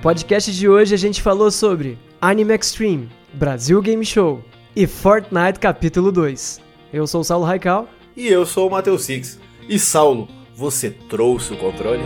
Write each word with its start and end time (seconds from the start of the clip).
podcast 0.00 0.50
de 0.50 0.66
hoje 0.66 0.94
a 0.94 0.98
gente 0.98 1.20
falou 1.20 1.50
sobre 1.50 1.98
Anime 2.22 2.54
Extreme, 2.54 3.10
Brasil 3.34 3.82
Game 3.82 4.04
Show 4.04 4.42
e 4.74 4.86
Fortnite 4.86 5.58
Capítulo 5.60 6.10
2. 6.10 6.58
Eu 6.90 7.06
sou 7.06 7.20
o 7.20 7.24
Saulo 7.24 7.44
Raical. 7.44 7.86
E 8.16 8.26
eu 8.26 8.46
sou 8.46 8.68
o 8.68 8.70
Matheus 8.70 9.04
Six. 9.04 9.38
E 9.68 9.78
Saulo, 9.78 10.26
você 10.56 10.90
trouxe 10.90 11.52
o 11.52 11.58
controle? 11.58 12.02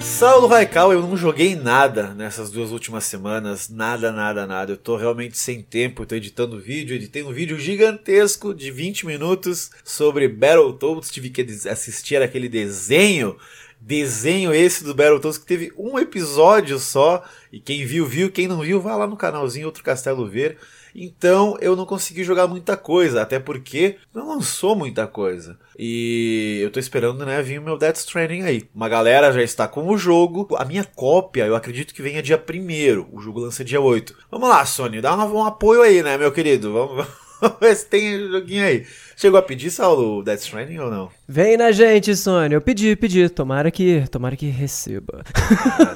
Saulo 0.00 0.46
Raical, 0.46 0.92
eu 0.92 1.02
não 1.02 1.16
joguei 1.16 1.56
nada 1.56 2.14
nessas 2.14 2.50
duas 2.50 2.70
últimas 2.70 3.04
semanas, 3.04 3.68
nada, 3.68 4.12
nada, 4.12 4.46
nada. 4.46 4.72
Eu 4.72 4.76
tô 4.76 4.96
realmente 4.96 5.36
sem 5.36 5.60
tempo, 5.60 6.06
tô 6.06 6.14
editando 6.14 6.60
vídeo, 6.60 6.94
editei 6.94 7.22
um 7.22 7.32
vídeo 7.32 7.58
gigantesco 7.58 8.54
de 8.54 8.70
20 8.70 9.04
minutos 9.04 9.70
sobre 9.84 10.28
Battletoads, 10.28 11.10
tive 11.10 11.28
que 11.28 11.42
assistir 11.68 12.22
aquele 12.22 12.48
desenho, 12.48 13.36
desenho 13.80 14.54
esse 14.54 14.84
do 14.84 14.94
Battletoads 14.94 15.38
que 15.38 15.46
teve 15.46 15.72
um 15.76 15.98
episódio 15.98 16.78
só, 16.78 17.22
e 17.52 17.60
quem 17.60 17.84
viu, 17.84 18.06
viu, 18.06 18.30
quem 18.30 18.48
não 18.48 18.60
viu, 18.60 18.80
vai 18.80 18.96
lá 18.96 19.06
no 19.06 19.16
canalzinho 19.16 19.66
Outro 19.66 19.84
Castelo 19.84 20.26
Ver 20.26 20.58
então 20.98 21.58
eu 21.60 21.76
não 21.76 21.84
consegui 21.84 22.24
jogar 22.24 22.46
muita 22.46 22.74
coisa, 22.74 23.20
até 23.20 23.38
porque 23.38 23.98
não 24.14 24.28
lançou 24.28 24.74
muita 24.74 25.06
coisa. 25.06 25.58
E 25.78 26.58
eu 26.62 26.70
tô 26.70 26.80
esperando, 26.80 27.26
né, 27.26 27.42
vir 27.42 27.58
o 27.58 27.62
meu 27.62 27.76
Death 27.76 27.96
Stranding 27.96 28.42
aí. 28.42 28.68
Uma 28.74 28.88
galera 28.88 29.30
já 29.30 29.42
está 29.42 29.68
com 29.68 29.86
o 29.86 29.98
jogo. 29.98 30.48
A 30.56 30.64
minha 30.64 30.84
cópia, 30.84 31.44
eu 31.44 31.54
acredito 31.54 31.92
que 31.92 32.00
venha 32.00 32.22
dia 32.22 32.42
1 32.42 33.14
O 33.14 33.20
jogo 33.20 33.40
lança 33.40 33.62
dia 33.62 33.80
8. 33.80 34.16
Vamos 34.30 34.48
lá, 34.48 34.64
Sony, 34.64 35.02
dá 35.02 35.14
um, 35.14 35.36
um 35.36 35.44
apoio 35.44 35.82
aí, 35.82 36.02
né, 36.02 36.16
meu 36.16 36.32
querido? 36.32 36.72
Vamos, 36.72 37.06
vamos 37.40 37.58
ver 37.60 37.76
se 37.76 37.86
tem 37.86 38.28
joguinho 38.28 38.64
aí. 38.64 38.86
Chegou 39.16 39.38
a 39.38 39.42
pedir, 39.42 39.70
Saulo, 39.70 40.18
o 40.18 40.22
Death 40.22 40.40
Stranding 40.40 40.78
ou 40.78 40.90
não? 40.90 41.10
Vem 41.26 41.56
na 41.56 41.72
gente, 41.72 42.14
Sony. 42.14 42.54
Eu 42.54 42.60
pedi, 42.60 42.94
pedi. 42.96 43.28
Tomara 43.28 43.70
que, 43.70 44.04
tomara 44.10 44.36
que 44.36 44.46
receba. 44.46 45.24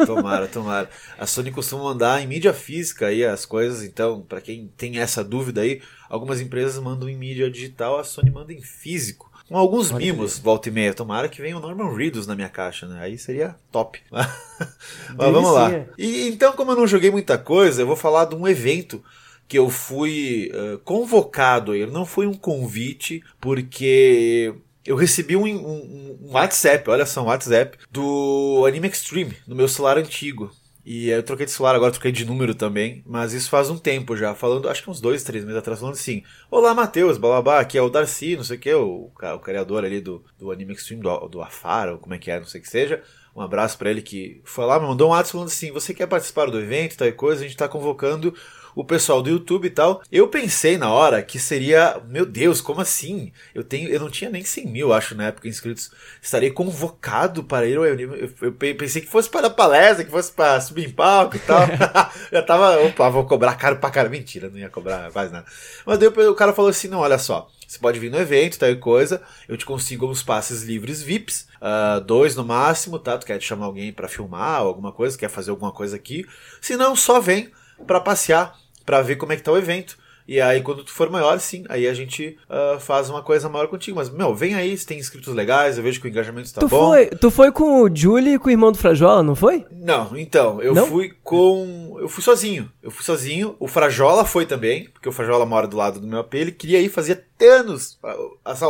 É, 0.00 0.04
tomara, 0.06 0.46
tomara. 0.48 0.88
A 1.18 1.26
Sony 1.26 1.50
costuma 1.50 1.84
mandar 1.84 2.22
em 2.22 2.26
mídia 2.26 2.54
física 2.54 3.08
aí 3.08 3.24
as 3.24 3.44
coisas, 3.44 3.82
então, 3.82 4.22
para 4.22 4.40
quem 4.40 4.70
tem 4.76 4.98
essa 4.98 5.22
dúvida 5.22 5.60
aí, 5.60 5.82
algumas 6.08 6.40
empresas 6.40 6.82
mandam 6.82 7.08
em 7.08 7.16
mídia 7.16 7.50
digital, 7.50 7.98
a 7.98 8.04
Sony 8.04 8.30
manda 8.30 8.52
em 8.52 8.62
físico. 8.62 9.30
Com 9.46 9.56
alguns 9.56 9.90
Pode 9.90 10.04
mimos, 10.04 10.38
ver. 10.38 10.44
volta 10.44 10.68
e 10.68 10.72
meia. 10.72 10.94
Tomara 10.94 11.28
que 11.28 11.42
venha 11.42 11.58
o 11.58 11.60
Norman 11.60 11.92
Reedus 11.94 12.26
na 12.26 12.36
minha 12.36 12.48
caixa, 12.48 12.86
né? 12.86 13.00
Aí 13.02 13.18
seria 13.18 13.56
top. 13.72 14.00
Mas 14.10 15.32
vamos 15.32 15.52
lá. 15.52 15.72
E, 15.98 16.28
então, 16.28 16.52
como 16.52 16.70
eu 16.70 16.76
não 16.76 16.86
joguei 16.86 17.10
muita 17.10 17.36
coisa, 17.36 17.82
eu 17.82 17.86
vou 17.86 17.96
falar 17.96 18.26
de 18.26 18.36
um 18.36 18.46
evento 18.46 19.02
que 19.50 19.58
eu 19.58 19.68
fui 19.68 20.48
uh, 20.54 20.78
convocado, 20.78 21.74
ele 21.74 21.90
não 21.90 22.06
foi 22.06 22.24
um 22.24 22.34
convite, 22.34 23.20
porque 23.40 24.54
eu 24.86 24.94
recebi 24.94 25.34
um, 25.34 25.44
um, 25.44 26.18
um, 26.22 26.30
WhatsApp, 26.30 26.88
olha 26.88 27.04
só, 27.04 27.20
um 27.20 27.26
WhatsApp 27.26 27.76
do 27.90 28.64
Anime 28.64 28.86
Extreme, 28.86 29.36
no 29.48 29.56
meu 29.56 29.66
celular 29.66 29.98
antigo. 29.98 30.52
E 30.86 31.08
eu 31.08 31.20
troquei 31.24 31.46
de 31.46 31.50
celular, 31.50 31.74
agora 31.74 31.90
troquei 31.90 32.12
de 32.12 32.24
número 32.24 32.54
também, 32.54 33.02
mas 33.04 33.32
isso 33.32 33.50
faz 33.50 33.68
um 33.68 33.76
tempo 33.76 34.16
já, 34.16 34.36
falando, 34.36 34.68
acho 34.68 34.84
que 34.84 34.90
uns 34.90 35.00
dois, 35.00 35.24
três 35.24 35.44
meses 35.44 35.58
atrás, 35.58 35.80
falando 35.80 35.96
assim: 35.96 36.22
Olá, 36.48 36.72
Matheus, 36.72 37.18
balabá, 37.18 37.58
aqui 37.58 37.76
é 37.76 37.82
o 37.82 37.90
Darcy, 37.90 38.36
não 38.36 38.44
sei 38.44 38.56
o 38.56 38.60
que, 38.60 38.72
o, 38.72 39.10
o 39.12 39.38
criador 39.40 39.84
ali 39.84 40.00
do, 40.00 40.24
do 40.38 40.52
Anime 40.52 40.74
Extreme, 40.74 41.02
do, 41.02 41.28
do 41.28 41.42
Afara, 41.42 41.94
ou 41.94 41.98
como 41.98 42.14
é 42.14 42.18
que 42.18 42.30
é, 42.30 42.38
não 42.38 42.46
sei 42.46 42.60
o 42.60 42.62
que 42.62 42.70
seja. 42.70 43.02
Um 43.34 43.40
abraço 43.40 43.76
para 43.78 43.90
ele 43.90 44.00
que 44.00 44.40
foi 44.44 44.64
lá, 44.64 44.78
me 44.78 44.86
mandou 44.86 45.08
um 45.08 45.10
WhatsApp 45.10 45.32
falando 45.32 45.48
assim: 45.48 45.72
Você 45.72 45.92
quer 45.92 46.06
participar 46.06 46.48
do 46.48 46.60
evento, 46.60 46.96
tal 46.96 47.12
coisa? 47.12 47.44
A 47.44 47.46
gente 47.46 47.56
tá 47.56 47.68
convocando 47.68 48.32
o 48.74 48.84
pessoal 48.84 49.22
do 49.22 49.30
YouTube 49.30 49.66
e 49.66 49.70
tal. 49.70 50.02
Eu 50.10 50.28
pensei 50.28 50.78
na 50.78 50.90
hora 50.92 51.22
que 51.22 51.38
seria, 51.38 52.00
meu 52.08 52.24
Deus, 52.24 52.60
como 52.60 52.80
assim? 52.80 53.32
Eu 53.54 53.64
tenho, 53.64 53.88
eu 53.88 54.00
não 54.00 54.10
tinha 54.10 54.30
nem 54.30 54.44
100 54.44 54.66
mil, 54.66 54.92
acho, 54.92 55.14
na 55.14 55.26
época 55.26 55.48
inscritos. 55.48 55.90
Estarei 56.20 56.50
convocado 56.50 57.44
para 57.44 57.66
ir 57.66 57.76
ao 57.76 57.84
eu, 57.84 58.30
eu 58.40 58.52
pensei 58.52 59.02
que 59.02 59.08
fosse 59.08 59.28
para 59.28 59.50
palestra, 59.50 60.04
que 60.04 60.10
fosse 60.10 60.32
para 60.32 60.60
subir 60.60 60.86
em 60.86 60.90
palco 60.90 61.36
e 61.36 61.40
tal. 61.40 61.66
Já 62.32 62.42
tava, 62.42 62.80
opa, 62.80 63.08
vou 63.08 63.24
cobrar 63.26 63.54
caro 63.54 63.76
pra 63.76 63.90
cara. 63.90 64.08
Mentira, 64.08 64.48
não 64.48 64.58
ia 64.58 64.68
cobrar 64.68 65.10
quase 65.10 65.32
nada. 65.32 65.46
Mas 65.84 65.98
daí 65.98 66.08
o 66.08 66.34
cara 66.34 66.52
falou 66.52 66.70
assim: 66.70 66.88
não, 66.88 67.00
olha 67.00 67.18
só. 67.18 67.48
Você 67.66 67.78
pode 67.78 68.00
vir 68.00 68.10
no 68.10 68.18
evento, 68.18 68.58
tal 68.58 68.74
coisa. 68.76 69.22
Eu 69.48 69.56
te 69.56 69.64
consigo 69.64 70.08
uns 70.08 70.24
passes 70.24 70.62
livres 70.62 71.02
VIPs, 71.02 71.46
uh, 71.62 72.00
dois 72.00 72.34
no 72.34 72.44
máximo, 72.44 72.98
tá? 72.98 73.16
Tu 73.16 73.26
quer 73.26 73.40
chamar 73.40 73.66
alguém 73.66 73.92
para 73.92 74.08
filmar 74.08 74.58
alguma 74.58 74.90
coisa, 74.90 75.16
quer 75.16 75.30
fazer 75.30 75.52
alguma 75.52 75.70
coisa 75.70 75.94
aqui. 75.94 76.26
Se 76.60 76.76
não, 76.76 76.96
só 76.96 77.20
vem 77.20 77.50
para 77.86 78.00
passear, 78.00 78.56
para 78.84 79.02
ver 79.02 79.16
como 79.16 79.32
é 79.32 79.36
que 79.36 79.42
tá 79.42 79.52
o 79.52 79.58
evento. 79.58 79.98
E 80.30 80.40
aí, 80.40 80.62
quando 80.62 80.84
tu 80.84 80.92
for 80.92 81.10
maior, 81.10 81.40
sim, 81.40 81.64
aí 81.68 81.88
a 81.88 81.92
gente 81.92 82.38
uh, 82.48 82.78
faz 82.78 83.10
uma 83.10 83.20
coisa 83.20 83.48
maior 83.48 83.66
contigo. 83.66 83.96
Mas, 83.96 84.08
meu, 84.08 84.32
vem 84.32 84.54
aí, 84.54 84.78
se 84.78 84.86
tem 84.86 84.96
inscritos 84.96 85.34
legais, 85.34 85.76
eu 85.76 85.82
vejo 85.82 86.00
que 86.00 86.06
o 86.06 86.08
engajamento 86.08 86.46
está 86.46 86.60
tu 86.60 86.68
bom. 86.68 86.90
Foi, 86.90 87.06
tu 87.06 87.32
foi 87.32 87.50
com 87.50 87.82
o 87.82 87.90
Julie 87.92 88.34
e 88.34 88.38
com 88.38 88.46
o 88.46 88.50
irmão 88.52 88.70
do 88.70 88.78
Frajola, 88.78 89.24
não 89.24 89.34
foi? 89.34 89.66
Não, 89.72 90.16
então, 90.16 90.62
eu 90.62 90.72
não? 90.72 90.86
fui 90.86 91.12
com. 91.24 91.96
Eu 91.98 92.08
fui 92.08 92.22
sozinho. 92.22 92.70
Eu 92.80 92.92
fui 92.92 93.04
sozinho. 93.04 93.56
O 93.58 93.66
Frajola 93.66 94.24
foi 94.24 94.46
também, 94.46 94.88
porque 94.90 95.08
o 95.08 95.12
Frajola 95.12 95.44
mora 95.44 95.66
do 95.66 95.76
lado 95.76 95.98
do 95.98 96.06
meu 96.06 96.20
AP. 96.20 96.34
Ele 96.34 96.52
queria 96.52 96.80
ir, 96.80 96.88
fazia 96.88 97.24
anos, 97.42 97.98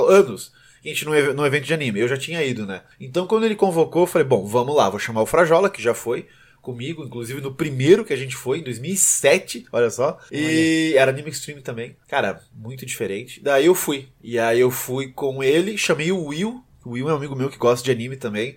anos, 0.08 0.52
a 0.82 0.88
gente 0.88 1.04
no, 1.04 1.34
no 1.34 1.44
evento 1.44 1.66
de 1.66 1.74
anime. 1.74 2.00
Eu 2.00 2.08
já 2.08 2.16
tinha 2.16 2.42
ido, 2.42 2.64
né? 2.64 2.80
Então, 2.98 3.26
quando 3.26 3.44
ele 3.44 3.54
convocou, 3.54 4.04
eu 4.04 4.06
falei, 4.06 4.26
bom, 4.26 4.46
vamos 4.46 4.74
lá, 4.74 4.88
vou 4.88 4.98
chamar 4.98 5.20
o 5.20 5.26
Frajola, 5.26 5.68
que 5.68 5.82
já 5.82 5.92
foi 5.92 6.26
comigo, 6.60 7.04
inclusive 7.04 7.40
no 7.40 7.54
primeiro 7.54 8.04
que 8.04 8.12
a 8.12 8.16
gente 8.16 8.36
foi, 8.36 8.58
em 8.58 8.62
2007, 8.62 9.66
olha 9.72 9.90
só. 9.90 10.18
E 10.30 10.90
olha. 10.92 11.00
era 11.00 11.10
Anime 11.10 11.30
Extreme 11.30 11.62
também. 11.62 11.96
Cara, 12.08 12.40
muito 12.54 12.84
diferente. 12.84 13.40
Daí 13.42 13.66
eu 13.66 13.74
fui. 13.74 14.08
E 14.22 14.38
aí 14.38 14.60
eu 14.60 14.70
fui 14.70 15.08
com 15.08 15.42
ele, 15.42 15.76
chamei 15.78 16.12
o 16.12 16.26
Will. 16.26 16.62
O 16.84 16.90
Will 16.90 17.08
é 17.08 17.12
um 17.12 17.16
amigo 17.16 17.36
meu 17.36 17.50
que 17.50 17.58
gosta 17.58 17.84
de 17.84 17.90
anime 17.90 18.16
também. 18.16 18.56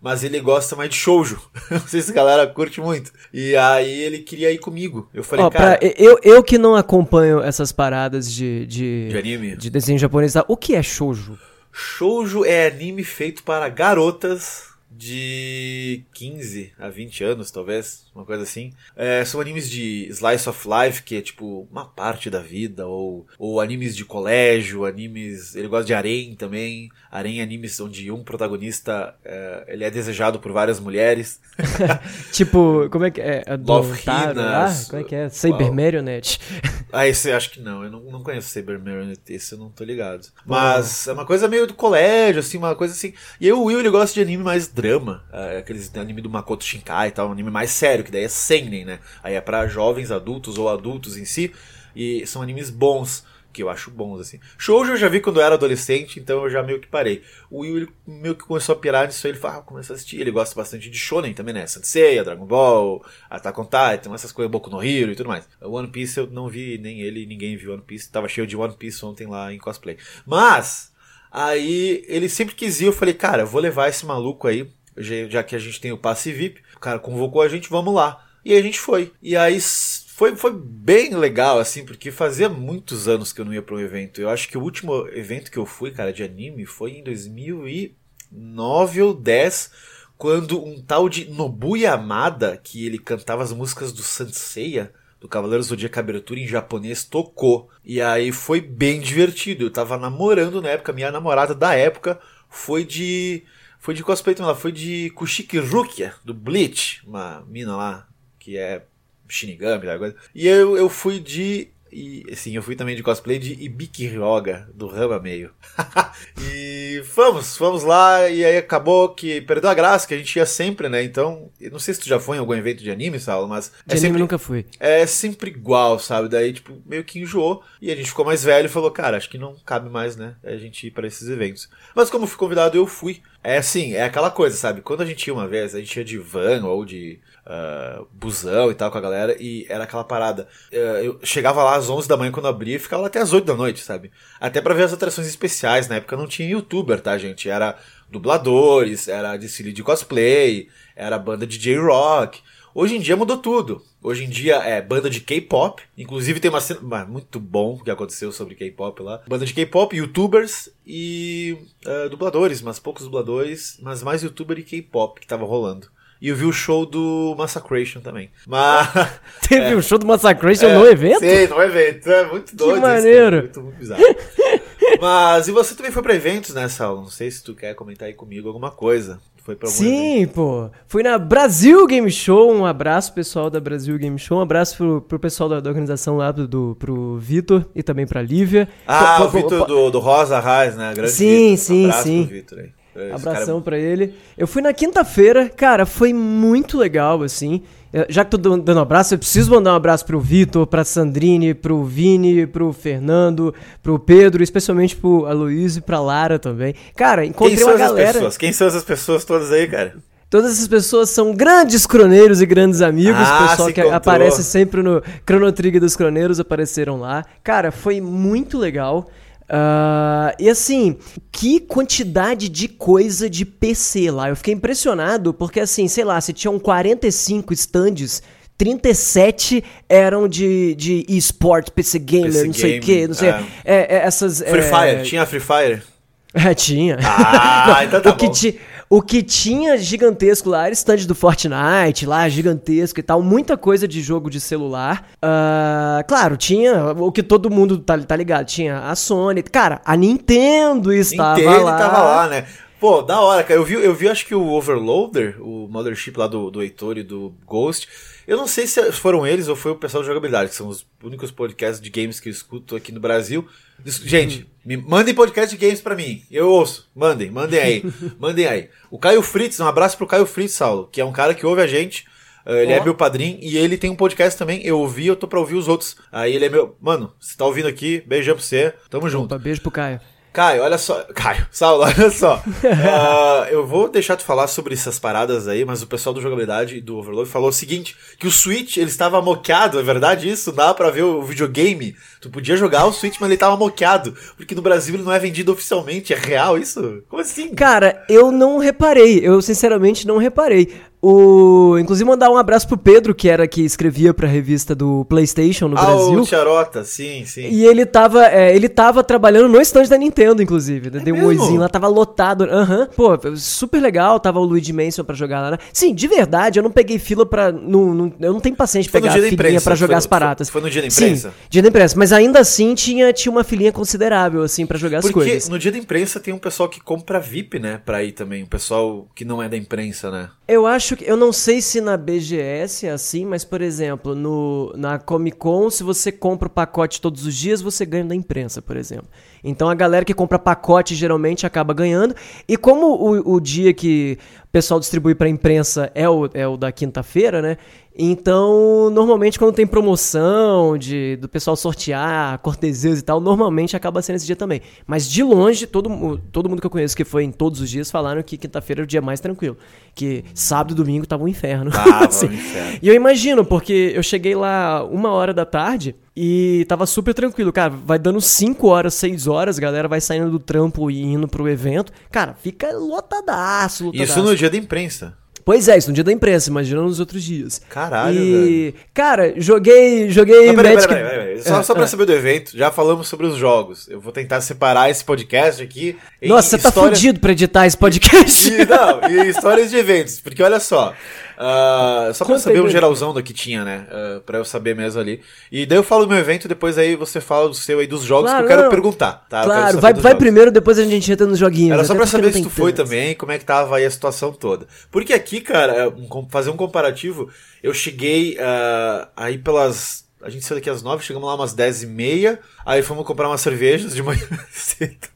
Mas 0.00 0.24
ele 0.24 0.40
gosta 0.40 0.74
mais 0.74 0.90
de 0.90 0.96
shoujo. 0.96 1.40
Não 1.70 1.86
sei 1.86 2.02
se 2.02 2.10
a 2.10 2.14
galera 2.14 2.46
curte 2.46 2.80
muito. 2.80 3.12
E 3.32 3.54
aí 3.54 4.00
ele 4.00 4.18
queria 4.18 4.50
ir 4.50 4.58
comigo. 4.58 5.08
Eu 5.14 5.22
falei, 5.22 5.44
oh, 5.44 5.50
cara. 5.50 5.78
Pra, 5.78 5.94
eu, 5.96 6.18
eu 6.24 6.42
que 6.42 6.58
não 6.58 6.74
acompanho 6.74 7.40
essas 7.40 7.70
paradas 7.70 8.30
de. 8.32 8.66
De, 8.66 9.08
de 9.10 9.16
anime? 9.16 9.54
De 9.54 9.70
desenho 9.70 10.00
japonês. 10.00 10.34
O 10.48 10.56
que 10.56 10.74
é 10.74 10.82
shoujo? 10.82 11.38
Shoujo 11.70 12.44
é 12.44 12.66
anime 12.66 13.04
feito 13.04 13.44
para 13.44 13.68
garotas 13.68 14.71
de 14.96 16.04
15 16.12 16.72
a 16.78 16.88
20 16.88 17.24
anos, 17.24 17.50
talvez, 17.50 18.04
uma 18.14 18.24
coisa 18.24 18.42
assim. 18.42 18.72
É, 18.96 19.24
são 19.24 19.40
animes 19.40 19.70
de 19.70 20.06
slice 20.10 20.48
of 20.48 20.68
life, 20.68 21.02
que 21.02 21.16
é 21.16 21.20
tipo 21.22 21.66
uma 21.70 21.84
parte 21.84 22.28
da 22.28 22.40
vida, 22.40 22.86
ou, 22.86 23.26
ou 23.38 23.60
animes 23.60 23.96
de 23.96 24.04
colégio, 24.04 24.84
animes. 24.84 25.54
Ele 25.54 25.68
gosta 25.68 25.86
de 25.86 25.94
harem 25.94 26.34
também. 26.34 26.90
Harem 27.10 27.40
animes 27.40 27.78
onde 27.80 28.10
um 28.10 28.22
protagonista 28.22 29.14
é, 29.24 29.64
ele 29.68 29.84
é 29.84 29.90
desejado 29.90 30.38
por 30.38 30.52
várias 30.52 30.78
mulheres. 30.78 31.40
tipo, 32.32 32.88
como 32.90 33.04
é 33.04 33.10
que 33.10 33.20
é? 33.20 33.42
é 33.46 33.56
Love 33.56 34.00
Hinas, 34.02 34.86
ah, 34.86 34.90
como 34.90 35.02
é 35.02 35.04
que 35.04 35.14
é? 35.14 35.28
Saber 35.28 35.70
Marionette. 35.70 36.38
ah, 36.92 37.06
esse 37.06 37.30
acho 37.30 37.50
que 37.50 37.60
não. 37.60 37.84
Eu 37.84 37.90
não, 37.90 38.00
não 38.00 38.22
conheço 38.22 38.48
Saber 38.48 38.78
Marionette, 38.78 39.32
esse 39.32 39.54
eu 39.54 39.58
não 39.58 39.70
tô 39.70 39.84
ligado. 39.84 40.28
Mas 40.44 41.06
é 41.06 41.12
uma 41.12 41.26
coisa 41.26 41.48
meio 41.48 41.66
do 41.66 41.74
colégio, 41.74 42.40
assim, 42.40 42.58
uma 42.58 42.74
coisa 42.74 42.94
assim. 42.94 43.14
E 43.40 43.46
aí 43.46 43.52
o 43.52 43.64
Will 43.64 43.80
ele 43.80 43.90
gosta 43.90 44.14
de 44.14 44.20
anime 44.20 44.42
mais 44.42 44.68
drama, 44.82 45.24
é, 45.32 45.58
aqueles 45.58 45.94
anime 45.96 46.20
do 46.20 46.28
Makoto 46.28 46.64
Shinkai 46.64 47.08
e 47.08 47.10
tal, 47.12 47.28
um 47.28 47.32
anime 47.32 47.50
mais 47.50 47.70
sério, 47.70 48.04
que 48.04 48.10
daí 48.10 48.24
é 48.24 48.28
seinen, 48.28 48.84
né? 48.84 48.98
Aí 49.22 49.34
é 49.34 49.40
para 49.40 49.66
jovens 49.66 50.10
adultos 50.10 50.58
ou 50.58 50.68
adultos 50.68 51.16
em 51.16 51.24
si, 51.24 51.52
e 51.94 52.26
são 52.26 52.42
animes 52.42 52.68
bons, 52.68 53.24
que 53.52 53.62
eu 53.62 53.68
acho 53.68 53.90
bons, 53.90 54.18
assim. 54.18 54.40
Shoujo 54.56 54.92
eu 54.92 54.96
já 54.96 55.08
vi 55.08 55.20
quando 55.20 55.38
eu 55.38 55.44
era 55.44 55.54
adolescente, 55.54 56.18
então 56.18 56.42
eu 56.42 56.50
já 56.50 56.62
meio 56.62 56.80
que 56.80 56.88
parei. 56.88 57.22
O 57.50 57.60
Will 57.60 57.76
ele 57.76 57.88
meio 58.06 58.34
que 58.34 58.44
começou 58.44 58.74
a 58.74 58.78
pirar 58.78 59.06
nisso 59.06 59.28
ele 59.28 59.36
falou, 59.36 59.58
ah, 59.58 59.62
começou 59.62 59.92
a 59.92 59.96
assistir, 59.96 60.20
ele 60.20 60.30
gosta 60.30 60.54
bastante 60.56 60.88
de 60.88 60.98
shonen 60.98 61.34
também, 61.34 61.54
né? 61.54 61.66
Sensei, 61.66 62.22
Dragon 62.24 62.46
Ball, 62.46 63.04
Attack 63.28 63.60
on 63.60 63.64
Titan, 63.64 64.14
essas 64.14 64.32
coisas, 64.32 64.50
Boku 64.50 64.70
no 64.70 64.82
Hero 64.82 65.12
e 65.12 65.14
tudo 65.14 65.28
mais. 65.28 65.46
One 65.60 65.88
Piece 65.88 66.18
eu 66.18 66.26
não 66.26 66.48
vi, 66.48 66.78
nem 66.78 67.02
ele, 67.02 67.26
ninguém 67.26 67.56
viu 67.56 67.74
One 67.74 67.82
Piece, 67.82 68.10
tava 68.10 68.26
cheio 68.26 68.46
de 68.46 68.56
One 68.56 68.74
Piece 68.74 69.04
ontem 69.04 69.26
lá 69.26 69.52
em 69.52 69.58
cosplay. 69.58 69.96
Mas... 70.26 70.90
Aí 71.34 72.04
ele 72.08 72.28
sempre 72.28 72.54
quis 72.54 72.82
ir, 72.82 72.84
eu 72.84 72.92
falei, 72.92 73.14
cara, 73.14 73.44
eu 73.44 73.46
vou 73.46 73.58
levar 73.58 73.88
esse 73.88 74.04
maluco 74.04 74.46
aí, 74.46 74.70
já 74.96 75.42
que 75.42 75.56
a 75.56 75.58
gente 75.58 75.80
tem 75.80 75.92
o 75.92 75.98
passe 75.98 76.32
VIP, 76.32 76.60
o 76.76 76.80
cara 76.80 76.98
convocou 76.98 77.42
a 77.42 77.48
gente, 77.48 77.68
vamos 77.68 77.94
lá. 77.94 78.24
E 78.44 78.54
a 78.54 78.62
gente 78.62 78.80
foi. 78.80 79.12
E 79.22 79.36
aí 79.36 79.60
foi, 79.60 80.36
foi 80.36 80.52
bem 80.52 81.14
legal, 81.14 81.58
assim, 81.58 81.84
porque 81.84 82.10
fazia 82.10 82.48
muitos 82.48 83.08
anos 83.08 83.32
que 83.32 83.40
eu 83.40 83.44
não 83.44 83.54
ia 83.54 83.62
para 83.62 83.76
um 83.76 83.80
evento. 83.80 84.20
Eu 84.20 84.28
acho 84.28 84.48
que 84.48 84.58
o 84.58 84.62
último 84.62 85.06
evento 85.08 85.50
que 85.50 85.58
eu 85.58 85.66
fui, 85.66 85.90
cara, 85.90 86.12
de 86.12 86.22
anime, 86.22 86.66
foi 86.66 86.92
em 86.92 87.02
2009 87.02 89.02
ou 89.02 89.14
10, 89.14 89.70
quando 90.18 90.62
um 90.62 90.80
tal 90.80 91.08
de 91.08 91.30
Nobu 91.30 91.76
Yamada, 91.76 92.56
que 92.56 92.86
ele 92.86 92.98
cantava 92.98 93.42
as 93.42 93.52
músicas 93.52 93.92
do 93.92 94.02
Sanseiya, 94.02 94.92
do 95.20 95.28
Cavaleiros 95.28 95.68
do 95.68 95.76
Dia 95.76 95.90
Abertura 95.94 96.40
em 96.40 96.48
japonês, 96.48 97.04
tocou. 97.04 97.70
E 97.84 98.00
aí 98.00 98.32
foi 98.32 98.60
bem 98.60 99.00
divertido. 99.00 99.64
Eu 99.64 99.70
tava 99.70 99.96
namorando 99.96 100.60
na 100.60 100.70
época, 100.70 100.92
minha 100.92 101.12
namorada 101.12 101.54
da 101.54 101.74
época 101.74 102.20
foi 102.48 102.84
de 102.84 103.44
foi 103.82 103.94
de 103.94 104.04
cosplay 104.04 104.32
também, 104.32 104.48
ela 104.48 104.58
foi 104.58 104.70
de 104.70 105.10
Kushiki 105.10 105.58
Rukia, 105.58 106.14
do 106.24 106.32
Bleach, 106.32 107.02
uma 107.04 107.44
mina 107.48 107.76
lá 107.76 108.08
que 108.38 108.56
é 108.56 108.84
Shinigami, 109.28 109.98
coisa. 109.98 110.14
E 110.32 110.46
eu, 110.46 110.76
eu 110.76 110.88
fui 110.88 111.18
de 111.18 111.66
E 111.92 112.24
sim, 112.34 112.56
eu 112.56 112.62
fui 112.62 112.74
também 112.74 112.96
de 112.96 113.02
cosplay 113.02 113.38
de 113.38 113.52
Ibiki 113.52 114.06
Ryoga, 114.06 114.66
do 114.74 114.86
Rama 114.86 115.18
meio. 115.18 115.50
e 116.40 117.02
fomos, 117.04 117.54
fomos 117.56 117.82
lá 117.82 118.28
e 118.30 118.44
aí 118.44 118.56
acabou 118.56 119.10
que 119.10 119.42
perdeu 119.42 119.68
a 119.68 119.74
graça, 119.74 120.08
que 120.08 120.14
a 120.14 120.16
gente 120.18 120.34
ia 120.34 120.46
sempre, 120.46 120.88
né? 120.88 121.02
Então, 121.02 121.50
não 121.70 121.78
sei 121.78 121.92
se 121.92 122.00
tu 122.00 122.08
já 122.08 122.18
foi 122.18 122.36
em 122.36 122.40
algum 122.40 122.54
evento 122.54 122.82
de 122.82 122.90
anime, 122.90 123.20
Saulo, 123.20 123.46
mas. 123.46 123.70
De 123.86 123.92
é 123.92 123.92
anime 123.92 124.00
sempre, 124.00 124.20
nunca 124.20 124.38
fui. 124.38 124.64
É 124.80 125.04
sempre 125.06 125.50
igual, 125.50 125.98
sabe? 125.98 126.28
Daí, 126.28 126.54
tipo, 126.54 126.80
meio 126.86 127.04
que 127.04 127.20
enjoou. 127.20 127.62
E 127.80 127.90
a 127.90 127.94
gente 127.94 128.08
ficou 128.08 128.24
mais 128.24 128.42
velho 128.42 128.66
e 128.66 128.70
falou, 128.70 128.90
cara, 128.90 129.18
acho 129.18 129.28
que 129.28 129.36
não 129.36 129.54
cabe 129.66 129.90
mais, 129.90 130.16
né? 130.16 130.34
A 130.42 130.56
gente 130.56 130.86
ir 130.86 130.90
para 130.90 131.06
esses 131.06 131.28
eventos. 131.28 131.68
Mas 131.94 132.08
como 132.08 132.26
fui 132.26 132.38
convidado, 132.38 132.76
eu 132.76 132.86
fui. 132.86 133.20
É 133.44 133.58
assim, 133.58 133.94
é 133.94 134.04
aquela 134.04 134.30
coisa, 134.30 134.56
sabe? 134.56 134.80
Quando 134.80 135.02
a 135.02 135.06
gente 135.06 135.26
ia 135.26 135.34
uma 135.34 135.48
vez, 135.48 135.74
a 135.74 135.80
gente 135.80 135.96
ia 135.96 136.04
de 136.04 136.16
van 136.16 136.64
ou 136.64 136.84
de 136.84 137.18
uh, 137.46 138.06
busão 138.12 138.70
e 138.70 138.74
tal 138.74 138.90
com 138.90 138.98
a 138.98 139.00
galera, 139.00 139.36
e 139.38 139.66
era 139.68 139.84
aquela 139.84 140.04
parada. 140.04 140.48
Uh, 140.72 140.76
eu 141.04 141.20
chegava 141.22 141.62
lá 141.62 141.76
às 141.76 141.88
11 141.88 142.08
da 142.08 142.16
manhã 142.16 142.32
quando 142.32 142.48
abria 142.48 142.76
e 142.76 142.78
ficava 142.78 143.02
lá 143.02 143.08
até 143.08 143.20
às 143.20 143.32
8 143.32 143.44
da 143.44 143.54
noite, 143.54 143.80
sabe? 143.80 144.10
Até 144.40 144.60
para 144.60 144.74
ver 144.74 144.84
as 144.84 144.92
atrações 144.92 145.26
especiais. 145.26 145.88
Na 145.88 145.96
época 145.96 146.16
não 146.16 146.26
tinha 146.26 146.48
youtuber, 146.48 147.00
tá, 147.00 147.16
gente? 147.18 147.48
Era 147.48 147.76
dubladores, 148.10 149.08
era 149.08 149.36
desfile 149.36 149.72
de 149.72 149.82
cosplay, 149.82 150.68
era 150.94 151.18
banda 151.18 151.46
de 151.46 151.58
J-Rock. 151.58 152.40
Hoje 152.74 152.96
em 152.96 153.00
dia 153.00 153.16
mudou 153.16 153.36
tudo. 153.36 153.82
Hoje 154.02 154.24
em 154.24 154.28
dia 154.30 154.56
é 154.56 154.80
banda 154.80 155.10
de 155.10 155.20
K-pop. 155.20 155.82
Inclusive 155.96 156.40
tem 156.40 156.50
uma 156.50 156.60
cena 156.60 157.04
muito 157.04 157.38
bom 157.38 157.78
que 157.78 157.90
aconteceu 157.90 158.32
sobre 158.32 158.54
K-pop 158.54 159.02
lá. 159.02 159.22
Banda 159.28 159.44
de 159.44 159.52
K-pop, 159.52 159.94
youtubers 159.94 160.70
e 160.86 161.56
uh, 161.86 162.08
dubladores, 162.08 162.62
mas 162.62 162.78
poucos 162.78 163.04
dubladores, 163.04 163.78
mas 163.82 164.02
mais 164.02 164.22
youtuber 164.22 164.58
e 164.58 164.62
K-pop 164.62 165.20
que 165.20 165.26
tava 165.26 165.44
rolando. 165.44 165.88
E 166.22 166.28
eu 166.28 166.36
vi 166.36 166.44
o 166.44 166.52
show 166.52 166.86
do 166.86 167.34
Massacration 167.36 168.00
também. 168.00 168.30
Mas. 168.46 168.88
Teve 169.48 169.66
o 169.66 169.72
é, 169.72 169.76
um 169.76 169.82
show 169.82 169.98
do 169.98 170.06
Massacration 170.06 170.68
é, 170.68 170.78
no 170.78 170.86
evento? 170.86 171.18
Sim, 171.18 171.48
no 171.48 171.60
evento. 171.60 172.08
É 172.08 172.24
muito 172.24 172.54
doido. 172.54 172.74
Que 172.76 172.80
maneiro. 172.80 173.36
Isso, 173.38 173.42
muito, 173.42 173.62
muito 173.62 173.78
bizarro. 173.78 174.02
Mas 175.02 175.48
e 175.48 175.50
você 175.50 175.74
também 175.74 175.90
foi 175.90 176.00
pra 176.00 176.14
eventos 176.14 176.54
nessa 176.54 176.84
aula? 176.84 177.00
Não 177.00 177.08
sei 177.08 177.28
se 177.28 177.42
tu 177.42 177.56
quer 177.56 177.74
comentar 177.74 178.06
aí 178.06 178.14
comigo 178.14 178.46
alguma 178.46 178.70
coisa. 178.70 179.18
Foi 179.38 179.56
pra 179.56 179.68
Sim, 179.68 180.18
evento. 180.18 180.34
pô. 180.34 180.70
Fui 180.86 181.02
na 181.02 181.18
Brasil 181.18 181.84
Game 181.88 182.08
Show. 182.08 182.52
Um 182.52 182.64
abraço, 182.64 183.12
pessoal 183.12 183.50
da 183.50 183.58
Brasil 183.58 183.98
Game 183.98 184.16
Show. 184.16 184.38
Um 184.38 184.42
abraço 184.42 184.76
pro, 184.76 185.00
pro 185.00 185.18
pessoal 185.18 185.48
da, 185.48 185.58
da 185.58 185.68
organização 185.70 186.16
lá, 186.16 186.30
do, 186.30 186.46
do, 186.46 186.76
pro 186.78 187.18
Vitor 187.18 187.66
e 187.74 187.82
também 187.82 188.06
pra 188.06 188.22
Lívia. 188.22 188.68
Ah, 188.86 189.16
pô, 189.18 189.24
o 189.24 189.28
Vitor 189.28 189.66
do, 189.66 189.90
do 189.90 189.98
Rosa 189.98 190.38
Raiz, 190.38 190.76
né? 190.76 190.94
Grande 190.94 191.10
sim, 191.10 191.56
Vitor. 191.56 191.64
sim, 191.64 191.88
um 191.88 191.92
sim. 191.92 192.24
Pro 192.26 192.32
Vitor 192.32 192.58
aí. 192.60 192.81
Abração 193.12 193.54
cara... 193.54 193.62
pra 193.62 193.78
ele. 193.78 194.14
Eu 194.36 194.46
fui 194.46 194.60
na 194.60 194.72
quinta-feira, 194.72 195.48
cara, 195.48 195.86
foi 195.86 196.12
muito 196.12 196.76
legal, 196.76 197.22
assim. 197.22 197.62
Já 198.08 198.24
que 198.24 198.30
tô 198.30 198.38
dando 198.38 198.74
um 198.74 198.80
abraço, 198.80 199.12
eu 199.12 199.18
preciso 199.18 199.50
mandar 199.50 199.72
um 199.72 199.76
abraço 199.76 200.06
pro 200.06 200.18
Vitor, 200.18 200.66
pra 200.66 200.82
Sandrine, 200.82 201.52
pro 201.52 201.84
Vini, 201.84 202.46
pro 202.46 202.72
Fernando, 202.72 203.54
pro 203.82 203.98
Pedro, 203.98 204.42
especialmente 204.42 204.96
pro 204.96 205.26
Aloysio 205.26 205.80
e 205.80 205.82
pra 205.82 206.00
Lara 206.00 206.38
também. 206.38 206.74
Cara, 206.96 207.26
encontrei 207.26 207.58
Quem 207.58 207.66
uma 207.66 207.76
galera. 207.76 208.14
Pessoas? 208.14 208.36
Quem 208.38 208.52
são 208.52 208.66
essas 208.66 208.82
pessoas 208.82 209.24
todas 209.24 209.52
aí, 209.52 209.66
cara? 209.66 209.94
Todas 210.30 210.52
essas 210.52 210.66
pessoas 210.66 211.10
são 211.10 211.34
grandes 211.34 211.84
croneiros 211.84 212.40
e 212.40 212.46
grandes 212.46 212.80
amigos. 212.80 213.20
Ah, 213.22 213.48
pessoal 213.50 213.70
que 213.70 213.82
aparece 213.82 214.42
sempre 214.42 214.82
no 214.82 215.02
Chrono 215.28 215.52
Trigger 215.52 215.78
dos 215.78 215.94
Croneiros 215.94 216.40
apareceram 216.40 216.98
lá. 216.98 217.22
Cara, 217.44 217.70
foi 217.70 218.00
muito 218.00 218.56
legal. 218.56 219.10
Uh, 219.52 220.32
e 220.38 220.48
assim, 220.48 220.96
que 221.30 221.60
quantidade 221.60 222.48
de 222.48 222.68
coisa 222.68 223.28
de 223.28 223.44
PC 223.44 224.10
lá. 224.10 224.30
Eu 224.30 224.36
fiquei 224.36 224.54
impressionado 224.54 225.34
porque, 225.34 225.60
assim, 225.60 225.86
sei 225.88 226.04
lá, 226.04 226.18
se 226.20 226.32
tinham 226.32 226.58
45 226.58 227.52
stands. 227.52 228.22
37 228.56 229.64
eram 229.88 230.28
de, 230.28 230.74
de 230.76 231.04
eSport, 231.08 231.70
PC 231.70 231.98
Gamer, 231.98 232.32
PC 232.32 232.46
não 232.46 232.52
sei 232.54 232.78
o 232.78 232.80
que, 232.80 233.08
não 233.08 233.14
sei. 233.14 233.28
É. 233.28 233.44
É, 233.64 233.96
é, 233.96 234.06
essas. 234.06 234.38
Free 234.38 234.60
é, 234.60 234.62
Fire, 234.62 235.02
tinha 235.02 235.26
Free 235.26 235.40
Fire? 235.40 235.82
É, 236.34 236.54
tinha. 236.54 236.96
Ah, 237.04 237.66
não, 237.68 237.82
então 237.82 238.00
tá 238.00 238.10
o 238.10 238.16
que 238.16 238.24
bom. 238.24 238.32
Ti, 238.32 238.58
o 238.92 239.00
que 239.00 239.22
tinha 239.22 239.78
gigantesco 239.78 240.50
lá 240.50 240.66
era 240.66 240.74
stand 240.74 241.06
do 241.06 241.14
Fortnite, 241.14 242.04
lá 242.04 242.28
gigantesco 242.28 243.00
e 243.00 243.02
tal, 243.02 243.22
muita 243.22 243.56
coisa 243.56 243.88
de 243.88 244.02
jogo 244.02 244.28
de 244.28 244.38
celular. 244.38 245.08
Uh, 245.16 246.06
claro, 246.06 246.36
tinha 246.36 246.92
o 246.98 247.10
que 247.10 247.22
todo 247.22 247.48
mundo 247.48 247.78
tá, 247.78 247.96
tá 247.96 248.14
ligado, 248.14 248.44
tinha 248.44 248.80
a 248.80 248.94
Sony, 248.94 249.42
cara, 249.44 249.80
a 249.82 249.96
Nintendo 249.96 250.92
estava 250.92 251.38
Nintendo 251.38 251.64
lá. 251.64 251.78
tava 251.78 252.02
lá, 252.02 252.28
né? 252.28 252.46
Pô, 252.78 253.00
da 253.00 253.18
hora, 253.22 253.42
cara. 253.42 253.58
Eu 253.58 253.64
vi, 253.64 253.74
eu 253.74 253.94
vi 253.94 254.10
acho 254.10 254.26
que 254.26 254.34
o 254.34 254.50
Overloader, 254.50 255.36
o 255.40 255.68
Mothership 255.68 256.18
lá 256.18 256.26
do, 256.26 256.50
do 256.50 256.60
Heitor 256.60 256.98
e 256.98 257.02
do 257.02 257.32
Ghost. 257.46 257.88
Eu 258.26 258.36
não 258.36 258.46
sei 258.46 258.66
se 258.66 258.92
foram 258.92 259.26
eles 259.26 259.48
ou 259.48 259.56
foi 259.56 259.72
o 259.72 259.76
pessoal 259.76 260.02
de 260.02 260.08
jogabilidade, 260.08 260.50
que 260.50 260.56
são 260.56 260.68
os 260.68 260.86
únicos 261.02 261.30
podcasts 261.30 261.80
de 261.80 261.88
games 261.88 262.20
que 262.20 262.28
eu 262.28 262.32
escuto 262.32 262.76
aqui 262.76 262.92
no 262.92 263.00
Brasil. 263.00 263.48
Gente, 263.84 264.46
me 264.64 264.76
mandem 264.76 265.14
podcast 265.14 265.56
de 265.56 265.64
games 265.64 265.80
para 265.80 265.96
mim. 265.96 266.22
Eu 266.30 266.48
ouço. 266.48 266.90
Mandem, 266.94 267.30
mandem 267.30 267.60
aí. 267.60 267.84
mandem 268.18 268.46
aí. 268.46 268.68
O 268.90 268.98
Caio 268.98 269.22
Fritz, 269.22 269.58
um 269.60 269.66
abraço 269.66 269.96
pro 269.96 270.06
Caio 270.06 270.26
Fritz, 270.26 270.52
Saulo, 270.52 270.88
que 270.90 271.00
é 271.00 271.04
um 271.04 271.12
cara 271.12 271.34
que 271.34 271.44
ouve 271.44 271.62
a 271.62 271.66
gente. 271.66 272.06
Uh, 272.46 272.54
ele 272.54 272.72
oh. 272.72 272.76
é 272.76 272.84
meu 272.84 272.94
padrinho 272.94 273.38
e 273.40 273.56
ele 273.56 273.76
tem 273.76 273.90
um 273.90 273.96
podcast 273.96 274.38
também. 274.38 274.60
Eu 274.64 274.78
ouvi, 274.78 275.06
eu 275.06 275.16
tô 275.16 275.28
pra 275.28 275.40
ouvir 275.40 275.54
os 275.54 275.68
outros. 275.68 275.96
Aí 276.10 276.34
ele 276.34 276.44
é 276.44 276.48
meu. 276.48 276.76
Mano, 276.80 277.12
você 277.20 277.36
tá 277.36 277.44
ouvindo 277.44 277.68
aqui, 277.68 278.02
beijão 278.06 278.34
pra 278.34 278.44
você. 278.44 278.74
Tamo 278.90 279.08
junto. 279.08 279.34
Opa, 279.34 279.38
beijo 279.38 279.60
pro 279.60 279.70
Caio. 279.70 280.00
Caio, 280.32 280.62
olha 280.62 280.78
só. 280.78 281.04
Caio, 281.14 281.46
Saulo, 281.50 281.84
olha 281.84 282.10
só. 282.10 282.36
uh, 282.36 283.44
eu 283.50 283.66
vou 283.66 283.88
deixar 283.88 284.16
tu 284.16 284.24
falar 284.24 284.46
sobre 284.46 284.74
essas 284.74 284.98
paradas 284.98 285.46
aí, 285.46 285.64
mas 285.64 285.82
o 285.82 285.86
pessoal 285.86 286.14
do 286.14 286.20
Jogabilidade 286.20 286.80
do 286.80 286.96
Overload 286.96 287.28
falou 287.28 287.50
o 287.50 287.52
seguinte: 287.52 287.94
que 288.18 288.26
o 288.26 288.30
Switch 288.30 288.76
ele 288.78 288.90
estava 288.90 289.20
moqueado, 289.20 289.78
é 289.78 289.82
verdade 289.82 290.28
isso? 290.28 290.50
Dá 290.50 290.72
pra 290.72 290.90
ver 290.90 291.02
o 291.02 291.22
videogame? 291.22 291.94
Tu 292.20 292.30
podia 292.30 292.56
jogar 292.56 292.86
o 292.86 292.92
Switch, 292.92 293.16
mas 293.20 293.28
ele 293.28 293.34
estava 293.34 293.56
moqueado. 293.56 294.16
Porque 294.36 294.54
no 294.54 294.62
Brasil 294.62 294.94
ele 294.94 295.02
não 295.02 295.12
é 295.12 295.18
vendido 295.18 295.52
oficialmente. 295.52 296.14
É 296.14 296.16
real 296.16 296.56
isso? 296.56 297.02
Como 297.08 297.20
assim? 297.20 297.54
Cara, 297.54 298.04
eu 298.08 298.30
não 298.30 298.58
reparei. 298.58 299.18
Eu 299.22 299.42
sinceramente 299.42 300.06
não 300.06 300.18
reparei. 300.18 300.72
O, 301.04 301.76
inclusive 301.80 302.08
mandar 302.08 302.30
um 302.30 302.36
abraço 302.36 302.68
pro 302.68 302.78
Pedro, 302.78 303.12
que 303.12 303.28
era 303.28 303.48
que 303.48 303.62
escrevia 303.62 304.14
pra 304.14 304.28
revista 304.28 304.72
do 304.72 305.04
PlayStation 305.06 305.66
no 305.66 305.76
ah, 305.76 305.84
Brasil. 305.84 306.20
O 306.20 306.24
Charota, 306.24 306.84
sim, 306.84 307.24
sim. 307.26 307.48
E 307.50 307.66
ele 307.66 307.84
tava, 307.84 308.24
é, 308.26 308.54
ele 308.54 308.68
tava 308.68 309.02
trabalhando 309.02 309.48
no 309.48 309.60
stand 309.60 309.88
da 309.88 309.98
Nintendo, 309.98 310.40
inclusive. 310.40 310.90
Né? 310.90 311.00
É 311.00 311.02
Deu 311.02 311.16
um 311.16 311.24
oizinho 311.24 311.60
lá, 311.60 311.68
tava 311.68 311.88
lotado. 311.88 312.44
Aham. 312.44 312.82
Uhum. 312.82 312.86
Pô, 312.94 313.36
super 313.36 313.82
legal, 313.82 314.20
tava 314.20 314.38
o 314.38 314.44
Luigi 314.44 314.72
Mansion 314.72 315.04
pra 315.04 315.16
jogar 315.16 315.40
lá. 315.40 315.50
Né? 315.50 315.58
Sim, 315.72 315.92
de 315.92 316.06
verdade, 316.06 316.60
eu 316.60 316.62
não 316.62 316.70
peguei 316.70 317.00
fila 317.00 317.26
pra. 317.26 317.50
Não, 317.50 317.92
não, 317.92 318.12
eu 318.20 318.32
não 318.32 318.40
tenho 318.40 318.54
paciência 318.54 318.86
de 318.88 318.92
pegar 318.92 319.12
filinha 319.12 319.60
pra 319.60 319.74
jogar 319.74 319.94
foi, 319.94 319.98
as 319.98 320.06
paradas. 320.06 320.48
Foi, 320.48 320.60
foi, 320.60 320.68
no 320.68 320.72
dia 320.72 320.82
da 320.82 320.86
imprensa? 320.86 321.30
Sim, 321.30 321.34
dia 321.50 321.62
da 321.62 321.68
imprensa. 321.68 321.98
Mas 321.98 322.12
ainda 322.12 322.38
assim 322.38 322.76
tinha, 322.76 323.12
tinha 323.12 323.32
uma 323.32 323.42
filinha 323.42 323.72
considerável, 323.72 324.42
assim, 324.42 324.64
pra 324.64 324.78
jogar 324.78 325.00
Porque 325.00 325.08
as 325.08 325.14
coisas. 325.14 325.42
Porque 325.42 325.52
no 325.52 325.58
dia 325.58 325.72
da 325.72 325.78
imprensa 325.78 326.20
tem 326.20 326.32
um 326.32 326.38
pessoal 326.38 326.68
que 326.68 326.80
compra 326.80 327.18
VIP, 327.18 327.58
né? 327.58 327.80
Pra 327.84 328.04
ir 328.04 328.12
também. 328.12 328.44
Um 328.44 328.46
pessoal 328.46 329.08
que 329.16 329.24
não 329.24 329.42
é 329.42 329.48
da 329.48 329.56
imprensa, 329.56 330.08
né? 330.08 330.28
Eu 330.52 330.66
acho 330.66 330.98
que. 330.98 331.10
Eu 331.10 331.16
não 331.16 331.32
sei 331.32 331.62
se 331.62 331.80
na 331.80 331.96
BGS 331.96 332.86
é 332.86 332.90
assim, 332.90 333.24
mas, 333.24 333.42
por 333.42 333.62
exemplo, 333.62 334.14
no, 334.14 334.70
na 334.76 334.98
Comic 334.98 335.38
Con, 335.38 335.70
se 335.70 335.82
você 335.82 336.12
compra 336.12 336.46
o 336.46 336.50
pacote 336.50 337.00
todos 337.00 337.24
os 337.24 337.34
dias, 337.34 337.62
você 337.62 337.86
ganha 337.86 338.04
da 338.04 338.14
imprensa, 338.14 338.60
por 338.60 338.76
exemplo. 338.76 339.08
Então 339.42 339.70
a 339.70 339.74
galera 339.74 340.04
que 340.04 340.12
compra 340.12 340.38
pacote 340.38 340.94
geralmente 340.94 341.46
acaba 341.46 341.72
ganhando. 341.72 342.14
E 342.46 342.58
como 342.58 342.86
o, 342.86 343.36
o 343.36 343.40
dia 343.40 343.72
que 343.72 344.18
o 344.44 344.48
pessoal 344.52 344.78
distribui 344.78 345.14
para 345.14 345.26
imprensa 345.26 345.90
é 345.94 346.06
o, 346.06 346.28
é 346.34 346.46
o 346.46 346.58
da 346.58 346.70
quinta-feira, 346.70 347.40
né? 347.40 347.56
Então, 347.96 348.88
normalmente 348.90 349.38
quando 349.38 349.54
tem 349.54 349.66
promoção 349.66 350.78
de 350.78 351.16
do 351.16 351.28
pessoal 351.28 351.54
sortear 351.56 352.38
cortesias 352.38 352.98
e 352.98 353.02
tal, 353.02 353.20
normalmente 353.20 353.76
acaba 353.76 354.00
sendo 354.00 354.16
esse 354.16 354.26
dia 354.26 354.36
também. 354.36 354.62
Mas 354.86 355.08
de 355.08 355.22
longe, 355.22 355.66
todo, 355.66 356.18
todo 356.32 356.48
mundo 356.48 356.60
que 356.60 356.66
eu 356.66 356.70
conheço 356.70 356.96
que 356.96 357.04
foi 357.04 357.24
em 357.24 357.30
todos 357.30 357.60
os 357.60 357.68
dias 357.68 357.90
falaram 357.90 358.22
que 358.22 358.36
quinta-feira 358.38 358.82
é 358.82 358.84
o 358.84 358.86
dia 358.86 359.02
mais 359.02 359.20
tranquilo. 359.20 359.56
Que 359.94 360.24
sábado 360.34 360.72
e 360.72 360.74
domingo 360.74 361.06
tava 361.06 361.22
um 361.22 361.28
inferno. 361.28 361.70
Tava 361.70 362.06
assim. 362.06 362.28
um 362.28 362.32
inferno. 362.32 362.78
E 362.80 362.88
eu 362.88 362.94
imagino, 362.94 363.44
porque 363.44 363.92
eu 363.94 364.02
cheguei 364.02 364.34
lá 364.34 364.82
uma 364.84 365.10
hora 365.10 365.34
da 365.34 365.44
tarde 365.44 365.94
e 366.16 366.64
tava 366.68 366.86
super 366.86 367.12
tranquilo. 367.12 367.52
Cara, 367.52 367.70
vai 367.70 367.98
dando 367.98 368.20
5 368.20 368.66
horas, 368.66 368.94
6 368.94 369.26
horas, 369.26 369.58
a 369.58 369.60
galera 369.60 369.88
vai 369.88 370.00
saindo 370.00 370.30
do 370.30 370.38
trampo 370.38 370.90
e 370.90 371.02
indo 371.02 371.28
pro 371.28 371.48
evento. 371.48 371.92
Cara, 372.10 372.34
fica 372.34 372.72
lotadaço, 372.72 373.86
lotadaço. 373.86 374.12
Isso 374.12 374.22
no 374.22 374.34
dia 374.34 374.48
da 374.48 374.56
imprensa. 374.56 375.21
Pois 375.44 375.68
é, 375.68 375.76
isso 375.76 375.88
no 375.88 375.94
dia 375.94 376.04
da 376.04 376.12
imprensa, 376.12 376.50
imagina 376.50 376.80
nos 376.82 377.00
outros 377.00 377.22
dias. 377.22 377.60
Caralho, 377.68 378.18
e, 378.18 378.70
velho. 378.70 378.74
Cara, 378.94 379.34
joguei. 379.36 380.10
Joguei 380.10 380.46
Não, 380.46 380.54
peraí, 380.54 380.74
Magic... 380.74 380.88
peraí, 380.88 381.08
peraí, 381.08 381.26
peraí. 381.26 381.42
Só, 381.42 381.60
é, 381.60 381.62
só 381.62 381.74
pra 381.74 381.84
é. 381.84 381.86
saber 381.86 382.06
do 382.06 382.12
evento, 382.12 382.56
já 382.56 382.70
falamos 382.70 383.08
sobre 383.08 383.26
os 383.26 383.36
jogos. 383.36 383.88
Eu 383.88 384.00
vou 384.00 384.12
tentar 384.12 384.40
separar 384.40 384.90
esse 384.90 385.04
podcast 385.04 385.62
aqui. 385.62 385.96
Nossa, 386.22 386.56
você 386.56 386.62
tá 386.62 386.72
fudido 386.72 387.20
pra 387.20 387.32
editar 387.32 387.66
esse 387.66 387.76
podcast. 387.76 388.52
E, 388.52 388.64
não, 388.64 389.10
e 389.10 389.28
histórias 389.30 389.70
de 389.70 389.76
eventos. 389.76 390.20
Porque 390.20 390.42
olha 390.42 390.60
só. 390.60 390.94
Uh, 391.42 392.14
só 392.14 392.24
pra 392.24 392.38
saber 392.38 392.62
um 392.62 392.68
geralzão 392.68 393.12
do 393.12 393.20
que 393.20 393.32
tinha, 393.32 393.64
né? 393.64 393.86
Uh, 393.90 394.20
pra 394.20 394.38
eu 394.38 394.44
saber 394.44 394.76
mesmo 394.76 395.00
ali. 395.00 395.20
E 395.50 395.66
daí 395.66 395.76
eu 395.76 395.82
falo 395.82 396.04
do 396.04 396.08
meu 396.08 396.18
evento, 396.18 396.46
depois 396.46 396.78
aí 396.78 396.94
você 396.94 397.20
fala 397.20 397.48
do 397.48 397.54
seu 397.54 397.80
aí 397.80 397.86
dos 397.88 398.04
jogos 398.04 398.30
claro, 398.30 398.46
que 398.46 398.52
eu 398.52 398.56
quero 398.56 398.62
não, 398.62 398.70
perguntar, 398.70 399.26
tá? 399.28 399.42
Claro, 399.42 399.80
vai, 399.80 399.92
vai 399.92 400.14
primeiro, 400.14 400.52
depois 400.52 400.78
a 400.78 400.84
gente 400.84 401.10
entra 401.10 401.26
nos 401.26 401.40
joguinhos. 401.40 401.72
Era 401.72 401.84
só 401.84 401.96
pra 401.96 402.06
saber 402.06 402.32
se 402.32 402.42
tu 402.42 402.50
foi 402.50 402.72
também, 402.72 403.16
como 403.16 403.32
é 403.32 403.38
que 403.38 403.44
tava 403.44 403.76
aí 403.76 403.84
a 403.84 403.90
situação 403.90 404.32
toda. 404.32 404.68
Porque 404.88 405.12
aqui, 405.12 405.40
cara, 405.40 405.88
é, 405.88 405.92
fazer 406.30 406.50
um 406.50 406.56
comparativo, 406.56 407.28
eu 407.60 407.74
cheguei 407.74 408.36
uh, 408.36 409.08
aí 409.16 409.36
pelas 409.36 410.04
A 410.22 410.30
gente 410.30 410.44
saiu 410.44 410.58
daqui 410.58 410.70
às 410.70 410.80
nove, 410.80 411.02
chegamos 411.02 411.26
lá 411.26 411.34
umas 411.34 411.52
dez 411.54 411.82
e 411.82 411.86
meia. 411.88 412.38
Aí 412.64 412.82
fomos 412.82 413.04
comprar 413.04 413.28
umas 413.28 413.40
cervejas 413.40 413.92
de 413.96 414.02
manhã 414.02 414.28
cedo. 414.52 415.08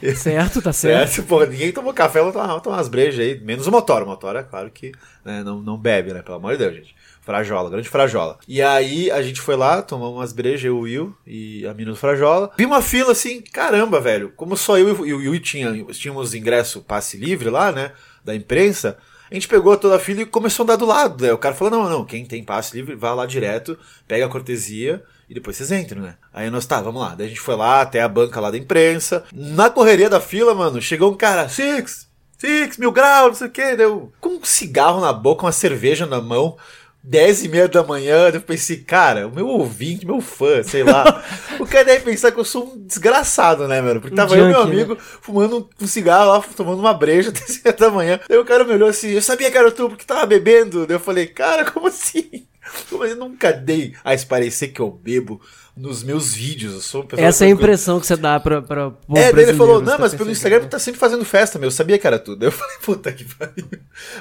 Certo, 0.16 0.62
tá 0.62 0.72
certo. 0.72 1.10
certo. 1.10 1.28
Pô, 1.28 1.44
ninguém 1.44 1.72
tomou 1.72 1.92
café, 1.92 2.20
vamos 2.20 2.34
tomar, 2.34 2.60
tomar 2.60 2.76
umas 2.76 2.88
brejas 2.88 3.20
aí. 3.20 3.40
Menos 3.40 3.66
o 3.66 3.70
motor. 3.70 4.02
O 4.02 4.06
motor 4.06 4.36
é 4.36 4.42
claro 4.42 4.70
que 4.70 4.92
né, 5.24 5.42
não, 5.42 5.60
não 5.60 5.76
bebe, 5.76 6.12
né? 6.12 6.22
Pelo 6.22 6.36
amor 6.36 6.52
de 6.52 6.58
Deus, 6.58 6.74
gente. 6.74 6.96
Frajola, 7.20 7.68
grande 7.68 7.90
Frajola. 7.90 8.38
E 8.48 8.62
aí 8.62 9.10
a 9.10 9.20
gente 9.20 9.38
foi 9.40 9.54
lá, 9.54 9.82
tomamos 9.82 10.16
umas 10.16 10.32
brejas, 10.32 10.64
eu, 10.64 10.78
o 10.78 10.80
Will 10.80 11.14
e 11.26 11.66
a 11.66 11.74
menina 11.74 11.90
do 11.90 11.96
Frajola. 11.96 12.50
Vi 12.56 12.64
uma 12.64 12.80
fila 12.80 13.12
assim, 13.12 13.42
caramba, 13.42 14.00
velho. 14.00 14.32
Como 14.34 14.56
só 14.56 14.78
eu 14.78 15.04
e 15.04 15.12
o 15.12 15.18
Will 15.18 15.38
tinha, 15.38 15.84
tínhamos 15.92 16.32
ingresso 16.32 16.80
passe 16.80 17.18
livre 17.18 17.50
lá, 17.50 17.70
né? 17.70 17.92
Da 18.24 18.34
imprensa. 18.34 18.96
A 19.30 19.34
gente 19.34 19.46
pegou 19.46 19.76
toda 19.76 19.96
a 19.96 19.98
fila 19.98 20.22
e 20.22 20.26
começou 20.26 20.62
a 20.62 20.64
andar 20.64 20.76
do 20.76 20.86
lado. 20.86 21.22
Né? 21.22 21.32
O 21.32 21.38
cara 21.38 21.54
falou: 21.54 21.70
não, 21.70 21.90
não, 21.90 22.04
quem 22.04 22.24
tem 22.24 22.42
passe 22.42 22.74
livre, 22.74 22.94
vá 22.94 23.12
lá 23.12 23.26
direto, 23.26 23.78
pega 24.06 24.24
a 24.24 24.28
cortesia 24.28 25.02
e 25.28 25.34
depois 25.34 25.56
vocês 25.56 25.70
entram, 25.70 26.02
né? 26.02 26.14
Aí 26.32 26.50
nós, 26.50 26.64
tá, 26.64 26.80
vamos 26.80 27.02
lá. 27.02 27.14
Daí 27.14 27.26
a 27.26 27.28
gente 27.28 27.40
foi 27.40 27.54
lá 27.54 27.82
até 27.82 28.00
a 28.00 28.08
banca 28.08 28.40
lá 28.40 28.50
da 28.50 28.56
imprensa. 28.56 29.24
Na 29.32 29.68
correria 29.68 30.08
da 30.08 30.20
fila, 30.20 30.54
mano, 30.54 30.80
chegou 30.80 31.12
um 31.12 31.16
cara, 31.16 31.48
Six, 31.48 32.08
Six, 32.38 32.78
mil 32.78 32.92
graus, 32.92 33.28
não 33.28 33.34
sei 33.34 33.46
o 33.48 33.50
que, 33.50 33.76
deu 33.76 34.12
com 34.20 34.30
um 34.30 34.44
cigarro 34.44 35.00
na 35.00 35.12
boca, 35.12 35.44
uma 35.44 35.52
cerveja 35.52 36.06
na 36.06 36.20
mão. 36.20 36.56
10 37.02 37.44
e 37.44 37.48
meia 37.48 37.68
da 37.68 37.82
manhã, 37.82 38.28
eu 38.28 38.40
pensei, 38.40 38.78
cara, 38.78 39.26
o 39.26 39.34
meu 39.34 39.46
ouvinte, 39.46 40.06
meu 40.06 40.20
fã, 40.20 40.62
sei 40.62 40.82
lá. 40.82 41.24
o 41.58 41.66
cara 41.66 41.84
deve 41.84 42.04
pensar 42.04 42.30
que 42.30 42.38
eu 42.38 42.44
sou 42.44 42.74
um 42.74 42.86
desgraçado, 42.86 43.66
né, 43.66 43.80
mano? 43.80 44.00
Porque 44.00 44.14
tava 44.14 44.34
um 44.34 44.36
eu 44.36 44.44
e 44.46 44.48
meu 44.48 44.66
né? 44.66 44.72
amigo 44.72 44.94
né? 44.94 45.00
fumando 45.00 45.68
um 45.80 45.86
cigarro 45.86 46.32
lá, 46.32 46.40
tomando 46.54 46.80
uma 46.80 46.92
breja 46.92 47.30
10 47.32 47.56
e 47.56 47.60
meia 47.64 47.76
da 47.76 47.90
manhã. 47.90 48.20
Aí 48.28 48.36
o 48.36 48.44
cara 48.44 48.64
me 48.64 48.72
olhou 48.72 48.88
assim, 48.88 49.10
eu 49.10 49.22
sabia 49.22 49.50
que 49.50 49.56
era 49.56 49.70
tu 49.70 49.88
porque 49.88 50.04
tava 50.04 50.26
bebendo. 50.26 50.86
Daí 50.86 50.96
eu 50.96 51.00
falei, 51.00 51.26
cara, 51.26 51.64
como 51.70 51.86
assim? 51.86 52.46
Como 52.88 53.04
eu 53.04 53.16
nunca 53.16 53.52
dei 53.52 53.94
a 54.04 54.16
parecer 54.26 54.68
que 54.68 54.80
eu 54.80 54.90
bebo 54.90 55.40
nos 55.76 56.02
meus 56.02 56.34
vídeos. 56.34 56.74
Eu 56.74 56.80
sou 56.80 57.08
Essa 57.16 57.44
é 57.44 57.48
a 57.48 57.50
impressão 57.50 58.00
que 58.00 58.06
você 58.06 58.16
dá 58.16 58.38
pra. 58.40 58.60
pra 58.60 58.92
é, 59.14 59.32
daí 59.32 59.44
ele 59.44 59.54
falou: 59.54 59.80
Não, 59.80 59.92
tá 59.92 59.98
mas 59.98 60.14
pelo 60.14 60.30
Instagram 60.30 60.60
tu 60.60 60.68
tá 60.68 60.78
sempre 60.78 61.00
fazendo 61.00 61.24
festa, 61.24 61.58
meu. 61.58 61.68
Eu 61.68 61.72
sabia 61.72 61.98
que 61.98 62.06
era 62.06 62.18
tudo. 62.18 62.42
Eu 62.44 62.52
falei: 62.52 62.76
Puta 62.82 63.12
que 63.12 63.24
pariu. 63.24 63.66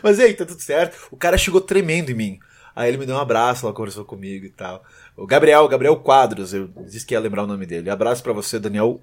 Mas 0.01 0.19
e 0.19 0.23
aí, 0.23 0.33
tá 0.33 0.45
tudo 0.45 0.61
certo? 0.61 1.07
O 1.11 1.17
cara 1.17 1.37
chegou 1.37 1.59
tremendo 1.59 2.11
em 2.11 2.15
mim. 2.15 2.39
Aí 2.75 2.89
ele 2.89 2.97
me 2.97 3.07
deu 3.07 3.15
um 3.15 3.19
abraço, 3.19 3.65
ela 3.65 3.73
conversou 3.73 4.05
comigo 4.05 4.45
e 4.45 4.51
tal. 4.51 4.83
O 5.15 5.25
Gabriel, 5.25 5.67
Gabriel 5.67 5.95
Quadros, 5.95 6.53
eu 6.53 6.69
disse 6.85 7.07
que 7.07 7.15
ia 7.15 7.19
lembrar 7.19 7.43
o 7.43 7.47
nome 7.47 7.65
dele. 7.65 7.89
Abraço 7.89 8.21
para 8.21 8.33
você, 8.33 8.59
Daniel. 8.59 9.01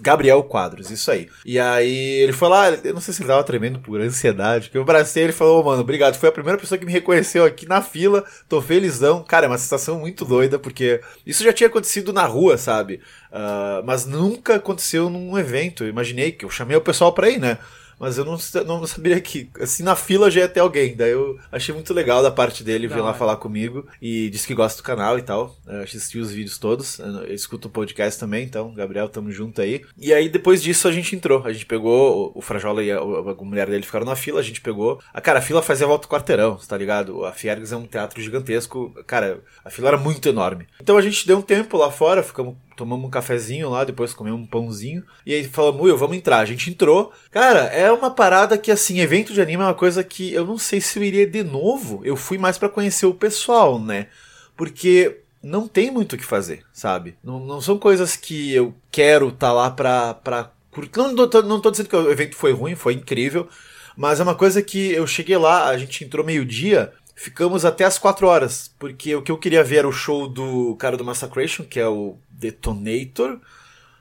Gabriel 0.00 0.42
Quadros, 0.42 0.90
isso 0.90 1.10
aí. 1.10 1.28
E 1.44 1.58
aí 1.58 2.20
ele 2.20 2.32
foi 2.32 2.48
lá, 2.48 2.70
eu 2.70 2.92
não 2.92 3.00
sei 3.00 3.14
se 3.14 3.22
ele 3.22 3.28
tava 3.28 3.42
tremendo 3.42 3.78
por 3.78 4.00
ansiedade, 4.00 4.68
que 4.68 4.76
eu 4.76 4.82
abracei 4.82 5.24
ele 5.24 5.32
falou, 5.32 5.60
oh, 5.60 5.64
mano, 5.64 5.80
obrigado. 5.80 6.16
Foi 6.16 6.28
a 6.28 6.32
primeira 6.32 6.58
pessoa 6.58 6.78
que 6.78 6.84
me 6.84 6.92
reconheceu 6.92 7.44
aqui 7.44 7.66
na 7.66 7.80
fila, 7.80 8.24
tô 8.48 8.60
felizão. 8.60 9.24
Cara, 9.24 9.46
é 9.46 9.48
uma 9.48 9.58
sensação 9.58 9.98
muito 9.98 10.24
doida, 10.24 10.58
porque 10.58 11.00
isso 11.24 11.42
já 11.42 11.52
tinha 11.52 11.68
acontecido 11.68 12.12
na 12.12 12.26
rua, 12.26 12.58
sabe? 12.58 13.00
Uh, 13.30 13.84
mas 13.84 14.04
nunca 14.04 14.56
aconteceu 14.56 15.08
num 15.08 15.38
evento. 15.38 15.84
Eu 15.84 15.88
imaginei 15.88 16.32
que 16.32 16.44
eu 16.44 16.50
chamei 16.50 16.76
o 16.76 16.80
pessoal 16.80 17.12
pra 17.12 17.30
ir, 17.30 17.38
né? 17.38 17.58
Mas 17.98 18.18
eu 18.18 18.24
não, 18.24 18.38
não 18.66 18.86
sabia 18.86 19.20
que, 19.20 19.50
assim, 19.60 19.82
na 19.82 19.96
fila 19.96 20.30
já 20.30 20.40
ia 20.40 20.48
ter 20.48 20.60
alguém. 20.60 20.94
Daí 20.94 21.12
eu 21.12 21.38
achei 21.50 21.74
muito 21.74 21.94
legal 21.94 22.22
da 22.22 22.30
parte 22.30 22.62
dele 22.62 22.88
vir 22.88 23.00
lá 23.00 23.14
falar 23.14 23.36
comigo 23.36 23.86
e 24.00 24.28
disse 24.30 24.46
que 24.46 24.54
gosta 24.54 24.82
do 24.82 24.84
canal 24.84 25.18
e 25.18 25.22
tal. 25.22 25.56
Eu 25.66 25.82
assisti 25.82 26.18
os 26.18 26.30
vídeos 26.30 26.58
todos, 26.58 26.98
eu 26.98 27.34
escuto 27.34 27.68
o 27.68 27.70
podcast 27.70 28.18
também, 28.18 28.44
então, 28.44 28.74
Gabriel, 28.74 29.08
tamo 29.08 29.30
junto 29.30 29.60
aí. 29.60 29.82
E 29.98 30.12
aí 30.12 30.28
depois 30.28 30.62
disso 30.62 30.88
a 30.88 30.92
gente 30.92 31.14
entrou, 31.16 31.42
a 31.44 31.52
gente 31.52 31.66
pegou, 31.66 32.32
o 32.34 32.40
Frajola 32.40 32.82
e 32.82 32.92
a, 32.92 32.98
a 32.98 33.44
mulher 33.44 33.68
dele 33.68 33.82
ficaram 33.82 34.06
na 34.06 34.16
fila, 34.16 34.40
a 34.40 34.44
gente 34.44 34.60
pegou. 34.60 35.00
A 35.12 35.20
cara, 35.20 35.38
a 35.38 35.42
fila 35.42 35.62
fazia 35.62 35.86
volta 35.86 36.06
do 36.06 36.10
quarteirão, 36.10 36.56
tá 36.56 36.76
ligado? 36.76 37.24
A 37.24 37.32
Fiergs 37.32 37.72
é 37.72 37.76
um 37.76 37.86
teatro 37.86 38.20
gigantesco, 38.20 38.92
cara, 39.06 39.40
a 39.64 39.70
fila 39.70 39.88
era 39.88 39.96
muito 39.96 40.28
enorme. 40.28 40.66
Então 40.80 40.96
a 40.96 41.02
gente 41.02 41.26
deu 41.26 41.38
um 41.38 41.42
tempo 41.42 41.76
lá 41.76 41.90
fora, 41.90 42.22
ficamos 42.22 42.56
tomamos 42.76 43.06
um 43.06 43.10
cafezinho 43.10 43.70
lá, 43.70 43.82
depois 43.82 44.12
comemos 44.12 44.40
um 44.40 44.46
pãozinho. 44.46 45.02
E 45.24 45.34
aí 45.34 45.44
falamos, 45.44 45.80
Will, 45.80 45.96
vamos 45.96 46.16
entrar. 46.16 46.38
A 46.38 46.44
gente 46.44 46.70
entrou. 46.70 47.12
Cara, 47.30 47.60
é 47.64 47.90
uma 47.90 48.10
parada 48.10 48.58
que, 48.58 48.70
assim, 48.70 49.00
evento 49.00 49.32
de 49.32 49.40
anime 49.40 49.62
é 49.62 49.66
uma 49.66 49.74
coisa 49.74 50.04
que 50.04 50.32
eu 50.32 50.44
não 50.44 50.58
sei 50.58 50.80
se 50.80 50.98
eu 50.98 51.02
iria 51.02 51.26
de 51.26 51.42
novo. 51.42 52.00
Eu 52.04 52.16
fui 52.16 52.38
mais 52.38 52.58
para 52.58 52.68
conhecer 52.68 53.06
o 53.06 53.14
pessoal, 53.14 53.78
né? 53.80 54.08
Porque 54.56 55.20
não 55.42 55.66
tem 55.66 55.90
muito 55.90 56.14
o 56.14 56.18
que 56.18 56.24
fazer, 56.24 56.64
sabe? 56.72 57.16
Não, 57.24 57.40
não 57.40 57.60
são 57.60 57.78
coisas 57.78 58.16
que 58.16 58.52
eu 58.52 58.74
quero 58.90 59.28
estar 59.28 59.48
tá 59.48 59.52
lá 59.52 59.70
pra. 59.70 60.14
pra 60.14 60.50
não, 60.96 61.28
tô, 61.28 61.42
não 61.42 61.60
tô 61.60 61.70
dizendo 61.70 61.88
que 61.88 61.96
o 61.96 62.10
evento 62.10 62.36
foi 62.36 62.52
ruim, 62.52 62.74
foi 62.74 62.92
incrível. 62.92 63.48
Mas 63.96 64.20
é 64.20 64.22
uma 64.22 64.34
coisa 64.34 64.60
que 64.60 64.92
eu 64.92 65.06
cheguei 65.06 65.38
lá, 65.38 65.68
a 65.68 65.78
gente 65.78 66.04
entrou 66.04 66.24
meio-dia 66.24 66.92
ficamos 67.16 67.64
até 67.64 67.84
as 67.84 67.98
4 67.98 68.26
horas, 68.26 68.70
porque 68.78 69.16
o 69.16 69.22
que 69.22 69.32
eu 69.32 69.38
queria 69.38 69.64
ver 69.64 69.78
era 69.78 69.88
o 69.88 69.92
show 69.92 70.28
do 70.28 70.76
cara 70.76 70.96
do 70.96 71.04
Massacration, 71.04 71.64
que 71.64 71.80
é 71.80 71.88
o 71.88 72.18
Detonator, 72.30 73.40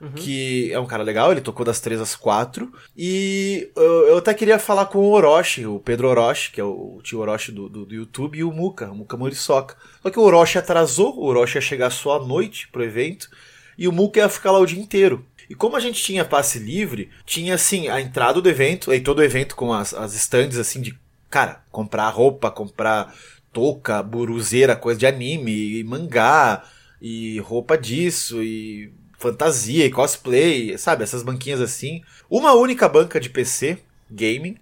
uhum. 0.02 0.12
que 0.12 0.72
é 0.74 0.80
um 0.80 0.86
cara 0.86 1.02
legal, 1.02 1.32
ele 1.32 1.40
tocou 1.40 1.66
das 1.66 1.80
3 1.80 2.02
às 2.02 2.14
4. 2.14 2.72
E 2.96 3.72
eu 3.76 4.18
até 4.18 4.34
queria 4.34 4.60
falar 4.60 4.88
com 4.88 5.00
o 5.00 5.12
Orochi, 5.12 5.66
o 5.66 5.80
Pedro 5.80 6.10
Orochi, 6.10 6.52
que 6.52 6.60
é 6.60 6.64
o 6.64 7.00
tio 7.02 7.20
Orochi 7.20 7.54
do, 7.54 7.70
do, 7.70 7.86
do 7.86 7.96
YouTube, 7.96 8.38
e 8.38 8.44
o 8.44 8.52
Muka, 8.52 8.92
o 8.92 8.96
Muka 8.96 9.16
Morisoka. 9.16 9.78
Só 10.04 10.10
que 10.10 10.20
o 10.20 10.24
Orochi 10.24 10.58
atrasou, 10.58 11.18
o 11.18 11.26
Orochi 11.26 11.58
ia 11.58 11.62
chegar 11.62 11.90
só 11.92 12.18
à 12.18 12.26
noite 12.26 12.68
pro 12.68 12.84
evento, 12.84 13.30
e 13.78 13.88
o 13.88 13.94
Muka 13.94 14.20
ia 14.20 14.30
ficar 14.30 14.52
lá 14.52 14.60
o 14.60 14.66
dia 14.66 14.80
inteiro. 14.80 15.26
E 15.50 15.56
como 15.56 15.78
a 15.78 15.80
gente 15.80 16.04
tinha 16.04 16.26
passe 16.26 16.60
livre, 16.60 17.10
tinha 17.26 17.56
assim 17.56 17.88
a 17.88 18.02
entrada 18.02 18.42
do 18.42 18.50
evento, 18.50 18.92
aí 18.92 19.00
todo 19.00 19.20
o 19.20 19.24
evento 19.24 19.56
com 19.56 19.72
as, 19.72 19.94
as 19.94 20.14
stands 20.16 20.58
assim 20.58 20.82
de 20.82 20.98
cara, 21.36 21.62
comprar 21.70 22.08
roupa, 22.08 22.50
comprar 22.50 23.14
touca, 23.52 24.02
buruzeira, 24.02 24.74
coisa 24.74 24.98
de 24.98 25.06
anime, 25.06 25.80
e 25.80 25.84
mangá, 25.84 26.64
e 27.02 27.40
roupa 27.40 27.78
disso, 27.78 28.42
e 28.42 28.94
fantasia, 29.18 29.86
e 29.86 29.92
cosplay, 29.92 30.78
sabe? 30.78 31.04
Essas 31.04 31.24
banquinhas 31.24 31.60
assim. 31.60 32.02
Uma 32.30 32.54
única 32.54 32.88
banca 32.88 33.20
de 33.20 33.30
PC, 33.30 33.80
gaming. 34.10 34.56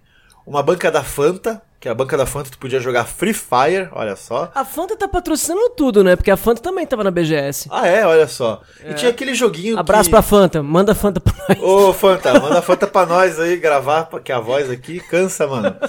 Uma 0.44 0.64
banca 0.64 0.90
da 0.90 1.04
Fanta, 1.04 1.62
que 1.78 1.86
é 1.86 1.92
a 1.92 1.94
banca 1.94 2.16
da 2.16 2.26
Fanta 2.26 2.50
tu 2.50 2.58
podia 2.58 2.80
jogar 2.80 3.04
Free 3.04 3.32
Fire, 3.32 3.88
olha 3.92 4.16
só. 4.16 4.50
A 4.52 4.64
Fanta 4.64 4.96
tá 4.96 5.06
patrocinando 5.06 5.70
tudo, 5.76 6.02
né? 6.02 6.16
Porque 6.16 6.30
a 6.30 6.36
Fanta 6.36 6.60
também 6.60 6.84
tava 6.84 7.04
na 7.04 7.12
BGS. 7.12 7.68
Ah, 7.70 7.86
é? 7.86 8.04
Olha 8.04 8.26
só. 8.26 8.62
É. 8.82 8.90
E 8.90 8.94
tinha 8.94 9.12
aquele 9.12 9.32
joguinho 9.32 9.78
Abraço 9.78 10.08
que... 10.08 10.10
pra 10.10 10.22
Fanta, 10.22 10.60
manda 10.60 10.90
a 10.90 10.94
Fanta 10.96 11.20
pra 11.20 11.34
nós. 11.48 11.62
Ô, 11.62 11.92
Fanta, 11.92 12.34
manda 12.40 12.58
a 12.58 12.62
Fanta 12.62 12.88
pra 12.88 13.06
nós 13.06 13.38
aí 13.38 13.56
gravar, 13.58 14.06
porque 14.06 14.32
a 14.32 14.40
voz 14.40 14.68
aqui 14.68 14.98
cansa, 14.98 15.46
mano. 15.46 15.76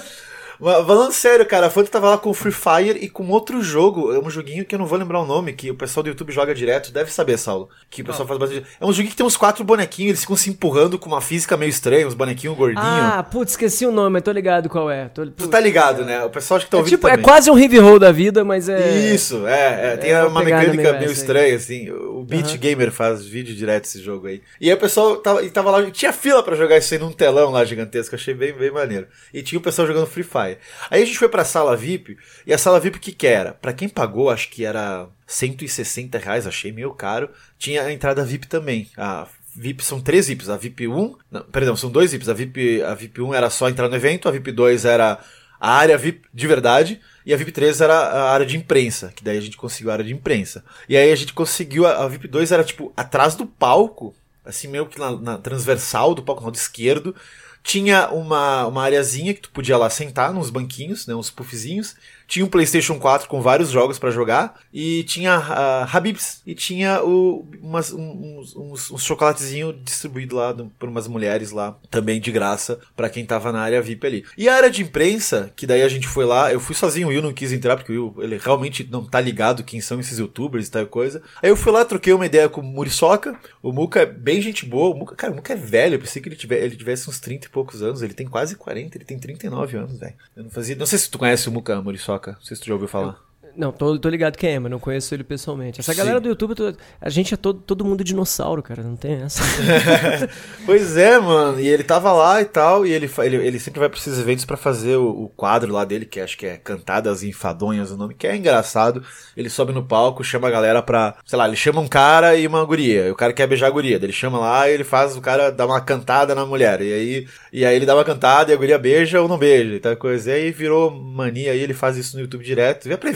Falando 0.58 1.12
sério, 1.12 1.44
cara, 1.46 1.66
a 1.66 1.70
Fanta 1.70 1.90
tava 1.90 2.10
lá 2.10 2.18
com 2.18 2.32
Free 2.32 2.52
Fire 2.52 2.98
e 3.00 3.08
com 3.08 3.28
outro 3.28 3.62
jogo. 3.62 4.12
É 4.12 4.18
um 4.18 4.30
joguinho 4.30 4.64
que 4.64 4.74
eu 4.74 4.78
não 4.78 4.86
vou 4.86 4.98
lembrar 4.98 5.20
o 5.20 5.26
nome, 5.26 5.52
que 5.52 5.70
o 5.70 5.74
pessoal 5.74 6.02
do 6.02 6.08
YouTube 6.08 6.32
joga 6.32 6.54
direto. 6.54 6.92
Deve 6.92 7.12
saber, 7.12 7.38
Saulo. 7.38 7.68
Que 7.90 8.02
o 8.02 8.04
pessoal 8.04 8.28
não. 8.28 8.28
faz 8.28 8.40
bastante. 8.40 8.66
É 8.80 8.84
um 8.84 8.92
joguinho 8.92 9.10
que 9.10 9.16
tem 9.16 9.26
uns 9.26 9.36
quatro 9.36 9.64
bonequinhos, 9.64 10.10
eles 10.10 10.20
ficam 10.20 10.36
se 10.36 10.50
empurrando 10.50 10.98
com 10.98 11.08
uma 11.08 11.20
física 11.20 11.56
meio 11.56 11.70
estranha, 11.70 12.06
uns 12.06 12.14
bonequinhos 12.14 12.56
gordinhos. 12.56 12.86
Ah, 12.86 13.22
putz, 13.22 13.52
esqueci 13.52 13.86
o 13.86 13.92
nome, 13.92 14.18
eu 14.18 14.22
tô 14.22 14.32
ligado 14.32 14.68
qual 14.68 14.90
é. 14.90 15.08
Tô, 15.08 15.26
tu 15.26 15.48
tá 15.48 15.60
ligado, 15.60 16.04
né? 16.04 16.24
O 16.24 16.30
pessoal 16.30 16.56
acho 16.56 16.66
que 16.66 16.70
tá 16.70 16.78
é 16.78 16.80
ouvindo. 16.80 16.96
Tipo, 16.96 17.08
é 17.08 17.10
também. 17.12 17.22
é 17.22 17.24
quase 17.24 17.50
um 17.50 17.58
heavy 17.58 17.78
roll 17.78 17.98
da 17.98 18.12
vida, 18.12 18.44
mas 18.44 18.68
é. 18.68 19.12
Isso, 19.12 19.46
é. 19.46 19.92
é 19.92 19.96
tem 19.96 20.10
é 20.10 20.24
uma 20.24 20.42
mecânica 20.42 20.92
meio 20.94 21.10
estranha, 21.10 21.54
assim. 21.54 21.90
O 21.90 22.24
Beat 22.24 22.52
uhum. 22.52 22.58
Gamer 22.58 22.90
faz 22.90 23.24
vídeo 23.24 23.54
direto 23.54 23.84
esse 23.84 24.02
jogo 24.02 24.26
aí. 24.26 24.42
E 24.60 24.68
aí 24.68 24.74
o 24.74 24.78
pessoal 24.78 25.16
tava, 25.16 25.42
e 25.44 25.50
tava 25.50 25.70
lá, 25.70 25.90
tinha 25.90 26.12
fila 26.12 26.42
para 26.42 26.56
jogar 26.56 26.78
isso 26.78 26.94
aí 26.94 27.00
num 27.00 27.12
telão 27.12 27.50
lá 27.50 27.64
gigantesco, 27.64 28.14
achei 28.14 28.34
bem, 28.34 28.52
bem 28.52 28.70
maneiro. 28.70 29.06
E 29.32 29.42
tinha 29.42 29.58
o 29.58 29.62
pessoal 29.62 29.86
jogando 29.86 30.06
Free 30.06 30.24
Fire. 30.24 30.45
Aí 30.90 31.02
a 31.02 31.06
gente 31.06 31.18
foi 31.18 31.28
pra 31.28 31.44
sala 31.44 31.76
VIP, 31.76 32.16
e 32.46 32.52
a 32.52 32.58
sala 32.58 32.80
VIP 32.80 32.98
o 32.98 33.00
que 33.00 33.12
que 33.12 33.26
era? 33.26 33.52
Pra 33.52 33.72
quem 33.72 33.88
pagou, 33.88 34.30
acho 34.30 34.48
que 34.50 34.64
era 34.64 35.08
160 35.26 36.18
reais, 36.18 36.46
achei 36.46 36.72
meio 36.72 36.92
caro, 36.92 37.30
tinha 37.58 37.82
a 37.82 37.92
entrada 37.92 38.24
VIP 38.24 38.46
também. 38.46 38.88
A 38.96 39.26
VIP 39.54 39.82
são 39.82 40.00
três 40.00 40.28
VIPs, 40.28 40.50
a 40.50 40.56
VIP 40.56 40.86
1, 40.86 41.16
não, 41.30 41.42
perdão, 41.44 41.74
são 41.74 41.90
dois 41.90 42.12
VIPs, 42.12 42.28
a 42.28 42.34
VIP, 42.34 42.82
a 42.82 42.94
VIP 42.94 43.22
1 43.22 43.34
era 43.34 43.48
só 43.48 43.68
entrar 43.68 43.88
no 43.88 43.96
evento, 43.96 44.28
a 44.28 44.30
VIP 44.30 44.52
2 44.52 44.84
era 44.84 45.18
a 45.58 45.72
área 45.72 45.96
VIP 45.96 46.28
de 46.32 46.46
verdade, 46.46 47.00
e 47.24 47.32
a 47.32 47.36
VIP 47.36 47.52
3 47.52 47.80
era 47.80 47.94
a 47.94 48.30
área 48.30 48.44
de 48.44 48.56
imprensa, 48.56 49.12
que 49.16 49.24
daí 49.24 49.38
a 49.38 49.40
gente 49.40 49.56
conseguiu 49.56 49.90
a 49.90 49.94
área 49.94 50.04
de 50.04 50.12
imprensa. 50.12 50.62
E 50.88 50.96
aí 50.96 51.10
a 51.10 51.16
gente 51.16 51.32
conseguiu, 51.32 51.86
a, 51.86 52.04
a 52.04 52.08
VIP 52.08 52.28
2 52.28 52.52
era 52.52 52.62
tipo 52.62 52.92
atrás 52.96 53.34
do 53.34 53.46
palco, 53.46 54.14
assim 54.44 54.68
meio 54.68 54.86
que 54.86 54.98
na, 54.98 55.12
na 55.12 55.38
transversal 55.38 56.14
do 56.14 56.22
palco, 56.22 56.42
no 56.42 56.48
lado 56.48 56.56
esquerdo, 56.56 57.16
tinha 57.66 58.08
uma, 58.10 58.64
uma 58.68 58.84
areazinha 58.84 59.34
que 59.34 59.40
tu 59.40 59.50
podia 59.50 59.76
lá 59.76 59.90
sentar 59.90 60.32
nos 60.32 60.50
banquinhos, 60.50 61.04
né, 61.04 61.16
uns 61.16 61.30
puffzinhos. 61.30 61.96
Tinha 62.26 62.44
um 62.44 62.48
PlayStation 62.48 62.98
4 62.98 63.28
com 63.28 63.40
vários 63.40 63.70
jogos 63.70 63.98
para 63.98 64.10
jogar. 64.10 64.60
E 64.72 65.04
tinha 65.04 65.38
uh, 65.38 65.96
Habibs. 65.96 66.42
E 66.46 66.54
tinha 66.54 67.02
o, 67.02 67.46
umas, 67.60 67.92
uns, 67.92 68.54
uns, 68.56 68.90
uns 68.90 69.04
chocolatezinhos 69.04 69.74
distribuídos 69.82 70.36
lá 70.36 70.54
por 70.78 70.88
umas 70.88 71.06
mulheres 71.06 71.50
lá, 71.50 71.76
também 71.90 72.20
de 72.20 72.30
graça, 72.32 72.78
para 72.94 73.08
quem 73.08 73.24
tava 73.24 73.52
na 73.52 73.60
área 73.60 73.82
VIP 73.82 74.06
ali. 74.06 74.24
E 74.36 74.48
a 74.48 74.54
área 74.54 74.70
de 74.70 74.82
imprensa, 74.82 75.52
que 75.56 75.66
daí 75.66 75.82
a 75.82 75.88
gente 75.88 76.06
foi 76.08 76.24
lá, 76.24 76.52
eu 76.52 76.60
fui 76.60 76.74
sozinho, 76.74 77.08
o 77.08 77.10
Will 77.10 77.22
não 77.22 77.32
quis 77.32 77.52
entrar, 77.52 77.76
porque 77.76 77.92
o 77.92 78.08
Will, 78.08 78.24
ele 78.24 78.38
realmente 78.38 78.86
não 78.90 79.04
tá 79.04 79.20
ligado 79.20 79.64
quem 79.64 79.80
são 79.80 80.00
esses 80.00 80.18
youtubers 80.18 80.68
e 80.68 80.70
tal 80.70 80.86
coisa. 80.86 81.22
Aí 81.42 81.50
eu 81.50 81.56
fui 81.56 81.72
lá, 81.72 81.84
troquei 81.84 82.12
uma 82.12 82.26
ideia 82.26 82.48
com 82.48 82.60
o 82.60 82.64
Muriçoca. 82.64 83.38
O 83.62 83.72
Muca 83.72 84.00
é 84.00 84.06
bem 84.06 84.40
gente 84.40 84.64
boa. 84.64 84.94
O 84.94 84.98
Muca, 84.98 85.14
cara, 85.14 85.32
o 85.32 85.36
Muca 85.36 85.52
é 85.52 85.56
velho, 85.56 85.94
eu 85.94 85.98
pensei 85.98 86.20
que 86.20 86.28
ele, 86.28 86.36
tivesse, 86.36 86.64
ele 86.64 86.76
tivesse 86.76 87.08
uns 87.08 87.20
30 87.20 87.46
e 87.46 87.50
poucos 87.50 87.82
anos. 87.82 88.02
Ele 88.02 88.14
tem 88.14 88.26
quase 88.26 88.56
40, 88.56 88.96
ele 88.96 89.04
tem 89.04 89.18
39 89.18 89.76
anos, 89.76 89.98
velho. 89.98 90.14
Eu 90.36 90.44
não 90.44 90.50
fazia. 90.50 90.76
Não 90.76 90.86
sei 90.86 90.98
se 90.98 91.10
tu 91.10 91.18
conhece 91.18 91.48
o 91.48 91.52
Muca 91.52 91.80
Muriçoca. 91.80 92.15
Não 92.32 92.40
sei 92.42 92.56
se 92.56 92.62
tu 92.62 92.66
já 92.66 92.74
ouviu 92.74 92.88
falar. 92.88 93.18
Não, 93.56 93.72
tô, 93.72 93.98
tô 93.98 94.08
ligado 94.08 94.36
quem 94.36 94.50
é, 94.54 94.58
mas 94.58 94.70
não 94.70 94.78
conheço 94.78 95.14
ele 95.14 95.24
pessoalmente. 95.24 95.80
Essa 95.80 95.92
Sim. 95.92 95.98
galera 95.98 96.20
do 96.20 96.28
YouTube, 96.28 96.54
tô- 96.54 96.74
a 97.00 97.08
gente 97.10 97.32
é 97.32 97.36
todo, 97.36 97.60
todo 97.60 97.84
mundo 97.84 98.04
dinossauro, 98.04 98.62
cara, 98.62 98.82
não 98.82 98.96
tem 98.96 99.22
essa. 99.22 99.42
Pois 100.64 100.96
é, 100.96 101.18
mano. 101.18 101.60
E 101.60 101.68
ele 101.68 101.84
tava 101.84 102.12
lá 102.12 102.40
e 102.40 102.44
tal, 102.44 102.86
e 102.86 102.92
ele, 102.92 103.10
ele, 103.18 103.36
ele 103.36 103.58
sempre 103.60 103.80
vai 103.80 103.88
pra 103.88 103.98
esses 103.98 104.18
eventos 104.18 104.44
pra 104.44 104.56
fazer 104.56 104.96
o, 104.96 105.08
o 105.24 105.28
quadro 105.28 105.72
lá 105.72 105.84
dele, 105.84 106.04
que 106.04 106.20
acho 106.20 106.36
que 106.36 106.46
é 106.46 106.56
Cantadas 106.56 107.22
Enfadonhas 107.22 107.90
o 107.90 107.96
nome, 107.96 108.14
que 108.14 108.26
é 108.26 108.36
engraçado. 108.36 109.02
Ele 109.36 109.48
sobe 109.48 109.72
no 109.72 109.82
palco, 109.84 110.24
chama 110.24 110.48
a 110.48 110.50
galera 110.50 110.82
pra. 110.82 111.16
Sei 111.24 111.38
lá, 111.38 111.46
ele 111.46 111.56
chama 111.56 111.80
um 111.80 111.88
cara 111.88 112.34
e 112.36 112.46
uma 112.46 112.64
guria. 112.64 113.06
E 113.06 113.10
o 113.10 113.14
cara 113.14 113.32
quer 113.32 113.46
beijar 113.46 113.66
a 113.68 113.70
guria. 113.70 113.96
Ele 113.96 114.12
chama 114.12 114.38
lá 114.38 114.68
e 114.68 114.72
ele 114.74 114.84
faz 114.84 115.16
o 115.16 115.20
cara 115.20 115.50
dar 115.50 115.66
uma 115.66 115.80
cantada 115.80 116.34
na 116.34 116.44
mulher. 116.44 116.80
E 116.80 116.92
aí, 116.92 117.26
e 117.52 117.64
aí 117.64 117.76
ele 117.76 117.86
dá 117.86 117.94
uma 117.94 118.04
cantada 118.04 118.50
e 118.50 118.54
a 118.54 118.56
guria 118.56 118.78
beija 118.78 119.20
ou 119.20 119.28
não 119.28 119.38
beija 119.38 119.74
e 119.74 119.80
tal 119.80 119.96
coisa. 119.96 120.30
E 120.30 120.34
aí 120.34 120.50
virou 120.50 120.90
mania 120.90 121.52
aí, 121.52 121.60
ele 121.60 121.74
faz 121.74 121.96
isso 121.96 122.16
no 122.16 122.22
YouTube 122.22 122.44
direto. 122.44 122.88
Vê 122.88 122.96
pra 122.96 123.10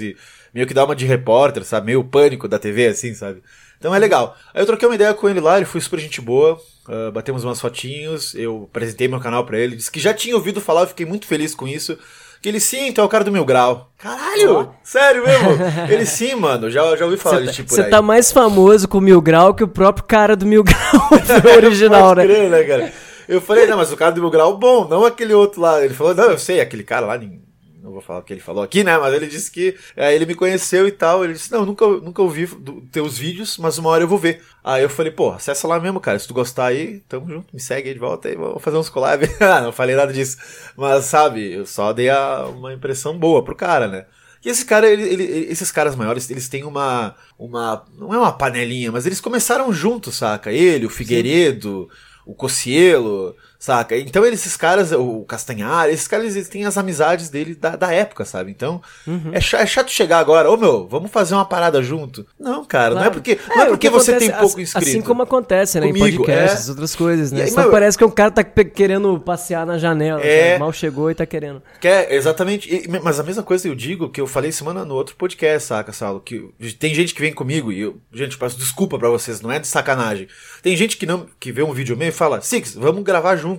e 0.00 0.16
meio 0.52 0.66
que 0.66 0.74
dá 0.74 0.84
uma 0.84 0.96
de 0.96 1.06
repórter, 1.06 1.64
sabe? 1.64 1.86
Meio 1.86 2.04
pânico 2.04 2.48
da 2.48 2.58
TV, 2.58 2.86
assim, 2.88 3.14
sabe? 3.14 3.42
Então 3.78 3.94
é 3.94 3.98
legal. 3.98 4.36
Aí 4.54 4.62
eu 4.62 4.66
troquei 4.66 4.88
uma 4.88 4.94
ideia 4.94 5.12
com 5.14 5.28
ele 5.28 5.40
lá, 5.40 5.56
ele 5.56 5.66
foi 5.66 5.80
super 5.80 6.00
gente 6.00 6.20
boa, 6.20 6.58
ah, 6.88 7.10
batemos 7.10 7.44
umas 7.44 7.60
fotinhos, 7.60 8.34
eu 8.34 8.68
apresentei 8.70 9.06
meu 9.08 9.20
canal 9.20 9.44
pra 9.44 9.58
ele, 9.58 9.76
disse 9.76 9.90
que 9.90 10.00
já 10.00 10.14
tinha 10.14 10.34
ouvido 10.34 10.60
falar, 10.60 10.82
eu 10.82 10.86
fiquei 10.88 11.06
muito 11.06 11.26
feliz 11.26 11.54
com 11.54 11.68
isso. 11.68 11.98
Que 12.42 12.50
ele 12.50 12.60
sim, 12.60 12.88
então 12.88 13.02
é 13.02 13.06
o 13.06 13.10
cara 13.10 13.24
do 13.24 13.32
Mil 13.32 13.44
Grau. 13.46 13.90
Caralho! 13.96 14.70
Sério 14.84 15.24
mesmo? 15.24 15.48
ele 15.90 16.04
sim, 16.04 16.34
mano, 16.34 16.70
já, 16.70 16.94
já 16.94 17.04
ouvi 17.04 17.16
falar 17.16 17.40
de 17.40 17.52
tipo 17.52 17.70
Você 17.70 17.84
tá 17.84 18.02
mais 18.02 18.30
famoso 18.30 18.86
com 18.86 18.98
o 18.98 19.00
Mil 19.00 19.20
Grau 19.22 19.54
que 19.54 19.64
o 19.64 19.68
próprio 19.68 20.04
cara 20.04 20.36
do 20.36 20.46
Mil 20.46 20.62
Grau 20.62 21.10
original, 21.56 22.14
né? 22.14 22.24
crer, 22.24 22.50
né, 22.50 22.62
cara? 22.64 22.92
Eu 23.26 23.40
falei, 23.40 23.66
não, 23.66 23.78
mas 23.78 23.90
o 23.90 23.96
cara 23.96 24.12
do 24.12 24.20
Mil 24.20 24.30
Grau, 24.30 24.56
bom, 24.56 24.86
não 24.86 25.04
aquele 25.04 25.34
outro 25.34 25.60
lá. 25.60 25.82
Ele 25.84 25.94
falou, 25.94 26.14
não, 26.14 26.30
eu 26.30 26.38
sei, 26.38 26.60
aquele 26.60 26.84
cara 26.84 27.06
lá, 27.06 27.18
nem- 27.18 27.42
não 27.86 27.92
vou 27.92 28.02
falar 28.02 28.18
o 28.18 28.22
que 28.22 28.32
ele 28.32 28.40
falou 28.40 28.62
aqui, 28.64 28.82
né? 28.82 28.98
Mas 28.98 29.14
ele 29.14 29.28
disse 29.28 29.50
que 29.50 29.76
é, 29.96 30.12
ele 30.14 30.26
me 30.26 30.34
conheceu 30.34 30.86
e 30.88 30.92
tal. 30.92 31.24
Ele 31.24 31.34
disse, 31.34 31.50
não, 31.52 31.64
nunca, 31.64 31.86
nunca 31.86 32.20
ouvi 32.20 32.44
do, 32.46 32.80
teus 32.90 33.16
vídeos, 33.16 33.56
mas 33.58 33.78
uma 33.78 33.90
hora 33.90 34.02
eu 34.02 34.08
vou 34.08 34.18
ver. 34.18 34.42
Aí 34.62 34.82
eu 34.82 34.90
falei, 34.90 35.12
pô, 35.12 35.30
acessa 35.30 35.68
lá 35.68 35.78
mesmo, 35.78 36.00
cara. 36.00 36.18
Se 36.18 36.26
tu 36.26 36.34
gostar 36.34 36.66
aí, 36.66 36.98
tamo 37.08 37.28
junto, 37.30 37.54
me 37.54 37.60
segue 37.60 37.88
aí 37.88 37.94
de 37.94 38.00
volta 38.00 38.28
aí, 38.28 38.34
vamos 38.36 38.60
fazer 38.62 38.76
uns 38.76 38.88
collab. 38.90 39.24
ah, 39.40 39.60
não 39.60 39.70
falei 39.72 39.94
nada 39.94 40.12
disso. 40.12 40.36
Mas, 40.76 41.04
sabe, 41.04 41.52
eu 41.52 41.64
só 41.64 41.92
dei 41.92 42.10
a- 42.10 42.46
uma 42.48 42.74
impressão 42.74 43.16
boa 43.16 43.44
pro 43.44 43.54
cara, 43.56 43.86
né? 43.86 44.06
E 44.44 44.48
esse 44.48 44.64
cara, 44.64 44.88
ele, 44.88 45.02
ele- 45.02 45.46
esses 45.52 45.70
caras 45.72 45.94
maiores, 45.96 46.28
eles 46.30 46.48
têm 46.48 46.64
uma, 46.64 47.14
uma. 47.38 47.84
Não 47.96 48.12
é 48.12 48.18
uma 48.18 48.32
panelinha, 48.32 48.90
mas 48.92 49.06
eles 49.06 49.20
começaram 49.20 49.72
juntos, 49.72 50.16
saca? 50.16 50.52
Ele, 50.52 50.86
o 50.86 50.90
Figueiredo, 50.90 51.88
o 52.24 52.34
Cocielo, 52.34 53.36
saca? 53.66 53.96
Então 53.96 54.24
eles, 54.24 54.40
esses 54.40 54.56
caras, 54.56 54.92
o 54.92 55.24
Castanhar, 55.24 55.88
esses 55.88 56.06
caras, 56.06 56.36
eles 56.36 56.48
têm 56.48 56.64
as 56.64 56.78
amizades 56.78 57.28
dele 57.28 57.54
da, 57.54 57.74
da 57.74 57.92
época, 57.92 58.24
sabe? 58.24 58.50
Então 58.50 58.80
Uhum. 59.06 59.30
é, 59.32 59.40
cha- 59.40 59.58
é 59.58 59.66
chato 59.66 59.90
chegar 59.90 60.18
agora, 60.18 60.48
ô 60.50 60.56
meu, 60.56 60.86
vamos 60.86 61.10
fazer 61.10 61.34
uma 61.34 61.44
parada 61.44 61.82
junto. 61.82 62.24
Não, 62.38 62.64
cara, 62.64 62.94
não 62.94 63.00
é 63.00 63.04
Claro. 63.04 63.14
porque, 63.14 63.38
não 63.48 63.62
é 63.62 63.64
o 63.64 63.68
porque 63.70 63.88
que 63.88 63.92
você 63.92 64.12
acontece, 64.12 64.30
tem 64.30 64.38
pouco 64.40 64.54
assim- 64.54 64.62
inscrito. 64.62 64.88
Assim 64.90 65.00
como 65.02 65.22
acontece, 65.22 65.80
né? 65.80 65.86
Comigo, 65.88 66.06
em 66.06 66.16
podcasts, 66.16 66.68
é. 66.68 66.70
outras 66.70 66.94
coisas, 66.94 67.32
né? 67.32 67.42
Aí, 67.42 67.48
Senão 67.50 67.64
mas- 67.64 67.72
parece 67.72 67.98
que 67.98 68.04
o 68.04 68.10
cara 68.10 68.30
tá 68.30 68.44
querendo 68.44 69.18
passear 69.18 69.66
na 69.66 69.78
janela. 69.78 70.20
É. 70.24 70.50
sabe? 70.50 70.60
Mal 70.60 70.72
chegou 70.72 71.10
e 71.10 71.14
tá 71.14 71.26
querendo. 71.26 71.60
Quer, 71.80 72.12
exatamente. 72.12 72.72
E- 72.72 72.88
mas 73.02 73.18
a 73.18 73.22
mesma 73.22 73.42
coisa 73.42 73.66
eu 73.66 73.74
digo 73.74 74.08
que 74.10 74.20
eu 74.20 74.26
falei 74.28 74.52
semana 74.52 74.84
no 74.84 74.94
outro 74.94 75.16
podcast, 75.16 75.66
saca, 75.68 75.92
Saulo? 75.92 76.20
Que 76.20 76.50
tem 76.78 76.94
gente 76.94 77.14
que 77.14 77.20
vem 77.20 77.32
comigo 77.32 77.72
e 77.72 77.80
eu, 77.80 77.96
gente, 78.12 78.38
peço 78.38 78.56
desculpa 78.58 78.98
pra 78.98 79.08
vocês, 79.08 79.40
não 79.40 79.50
é 79.50 79.58
de 79.58 79.66
sacanagem. 79.66 80.28
Tem 80.62 80.76
gente 80.76 80.96
que 80.96 81.06
não 81.06 81.26
que 81.40 81.50
vê 81.50 81.62
um 81.62 81.72
vídeo 81.72 81.96
meu 81.96 82.08
e 82.08 82.12
fala, 82.12 82.40
Six, 82.40 82.74
vamos 82.74 83.02
gravar 83.02 83.34
junto. 83.36 83.55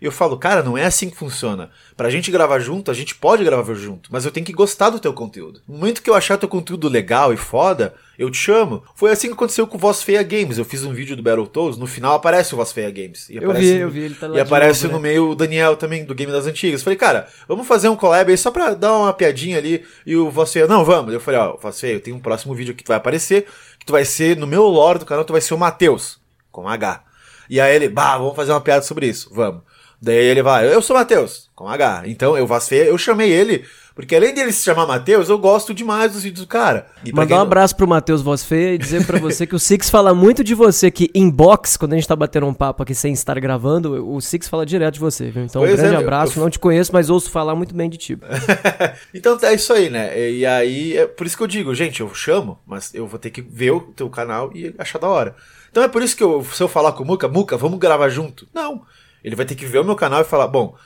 E 0.00 0.04
eu 0.04 0.10
falo, 0.10 0.36
cara, 0.36 0.64
não 0.64 0.76
é 0.76 0.84
assim 0.84 1.08
que 1.08 1.16
funciona. 1.16 1.70
Pra 1.96 2.10
gente 2.10 2.28
gravar 2.28 2.58
junto, 2.58 2.90
a 2.90 2.94
gente 2.94 3.14
pode 3.14 3.44
gravar 3.44 3.72
junto, 3.74 4.10
mas 4.12 4.24
eu 4.24 4.32
tenho 4.32 4.44
que 4.44 4.52
gostar 4.52 4.90
do 4.90 4.98
teu 4.98 5.12
conteúdo. 5.12 5.60
No 5.68 5.76
momento 5.76 6.02
que 6.02 6.10
eu 6.10 6.14
achar 6.16 6.36
teu 6.36 6.48
conteúdo 6.48 6.88
legal 6.88 7.32
e 7.32 7.36
foda, 7.36 7.94
eu 8.18 8.28
te 8.28 8.36
chamo. 8.36 8.82
Foi 8.96 9.12
assim 9.12 9.28
que 9.28 9.34
aconteceu 9.34 9.64
com 9.64 9.76
o 9.76 9.80
Voz 9.80 10.02
Feia 10.02 10.20
Games. 10.24 10.58
Eu 10.58 10.64
fiz 10.64 10.82
um 10.82 10.92
vídeo 10.92 11.14
do 11.14 11.22
Battletoads, 11.22 11.78
no 11.78 11.86
final 11.86 12.14
aparece 12.14 12.52
o 12.52 12.56
Voz 12.56 12.72
Feia 12.72 12.90
Games. 12.90 13.28
E 13.30 13.36
Eu 13.36 13.44
aparece 13.48 13.66
vi, 13.72 13.74
no- 13.74 13.80
eu 13.82 13.90
vi, 13.90 14.00
ele 14.00 14.14
tá 14.16 14.26
lá 14.26 14.36
E 14.36 14.40
aparece 14.40 14.82
novo, 14.88 14.96
no 14.96 15.02
né? 15.04 15.08
meio 15.10 15.30
o 15.30 15.34
Daniel 15.36 15.76
também, 15.76 16.04
do 16.04 16.16
Game 16.16 16.32
das 16.32 16.46
Antigas. 16.48 16.82
Falei, 16.82 16.96
cara, 16.98 17.28
vamos 17.46 17.64
fazer 17.68 17.88
um 17.88 17.94
collab 17.94 18.28
aí 18.28 18.36
só 18.36 18.50
pra 18.50 18.74
dar 18.74 18.96
uma 18.98 19.12
piadinha 19.12 19.56
ali. 19.58 19.84
E 20.04 20.16
o 20.16 20.28
Voz 20.32 20.52
Feia, 20.52 20.66
não, 20.66 20.84
vamos. 20.84 21.14
Eu 21.14 21.20
falei, 21.20 21.38
ó, 21.38 21.56
Voz 21.56 21.78
Feia, 21.78 21.92
eu 21.92 22.00
tenho 22.00 22.16
um 22.16 22.20
próximo 22.20 22.56
vídeo 22.56 22.74
que 22.74 22.82
tu 22.82 22.88
vai 22.88 22.96
aparecer, 22.96 23.46
que 23.78 23.86
tu 23.86 23.92
vai 23.92 24.04
ser, 24.04 24.36
no 24.36 24.48
meu 24.48 24.64
lore 24.64 24.98
do 24.98 25.06
canal, 25.06 25.24
tu 25.24 25.32
vai 25.32 25.40
ser 25.40 25.54
o 25.54 25.58
Matheus, 25.58 26.18
com 26.50 26.66
H. 26.68 27.04
E 27.52 27.60
aí 27.60 27.76
ele, 27.76 27.86
bah, 27.86 28.16
vamos 28.16 28.34
fazer 28.34 28.50
uma 28.50 28.62
piada 28.62 28.80
sobre 28.80 29.06
isso, 29.06 29.28
vamos. 29.30 29.60
Daí 30.00 30.16
ele 30.16 30.42
vai, 30.42 30.66
eu 30.74 30.80
sou 30.80 30.96
Matheus, 30.96 31.50
com 31.54 31.68
H. 31.68 32.04
Então, 32.06 32.34
eu 32.34 32.48
Feia, 32.60 32.84
eu 32.84 32.96
chamei 32.96 33.30
ele, 33.30 33.62
porque 33.94 34.16
além 34.16 34.32
dele 34.34 34.50
se 34.52 34.64
chamar 34.64 34.86
Matheus, 34.86 35.28
eu 35.28 35.36
gosto 35.38 35.74
demais 35.74 36.12
dos 36.12 36.22
vídeos 36.22 36.46
do 36.46 36.48
cara. 36.48 36.86
E 37.04 37.12
Mandar 37.12 37.34
um 37.34 37.38
não- 37.38 37.44
abraço 37.44 37.76
pro 37.76 37.86
Matheus 37.86 38.22
Voz 38.22 38.42
Feia 38.42 38.72
e 38.74 38.78
dizer 38.78 39.06
pra 39.06 39.18
você 39.18 39.46
que 39.46 39.54
o 39.54 39.58
Six 39.58 39.90
fala 39.90 40.14
muito 40.14 40.42
de 40.42 40.54
você, 40.54 40.90
que 40.90 41.10
inbox, 41.14 41.76
quando 41.76 41.92
a 41.92 41.96
gente 41.96 42.08
tá 42.08 42.16
batendo 42.16 42.46
um 42.46 42.54
papo 42.54 42.82
aqui 42.82 42.94
sem 42.94 43.12
estar 43.12 43.38
gravando, 43.38 44.08
o 44.10 44.18
Six 44.20 44.48
fala 44.48 44.64
direto 44.64 44.94
de 44.94 45.00
você, 45.00 45.30
viu? 45.30 45.44
Então, 45.44 45.60
um 45.60 45.66
Pois 45.66 45.78
é, 45.78 45.82
grande 45.82 45.94
eu- 45.96 46.00
abraço. 46.00 46.38
eu- 46.38 46.42
Não 46.42 46.48
te 46.48 46.58
conheço, 46.58 46.90
mas 46.90 47.10
ouço 47.10 47.30
falar 47.30 47.54
muito 47.54 47.74
bem 47.74 47.90
de 47.90 47.98
ti. 47.98 48.18
então 49.14 49.38
é 49.42 49.54
isso 49.54 49.72
aí, 49.74 49.90
né? 49.90 50.18
E, 50.18 50.38
e 50.38 50.46
aí, 50.46 50.96
é 50.96 51.06
por 51.06 51.26
isso 51.26 51.36
que 51.36 51.42
eu 51.42 51.46
digo, 51.46 51.74
gente, 51.74 52.00
eu 52.00 52.12
chamo, 52.14 52.58
mas 52.66 52.94
eu 52.94 53.06
vou 53.06 53.18
ter 53.18 53.28
que 53.30 53.42
ver 53.42 53.72
o 53.72 53.80
teu 53.80 54.08
canal 54.08 54.50
e 54.54 54.74
achar 54.78 54.98
da 54.98 55.08
hora. 55.08 55.36
Então 55.72 55.82
é 55.82 55.88
por 55.88 56.02
isso 56.02 56.14
que 56.14 56.22
eu, 56.22 56.44
se 56.44 56.62
eu 56.62 56.68
falar 56.68 56.92
com 56.92 57.02
o 57.02 57.06
Muca, 57.06 57.26
Muca, 57.26 57.56
vamos 57.56 57.78
gravar 57.78 58.10
junto. 58.10 58.46
Não. 58.52 58.84
Ele 59.24 59.34
vai 59.34 59.46
ter 59.46 59.54
que 59.54 59.64
ver 59.64 59.78
o 59.78 59.84
meu 59.84 59.96
canal 59.96 60.20
e 60.20 60.24
falar, 60.24 60.46
bom, 60.46 60.76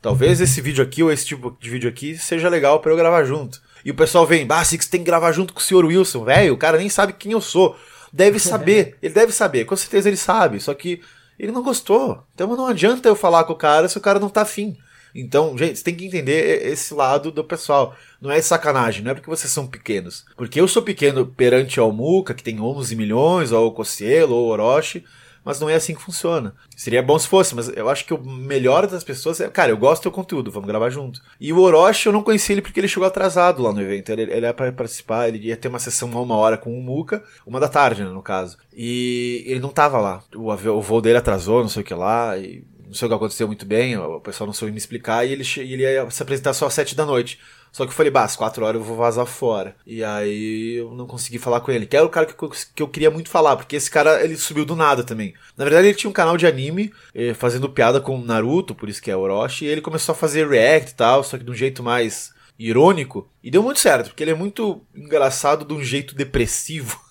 talvez 0.00 0.40
esse 0.40 0.60
vídeo 0.60 0.84
aqui 0.84 1.02
ou 1.02 1.10
esse 1.10 1.26
tipo 1.26 1.56
de 1.60 1.68
vídeo 1.68 1.90
aqui 1.90 2.16
seja 2.16 2.48
legal 2.48 2.78
pra 2.78 2.92
eu 2.92 2.96
gravar 2.96 3.24
junto. 3.24 3.60
E 3.84 3.90
o 3.90 3.94
pessoal 3.94 4.24
vem, 4.24 4.46
bah, 4.46 4.64
Six 4.64 4.86
tem 4.86 5.00
que 5.00 5.06
gravar 5.06 5.32
junto 5.32 5.52
com 5.52 5.58
o 5.58 5.62
senhor 5.62 5.84
Wilson, 5.84 6.24
velho, 6.24 6.54
o 6.54 6.56
cara 6.56 6.78
nem 6.78 6.88
sabe 6.88 7.12
quem 7.12 7.32
eu 7.32 7.40
sou. 7.40 7.76
Deve 8.12 8.38
saber, 8.38 8.96
ele 9.02 9.12
deve 9.12 9.32
saber, 9.32 9.64
com 9.64 9.74
certeza 9.74 10.08
ele 10.08 10.16
sabe, 10.16 10.60
só 10.60 10.72
que 10.74 11.00
ele 11.36 11.50
não 11.50 11.62
gostou. 11.62 12.22
Então 12.32 12.56
não 12.56 12.68
adianta 12.68 13.08
eu 13.08 13.16
falar 13.16 13.42
com 13.44 13.52
o 13.52 13.56
cara 13.56 13.88
se 13.88 13.98
o 13.98 14.00
cara 14.00 14.20
não 14.20 14.28
tá 14.28 14.42
afim. 14.42 14.76
Então, 15.20 15.56
gente, 15.56 15.78
você 15.78 15.84
tem 15.84 15.94
que 15.94 16.06
entender 16.06 16.66
esse 16.66 16.92
lado 16.92 17.30
do 17.30 17.42
pessoal. 17.42 17.96
Não 18.20 18.30
é 18.30 18.40
sacanagem, 18.42 19.02
não 19.02 19.12
é 19.12 19.14
porque 19.14 19.30
vocês 19.30 19.52
são 19.52 19.66
pequenos. 19.66 20.24
Porque 20.36 20.60
eu 20.60 20.68
sou 20.68 20.82
pequeno 20.82 21.26
perante 21.26 21.80
ao 21.80 21.92
Muca, 21.92 22.34
que 22.34 22.42
tem 22.42 22.60
11 22.60 22.94
milhões, 22.94 23.52
ou 23.52 23.68
o 23.68 23.72
Cocielo, 23.72 24.34
ou 24.34 24.46
o 24.46 24.50
Orochi, 24.50 25.04
mas 25.42 25.60
não 25.60 25.70
é 25.70 25.74
assim 25.74 25.94
que 25.94 26.02
funciona. 26.02 26.54
Seria 26.76 27.02
bom 27.02 27.18
se 27.18 27.28
fosse, 27.28 27.54
mas 27.54 27.68
eu 27.68 27.88
acho 27.88 28.04
que 28.04 28.12
o 28.12 28.20
melhor 28.20 28.86
das 28.86 29.04
pessoas 29.04 29.40
é, 29.40 29.48
cara, 29.48 29.70
eu 29.70 29.76
gosto 29.76 30.00
do 30.00 30.02
teu 30.02 30.12
conteúdo, 30.12 30.50
vamos 30.50 30.66
gravar 30.68 30.90
junto. 30.90 31.22
E 31.40 31.52
o 31.52 31.60
Orochi 31.60 32.06
eu 32.06 32.12
não 32.12 32.22
conheci 32.22 32.52
ele 32.52 32.60
porque 32.60 32.80
ele 32.80 32.88
chegou 32.88 33.06
atrasado 33.06 33.62
lá 33.62 33.72
no 33.72 33.80
evento. 33.80 34.10
Ele, 34.10 34.22
ele 34.22 34.44
ia 34.44 34.52
para 34.52 34.72
participar, 34.72 35.28
ele 35.28 35.38
ia 35.38 35.56
ter 35.56 35.68
uma 35.68 35.78
sessão 35.78 36.10
a 36.18 36.20
uma 36.20 36.36
hora 36.36 36.58
com 36.58 36.76
o 36.76 36.82
Muca, 36.82 37.22
uma 37.46 37.60
da 37.60 37.68
tarde, 37.68 38.02
né, 38.02 38.10
no 38.10 38.22
caso. 38.22 38.58
E 38.74 39.44
ele 39.46 39.60
não 39.60 39.70
tava 39.70 39.98
lá. 39.98 40.22
O, 40.34 40.50
o 40.50 40.82
voo 40.82 41.00
dele 41.00 41.18
atrasou, 41.18 41.62
não 41.62 41.68
sei 41.68 41.82
o 41.82 41.86
que 41.86 41.94
lá, 41.94 42.36
e 42.36 42.64
não 42.86 42.94
sei 42.94 43.06
o 43.06 43.08
que 43.08 43.14
aconteceu 43.14 43.46
muito 43.46 43.66
bem, 43.66 43.96
o 43.96 44.20
pessoal 44.20 44.46
não 44.46 44.54
soube 44.54 44.72
me 44.72 44.78
explicar, 44.78 45.24
e 45.26 45.32
ele, 45.32 45.44
ele 45.58 45.82
ia 45.82 46.08
se 46.10 46.22
apresentar 46.22 46.54
só 46.54 46.66
às 46.66 46.74
sete 46.74 46.94
da 46.94 47.04
noite. 47.04 47.38
Só 47.76 47.84
que 47.84 47.90
eu 47.90 47.94
falei, 47.94 48.10
bah, 48.10 48.24
às 48.24 48.34
quatro 48.34 48.64
horas 48.64 48.80
eu 48.80 48.86
vou 48.86 48.96
vazar 48.96 49.26
fora. 49.26 49.76
E 49.86 50.02
aí 50.02 50.76
eu 50.76 50.92
não 50.92 51.06
consegui 51.06 51.38
falar 51.38 51.60
com 51.60 51.70
ele. 51.70 51.84
Que 51.84 51.94
era 51.94 52.06
o 52.06 52.08
cara 52.08 52.24
que 52.24 52.32
eu, 52.42 52.50
que 52.74 52.82
eu 52.82 52.88
queria 52.88 53.10
muito 53.10 53.28
falar, 53.28 53.54
porque 53.54 53.76
esse 53.76 53.90
cara, 53.90 54.24
ele 54.24 54.34
subiu 54.36 54.64
do 54.64 54.74
nada 54.74 55.04
também. 55.04 55.34
Na 55.58 55.64
verdade, 55.64 55.88
ele 55.88 55.94
tinha 55.94 56.08
um 56.08 56.14
canal 56.14 56.38
de 56.38 56.46
anime, 56.46 56.90
eh, 57.14 57.34
fazendo 57.34 57.68
piada 57.68 58.00
com 58.00 58.18
Naruto, 58.18 58.74
por 58.74 58.88
isso 58.88 59.02
que 59.02 59.10
é 59.10 59.16
Orochi, 59.16 59.66
e 59.66 59.68
ele 59.68 59.82
começou 59.82 60.14
a 60.14 60.16
fazer 60.16 60.48
react 60.48 60.92
e 60.92 60.94
tal, 60.94 61.22
só 61.22 61.36
que 61.36 61.44
de 61.44 61.50
um 61.50 61.54
jeito 61.54 61.82
mais 61.82 62.32
irônico. 62.58 63.28
E 63.42 63.50
deu 63.50 63.62
muito 63.62 63.78
certo, 63.80 64.08
porque 64.08 64.24
ele 64.24 64.30
é 64.30 64.34
muito 64.34 64.80
engraçado 64.94 65.64
de 65.66 65.74
um 65.74 65.84
jeito 65.84 66.14
depressivo. 66.14 66.98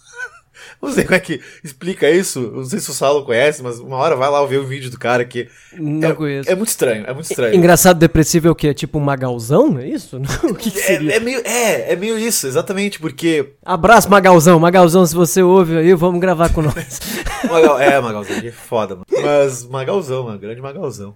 Não 0.86 0.94
sei 0.94 1.04
como 1.04 1.16
é 1.16 1.20
que 1.20 1.42
explica 1.64 2.10
isso. 2.10 2.40
Não 2.54 2.66
sei 2.66 2.80
se 2.80 2.90
o 2.90 2.94
Saulo 2.94 3.26
conhece, 3.26 3.62
mas 3.62 3.80
uma 3.80 3.98
hora 3.98 4.16
vai 4.16 4.30
lá 4.30 4.46
ver 4.46 4.60
o 4.60 4.66
vídeo 4.66 4.90
do 4.90 5.00
cara 5.00 5.26
que. 5.26 5.48
Não 5.78 6.10
é, 6.10 6.14
conheço. 6.14 6.50
É 6.50 6.56
muito 6.56 6.70
estranho, 6.70 7.06
é 7.08 7.14
muito 7.14 7.30
estranho. 7.30 7.56
Engraçado 7.56 7.98
depressivo 7.98 8.48
é 8.48 8.52
o 8.52 8.56
quê? 8.56 8.74
Tipo 8.74 8.98
um 8.98 9.02
magalzão? 9.02 9.78
É 9.80 9.88
isso? 9.88 10.22
o 10.44 10.56
que, 10.56 10.72
que 10.72 10.80
É, 10.80 10.84
seria? 10.84 11.16
é 11.16 11.20
meio, 11.20 11.42
é, 11.46 11.94
é 11.94 11.96
meio 11.96 12.18
isso, 12.18 12.48
exatamente, 12.48 13.00
porque. 13.00 13.54
Abraço, 13.64 14.10
Magalzão. 14.10 14.60
Magalzão, 14.60 15.06
se 15.06 15.16
você 15.16 15.42
ouve 15.42 15.78
aí, 15.78 15.94
vamos 15.94 16.20
gravar 16.20 16.50
com 16.50 16.62
nós. 16.62 17.00
Magal, 17.50 17.80
é, 17.80 18.00
Magalzão, 18.00 18.36
ele 18.38 18.50
é 18.50 18.52
foda, 18.52 18.96
mano. 18.96 19.06
Mas 19.24 19.66
Magalzão, 19.68 20.24
mano, 20.24 20.40
grande 20.40 20.62
Magalzão. 20.62 21.16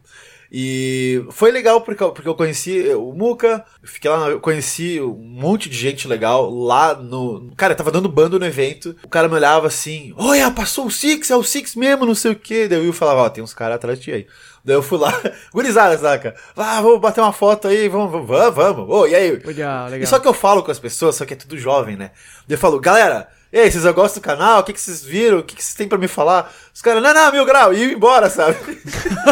E 0.51 1.23
foi 1.31 1.51
legal 1.51 1.81
porque, 1.81 2.01
eu- 2.01 2.12
porque 2.12 2.27
eu 2.27 2.33
conheci 2.33 2.89
o 2.95 3.13
Muca, 3.13 3.63
fiquei 3.83 4.09
lá, 4.09 4.29
eu 4.29 4.39
conheci 4.39 4.99
um 4.99 5.13
monte 5.15 5.69
de 5.69 5.77
gente 5.77 6.07
legal 6.07 6.49
lá 6.49 6.95
no. 6.95 7.51
Cara, 7.55 7.75
tava 7.75 7.91
dando 7.91 8.09
bando 8.09 8.39
no 8.39 8.45
evento. 8.45 8.95
O 9.03 9.07
cara 9.07 9.27
me 9.27 9.35
olhava 9.35 9.67
assim: 9.67 10.12
Olha, 10.17 10.49
passou 10.49 10.88
o 10.88 10.91
Six, 10.91 11.29
é 11.29 11.35
o 11.35 11.43
Six 11.43 11.75
mesmo, 11.75 12.05
não 12.05 12.15
sei 12.15 12.31
o 12.31 12.35
que. 12.35 12.67
Daí 12.67 12.83
eu 12.85 12.93
falava: 12.93 13.21
Ó, 13.21 13.29
tem 13.29 13.43
uns 13.43 13.53
caras 13.53 13.75
atrás 13.75 13.99
de 13.99 14.05
ti 14.05 14.12
aí. 14.12 14.27
Daí 14.65 14.75
eu 14.75 14.81
fui 14.81 14.97
lá, 14.97 15.13
gurizada, 15.53 15.97
saca? 15.97 16.35
Ah, 16.57 16.81
vamos 16.81 16.99
bater 16.99 17.21
uma 17.21 17.31
foto 17.31 17.67
aí, 17.67 17.88
vamos, 17.88 18.12
vamos, 18.27 18.55
vamos. 18.55 18.89
Ô, 18.89 19.07
e 19.07 19.15
aí? 19.15 19.31
Legal, 19.45 19.85
legal. 19.85 20.01
E 20.03 20.07
só 20.07 20.17
que 20.19 20.27
eu 20.27 20.33
falo 20.33 20.63
com 20.63 20.71
as 20.71 20.79
pessoas, 20.79 21.15
só 21.15 21.25
que 21.25 21.33
é 21.33 21.38
tudo 21.38 21.57
jovem, 21.57 21.95
né? 21.95 22.12
Daí 22.47 22.55
eu 22.55 22.59
falo, 22.59 22.79
galera, 22.79 23.29
E 23.51 23.57
aí, 23.57 23.71
vocês 23.71 23.83
gostam 23.95 24.21
do 24.21 24.23
canal? 24.23 24.59
O 24.59 24.63
que, 24.63 24.73
que 24.73 24.79
vocês 24.79 25.03
viram? 25.03 25.39
O 25.39 25.43
que, 25.43 25.55
que 25.55 25.63
vocês 25.63 25.73
têm 25.73 25.88
pra 25.88 25.97
me 25.97 26.07
falar? 26.07 26.53
Os 26.71 26.83
caras, 26.83 27.01
não, 27.01 27.12
não, 27.12 27.31
mil 27.31 27.45
grau, 27.45 27.73
e 27.73 27.83
ir 27.83 27.93
embora, 27.93 28.29
sabe? 28.29 28.55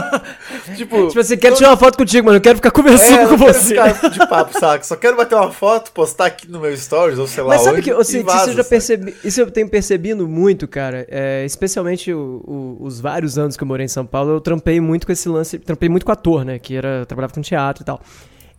tipo, 0.76 1.08
tipo 1.08 1.20
assim, 1.20 1.38
quero 1.38 1.56
tirar 1.56 1.70
uma 1.70 1.78
foto 1.78 2.00
contigo, 2.00 2.26
mano. 2.26 2.38
Eu 2.38 2.42
quero 2.42 2.56
ficar 2.56 2.72
conversando 2.72 3.20
é, 3.20 3.28
com 3.28 3.38
você. 3.38 3.76
De 4.10 4.18
papo, 4.28 4.60
saca? 4.60 4.84
Só 4.84 4.96
quero 4.96 5.16
bater 5.16 5.36
uma 5.36 5.52
foto, 5.52 5.92
postar 5.92 6.26
aqui 6.26 6.50
no 6.50 6.60
meu 6.60 6.76
stories, 6.76 7.20
ou 7.20 7.28
sei 7.28 7.44
lá. 7.44 7.50
Mas 7.50 7.62
sabe 7.62 7.84
que 7.84 7.92
assim, 7.92 8.24
vaza, 8.24 8.42
isso, 8.42 8.50
eu 8.50 8.56
já 8.56 8.64
percebi, 8.64 9.16
isso 9.24 9.40
eu 9.40 9.52
tenho 9.52 9.70
percebido 9.70 10.28
muito, 10.28 10.68
cara. 10.68 11.06
É, 11.12 11.46
especialmente 11.46 12.12
o, 12.12 12.42
o, 12.44 12.78
os 12.82 13.00
vários 13.00 13.38
anos 13.38 13.56
que 13.56 13.62
eu 13.62 13.68
morei 13.68 13.86
em 13.86 13.90
São 13.90 14.06
Paulo, 14.06 14.32
eu 14.32 14.42
trampei 14.42 14.82
muito 14.82 15.06
com 15.06 15.12
esse 15.12 15.30
lance. 15.30 15.60
Trampei 15.60 15.90
muito 15.90 16.06
com 16.08 16.12
ator, 16.12 16.44
né? 16.44 16.58
Que 16.58 16.76
era. 16.76 17.06
Trabalhava 17.06 17.34
com 17.34 17.42
teatro 17.42 17.84
e 17.84 17.86
tal. 17.86 18.02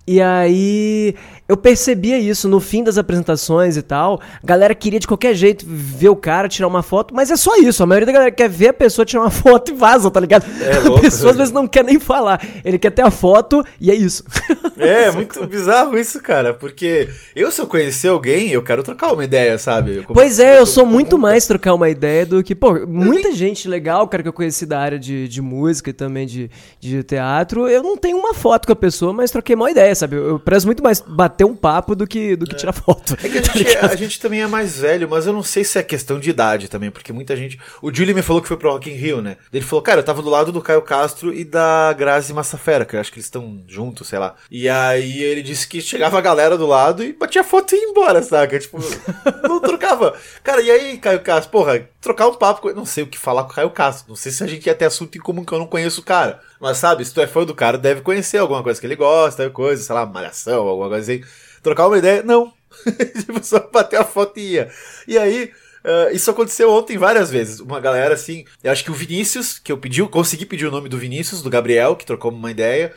E 0.09 0.23
aí 0.23 1.14
eu 1.47 1.55
percebia 1.55 2.18
isso 2.18 2.49
no 2.49 2.61
fim 2.61 2.83
das 2.83 2.97
apresentações 2.97 3.77
e 3.77 3.83
tal. 3.83 4.21
A 4.42 4.47
galera 4.47 4.75
queria 4.75 4.99
de 4.99 5.07
qualquer 5.07 5.35
jeito 5.35 5.66
ver 5.66 6.09
o 6.09 6.16
cara, 6.16 6.49
tirar 6.49 6.66
uma 6.66 6.83
foto, 6.83 7.14
mas 7.14 7.31
é 7.31 7.37
só 7.37 7.57
isso. 7.57 7.83
A 7.83 7.87
maioria 7.87 8.07
da 8.07 8.12
galera 8.12 8.31
quer 8.31 8.49
ver 8.49 8.68
a 8.68 8.73
pessoa 8.73 9.05
tirar 9.05 9.21
uma 9.21 9.31
foto 9.33 9.71
e 9.71 9.75
vaza, 9.75 10.11
tá 10.11 10.18
ligado? 10.18 10.47
É 10.62 10.79
louco, 10.81 10.99
a 10.99 11.01
pessoa 11.03 11.33
às 11.33 11.37
vezes 11.37 11.53
não 11.53 11.68
quer 11.68 11.85
nem 11.85 12.01
falar. 12.01 12.40
Ele 12.64 12.79
quer 12.79 12.90
ter 12.90 13.03
a 13.03 13.11
foto 13.11 13.62
e 13.81 13.90
é 13.90 13.94
isso. 13.94 14.25
É, 14.81 15.11
muito 15.11 15.44
bizarro 15.44 15.99
isso, 15.99 16.23
cara. 16.23 16.55
Porque 16.55 17.09
eu, 17.35 17.51
se 17.51 17.61
eu 17.61 17.66
conhecer 17.66 18.07
alguém, 18.07 18.51
eu 18.51 18.62
quero 18.62 18.81
trocar 18.85 19.12
uma 19.12 19.25
ideia, 19.25 19.59
sabe? 19.59 20.05
Como 20.05 20.14
pois 20.14 20.38
é, 20.38 20.61
eu 20.61 20.66
sou 20.66 20.87
muito 20.87 21.18
mais 21.18 21.49
trocar 21.49 21.75
uma 21.75 21.88
ideia 21.90 22.25
do 22.25 22.44
que, 22.44 22.55
pô, 22.55 22.87
muita 22.87 23.33
gente 23.33 23.66
legal, 23.66 24.07
cara, 24.07 24.23
que 24.23 24.29
eu 24.29 24.33
conheci 24.33 24.64
da 24.64 24.79
área 24.79 24.97
de, 24.97 25.27
de 25.27 25.42
música 25.42 25.90
e 25.90 25.92
também 25.92 26.29
de, 26.29 26.49
de 26.79 27.03
teatro. 27.03 27.66
Eu 27.66 27.83
não 27.83 27.97
tenho 27.97 28.16
uma 28.18 28.33
foto 28.33 28.66
com 28.66 28.73
a 28.73 28.77
pessoa, 28.77 29.12
mas 29.12 29.33
troquei 29.33 29.57
uma 29.57 29.68
ideia, 29.68 29.92
sabe? 29.99 30.17
Eu, 30.17 30.39
prezo 30.39 30.67
muito 30.67 30.83
mais 30.83 31.01
bater 31.01 31.45
um 31.45 31.55
papo 31.55 31.95
do 31.95 32.07
que, 32.07 32.37
do 32.37 32.47
que 32.47 32.55
é. 32.55 32.59
tirar 32.59 32.73
foto. 32.73 33.17
É 33.23 33.29
que 33.29 33.39
a 33.39 33.43
gente, 33.53 33.77
tá 33.77 33.87
a 33.87 33.97
gente 33.97 34.21
também 34.21 34.43
é 34.43 34.47
mais 34.47 34.79
velho, 34.79 35.09
mas 35.09 35.27
eu 35.27 35.33
não 35.33 35.43
sei 35.43 35.65
se 35.65 35.79
é 35.79 35.83
questão 35.83 36.19
de 36.19 36.31
idade 36.31 36.69
também, 36.69 36.91
porque 36.91 37.13
muita 37.13 37.37
gente. 37.37 37.59
O 37.83 37.93
Julie 37.93 38.15
me 38.15 38.23
falou 38.23 38.41
que 38.41 38.49
foi 38.49 38.57
pro 38.57 38.71
Rock 38.71 38.91
in 38.91 38.95
Rio, 38.95 39.21
né? 39.21 39.37
Ele 39.53 39.65
falou, 39.65 39.83
cara, 39.83 40.01
eu 40.01 40.05
tava 40.05 40.23
do 40.23 40.31
lado 40.31 40.53
do 40.53 40.63
Caio 40.63 40.83
Castro 40.83 41.33
e 41.33 41.45
da 41.45 41.93
Grazi 41.93 42.33
Massafera, 42.33 42.85
que 42.85 42.97
eu 42.97 43.01
acho 43.01 43.13
que 43.13 43.19
eles 43.19 43.27
estão 43.27 43.63
juntos, 43.67 44.09
sei 44.09 44.19
lá. 44.19 44.35
E 44.51 44.69
aí 44.69 45.23
ele 45.23 45.43
disse 45.43 45.67
que 45.67 45.81
chegava 45.81 46.19
a 46.19 46.23
galera 46.23 46.57
do 46.57 46.67
lado 46.67 47.03
e 47.03 47.13
batia 47.13 47.45
foto 47.45 47.75
e 47.75 47.79
ia 47.79 47.91
embora, 47.91 48.23
saca? 48.23 48.59
Tipo, 48.59 48.79
não 49.43 49.61
trocava. 49.61 50.15
Cara, 50.43 50.61
e 50.63 50.71
aí, 50.71 50.99
Caio 50.99 51.21
Castro, 51.21 51.51
porra, 51.51 51.89
trocar 52.09 52.29
um 52.29 52.35
papo 52.35 52.62
com. 52.62 52.73
Não 52.73 52.87
sei 52.87 53.05
o 53.05 53.07
que 53.07 53.18
falar 53.18 53.44
com 53.44 53.53
o 53.53 53.55
Caio 53.55 53.71
Castro. 53.71 54.07
Não 54.09 54.16
sei 54.16 54.33
se 54.33 54.42
a 54.42 54.47
gente 54.47 54.66
ia 54.66 54.75
ter 54.75 54.87
assunto 54.87 55.16
em 55.16 55.21
comum 55.21 55.44
que 55.44 55.53
eu 55.53 55.59
não 55.59 55.66
conheço 55.66 56.01
o 56.01 56.05
cara. 56.05 56.40
Mas 56.59 56.79
sabe, 56.79 57.05
se 57.05 57.12
tu 57.12 57.21
é 57.21 57.27
fã 57.27 57.44
do 57.44 57.55
cara, 57.55 57.77
deve 57.77 58.01
conhecer 58.01 58.38
alguma 58.38 58.62
coisa 58.62 58.81
que 58.81 58.87
ele 58.87 58.97
gosta, 58.97 59.51
coisa, 59.51 59.83
sei 59.83 59.94
lá, 59.94 60.07
malhação, 60.07 60.66
alguma 60.66 60.88
coisa 60.88 61.12
assim. 61.12 61.25
Trocar 61.62 61.87
uma 61.87 61.99
ideia, 61.99 62.23
não. 62.23 62.53
tipo, 63.21 63.44
só 63.44 63.61
bater 63.71 64.01
a 64.01 64.05
foto 64.05 64.38
e 64.38 64.53
ia. 64.53 64.71
E 65.07 65.18
aí. 65.18 65.53
Uh, 65.85 66.14
isso 66.14 66.31
aconteceu 66.31 66.71
ontem 66.71 66.99
várias 66.99 67.31
vezes. 67.31 67.61
Uma 67.61 67.81
galera 67.81 68.14
assim. 68.14 68.44
Eu 68.64 68.73
acho 68.73 68.83
que 68.83 68.90
o 68.90 68.94
Vinícius, 68.94 69.59
que 69.59 69.71
eu 69.71 69.79
pedi, 69.79 70.03
consegui 70.09 70.44
pedir 70.44 70.66
o 70.66 70.71
nome 70.71 70.88
do 70.88 70.99
Vinícius, 70.99 71.42
do 71.42 71.51
Gabriel, 71.51 71.94
que 71.94 72.07
trocou 72.07 72.33
uma 72.33 72.51
ideia. 72.51 72.92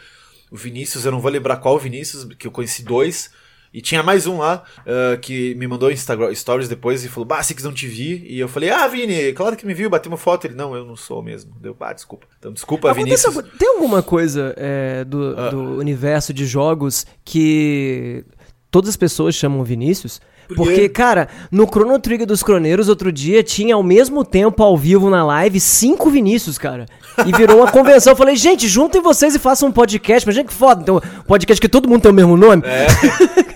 O 0.50 0.58
Vinícius, 0.58 1.06
eu 1.06 1.12
não 1.12 1.20
vou 1.22 1.32
lembrar 1.32 1.58
qual 1.58 1.78
Vinícius, 1.78 2.26
que 2.38 2.48
eu 2.48 2.52
conheci 2.52 2.84
dois. 2.84 3.30
E 3.74 3.82
tinha 3.82 4.04
mais 4.04 4.28
um 4.28 4.40
lá 4.40 4.64
uh, 4.80 5.18
que 5.20 5.56
me 5.56 5.66
mandou 5.66 5.90
Instagram 5.90 6.34
stories 6.36 6.68
depois 6.68 7.06
e 7.06 7.08
falou: 7.08 7.26
Bah, 7.26 7.42
Six 7.42 7.64
não 7.64 7.74
te 7.74 7.88
vi. 7.88 8.26
E 8.28 8.38
eu 8.38 8.50
falei: 8.50 8.70
Ah, 8.70 8.86
Vini, 8.88 9.32
claro 9.32 9.56
que 9.56 9.66
me 9.66 9.74
viu, 9.74 9.90
bateu 9.90 10.12
uma 10.12 10.18
foto. 10.18 10.46
Ele: 10.46 10.56
Não, 10.56 10.76
eu 10.76 10.84
não 10.86 10.96
sou 10.98 11.24
mesmo. 11.24 11.56
Deu, 11.60 11.76
ah, 11.80 11.94
desculpa. 11.94 12.28
Então, 12.38 12.52
desculpa, 12.52 12.92
Acontece, 12.92 13.30
Vinícius. 13.30 13.58
Tem 13.58 13.70
alguma 13.70 14.04
coisa 14.04 14.54
é, 14.58 15.06
do, 15.06 15.32
uh. 15.32 15.50
do 15.52 15.62
universo 15.78 16.34
de 16.34 16.46
jogos 16.46 17.06
que 17.24 18.26
todas 18.70 18.90
as 18.90 18.98
pessoas 18.98 19.36
chamam 19.36 19.64
Vinícius? 19.64 20.20
Porque, 20.56 20.90
cara, 20.90 21.28
no 21.52 21.66
Chrono 21.66 22.00
Trigger 22.00 22.28
dos 22.28 22.44
Croneiros, 22.44 22.90
outro 22.90 23.12
dia, 23.12 23.44
tinha 23.44 23.76
ao 23.76 23.84
mesmo 23.84 24.24
tempo 24.24 24.64
ao 24.64 24.78
vivo 24.78 25.10
na 25.10 25.26
live 25.26 25.60
cinco 25.60 26.10
Vinícius, 26.10 26.58
cara. 26.58 26.86
E 27.26 27.32
virou 27.32 27.58
uma 27.58 27.70
convenção. 27.72 28.14
Eu 28.14 28.18
falei, 28.18 28.36
gente, 28.36 28.68
juntem 28.68 29.02
vocês 29.02 29.36
e 29.36 29.40
façam 29.40 29.70
um 29.70 29.72
podcast. 29.72 30.26
Mas, 30.26 30.36
gente, 30.36 30.48
que 30.48 30.54
foda. 30.54 30.82
Então, 30.82 31.02
podcast 31.28 31.60
que 31.60 31.70
todo 31.70 31.88
mundo 31.88 32.02
tem 32.02 32.12
o 32.12 32.14
mesmo 32.14 32.38
nome. 32.38 32.64
É. 32.66 32.88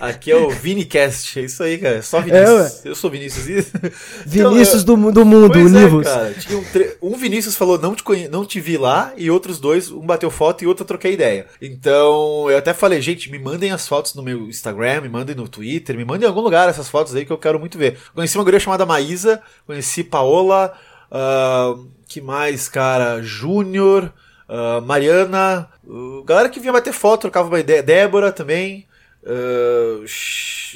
Aqui 0.00 0.30
é 0.30 0.36
o 0.36 0.50
Vinicast. 0.50 1.38
É 1.38 1.42
isso 1.42 1.62
aí, 1.62 1.78
cara. 1.78 2.02
Só 2.02 2.20
Vinícius. 2.20 2.84
É, 2.84 2.88
eu 2.88 2.94
sou 2.94 3.10
Vinícius. 3.10 3.46
Vinícius 4.24 4.82
então, 4.82 5.00
do, 5.00 5.12
do 5.12 5.24
mundo, 5.24 5.50
pois 5.50 5.64
Univos. 5.64 6.06
É, 6.06 6.10
cara. 6.10 6.34
Tinha 6.34 6.58
um, 6.58 6.64
tre... 6.64 6.96
um 7.02 7.16
Vinícius 7.16 7.56
falou, 7.56 7.78
não 7.78 7.94
te, 7.94 8.02
conhe... 8.02 8.28
não 8.28 8.44
te 8.44 8.60
vi 8.60 8.76
lá. 8.76 9.12
E 9.16 9.30
outros 9.30 9.58
dois, 9.58 9.90
um 9.90 10.00
bateu 10.00 10.30
foto 10.30 10.62
e 10.62 10.66
outro 10.66 10.82
eu 10.82 10.86
troquei 10.86 11.12
ideia. 11.12 11.46
Então, 11.60 12.50
eu 12.50 12.58
até 12.58 12.72
falei, 12.72 13.00
gente, 13.00 13.30
me 13.30 13.38
mandem 13.38 13.70
as 13.70 13.88
fotos 13.88 14.14
no 14.14 14.22
meu 14.22 14.48
Instagram, 14.48 15.02
me 15.02 15.08
mandem 15.08 15.34
no 15.34 15.48
Twitter, 15.48 15.96
me 15.96 16.04
mandem 16.04 16.26
em 16.26 16.28
algum 16.28 16.40
lugar 16.40 16.68
essas 16.68 16.85
fotos 16.88 17.14
aí 17.14 17.24
que 17.24 17.32
eu 17.32 17.38
quero 17.38 17.58
muito 17.58 17.78
ver. 17.78 17.98
Conheci 18.14 18.36
uma 18.36 18.44
guria 18.44 18.60
chamada 18.60 18.86
Maísa, 18.86 19.42
conheci 19.66 20.04
Paola. 20.04 20.72
Uh, 21.10 21.88
que 22.06 22.20
mais, 22.20 22.68
cara? 22.68 23.22
Júnior, 23.22 24.12
uh, 24.48 24.80
Mariana, 24.82 25.68
uh, 25.84 26.22
galera 26.24 26.48
que 26.48 26.60
vinha 26.60 26.72
bater 26.72 26.92
foto, 26.92 27.22
trocava 27.22 27.48
uma 27.48 27.60
ideia. 27.60 27.82
Débora 27.82 28.32
também. 28.32 28.86
Uh, 29.22 30.04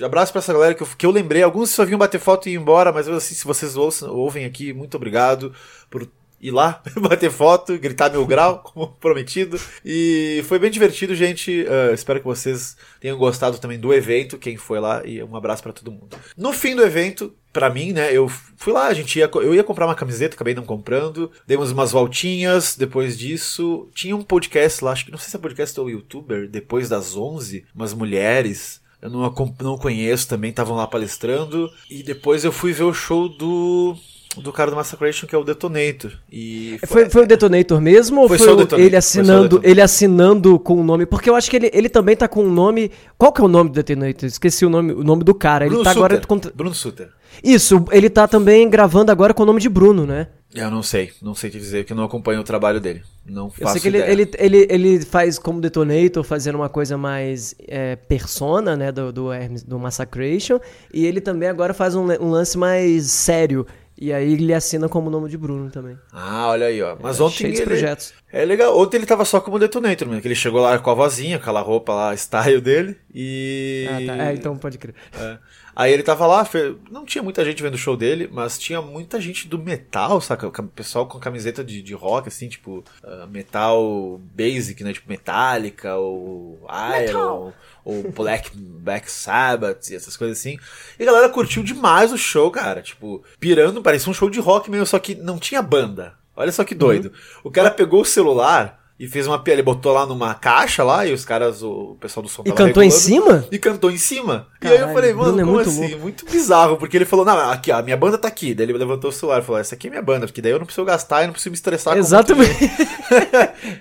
abraço 0.05 0.33
para 0.33 0.40
essa 0.40 0.53
galera 0.53 0.75
que 0.75 0.83
eu, 0.83 0.88
que 0.99 1.07
eu 1.07 1.11
lembrei. 1.11 1.42
Alguns 1.42 1.70
só 1.70 1.85
vinham 1.85 1.99
bater 1.99 2.18
foto 2.18 2.49
e 2.49 2.53
ir 2.53 2.57
embora, 2.57 2.92
mas 2.92 3.09
assim, 3.09 3.35
se 3.35 3.44
vocês 3.44 3.77
ouçam, 3.77 4.12
ouvem 4.12 4.44
aqui, 4.44 4.73
muito 4.73 4.96
obrigado 4.96 5.55
por 5.88 6.07
ir 6.40 6.50
lá, 6.50 6.83
bater 7.00 7.31
foto, 7.31 7.79
gritar 7.79 8.11
meu 8.11 8.24
grau, 8.24 8.61
como 8.64 8.88
prometido. 8.88 9.61
E 9.85 10.42
foi 10.48 10.59
bem 10.59 10.70
divertido, 10.70 11.14
gente. 11.14 11.62
Uh, 11.62 11.92
espero 11.92 12.20
que 12.20 12.26
vocês 12.26 12.76
tenham 12.98 13.18
gostado 13.18 13.59
também 13.59 13.79
do 13.79 13.92
evento, 13.92 14.38
quem 14.38 14.57
foi 14.57 14.81
lá, 14.81 15.05
e 15.05 15.22
um 15.22 15.37
abraço 15.37 15.62
para 15.62 15.72
todo 15.72 15.92
mundo. 15.92 16.16
No 16.37 16.53
fim 16.53 16.74
do 16.74 16.83
evento, 16.83 17.35
para 17.53 17.68
mim, 17.68 17.92
né, 17.92 18.16
eu 18.16 18.29
fui 18.29 18.72
lá, 18.72 18.87
a 18.87 18.94
gente 18.94 19.18
ia, 19.18 19.29
eu 19.35 19.55
ia 19.55 19.64
comprar 19.64 19.87
uma 19.87 19.94
camiseta, 19.94 20.35
acabei 20.35 20.55
não 20.55 20.64
comprando, 20.64 21.31
demos 21.46 21.70
umas 21.72 21.92
voltinhas, 21.92 22.76
depois 22.76 23.18
disso, 23.18 23.88
tinha 23.94 24.16
um 24.16 24.22
podcast 24.22 24.85
lá, 24.85 24.92
acho 24.92 25.05
que 25.05 25.11
não 25.11 25.18
sei 25.18 25.31
se 25.31 25.37
é 25.37 25.38
podcast 25.38 25.79
ou 25.81 25.90
youtuber, 25.90 26.48
depois 26.48 26.88
das 26.88 27.16
11, 27.16 27.64
umas 27.74 27.92
mulheres, 27.92 28.81
eu 29.03 29.11
não, 29.11 29.35
não 29.61 29.79
conheço 29.79 30.29
também, 30.29 30.50
estavam 30.50 30.76
lá 30.76 30.87
palestrando, 30.87 31.68
e 31.90 32.03
depois 32.03 32.44
eu 32.44 32.53
fui 32.53 32.72
ver 32.72 32.85
o 32.85 32.94
show 32.94 33.29
do 33.29 33.96
do 34.37 34.53
cara 34.53 34.71
do 34.71 34.77
Massacration, 34.77 35.27
que 35.27 35.35
é 35.35 35.38
o 35.38 35.45
Detonator. 35.45 36.12
E 36.31 36.79
foi, 36.87 37.03
foi, 37.03 37.11
foi 37.11 37.23
o 37.25 37.27
Detonator 37.27 37.81
mesmo? 37.81 38.29
Foi 38.29 38.38
ou 38.47 38.66
foi, 38.66 38.81
ele 38.81 38.97
assinando 38.97 39.61
ele 39.62 39.81
assinando 39.81 40.59
com 40.59 40.81
o 40.81 40.85
nome? 40.85 41.05
Porque 41.07 41.29
eu 41.29 41.35
acho 41.35 41.51
que 41.51 41.57
ele, 41.57 41.71
ele 41.73 41.88
também 41.88 42.16
tá 42.16 42.29
com 42.29 42.45
o 42.45 42.51
nome. 42.51 42.90
Qual 43.19 43.33
que 43.33 43.40
é 43.40 43.45
o 43.45 43.49
nome 43.49 43.71
do 43.71 43.75
Detonator? 43.75 44.27
Esqueci 44.27 44.64
o 44.64 44.71
nome, 44.71 44.93
o 44.93 45.03
nome 45.03 45.25
do 45.25 45.35
cara. 45.35 45.66
Bruno 45.66 45.81
ele 45.81 45.85
tá 45.85 45.90
Suter. 45.90 46.05
agora. 46.05 46.27
Contra... 46.27 46.53
Bruno 46.55 46.75
Suter. 46.75 47.09
Isso, 47.43 47.85
ele 47.90 48.11
tá 48.11 48.29
também 48.29 48.69
gravando 48.69 49.11
agora 49.11 49.33
com 49.33 49.43
o 49.43 49.47
nome 49.47 49.61
de 49.61 49.69
Bruno, 49.69 50.05
né? 50.05 50.29
Eu 50.53 50.69
não 50.69 50.83
sei, 50.83 51.12
não 51.23 51.33
sei 51.33 51.49
te 51.49 51.59
dizer, 51.59 51.85
que 51.85 51.93
eu 51.93 51.97
não 51.97 52.03
acompanho 52.03 52.40
o 52.40 52.45
trabalho 52.45 52.81
dele. 52.81 53.03
Não 53.25 53.49
faço 53.51 53.62
Eu 53.62 53.69
sei 53.69 53.81
que 53.81 53.87
ele, 53.87 53.99
ele, 53.99 54.31
ele, 54.37 54.66
ele, 54.69 55.05
faz 55.05 55.38
como 55.38 55.61
Detonator, 55.61 56.25
fazendo 56.25 56.57
uma 56.57 56.69
coisa 56.69 56.99
mais 56.99 57.55
é, 57.69 57.95
persona, 57.95 58.77
né, 58.77 58.90
do, 58.90 59.12
do, 59.12 59.29
do 59.64 59.79
Massacration, 59.79 60.59
e 60.93 61.07
ele 61.07 61.21
também 61.21 61.49
agora 61.49 61.73
faz 61.73 61.95
um, 61.95 62.03
um 62.21 62.31
lance 62.31 62.59
mais 62.59 63.12
sério, 63.12 63.64
e 64.01 64.15
aí 64.15 64.33
ele 64.33 64.55
assina 64.55 64.89
como 64.89 65.11
nome 65.11 65.29
de 65.29 65.37
Bruno 65.37 65.71
também. 65.71 65.99
Ah, 66.11 66.49
olha 66.49 66.67
aí, 66.67 66.81
ó. 66.81 66.97
Mas 66.99 67.21
é, 67.21 67.23
ontem 67.23 67.53
de 67.53 67.61
projetos. 67.63 68.15
É 68.33 68.45
legal. 68.47 68.79
Ontem 68.79 68.97
ele 68.97 69.05
tava 69.05 69.27
só 69.27 69.41
como 69.41 69.59
Detonator, 69.59 70.09
mano. 70.09 70.23
Que 70.23 70.29
ele 70.29 70.35
chegou 70.35 70.63
lá 70.63 70.79
com 70.79 70.91
a 70.91 70.95
vozinha, 70.95 71.37
aquela 71.37 71.61
roupa 71.61 71.93
lá, 71.93 72.15
style 72.15 72.63
dele. 72.63 72.97
E. 73.15 73.87
Ah, 73.91 74.07
tá. 74.07 74.25
É, 74.25 74.35
então 74.35 74.57
pode 74.57 74.79
crer. 74.79 74.95
É. 75.19 75.37
Aí 75.75 75.93
ele 75.93 76.03
tava 76.03 76.27
lá, 76.27 76.47
não 76.91 77.05
tinha 77.05 77.23
muita 77.23 77.45
gente 77.45 77.63
vendo 77.63 77.75
o 77.75 77.79
show 77.79 77.97
dele, 77.97 78.29
mas 78.31 78.59
tinha 78.59 78.83
muita 78.83 79.21
gente 79.21 79.47
do 79.49 79.59
metal, 79.59 80.21
saca? 80.21 80.51
Pessoal 80.75 81.07
com 81.07 81.19
camiseta 81.19 81.63
de, 81.63 81.83
de 81.83 81.95
rock, 81.95 82.29
assim, 82.29 82.49
tipo, 82.49 82.85
uh, 83.03 83.27
metal 83.29 84.21
basic, 84.35 84.83
né? 84.83 84.93
Tipo 84.93 85.09
Metallica, 85.09 85.97
ou 85.97 86.59
Iron, 87.05 87.53
ou 87.85 88.11
Black, 88.11 88.51
Black 88.55 89.11
Sabbath, 89.11 89.91
e 89.91 89.95
essas 89.95 90.17
coisas 90.17 90.39
assim. 90.39 90.59
E 90.99 91.03
a 91.03 91.07
galera 91.07 91.29
curtiu 91.29 91.63
demais 91.63 92.13
o 92.13 92.19
show, 92.19 92.51
cara. 92.51 92.83
Tipo, 92.83 93.23
pirando, 93.39 93.83
parecia 93.83 94.11
um 94.11 94.15
show 94.15 94.29
de 94.29 94.41
rock 94.41 94.71
mesmo, 94.71 94.87
só 94.87 94.99
que 94.99 95.15
não 95.15 95.39
tinha 95.39 95.63
banda. 95.63 96.15
Olha 96.35 96.53
só 96.53 96.65
que 96.65 96.75
doido. 96.75 97.07
Uhum. 97.07 97.41
O 97.45 97.51
cara 97.51 97.71
pegou 97.71 98.01
o 98.01 98.05
celular 98.05 98.80
e 99.01 99.09
fez 99.09 99.27
uma 99.27 99.39
piada, 99.39 99.55
ele 99.55 99.63
botou 99.63 99.95
lá 99.95 100.05
numa 100.05 100.35
caixa 100.35 100.85
lá 100.85 101.07
e 101.07 101.15
os 101.15 101.25
caras, 101.25 101.63
o 101.63 101.97
pessoal 101.99 102.23
do 102.23 102.29
som 102.29 102.43
E 102.45 102.53
cantou 102.53 102.83
em 102.83 102.91
cima? 102.91 103.47
E 103.51 103.59
cantou 103.59 103.91
em 103.91 103.97
cima. 103.97 104.47
Caralho, 104.61 104.79
e 104.79 104.85
aí 104.85 104.91
eu 104.91 104.95
falei, 104.95 105.15
mano, 105.15 105.41
é 105.41 105.43
como 105.43 105.53
muito 105.55 105.71
assim? 105.71 105.89
Louco. 105.89 105.99
Muito 106.01 106.27
bizarro, 106.27 106.77
porque 106.77 106.99
ele 106.99 107.07
falou, 107.07 107.25
não, 107.25 107.51
aqui, 107.51 107.73
ó, 107.73 107.83
minha 107.83 107.97
banda 107.97 108.19
tá 108.19 108.29
aqui. 108.29 108.53
Daí 108.53 108.67
ele 108.67 108.77
levantou 108.77 109.09
o 109.09 109.13
celular 109.13 109.41
e 109.41 109.43
falou, 109.43 109.59
essa 109.59 109.75
aqui 109.75 109.87
é 109.87 109.91
minha 109.91 110.03
banda, 110.03 110.27
porque 110.27 110.43
daí 110.43 110.53
eu 110.53 110.59
não 110.59 110.67
preciso 110.67 110.85
gastar 110.85 111.23
e 111.23 111.29
não 111.29 111.33
preciso 111.33 111.49
me 111.49 111.55
estressar 111.55 111.97
Exatamente. 111.97 112.53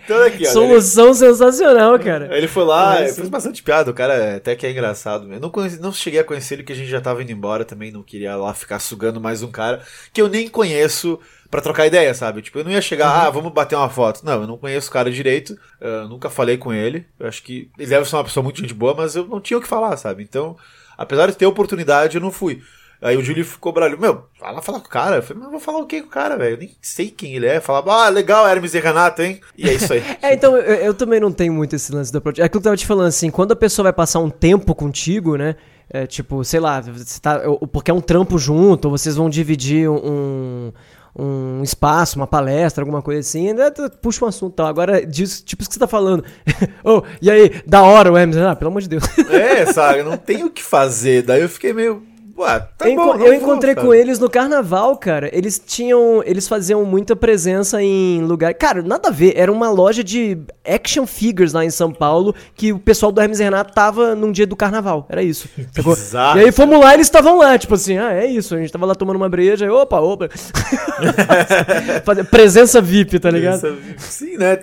então 0.06 0.24
aqui, 0.26 0.48
ó. 0.48 0.52
Solução 0.52 1.08
ele... 1.08 1.16
sensacional, 1.16 2.00
cara. 2.00 2.30
Ele 2.38 2.48
foi 2.48 2.64
lá, 2.64 2.96
fez 3.00 3.28
bastante 3.28 3.62
piada, 3.62 3.92
o 3.92 3.94
cara 3.94 4.38
até 4.38 4.56
que 4.56 4.66
é 4.66 4.72
engraçado. 4.72 5.30
Eu 5.34 5.40
não, 5.42 5.50
conheci, 5.50 5.82
não 5.82 5.92
cheguei 5.92 6.22
a 6.22 6.24
conhecer 6.24 6.54
ele, 6.54 6.64
que 6.64 6.72
a 6.72 6.76
gente 6.78 6.88
já 6.88 7.02
tava 7.02 7.22
indo 7.22 7.32
embora 7.34 7.66
também, 7.66 7.92
não 7.92 8.04
queria 8.04 8.38
lá 8.38 8.54
ficar 8.54 8.80
sugando 8.80 9.20
mais 9.20 9.44
um 9.44 9.52
cara 9.52 9.82
que 10.14 10.22
eu 10.22 10.30
nem 10.30 10.48
conheço 10.48 11.20
para 11.50 11.62
trocar 11.62 11.88
ideia, 11.88 12.14
sabe? 12.14 12.42
Tipo, 12.42 12.60
eu 12.60 12.64
não 12.64 12.72
ia 12.72 12.82
chegar, 12.82 13.08
uhum. 13.08 13.28
ah, 13.28 13.30
vamos 13.30 13.52
bater 13.52 13.76
uma 13.76 13.90
foto. 13.90 14.24
Não, 14.24 14.42
eu 14.42 14.48
não 14.48 14.58
conheço 14.58 14.90
o 14.90 14.94
cara 14.94 15.12
direito, 15.12 15.58
nunca 16.08 16.30
falei 16.30 16.58
com 16.58 16.74
ele. 16.74 17.06
Eu 17.20 17.28
acho 17.28 17.42
que 17.44 17.70
ele 17.78 17.90
deve 17.90 18.08
ser 18.08 18.16
uma 18.16 18.24
pessoa 18.24 18.44
muito 18.44 18.62
gente 18.62 18.74
boa, 18.74 18.94
mas 18.94 19.16
eu 19.16 19.26
não 19.26 19.42
tinha 19.42 19.58
o 19.58 19.62
que 19.62 19.68
falar, 19.68 19.98
sabe? 19.98 20.24
Então, 20.24 20.56
apesar 20.98 21.28
de 21.28 21.38
ter 21.38 21.46
oportunidade, 21.46 22.18
eu 22.18 22.22
não 22.22 22.32
fui. 22.32 22.62
Aí 23.02 23.16
o 23.16 23.24
Júlio 23.24 23.46
ficou 23.46 23.72
bralho, 23.72 23.98
meu, 23.98 24.26
vai 24.38 24.54
lá 24.54 24.62
falar 24.62 24.82
com 24.82 24.88
o 24.88 24.90
cara. 24.90 25.18
Eu 25.18 25.24
falei, 25.24 25.42
mas 25.42 25.52
vou 25.52 25.60
falar 25.60 25.80
o 25.80 25.86
que 25.86 26.02
com 26.02 26.08
o 26.08 26.12
cara, 26.12 26.38
velho? 26.38 26.56
Eu 26.56 26.58
nem 26.58 26.72
sei 26.82 27.10
quem 27.10 27.34
ele 27.34 27.46
é. 27.46 27.62
Falava, 27.62 27.94
ah, 27.94 28.10
legal, 28.10 28.46
Hermes 28.46 28.74
e 28.74 28.80
Renato, 28.80 29.22
hein? 29.22 29.40
E 29.58 29.70
é 29.70 29.74
isso 29.74 29.94
aí. 29.94 30.04
é, 30.22 30.34
então, 30.34 30.58
eu, 30.58 30.76
eu, 30.76 30.94
também 30.94 31.20
não 31.20 31.32
tenho 31.32 31.54
muito 31.54 31.76
esse 31.78 31.94
lance 31.94 32.12
do 32.12 32.18
approach. 32.18 32.42
É 32.42 32.44
aquilo 32.44 32.62
que 32.62 32.68
eu 32.68 32.72
tava 32.72 32.78
te 32.78 32.86
falando, 32.86 33.08
assim, 33.08 33.32
quando 33.32 33.54
a 33.54 33.56
pessoa 33.56 33.86
vai 33.86 33.94
passar 33.94 34.20
um 34.20 34.30
tempo 34.30 34.76
contigo, 34.76 35.38
né? 35.38 35.56
É, 35.90 36.06
tipo, 36.06 36.44
sei 36.44 36.60
lá, 36.60 36.82
você 36.82 37.20
tá, 37.22 37.42
porque 37.72 37.90
é 37.90 37.94
um 37.94 38.02
trampo 38.02 38.38
junto, 38.38 38.86
ou 38.86 38.92
vocês 38.98 39.16
vão 39.16 39.30
dividir 39.30 39.90
um, 39.90 40.72
um 41.18 41.62
espaço, 41.64 42.18
uma 42.18 42.28
palestra, 42.28 42.84
alguma 42.84 43.02
coisa 43.02 43.20
assim, 43.22 43.50
ainda 43.50 43.72
puxa 44.02 44.24
um 44.24 44.28
assunto. 44.28 44.62
Agora, 44.62 45.06
diz, 45.06 45.42
tipo 45.42 45.62
isso 45.62 45.70
que 45.70 45.76
você 45.76 45.80
tá 45.80 45.88
falando. 45.88 46.24
oh, 46.84 47.04
e 47.22 47.30
aí, 47.30 47.62
da 47.66 47.82
hora 47.82 48.12
o 48.12 48.18
Hermes? 48.18 48.38
Ah, 48.38 48.56
pelo 48.56 48.70
amor 48.72 48.82
de 48.82 48.90
Deus. 48.90 49.04
É, 49.30 49.66
sabe, 49.72 50.04
não 50.04 50.18
tem 50.18 50.44
o 50.44 50.50
que 50.50 50.64
fazer. 50.64 51.24
Daí 51.24 51.42
eu 51.42 51.50
fiquei 51.50 51.74
meio, 51.74 52.04
Ué, 52.40 52.68
tá 52.78 52.88
eu, 52.90 52.96
bom, 52.96 53.16
eu 53.18 53.34
encontrei 53.34 53.76
com 53.76 53.94
eles 53.94 54.18
no 54.18 54.30
carnaval, 54.30 54.96
cara. 54.96 55.30
Eles 55.34 55.60
tinham. 55.60 56.24
Eles 56.26 56.48
faziam 56.48 56.86
muita 56.86 57.14
presença 57.14 57.84
em 57.84 58.22
lugar. 58.22 58.54
Cara, 58.54 58.82
nada 58.82 59.10
a 59.10 59.12
ver. 59.12 59.34
Era 59.36 59.52
uma 59.52 59.70
loja 59.70 60.02
de 60.02 60.38
action 60.66 61.06
figures 61.06 61.52
lá 61.52 61.66
em 61.66 61.70
São 61.70 61.92
Paulo 61.92 62.34
que 62.56 62.72
o 62.72 62.80
pessoal 62.80 63.12
do 63.12 63.20
Hermes 63.20 63.42
e 63.42 63.44
Renato 63.44 63.74
tava 63.74 64.16
num 64.16 64.32
dia 64.32 64.48
do 64.48 64.56
carnaval. 64.56 65.06
Era 65.10 65.22
isso. 65.22 65.50
E 66.38 66.40
aí 66.40 66.52
fomos 66.54 66.80
lá 66.80 66.92
e 66.92 66.94
eles 66.96 67.08
estavam 67.08 67.38
lá, 67.38 67.58
tipo 67.58 67.74
assim, 67.74 67.98
ah, 67.98 68.14
é 68.14 68.26
isso. 68.26 68.56
A 68.56 68.58
gente 68.58 68.72
tava 68.72 68.86
lá 68.86 68.96
tomando 68.96 69.18
uma 69.18 69.28
breja 69.28 69.66
e 69.66 69.70
opa, 69.70 70.00
opa. 70.00 70.30
presença 72.32 72.82
VIP, 72.82 73.20
tá 73.20 73.30
ligado? 73.30 73.76
VIP. 73.76 74.02
Sim, 74.02 74.38
né? 74.38 74.58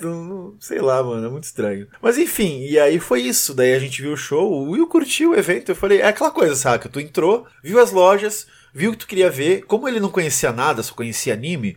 Sei 0.61 0.81
lá, 0.81 1.03
mano. 1.03 1.27
É 1.27 1.29
muito 1.29 1.45
estranho. 1.45 1.87
Mas 2.01 2.17
enfim, 2.17 2.63
e 2.63 2.79
aí 2.79 2.99
foi 2.99 3.21
isso. 3.21 3.53
Daí 3.53 3.75
a 3.75 3.79
gente 3.79 4.01
viu 4.01 4.15
o 4.15 4.17
show. 4.17 4.51
O 4.51 4.71
Will 4.71 4.87
curtiu 4.87 5.33
o 5.33 5.35
evento. 5.35 5.71
Eu 5.71 5.77
falei, 5.77 6.01
é 6.01 6.07
aquela 6.07 6.31
coisa, 6.31 6.57
saca? 6.57 6.89
Tu 6.89 7.01
entrou 7.01 7.47
viu 7.67 7.81
as 7.81 7.91
lojas, 7.91 8.47
viu 8.73 8.91
o 8.91 8.93
que 8.93 9.01
tu 9.01 9.07
queria 9.07 9.29
ver. 9.29 9.65
Como 9.67 9.89
ele 9.89 9.99
não 9.99 10.09
conhecia 10.09 10.53
nada, 10.53 10.83
só 10.83 10.95
conhecia 10.95 11.35
anime, 11.35 11.77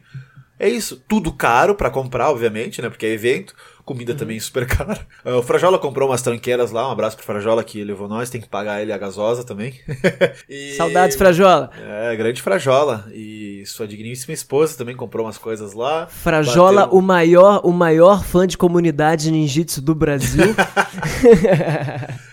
é 0.60 0.68
isso. 0.68 1.02
Tudo 1.08 1.32
caro 1.32 1.74
para 1.74 1.90
comprar, 1.90 2.30
obviamente, 2.30 2.82
né? 2.82 2.90
Porque 2.90 3.06
é 3.06 3.14
evento. 3.14 3.56
Comida 3.86 4.12
uhum. 4.12 4.18
também 4.20 4.40
super 4.40 4.68
cara. 4.70 5.00
Uh, 5.26 5.38
o 5.38 5.42
Frajola 5.42 5.80
comprou 5.80 6.10
umas 6.10 6.22
tranqueiras 6.22 6.70
lá. 6.70 6.88
Um 6.88 6.92
abraço 6.92 7.16
pro 7.16 7.26
Frajola 7.26 7.64
que 7.64 7.84
levou 7.84 8.08
nós. 8.08 8.30
Tem 8.30 8.42
que 8.42 8.48
pagar 8.48 8.82
ele 8.82 8.92
a 8.92 8.98
gasosa 8.98 9.44
também. 9.44 9.74
e... 10.48 10.74
Saudades, 10.76 11.18
Frajola. 11.18 11.72
É, 11.76 12.16
grande 12.16 12.42
Frajola. 12.42 13.10
E 13.12 13.64
sua 13.66 13.88
digníssima 13.88 14.34
esposa 14.34 14.78
também 14.78 14.96
comprou 14.96 15.26
umas 15.26 15.38
coisas 15.38 15.74
lá. 15.74 16.06
Frajola, 16.08 16.82
Bateu... 16.82 17.00
o 17.00 17.02
maior, 17.02 17.62
o 17.64 17.72
maior 17.72 18.24
fã 18.24 18.46
de 18.46 18.58
comunidade 18.58 19.32
ninjitsu 19.32 19.82
do 19.82 19.96
Brasil. 19.96 20.54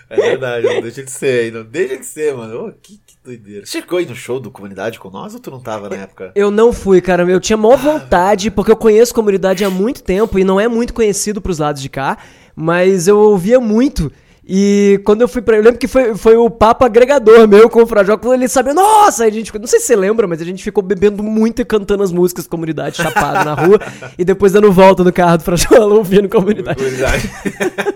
é 0.09 0.15
verdade, 0.15 0.67
não 0.67 0.81
deixa 0.81 1.01
de 1.01 1.11
ser, 1.11 1.51
não 1.51 1.63
deixa 1.63 1.97
de 1.97 2.05
ser, 2.05 2.35
mano. 2.35 2.67
Oh, 2.67 2.71
que, 2.73 2.99
que 3.05 3.06
doideira. 3.27 3.65
Você 3.65 3.81
chegou 3.81 3.99
aí 3.99 4.05
no 4.05 4.15
show 4.15 4.39
do 4.39 4.49
comunidade 4.49 4.99
com 4.99 5.09
nós 5.09 5.33
ou 5.33 5.39
tu 5.39 5.51
não 5.51 5.59
tava 5.59 5.89
na 5.89 5.97
época? 5.97 6.31
Eu 6.33 6.49
não 6.49 6.71
fui, 6.71 7.01
cara. 7.01 7.23
Eu 7.29 7.39
tinha 7.39 7.57
maior 7.57 7.77
vontade, 7.77 8.49
porque 8.49 8.71
eu 8.71 8.75
conheço 8.75 9.13
comunidade 9.13 9.63
há 9.65 9.69
muito 9.69 10.01
tempo 10.01 10.39
e 10.39 10.43
não 10.43 10.59
é 10.59 10.67
muito 10.67 10.93
conhecido 10.93 11.41
pros 11.41 11.59
lados 11.59 11.81
de 11.81 11.89
cá, 11.89 12.17
mas 12.55 13.07
eu 13.07 13.19
ouvia 13.19 13.59
muito. 13.59 14.11
E 14.49 15.01
quando 15.03 15.21
eu 15.21 15.27
fui 15.27 15.41
pra. 15.41 15.57
Eu 15.57 15.63
lembro 15.63 15.77
que 15.77 15.89
foi, 15.89 16.15
foi 16.15 16.37
o 16.37 16.49
papo 16.49 16.85
agregador 16.85 17.45
meu 17.49 17.69
com 17.69 17.83
o 17.83 17.85
Frajola, 17.85 18.17
quando 18.17 18.35
ele 18.35 18.47
sabia, 18.47 18.73
nossa, 18.73 19.25
a 19.25 19.29
gente. 19.29 19.51
Não 19.59 19.67
sei 19.67 19.81
se 19.81 19.87
você 19.87 19.95
lembra, 19.95 20.25
mas 20.25 20.41
a 20.41 20.45
gente 20.45 20.63
ficou 20.63 20.81
bebendo 20.81 21.21
muito 21.21 21.61
e 21.61 21.65
cantando 21.65 22.01
as 22.01 22.13
músicas 22.13 22.47
comunidade 22.47 22.95
chapado 22.95 23.43
na 23.43 23.53
rua. 23.53 23.77
e 24.17 24.23
depois 24.23 24.53
dando 24.53 24.71
volta 24.71 25.03
no 25.03 25.11
carro 25.11 25.37
do 25.37 25.43
Frajola 25.43 25.91
ouvindo 25.95 26.29
comunidade. 26.29 26.77
comunidade. 26.77 27.29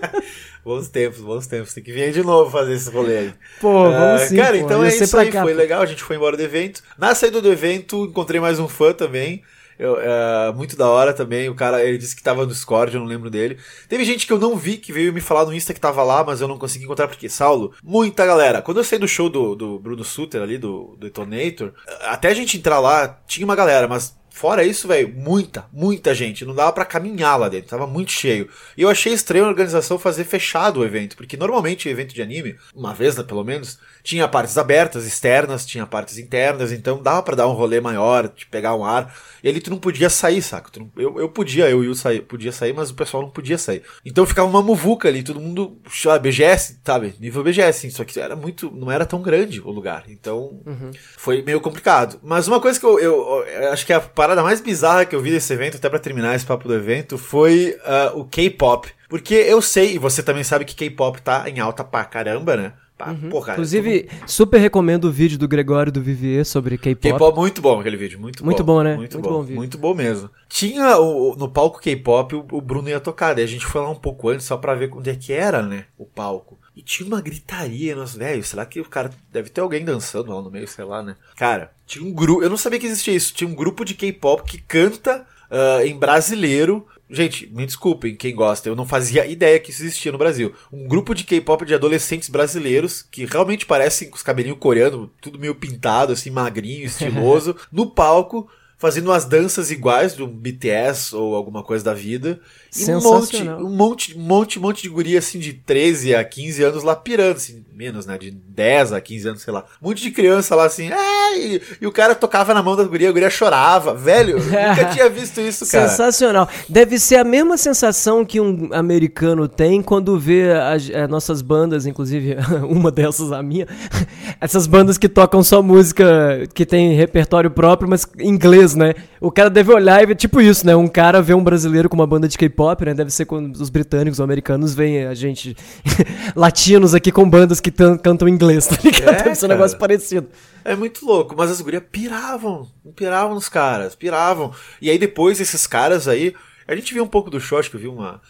bons 0.62 0.88
tempos, 0.88 1.22
bons 1.22 1.46
tempos. 1.46 1.72
Tem 1.72 1.82
que 1.82 1.90
vir 1.90 2.02
aí 2.02 2.12
de 2.12 2.22
novo 2.22 2.50
fazer 2.50 2.74
esse 2.74 2.90
rolê 2.90 3.16
aí. 3.16 3.34
Pô, 3.58 3.84
vamos 3.90 4.22
uh, 4.22 4.28
sim. 4.28 4.36
Cara, 4.36 4.58
pô, 4.58 4.64
então 4.64 4.84
é 4.84 4.88
isso 4.88 5.16
aí. 5.18 5.30
Cá, 5.30 5.42
foi 5.44 5.52
pô. 5.52 5.58
legal, 5.58 5.80
a 5.80 5.86
gente 5.86 6.02
foi 6.02 6.16
embora 6.16 6.36
do 6.36 6.42
evento. 6.42 6.82
Na 6.98 7.14
saída 7.14 7.40
do 7.40 7.50
evento, 7.50 8.04
encontrei 8.04 8.42
mais 8.42 8.58
um 8.58 8.68
fã 8.68 8.92
também. 8.92 9.42
Eu, 9.82 9.98
é, 10.00 10.52
muito 10.52 10.76
da 10.76 10.88
hora 10.88 11.12
também. 11.12 11.48
O 11.48 11.56
cara, 11.56 11.82
ele 11.82 11.98
disse 11.98 12.14
que 12.14 12.22
tava 12.22 12.42
no 12.42 12.52
Discord, 12.52 12.94
eu 12.94 13.00
não 13.00 13.06
lembro 13.08 13.28
dele. 13.28 13.58
Teve 13.88 14.04
gente 14.04 14.28
que 14.28 14.32
eu 14.32 14.38
não 14.38 14.56
vi, 14.56 14.76
que 14.76 14.92
veio 14.92 15.12
me 15.12 15.20
falar 15.20 15.44
no 15.44 15.52
Insta 15.52 15.74
que 15.74 15.80
tava 15.80 16.04
lá, 16.04 16.22
mas 16.22 16.40
eu 16.40 16.46
não 16.46 16.56
consegui 16.56 16.84
encontrar 16.84 17.08
porque, 17.08 17.28
Saulo, 17.28 17.72
muita 17.82 18.24
galera. 18.24 18.62
Quando 18.62 18.76
eu 18.76 18.84
saí 18.84 18.98
do 18.98 19.08
show 19.08 19.28
do, 19.28 19.56
do 19.56 19.80
Bruno 19.80 20.04
Suter 20.04 20.40
ali, 20.40 20.56
do, 20.56 20.94
do 20.96 21.06
Detonator, 21.06 21.72
até 22.02 22.28
a 22.28 22.34
gente 22.34 22.56
entrar 22.56 22.78
lá, 22.78 23.20
tinha 23.26 23.44
uma 23.44 23.56
galera, 23.56 23.88
mas 23.88 24.16
Fora 24.32 24.64
isso, 24.64 24.88
velho, 24.88 25.12
muita, 25.14 25.66
muita 25.72 26.14
gente. 26.14 26.44
Não 26.44 26.54
dava 26.54 26.72
para 26.72 26.86
caminhar 26.86 27.38
lá 27.38 27.48
dentro, 27.48 27.68
tava 27.68 27.86
muito 27.86 28.10
cheio. 28.10 28.48
E 28.76 28.82
eu 28.82 28.88
achei 28.88 29.12
estranho 29.12 29.44
a 29.44 29.48
organização 29.48 29.98
fazer 29.98 30.24
fechado 30.24 30.80
o 30.80 30.84
evento, 30.84 31.16
porque 31.16 31.36
normalmente 31.36 31.86
o 31.86 31.90
evento 31.90 32.14
de 32.14 32.22
anime, 32.22 32.56
uma 32.74 32.94
vez 32.94 33.16
né, 33.16 33.22
pelo 33.22 33.44
menos, 33.44 33.78
tinha 34.02 34.26
partes 34.26 34.58
abertas, 34.58 35.06
externas, 35.06 35.64
tinha 35.64 35.86
partes 35.86 36.18
internas, 36.18 36.72
então 36.72 37.00
dava 37.00 37.22
para 37.22 37.36
dar 37.36 37.46
um 37.46 37.52
rolê 37.52 37.80
maior, 37.80 38.28
de 38.28 38.46
pegar 38.46 38.74
um 38.74 38.84
ar. 38.84 39.14
E 39.44 39.48
ali 39.48 39.60
tu 39.60 39.70
não 39.70 39.78
podia 39.78 40.08
sair, 40.08 40.40
saca? 40.40 40.70
Não, 40.78 40.90
eu, 40.96 41.20
eu 41.20 41.28
podia, 41.28 41.68
eu 41.68 41.84
e 41.84 41.88
o 41.88 41.94
sair, 41.94 42.22
podia 42.22 42.52
sair, 42.52 42.72
mas 42.72 42.90
o 42.90 42.94
pessoal 42.94 43.22
não 43.22 43.30
podia 43.30 43.58
sair. 43.58 43.82
Então 44.04 44.24
ficava 44.24 44.48
uma 44.48 44.62
muvuca 44.62 45.08
ali, 45.08 45.22
todo 45.22 45.40
mundo, 45.40 45.78
sabe, 45.90 46.30
BGS, 46.30 46.80
sabe? 46.84 47.14
Nível 47.20 47.44
BGS, 47.44 47.90
só 47.90 48.04
que 48.04 48.18
era 48.18 48.34
muito, 48.34 48.70
não 48.70 48.90
era 48.90 49.04
tão 49.04 49.20
grande 49.20 49.60
o 49.60 49.70
lugar. 49.70 50.04
Então 50.08 50.60
uhum. 50.64 50.90
foi 51.16 51.42
meio 51.42 51.60
complicado. 51.60 52.18
Mas 52.22 52.48
uma 52.48 52.60
coisa 52.60 52.78
que 52.78 52.86
eu, 52.86 52.98
eu, 52.98 53.44
eu, 53.46 53.72
acho 53.72 53.84
que 53.84 53.92
a 53.92 54.00
parada 54.22 54.40
mais 54.44 54.60
bizarra 54.60 55.04
que 55.04 55.16
eu 55.16 55.20
vi 55.20 55.32
desse 55.32 55.52
evento, 55.52 55.78
até 55.78 55.88
para 55.88 55.98
terminar 55.98 56.36
esse 56.36 56.46
papo 56.46 56.68
do 56.68 56.74
evento, 56.74 57.18
foi 57.18 57.76
uh, 58.14 58.20
o 58.20 58.24
K-pop. 58.24 58.88
Porque 59.08 59.34
eu 59.34 59.60
sei, 59.60 59.96
e 59.96 59.98
você 59.98 60.22
também 60.22 60.44
sabe 60.44 60.64
que 60.64 60.76
K-pop 60.76 61.20
tá 61.20 61.50
em 61.50 61.58
alta 61.58 61.82
pra 61.82 62.04
caramba, 62.04 62.56
né? 62.56 62.72
Uhum. 63.04 63.30
Porra, 63.30 63.54
Inclusive, 63.54 64.08
super 64.24 64.58
recomendo 64.58 65.06
o 65.06 65.10
vídeo 65.10 65.36
do 65.36 65.48
Gregório 65.48 65.90
do 65.90 66.00
Vivier 66.00 66.44
sobre 66.44 66.78
K-pop. 66.78 67.10
K-pop, 67.10 67.36
muito 67.36 67.60
bom 67.60 67.80
aquele 67.80 67.96
vídeo, 67.96 68.20
muito, 68.20 68.44
muito 68.44 68.62
bom. 68.62 68.76
bom 68.76 68.82
né? 68.84 68.94
Muito, 68.94 69.14
muito 69.14 69.28
bom, 69.28 69.44
bom 69.44 69.52
muito 69.52 69.76
bom 69.76 69.92
mesmo. 69.92 70.30
Tinha 70.48 70.98
o, 70.98 71.34
no 71.34 71.48
palco 71.48 71.80
K-pop, 71.80 72.36
o, 72.36 72.46
o, 72.52 72.60
Bruno 72.60 72.88
ia 72.88 73.00
tocar, 73.00 73.34
daí 73.34 73.42
a 73.42 73.48
gente 73.48 73.66
foi 73.66 73.80
lá 73.80 73.90
um 73.90 73.96
pouco 73.96 74.28
antes 74.28 74.46
só 74.46 74.56
pra 74.56 74.76
ver 74.76 74.88
onde 74.94 75.10
é 75.10 75.16
que 75.16 75.32
era, 75.32 75.62
né, 75.62 75.86
o 75.98 76.06
palco. 76.06 76.60
E 76.74 76.82
tinha 76.82 77.06
uma 77.06 77.20
gritaria 77.20 77.94
nos 77.94 78.14
velhos. 78.14 78.48
Será 78.48 78.64
que 78.64 78.80
o 78.80 78.84
cara 78.84 79.10
deve 79.30 79.50
ter 79.50 79.60
alguém 79.60 79.84
dançando 79.84 80.34
lá 80.34 80.40
no 80.40 80.50
meio, 80.50 80.66
sei 80.66 80.84
lá, 80.84 81.02
né? 81.02 81.16
Cara, 81.36 81.72
tinha 81.86 82.04
um 82.04 82.12
grupo. 82.12 82.42
Eu 82.42 82.50
não 82.50 82.56
sabia 82.56 82.78
que 82.78 82.86
existia 82.86 83.14
isso. 83.14 83.34
Tinha 83.34 83.48
um 83.48 83.54
grupo 83.54 83.84
de 83.84 83.94
K-pop 83.94 84.42
que 84.44 84.58
canta 84.58 85.26
uh, 85.50 85.84
em 85.84 85.98
brasileiro 85.98 86.86
Gente, 87.12 87.46
me 87.52 87.66
desculpem 87.66 88.16
quem 88.16 88.34
gosta, 88.34 88.70
eu 88.70 88.74
não 88.74 88.86
fazia 88.86 89.26
ideia 89.26 89.60
que 89.60 89.70
isso 89.70 89.82
existia 89.82 90.10
no 90.10 90.16
Brasil. 90.16 90.54
Um 90.72 90.88
grupo 90.88 91.14
de 91.14 91.24
K-pop 91.24 91.62
de 91.66 91.74
adolescentes 91.74 92.30
brasileiros 92.30 93.02
que 93.02 93.26
realmente 93.26 93.66
parecem 93.66 94.08
com 94.08 94.16
os 94.16 94.22
cabelinhos 94.22 94.58
coreanos, 94.58 95.10
tudo 95.20 95.38
meio 95.38 95.54
pintado, 95.54 96.14
assim, 96.14 96.30
magrinho, 96.30 96.86
estiloso, 96.86 97.54
no 97.70 97.90
palco, 97.90 98.48
fazendo 98.82 99.10
umas 99.10 99.24
danças 99.24 99.70
iguais 99.70 100.14
do 100.14 100.26
BTS 100.26 101.14
ou 101.14 101.36
alguma 101.36 101.62
coisa 101.62 101.84
da 101.84 101.94
vida. 101.94 102.40
E 102.76 102.90
um 102.90 103.00
monte, 103.00 103.42
um 103.42 103.70
monte, 103.70 104.18
monte, 104.18 104.58
monte 104.58 104.82
de 104.82 104.88
guria 104.88 105.20
assim 105.20 105.38
de 105.38 105.52
13 105.52 106.16
a 106.16 106.24
15 106.24 106.64
anos 106.64 106.82
lá 106.82 106.96
pirando, 106.96 107.36
assim, 107.36 107.64
menos, 107.72 108.06
né? 108.06 108.18
De 108.18 108.32
10 108.32 108.92
a 108.92 109.00
15 109.00 109.28
anos, 109.28 109.42
sei 109.42 109.52
lá. 109.52 109.64
Um 109.80 109.88
monte 109.88 110.02
de 110.02 110.10
criança 110.10 110.56
lá 110.56 110.64
assim, 110.64 110.90
é, 110.90 111.38
e, 111.38 111.62
e, 111.80 111.86
o 111.86 111.92
cara 111.92 112.14
tocava 112.14 112.52
na 112.52 112.60
mão 112.60 112.74
da 112.74 112.82
guria, 112.82 113.08
a 113.08 113.12
guria 113.12 113.30
chorava. 113.30 113.94
Velho, 113.94 114.38
nunca 114.38 114.86
tinha 114.92 115.08
visto 115.08 115.40
isso, 115.40 115.70
cara. 115.70 115.88
Sensacional. 115.88 116.48
Deve 116.68 116.98
ser 116.98 117.16
a 117.16 117.24
mesma 117.24 117.56
sensação 117.56 118.24
que 118.24 118.40
um 118.40 118.70
americano 118.72 119.46
tem 119.46 119.80
quando 119.80 120.18
vê 120.18 120.50
as, 120.50 120.82
as 120.82 120.90
eh, 120.90 121.06
nossas 121.06 121.40
bandas, 121.40 121.86
inclusive 121.86 122.36
uma 122.68 122.90
dessas, 122.90 123.30
a 123.30 123.42
minha, 123.42 123.68
essas 124.40 124.66
bandas 124.66 124.98
que 124.98 125.08
tocam 125.08 125.40
só 125.42 125.62
música 125.62 126.48
que 126.52 126.66
tem 126.66 126.94
repertório 126.94 127.50
próprio, 127.50 127.88
mas 127.88 128.06
em 128.18 128.36
né? 128.74 128.94
O 129.20 129.30
cara 129.30 129.50
deve 129.50 129.72
olhar 129.72 130.02
e 130.02 130.06
ver, 130.06 130.14
tipo 130.14 130.40
isso, 130.40 130.66
né? 130.66 130.74
Um 130.74 130.88
cara 130.88 131.20
vê 131.20 131.34
um 131.34 131.44
brasileiro 131.44 131.88
com 131.88 131.94
uma 131.94 132.06
banda 132.06 132.26
de 132.26 132.36
K-pop 132.38 132.62
pop, 132.62 132.84
né? 132.84 132.94
Deve 132.94 133.10
ser 133.10 133.24
quando 133.24 133.56
os 133.56 133.68
britânicos 133.68 134.20
ou 134.20 134.24
americanos 134.24 134.74
veem 134.74 135.06
a 135.06 135.14
gente 135.14 135.56
latinos 136.34 136.94
aqui 136.94 137.10
com 137.10 137.28
bandas 137.28 137.60
que 137.60 137.70
cantam 137.70 138.28
inglês, 138.28 138.66
tá 138.66 138.76
ligado? 138.82 139.14
É, 139.14 139.22
Deve 139.24 139.34
ser 139.34 139.46
um 139.46 139.48
negócio 139.48 139.78
parecido. 139.78 140.28
É 140.64 140.76
muito 140.76 141.04
louco, 141.04 141.34
mas 141.36 141.50
as 141.50 141.60
gurias 141.60 141.82
piravam, 141.90 142.68
piravam 142.94 143.34
nos 143.34 143.48
caras, 143.48 143.94
piravam. 143.94 144.52
E 144.80 144.88
aí 144.88 144.98
depois 144.98 145.40
esses 145.40 145.66
caras 145.66 146.06
aí, 146.08 146.34
a 146.66 146.74
gente 146.74 146.94
viu 146.94 147.02
um 147.02 147.08
pouco 147.08 147.30
do 147.30 147.40
show, 147.40 147.58
acho 147.58 147.70
que 147.70 147.76
eu 147.76 147.80
vi 147.80 147.88
uma 147.88 148.20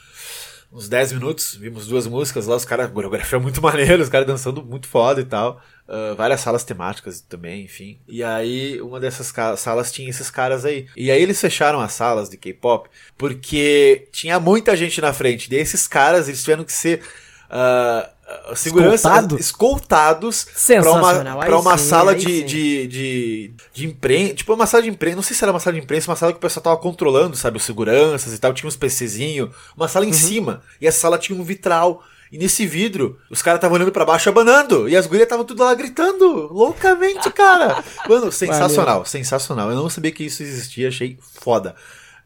uns 0.72 0.88
10 0.88 1.12
minutos, 1.12 1.54
vimos 1.54 1.86
duas 1.86 2.06
músicas 2.06 2.46
lá, 2.46 2.56
os 2.56 2.64
caras, 2.64 2.90
coreografia 2.90 3.38
muito 3.38 3.60
maneiro, 3.62 4.02
os 4.02 4.08
caras 4.08 4.26
dançando 4.26 4.64
muito 4.64 4.88
foda 4.88 5.20
e 5.20 5.24
tal. 5.24 5.60
Uh, 5.88 6.14
várias 6.14 6.40
salas 6.40 6.64
temáticas 6.64 7.20
também, 7.20 7.64
enfim. 7.64 7.98
E 8.06 8.22
aí, 8.22 8.80
uma 8.80 9.00
dessas 9.00 9.32
salas 9.58 9.90
tinha 9.90 10.08
esses 10.08 10.30
caras 10.30 10.64
aí. 10.64 10.86
E 10.96 11.10
aí 11.10 11.20
eles 11.20 11.40
fecharam 11.40 11.80
as 11.80 11.92
salas 11.92 12.30
de 12.30 12.36
K-pop 12.36 12.88
porque 13.18 14.08
tinha 14.12 14.38
muita 14.38 14.76
gente 14.76 15.00
na 15.00 15.12
frente. 15.12 15.52
E 15.52 15.56
esses 15.56 15.86
caras, 15.88 16.28
eles 16.28 16.40
tiveram 16.40 16.64
que 16.64 16.72
ser. 16.72 17.02
Uh, 17.50 18.56
segurança 18.56 19.08
Escoltado? 19.08 19.38
escoltados 19.38 20.46
para 20.66 20.92
uma, 20.92 21.44
pra 21.44 21.58
uma 21.58 21.76
sim, 21.76 21.88
sala 21.88 22.14
de, 22.14 22.42
de, 22.42 22.86
de, 22.86 23.54
de, 23.74 23.86
imprensa. 23.86 24.34
Tipo, 24.34 24.54
uma 24.54 24.66
sala 24.66 24.82
de 24.82 24.88
imprensa. 24.88 25.16
Não 25.16 25.22
sei 25.22 25.36
se 25.36 25.44
era 25.44 25.52
uma 25.52 25.60
sala 25.60 25.74
de 25.74 25.82
imprensa, 25.82 26.10
uma 26.10 26.16
sala 26.16 26.32
que 26.32 26.38
o 26.38 26.40
pessoal 26.40 26.62
tava 26.62 26.76
controlando, 26.78 27.36
sabe? 27.36 27.56
Os 27.56 27.64
seguranças 27.64 28.32
e 28.32 28.38
tal. 28.38 28.54
Tinha 28.54 28.68
uns 28.68 28.76
PCzinho. 28.76 29.50
Uma 29.76 29.88
sala 29.88 30.04
em 30.04 30.08
uhum. 30.08 30.14
cima. 30.14 30.62
E 30.80 30.86
essa 30.86 31.00
sala 31.00 31.18
tinha 31.18 31.38
um 31.38 31.44
vitral. 31.44 32.02
E 32.32 32.38
nesse 32.38 32.66
vidro, 32.66 33.18
os 33.28 33.42
caras 33.42 33.58
estavam 33.58 33.76
olhando 33.76 33.92
pra 33.92 34.06
baixo 34.06 34.30
abanando. 34.30 34.88
E 34.88 34.96
as 34.96 35.06
gurias 35.06 35.24
estavam 35.24 35.44
tudo 35.44 35.62
lá 35.62 35.74
gritando. 35.74 36.48
Loucamente, 36.50 37.30
cara. 37.30 37.84
Mano, 38.08 38.32
sensacional, 38.32 39.04
sensacional. 39.04 39.68
Eu 39.68 39.76
não 39.76 39.90
sabia 39.90 40.10
que 40.10 40.24
isso 40.24 40.42
existia, 40.42 40.88
achei 40.88 41.18
foda. 41.20 41.76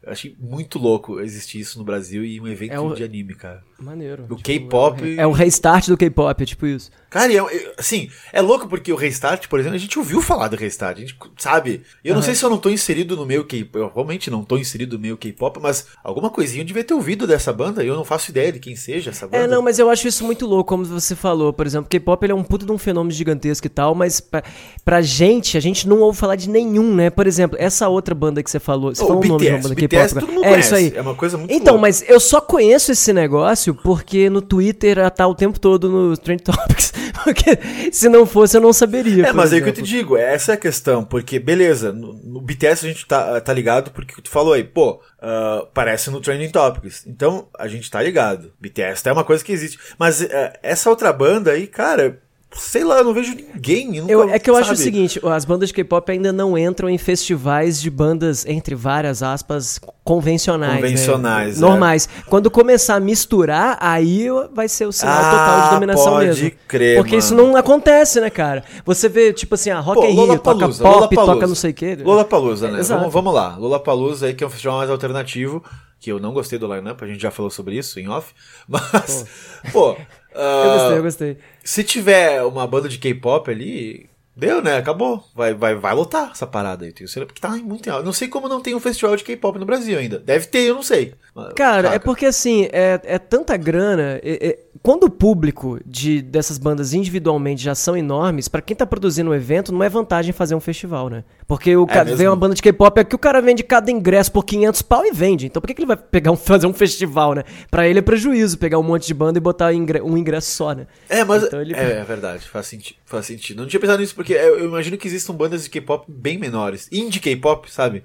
Eu 0.07 0.13
achei 0.13 0.35
muito 0.39 0.79
louco 0.79 1.19
existir 1.19 1.59
isso 1.59 1.77
no 1.77 1.83
Brasil 1.83 2.23
e 2.23 2.39
um 2.39 2.47
evento 2.47 2.71
É 2.73 2.79
o- 2.79 2.93
de 2.95 3.03
anime, 3.03 3.35
cara. 3.35 3.61
Maneiro. 3.79 4.23
Do 4.23 4.35
Tipo, 4.37 4.43
K-pop. 4.43 5.19
É 5.19 5.27
o 5.27 5.31
restart 5.31 5.87
do 5.87 5.95
K-pop, 5.97 6.41
é 6.41 6.45
tipo 6.45 6.65
isso. 6.65 6.89
Cara, 7.09 7.31
e 7.31 7.37
é, 7.37 7.39
é- 7.41 7.73
assim, 7.77 8.09
é 8.33 8.41
louco 8.41 8.67
porque 8.67 8.91
o 8.91 8.95
Restart, 8.95 9.47
por 9.47 9.59
exemplo, 9.59 9.75
a 9.75 9.79
gente 9.79 9.97
ouviu 9.99 10.21
falar 10.21 10.47
do 10.49 10.57
Restart, 10.57 10.97
a 10.97 10.99
gente 11.01 11.15
sabe. 11.37 11.83
Eu 12.03 12.11
não 12.13 12.19
Aham. 12.19 12.25
sei 12.25 12.35
se 12.35 12.43
eu 12.43 12.49
não 12.49 12.57
tô 12.57 12.69
inserido 12.69 13.15
no 13.15 13.25
meio 13.25 13.45
K-pop, 13.45 13.77
eu 13.83 13.91
realmente 13.93 14.29
não 14.31 14.43
tô 14.43 14.57
inserido 14.57 14.97
no 14.97 15.01
meio 15.01 15.15
K-pop, 15.15 15.59
mas 15.61 15.87
alguma 16.03 16.29
coisinha 16.29 16.63
eu 16.63 16.65
devia 16.65 16.83
ter 16.83 16.93
ouvido 16.95 17.25
dessa 17.27 17.53
banda 17.53 17.83
e 17.83 17.87
eu 17.87 17.95
não 17.95 18.03
faço 18.03 18.31
ideia 18.31 18.51
de 18.51 18.59
quem 18.59 18.75
seja 18.75 19.11
essa 19.11 19.25
banda. 19.27 19.43
É, 19.43 19.47
não, 19.47 19.61
mas 19.61 19.77
eu 19.79 19.89
acho 19.89 20.07
isso 20.07 20.23
muito 20.25 20.45
louco, 20.45 20.67
como 20.69 20.83
você 20.83 21.15
falou. 21.15 21.53
Por 21.53 21.65
exemplo, 21.67 21.87
K-pop 21.89 22.23
ele 22.25 22.31
é 22.33 22.35
um 22.35 22.43
puto 22.43 22.65
de 22.65 22.71
um 22.71 22.77
fenômeno 22.77 23.11
gigantesco 23.15 23.67
e 23.67 23.69
tal, 23.69 23.93
mas 23.95 24.19
pra, 24.19 24.43
pra 24.83 25.01
gente, 25.01 25.55
a 25.55 25.59
gente 25.61 25.87
não 25.87 25.99
ouve 26.01 26.17
falar 26.17 26.35
de 26.35 26.49
nenhum, 26.49 26.93
né? 26.95 27.09
Por 27.09 27.25
exemplo, 27.27 27.55
essa 27.61 27.87
outra 27.87 28.13
banda 28.15 28.41
que 28.43 28.49
você 28.51 28.59
falou. 28.59 28.93
Você 28.93 29.03
Ô, 29.03 29.07
falou 29.07 29.21
o 29.21 29.25
o 29.25 29.29
nome 29.29 29.45
de 29.45 29.51
uma 29.51 29.57
BTS, 29.59 29.63
banda 29.69 29.75
BTS 29.75 29.96
Todo 30.19 30.27
mundo 30.27 30.45
É 30.45 30.49
conhece, 30.49 30.65
isso 30.67 30.75
aí. 30.75 30.93
é 30.95 31.01
uma 31.01 31.15
coisa 31.15 31.37
muito 31.37 31.51
Então, 31.53 31.73
louca. 31.73 31.81
mas 31.87 32.03
eu 32.07 32.19
só 32.19 32.39
conheço 32.41 32.91
esse 32.91 33.11
negócio 33.13 33.73
porque 33.75 34.29
no 34.29 34.41
Twitter 34.41 34.97
tá 35.11 35.27
o 35.27 35.35
tempo 35.35 35.59
todo 35.59 35.89
no 35.89 36.15
Trend 36.17 36.41
Topics. 36.43 36.93
Porque 37.23 37.59
se 37.91 38.07
não 38.07 38.25
fosse, 38.25 38.55
eu 38.55 38.61
não 38.61 38.71
saberia. 38.71 39.25
É, 39.27 39.33
mas 39.33 39.51
aí 39.51 39.61
que 39.61 39.67
eu 39.67 39.73
te 39.73 39.81
digo, 39.81 40.15
essa 40.15 40.51
é 40.51 40.55
a 40.55 40.57
questão, 40.57 41.03
porque 41.03 41.39
beleza, 41.39 41.91
no, 41.91 42.13
no 42.13 42.39
BTS 42.39 42.85
a 42.85 42.89
gente 42.89 43.05
tá, 43.05 43.41
tá 43.41 43.51
ligado 43.51 43.91
porque 43.91 44.21
tu 44.21 44.29
falou 44.29 44.53
aí, 44.53 44.63
pô, 44.63 45.01
ah, 45.19 45.65
parece 45.73 46.09
no 46.09 46.21
Trending 46.21 46.49
Topics, 46.51 47.05
então 47.07 47.47
a 47.57 47.67
gente 47.67 47.89
tá 47.91 48.01
ligado. 48.01 48.53
BTS 48.61 49.09
é 49.09 49.11
uma 49.11 49.23
coisa 49.25 49.43
que 49.43 49.51
existe, 49.51 49.77
mas 49.97 50.21
ah, 50.21 50.53
essa 50.63 50.89
outra 50.89 51.11
banda 51.11 51.51
aí, 51.51 51.67
cara, 51.67 52.21
sei 52.53 52.83
lá, 52.83 52.97
eu 52.99 53.03
não 53.03 53.13
vejo 53.13 53.35
ninguém. 53.35 53.99
nunca, 54.01 54.11
Eu- 54.11 54.29
é 54.29 54.39
que 54.39 54.49
eu 54.49 54.55
acho 54.55 54.71
o 54.71 54.75
sabe? 54.75 54.79
seguinte, 54.83 55.19
as 55.23 55.45
bandas 55.45 55.69
de 55.69 55.73
K-pop 55.75 56.11
ainda 56.11 56.31
não 56.31 56.57
entram 56.57 56.89
em 56.89 56.97
festivais 56.97 57.79
de 57.81 57.89
bandas, 57.89 58.45
entre 58.45 58.73
várias 58.73 59.21
aspas, 59.21 59.79
convencionais. 60.03 60.75
né? 60.75 60.81
Convencionais, 60.81 61.57
é. 61.57 61.61
Normais. 61.61 62.07
Quando 62.27 62.49
começar 62.49 62.95
a 62.95 62.99
misturar, 62.99 63.77
aí 63.81 64.27
vai 64.53 64.67
ser 64.67 64.85
o 64.85 64.91
sinal 64.91 65.15
Ah, 65.19 65.29
total 65.31 65.61
de 65.63 65.69
dominação 65.75 66.13
pode 66.13 66.25
mesmo. 66.27 66.51
crer, 66.67 66.97
Porque 66.97 67.15
isso 67.17 67.35
mano. 67.35 67.49
não 67.49 67.55
acontece, 67.57 68.19
né, 68.21 68.29
cara? 68.29 68.63
Você 68.85 69.09
vê, 69.09 69.33
tipo 69.33 69.53
assim, 69.55 69.69
a 69.69 69.79
Rock 69.79 69.99
Pô, 70.01 70.07
Rio, 70.07 70.15
toca 70.15 70.21
Lollapalooza, 70.25 70.83
pop, 70.83 70.95
Lollapalooza. 70.95 71.33
toca 71.33 71.47
não 71.47 71.55
sei 71.55 71.71
o 71.71 71.73
quê. 71.73 71.97
Lollapalooza, 72.01 72.71
né? 72.71 72.79
Exato. 72.79 72.99
Vamos, 73.01 73.13
vamos 73.13 73.33
lá. 73.33 73.55
Lollapalooza 73.57 74.25
aí 74.27 74.33
que 74.33 74.43
é 74.43 74.47
um 74.47 74.49
festival 74.49 74.77
mais 74.77 74.89
alternativo, 74.89 75.63
que 75.99 76.11
eu 76.11 76.19
não 76.19 76.31
gostei 76.33 76.57
do 76.57 76.73
line-up, 76.73 77.03
a 77.03 77.07
gente 77.07 77.21
já 77.21 77.31
falou 77.31 77.49
sobre 77.51 77.75
isso 77.77 77.99
em 77.99 78.07
off, 78.07 78.31
mas, 78.67 79.25
pô... 79.73 79.97
ah, 79.99 80.16
Eu 80.37 80.73
gostei, 80.73 80.97
eu 80.97 81.03
gostei. 81.03 81.37
Se 81.63 81.83
tiver 81.83 82.43
uma 82.43 82.65
banda 82.67 82.87
de 82.87 82.97
K-pop 82.97 83.49
ali, 83.49 84.09
deu, 84.35 84.61
né? 84.61 84.77
Acabou. 84.77 85.23
Vai, 85.35 85.53
vai, 85.53 85.75
vai 85.75 85.93
lotar 85.93 86.31
essa 86.31 86.45
parada 86.45 86.85
aí, 86.85 86.91
tenho 86.93 87.07
certeza, 87.07 87.25
porque 87.25 87.41
tá 87.41 87.49
muito 87.49 87.87
em 87.87 87.91
alta. 87.91 88.03
Não 88.05 88.13
sei 88.13 88.27
como 88.27 88.47
não 88.47 88.61
tem 88.61 88.75
um 88.75 88.79
festival 88.79 89.15
de 89.15 89.23
K-pop 89.23 89.57
no 89.57 89.65
Brasil 89.65 89.97
ainda. 89.97 90.19
Deve 90.19 90.45
ter, 90.47 90.59
eu 90.69 90.75
não 90.75 90.83
sei. 90.83 91.13
Cara, 91.55 91.93
é 91.93 91.99
porque 91.99 92.25
assim, 92.25 92.67
é, 92.71 92.99
é 93.03 93.19
tanta 93.19 93.55
grana. 93.57 94.19
é- 94.23 94.47
é- 94.49 94.59
quando 94.83 95.03
o 95.05 95.09
público 95.09 95.79
de, 95.85 96.21
dessas 96.21 96.57
bandas 96.57 96.93
individualmente 96.93 97.63
já 97.63 97.73
são 97.75 97.95
enormes, 97.95 98.47
pra 98.47 98.61
quem 98.61 98.75
tá 98.75 98.85
produzindo 98.85 99.29
um 99.31 99.33
evento, 99.33 99.71
não 99.73 99.83
é 99.83 99.89
vantagem 99.89 100.31
fazer 100.33 100.55
um 100.55 100.59
festival, 100.59 101.09
né? 101.09 101.23
Porque 101.47 101.75
o 101.75 101.85
cara 101.87 102.03
mesmo? 102.05 102.17
vem 102.17 102.27
uma 102.27 102.35
banda 102.35 102.55
de 102.55 102.61
K-pop, 102.61 102.99
é 102.99 103.03
que 103.03 103.15
o 103.15 103.19
cara 103.19 103.41
vende 103.41 103.63
cada 103.63 103.89
ingresso 103.91 104.31
por 104.31 104.43
500 104.43 104.81
pau 104.81 105.05
e 105.05 105.11
vende. 105.11 105.45
Então 105.45 105.61
por 105.61 105.67
que, 105.67 105.73
que 105.73 105.79
ele 105.81 105.87
vai 105.87 105.97
pegar 105.97 106.31
um, 106.31 106.35
fazer 106.37 106.67
um 106.67 106.73
festival, 106.73 107.33
né? 107.33 107.43
Pra 107.71 107.87
ele 107.87 107.99
é 107.99 108.01
prejuízo 108.01 108.57
pegar 108.57 108.79
um 108.79 108.83
monte 108.83 109.07
de 109.07 109.13
banda 109.13 109.37
e 109.37 109.41
botar 109.41 109.73
ingre- 109.73 110.01
um 110.01 110.17
ingresso 110.17 110.51
só, 110.51 110.73
né? 110.73 110.87
É, 111.09 111.23
mas 111.23 111.43
Então 111.43 111.61
ele- 111.61 111.73
é, 111.73 111.99
é 111.99 112.03
verdade, 112.03 112.47
faz, 112.47 112.67
senti 112.67 112.97
faz 113.05 113.25
sentido. 113.25 113.61
Não 113.61 113.67
tinha 113.67 113.79
pensado 113.79 113.99
nisso 114.01 114.13
porque 114.15 114.33
eu 114.33 114.65
imagino 114.65 114.97
que 114.97 115.07
existam 115.07 115.33
bandas 115.33 115.63
de 115.63 115.69
K-pop 115.69 116.05
bem 116.07 116.37
menores. 116.37 116.89
Indie 116.91 117.19
K-pop, 117.21 117.71
sabe? 117.71 118.03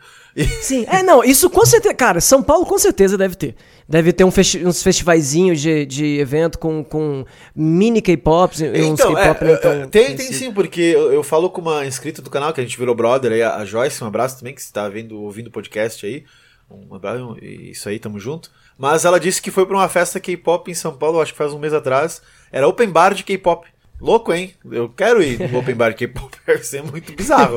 Sim, 0.62 0.86
é, 0.88 1.02
não, 1.02 1.22
isso 1.22 1.50
com 1.50 1.64
certeza. 1.66 1.94
Cara, 1.94 2.20
São 2.20 2.42
Paulo 2.42 2.64
com 2.64 2.78
certeza 2.78 3.18
deve 3.18 3.34
ter. 3.34 3.54
Deve 3.88 4.12
ter 4.12 4.24
um 4.24 4.30
festi 4.30 4.64
uns 4.64 4.82
festivaizinhos 4.82 5.60
de, 5.60 5.84
de 5.84 6.18
evento 6.18 6.58
com, 6.58 6.82
com 6.82 7.24
mini 7.54 8.00
K-pops 8.00 8.60
e 8.60 8.82
uns 8.82 9.00
Então, 9.00 9.18
é, 9.18 9.22
K-pop 9.22 9.44
não 9.44 9.52
é, 9.52 9.56
tão 9.56 9.88
tem, 9.90 10.16
tem 10.16 10.32
sim, 10.32 10.52
porque 10.52 10.80
eu, 10.80 11.12
eu 11.12 11.22
falo 11.22 11.50
com 11.50 11.60
uma 11.60 11.84
inscrita 11.84 12.22
do 12.22 12.30
canal, 12.30 12.52
que 12.52 12.60
a 12.60 12.64
gente 12.64 12.78
virou 12.78 12.94
brother 12.94 13.32
aí, 13.32 13.42
a 13.42 13.64
Joyce, 13.64 14.02
um 14.02 14.06
abraço 14.06 14.38
também, 14.38 14.54
que 14.54 14.60
está 14.60 14.88
vendo, 14.88 15.20
ouvindo 15.20 15.48
o 15.48 15.50
podcast 15.50 16.06
aí. 16.06 16.24
Um 16.70 16.94
abraço, 16.94 17.36
e 17.42 17.72
isso 17.72 17.88
aí, 17.88 17.98
tamo 17.98 18.18
junto. 18.18 18.50
Mas 18.78 19.04
ela 19.04 19.20
disse 19.20 19.42
que 19.42 19.50
foi 19.50 19.66
pra 19.66 19.76
uma 19.76 19.88
festa 19.88 20.18
K-pop 20.18 20.70
em 20.70 20.74
São 20.74 20.96
Paulo, 20.96 21.20
acho 21.20 21.32
que 21.32 21.38
faz 21.38 21.52
um 21.52 21.58
mês 21.58 21.74
atrás. 21.74 22.22
Era 22.50 22.66
open 22.66 22.88
bar 22.88 23.14
de 23.14 23.22
K-pop. 23.24 23.66
Louco, 24.02 24.32
hein? 24.32 24.52
Eu 24.68 24.88
quero 24.88 25.22
ir 25.22 25.38
no 25.48 25.60
open 25.60 25.76
bar 25.76 25.94
K-pop, 25.94 26.36
deve 26.44 26.64
ser 26.64 26.82
muito 26.82 27.12
bizarro. 27.12 27.56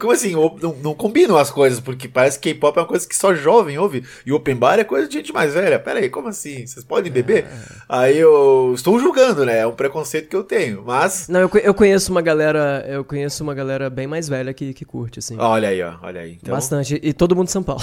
Como 0.00 0.12
assim? 0.14 0.32
Não, 0.32 0.74
não 0.82 0.94
combinam 0.94 1.36
as 1.36 1.50
coisas, 1.50 1.78
porque 1.78 2.08
parece 2.08 2.38
que 2.38 2.54
K-pop 2.54 2.78
é 2.78 2.80
uma 2.80 2.88
coisa 2.88 3.06
que 3.06 3.14
só 3.14 3.34
jovem 3.34 3.76
ouve, 3.78 4.02
e 4.24 4.32
open 4.32 4.56
bar 4.56 4.78
é 4.78 4.84
coisa 4.84 5.06
de 5.06 5.12
gente 5.12 5.30
mais 5.30 5.52
velha. 5.52 5.78
Pera 5.78 5.98
aí, 5.98 6.08
como 6.08 6.28
assim? 6.28 6.66
Vocês 6.66 6.82
podem 6.82 7.12
beber? 7.12 7.46
Aí 7.86 8.18
eu 8.18 8.72
estou 8.74 8.98
julgando, 8.98 9.44
né? 9.44 9.58
É 9.58 9.66
um 9.66 9.74
preconceito 9.74 10.30
que 10.30 10.36
eu 10.36 10.42
tenho, 10.42 10.82
mas... 10.86 11.28
Não, 11.28 11.40
eu, 11.40 11.50
eu 11.62 11.74
conheço 11.74 12.10
uma 12.10 12.22
galera, 12.22 12.82
eu 12.88 13.04
conheço 13.04 13.42
uma 13.42 13.52
galera 13.52 13.90
bem 13.90 14.06
mais 14.06 14.26
velha 14.26 14.54
que, 14.54 14.72
que 14.72 14.86
curte, 14.86 15.18
assim. 15.18 15.36
Olha 15.38 15.68
aí, 15.68 15.82
ó, 15.82 15.96
olha 16.02 16.22
aí. 16.22 16.38
Então, 16.42 16.54
Bastante. 16.54 16.98
E 17.02 17.12
todo 17.12 17.36
mundo 17.36 17.46
de 17.46 17.52
São 17.52 17.62
Paulo. 17.62 17.82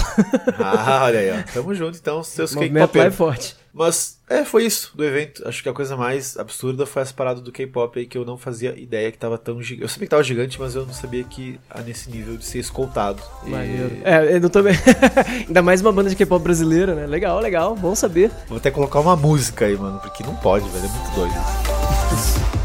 ah, 0.58 1.02
olha 1.04 1.20
aí, 1.20 1.30
ó. 1.30 1.52
Tamo 1.54 1.72
junto, 1.72 1.96
então, 1.96 2.20
seus 2.24 2.52
lá 2.52 2.64
é 2.64 2.68
K-popers. 2.68 3.14
forte. 3.14 3.61
Mas, 3.74 4.18
é, 4.28 4.44
foi 4.44 4.64
isso 4.66 4.92
do 4.94 5.02
evento. 5.04 5.46
Acho 5.48 5.62
que 5.62 5.68
a 5.68 5.72
coisa 5.72 5.96
mais 5.96 6.36
absurda 6.36 6.84
foi 6.84 7.02
essa 7.02 7.14
parada 7.14 7.40
do 7.40 7.50
K-pop 7.50 7.98
aí 7.98 8.06
que 8.06 8.18
eu 8.18 8.24
não 8.24 8.36
fazia 8.36 8.78
ideia 8.78 9.10
que 9.10 9.16
tava 9.16 9.38
tão 9.38 9.62
gigante. 9.62 9.82
Eu 9.82 9.88
sabia 9.88 10.06
que 10.06 10.10
tava 10.10 10.22
gigante, 10.22 10.60
mas 10.60 10.74
eu 10.74 10.84
não 10.84 10.92
sabia 10.92 11.24
que 11.24 11.58
a 11.70 11.80
nesse 11.80 12.10
nível 12.10 12.36
de 12.36 12.44
ser 12.44 12.58
escoltado. 12.58 13.22
E- 13.46 13.50
Maneiro. 13.50 13.96
É, 14.04 14.36
eu 14.36 14.62
bem. 14.62 14.74
Ainda 15.48 15.62
mais 15.62 15.80
uma 15.80 15.92
banda 15.92 16.10
de 16.10 16.16
K-pop 16.16 16.42
brasileira, 16.42 16.94
né? 16.94 17.06
Legal, 17.06 17.40
legal, 17.40 17.74
bom 17.74 17.94
saber. 17.94 18.30
Vou 18.48 18.58
até 18.58 18.70
colocar 18.70 19.00
uma 19.00 19.16
música 19.16 19.64
aí, 19.64 19.76
mano, 19.76 19.98
porque 20.00 20.22
não 20.22 20.36
pode, 20.36 20.68
velho. 20.68 20.84
É 20.84 20.88
muito 20.88 21.14
doido. 21.14 22.52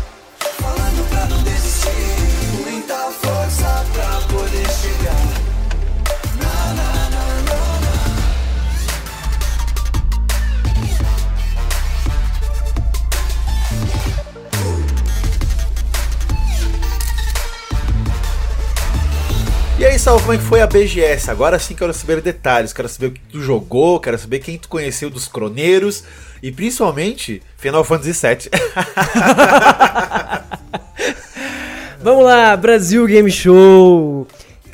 E 19.79 19.85
aí, 19.85 19.99
Sal, 19.99 20.19
como 20.19 20.33
é 20.33 20.37
que 20.37 20.43
foi 20.43 20.59
a 20.59 20.65
BGS? 20.65 21.29
Agora 21.29 21.59
sim 21.59 21.75
quero 21.75 21.93
saber 21.93 22.19
detalhes. 22.19 22.73
Quero 22.73 22.89
saber 22.89 23.07
o 23.07 23.11
que 23.11 23.19
tu 23.19 23.39
jogou, 23.39 23.99
quero 23.99 24.17
saber 24.17 24.39
quem 24.39 24.57
tu 24.57 24.67
conheceu 24.67 25.07
dos 25.07 25.27
croneiros 25.27 26.03
e 26.41 26.51
principalmente 26.51 27.43
Final 27.57 27.83
Fantasy 27.83 28.11
VII. 28.11 28.49
Vamos 32.01 32.25
lá, 32.25 32.57
Brasil 32.57 33.05
Game 33.05 33.29
Show. 33.29 34.27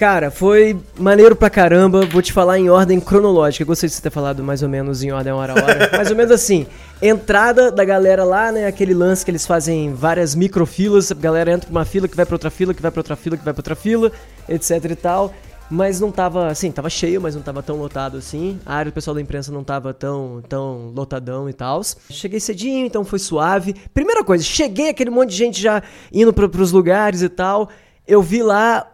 Cara, 0.03 0.29
foi 0.29 0.77
maneiro 0.99 1.33
pra 1.33 1.49
caramba. 1.49 2.05
Vou 2.05 2.21
te 2.21 2.33
falar 2.33 2.59
em 2.59 2.69
ordem 2.69 2.99
cronológica. 2.99 3.63
Eu 3.63 3.67
gostei 3.67 3.87
de 3.87 3.95
você 3.95 4.01
ter 4.01 4.09
falado 4.09 4.43
mais 4.43 4.61
ou 4.61 4.67
menos 4.67 5.01
em 5.01 5.13
ordem 5.13 5.31
hora 5.31 5.53
a 5.53 5.55
hora. 5.55 5.91
mais 5.95 6.11
ou 6.11 6.17
menos 6.17 6.29
assim. 6.29 6.67
Entrada 7.01 7.71
da 7.71 7.85
galera 7.85 8.25
lá, 8.25 8.51
né? 8.51 8.67
Aquele 8.67 8.93
lance 8.93 9.23
que 9.23 9.31
eles 9.31 9.47
fazem 9.47 9.93
várias 9.93 10.35
microfilas. 10.35 11.09
A 11.09 11.15
galera 11.15 11.53
entra 11.53 11.69
pra 11.69 11.79
uma 11.79 11.85
fila, 11.85 12.09
que 12.09 12.17
vai 12.17 12.25
pra 12.25 12.35
outra 12.35 12.49
fila, 12.49 12.73
que 12.73 12.81
vai 12.81 12.91
pra 12.91 12.99
outra 12.99 13.15
fila, 13.15 13.37
que 13.37 13.45
vai 13.45 13.53
pra 13.53 13.61
outra 13.61 13.75
fila, 13.77 14.11
etc 14.49 14.91
e 14.91 14.95
tal. 14.97 15.33
Mas 15.71 16.01
não 16.01 16.11
tava, 16.11 16.47
assim, 16.47 16.69
tava 16.69 16.89
cheio, 16.89 17.21
mas 17.21 17.33
não 17.33 17.41
tava 17.41 17.63
tão 17.63 17.77
lotado 17.77 18.17
assim. 18.17 18.59
A 18.65 18.75
área 18.75 18.91
do 18.91 18.93
pessoal 18.93 19.15
da 19.15 19.21
imprensa 19.21 19.53
não 19.53 19.63
tava 19.63 19.93
tão, 19.93 20.43
tão 20.49 20.91
lotadão 20.93 21.49
e 21.49 21.53
tal. 21.53 21.81
Cheguei 22.09 22.41
cedinho, 22.41 22.85
então 22.85 23.05
foi 23.05 23.19
suave. 23.19 23.73
Primeira 23.93 24.21
coisa, 24.21 24.43
cheguei 24.43 24.89
aquele 24.89 25.09
monte 25.09 25.29
de 25.29 25.37
gente 25.37 25.61
já 25.61 25.81
indo 26.11 26.33
pra, 26.33 26.49
pros 26.49 26.73
lugares 26.73 27.21
e 27.21 27.29
tal. 27.29 27.69
Eu 28.07 28.21
vi 28.21 28.43
lá 28.43 28.87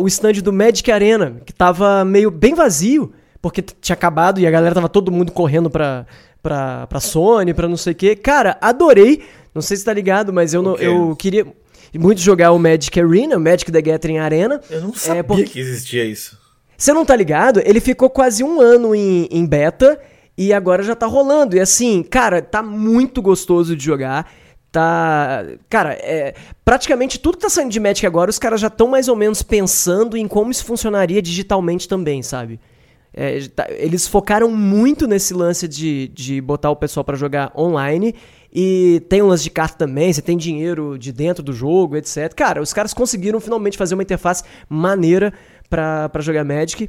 o 0.00 0.06
stand 0.06 0.34
do 0.34 0.52
Magic 0.52 0.90
Arena, 0.90 1.36
que 1.44 1.52
tava 1.52 2.04
meio 2.04 2.30
bem 2.30 2.54
vazio, 2.54 3.12
porque 3.40 3.60
tinha 3.62 3.94
acabado 3.94 4.38
e 4.40 4.46
a 4.46 4.50
galera 4.50 4.74
tava 4.74 4.88
todo 4.88 5.10
mundo 5.10 5.32
correndo 5.32 5.68
pra, 5.68 6.06
pra, 6.42 6.86
pra 6.86 7.00
Sony, 7.00 7.52
pra 7.52 7.66
não 7.68 7.76
sei 7.76 7.92
o 7.92 7.96
quê. 7.96 8.14
Cara, 8.16 8.56
adorei. 8.60 9.22
Não 9.54 9.60
sei 9.60 9.76
se 9.76 9.84
tá 9.84 9.92
ligado, 9.92 10.32
mas 10.32 10.54
eu, 10.54 10.62
não, 10.62 10.76
eu 10.76 11.14
queria 11.16 11.46
muito 11.94 12.20
jogar 12.20 12.52
o 12.52 12.58
Magic 12.58 12.98
Arena, 12.98 13.36
o 13.36 13.40
Magic 13.40 13.70
the 13.70 13.82
Gathering 13.82 14.18
Arena. 14.18 14.60
Eu 14.70 14.80
não 14.80 14.94
sabia 14.94 15.20
É, 15.20 15.22
porque- 15.22 15.44
que 15.44 15.58
existia 15.60 16.04
isso. 16.04 16.38
você 16.76 16.92
não 16.94 17.04
tá 17.04 17.14
ligado? 17.16 17.60
Ele 17.64 17.80
ficou 17.80 18.08
quase 18.08 18.42
um 18.42 18.60
ano 18.60 18.94
em, 18.94 19.28
em 19.30 19.44
beta 19.44 20.00
e 20.38 20.52
agora 20.54 20.82
já 20.82 20.94
tá 20.94 21.06
rolando. 21.06 21.54
E 21.56 21.60
assim, 21.60 22.02
cara, 22.02 22.40
tá 22.40 22.62
muito 22.62 23.20
gostoso 23.20 23.76
de 23.76 23.84
jogar. 23.84 24.32
Tá. 24.72 25.44
Cara, 25.68 25.92
é. 25.92 26.34
Praticamente 26.64 27.18
tudo 27.20 27.36
que 27.36 27.42
tá 27.42 27.50
saindo 27.50 27.70
de 27.70 27.78
Magic 27.78 28.06
agora, 28.06 28.30
os 28.30 28.38
caras 28.38 28.58
já 28.60 28.68
estão 28.68 28.88
mais 28.88 29.06
ou 29.06 29.14
menos 29.14 29.42
pensando 29.42 30.16
em 30.16 30.26
como 30.26 30.50
isso 30.50 30.64
funcionaria 30.64 31.20
digitalmente 31.20 31.86
também, 31.86 32.22
sabe? 32.22 32.58
É, 33.14 33.46
tá- 33.54 33.66
eles 33.68 34.08
focaram 34.08 34.50
muito 34.50 35.06
nesse 35.06 35.34
lance 35.34 35.68
de, 35.68 36.08
de 36.08 36.40
botar 36.40 36.70
o 36.70 36.76
pessoal 36.76 37.04
pra 37.04 37.14
jogar 37.14 37.52
online. 37.54 38.14
E 38.54 39.02
tem 39.08 39.20
um 39.22 39.26
lance 39.26 39.44
de 39.44 39.50
carta 39.50 39.76
também, 39.76 40.12
você 40.12 40.20
tem 40.22 40.36
dinheiro 40.36 40.98
de 40.98 41.12
dentro 41.12 41.42
do 41.42 41.52
jogo, 41.52 41.96
etc. 41.96 42.32
Cara, 42.34 42.60
os 42.62 42.72
caras 42.72 42.94
conseguiram 42.94 43.40
finalmente 43.40 43.76
fazer 43.78 43.94
uma 43.94 44.02
interface 44.02 44.42
maneira 44.68 45.32
pra 45.68 46.10
jogar 46.20 46.44
Magic. 46.44 46.88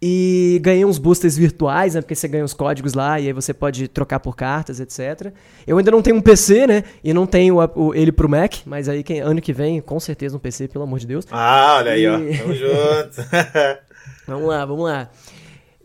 E 0.00 0.60
ganhei 0.62 0.84
uns 0.84 0.96
boosters 0.96 1.36
virtuais, 1.36 1.94
né? 1.94 2.00
Porque 2.00 2.14
você 2.14 2.28
ganha 2.28 2.44
os 2.44 2.54
códigos 2.54 2.94
lá 2.94 3.18
e 3.18 3.26
aí 3.26 3.32
você 3.32 3.52
pode 3.52 3.88
trocar 3.88 4.20
por 4.20 4.36
cartas, 4.36 4.78
etc. 4.78 5.32
Eu 5.66 5.76
ainda 5.76 5.90
não 5.90 6.00
tenho 6.00 6.14
um 6.16 6.20
PC, 6.20 6.66
né? 6.68 6.84
E 7.02 7.12
não 7.12 7.26
tenho 7.26 7.56
o- 7.74 7.94
ele 7.94 8.12
pro 8.12 8.28
Mac, 8.28 8.54
mas 8.64 8.88
aí 8.88 9.02
quem- 9.02 9.18
ano 9.20 9.40
que 9.40 9.52
vem, 9.52 9.80
com 9.80 9.98
certeza 9.98 10.36
um 10.36 10.38
PC, 10.38 10.68
pelo 10.68 10.84
amor 10.84 11.00
de 11.00 11.06
Deus. 11.08 11.24
Ah, 11.32 11.76
olha 11.78 11.92
aí, 11.92 12.06
ó. 12.06 12.16
E- 12.18 12.38
Tamo 12.38 12.54
junto. 12.54 13.16
Vamos 14.26 14.46
lá, 14.48 14.64
vamos 14.66 14.84
lá. 14.84 15.08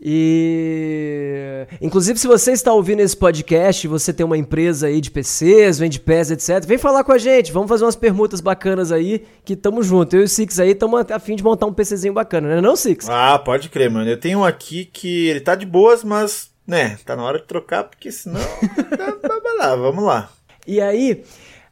E. 0.06 1.66
Inclusive, 1.80 2.18
se 2.18 2.26
você 2.26 2.52
está 2.52 2.70
ouvindo 2.74 3.00
esse 3.00 3.16
podcast, 3.16 3.88
você 3.88 4.12
tem 4.12 4.26
uma 4.26 4.36
empresa 4.36 4.86
aí 4.86 5.00
de 5.00 5.10
PCs, 5.10 5.78
vende 5.78 5.98
PES, 5.98 6.32
etc., 6.32 6.66
vem 6.66 6.76
falar 6.76 7.02
com 7.04 7.12
a 7.12 7.16
gente. 7.16 7.50
Vamos 7.50 7.70
fazer 7.70 7.86
umas 7.86 7.96
permutas 7.96 8.42
bacanas 8.42 8.92
aí, 8.92 9.24
que 9.46 9.56
tamo 9.56 9.82
junto. 9.82 10.14
Eu 10.14 10.20
e 10.20 10.24
o 10.24 10.28
Six 10.28 10.60
aí 10.60 10.72
estamos 10.72 11.10
a 11.10 11.18
fim 11.18 11.36
de 11.36 11.42
montar 11.42 11.64
um 11.64 11.72
PCzinho 11.72 12.12
bacana, 12.12 12.48
né? 12.54 12.60
Não, 12.60 12.76
Six? 12.76 13.08
ah, 13.08 13.38
pode 13.38 13.70
crer, 13.70 13.90
mano. 13.90 14.10
Eu 14.10 14.20
tenho 14.20 14.40
um 14.40 14.44
aqui 14.44 14.84
que 14.84 15.28
ele 15.28 15.40
tá 15.40 15.54
de 15.54 15.64
boas, 15.64 16.04
mas, 16.04 16.50
né, 16.66 16.98
tá 17.06 17.16
na 17.16 17.24
hora 17.24 17.38
de 17.38 17.46
trocar, 17.46 17.84
porque 17.84 18.12
senão. 18.12 18.40
Vai 19.22 19.56
lá, 19.58 19.74
vamos 19.74 20.04
lá. 20.04 20.30
E 20.66 20.82
aí, 20.82 21.24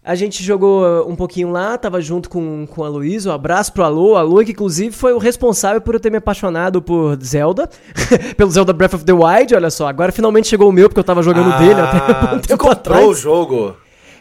a 0.04 0.14
gente 0.16 0.42
jogou 0.42 1.08
um 1.08 1.14
pouquinho 1.14 1.50
lá, 1.52 1.78
tava 1.78 2.00
junto 2.00 2.28
com, 2.28 2.66
com 2.66 2.82
a 2.84 2.88
Luísa. 2.88 3.30
Um 3.30 3.34
abraço 3.34 3.72
pro 3.72 3.84
Alô. 3.84 4.16
Alô, 4.16 4.44
que 4.44 4.50
inclusive 4.50 4.94
foi 4.94 5.12
o 5.12 5.18
responsável 5.18 5.80
por 5.80 5.94
eu 5.94 6.00
ter 6.00 6.10
me 6.10 6.16
apaixonado 6.18 6.82
por 6.82 7.16
Zelda, 7.22 7.68
pelo 8.36 8.50
Zelda 8.50 8.72
Breath 8.72 8.94
of 8.94 9.04
the 9.04 9.12
Wild. 9.12 9.54
Olha 9.54 9.70
só, 9.70 9.86
agora 9.86 10.10
finalmente 10.10 10.48
chegou 10.48 10.68
o 10.68 10.72
meu, 10.72 10.88
porque 10.88 10.98
eu 11.00 11.04
tava 11.04 11.22
jogando 11.22 11.56
dele 11.58 11.80
até 11.80 11.96
um 12.34 12.36
Ah, 12.36 12.38
tempo 12.40 12.48
comprou 12.58 12.72
atrás. 12.72 13.06
o 13.06 13.14
jogo. 13.14 13.76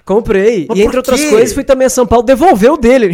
Comprei. 0.06 0.66
Mas 0.70 0.78
e 0.80 0.82
entre 0.84 0.98
outras 0.98 1.24
coisas, 1.26 1.54
fui 1.54 1.64
também 1.64 1.86
a 1.88 1.90
São 1.90 2.06
Paulo 2.06 2.26
devolver 2.26 2.72
o 2.72 2.78
dele. 2.78 3.14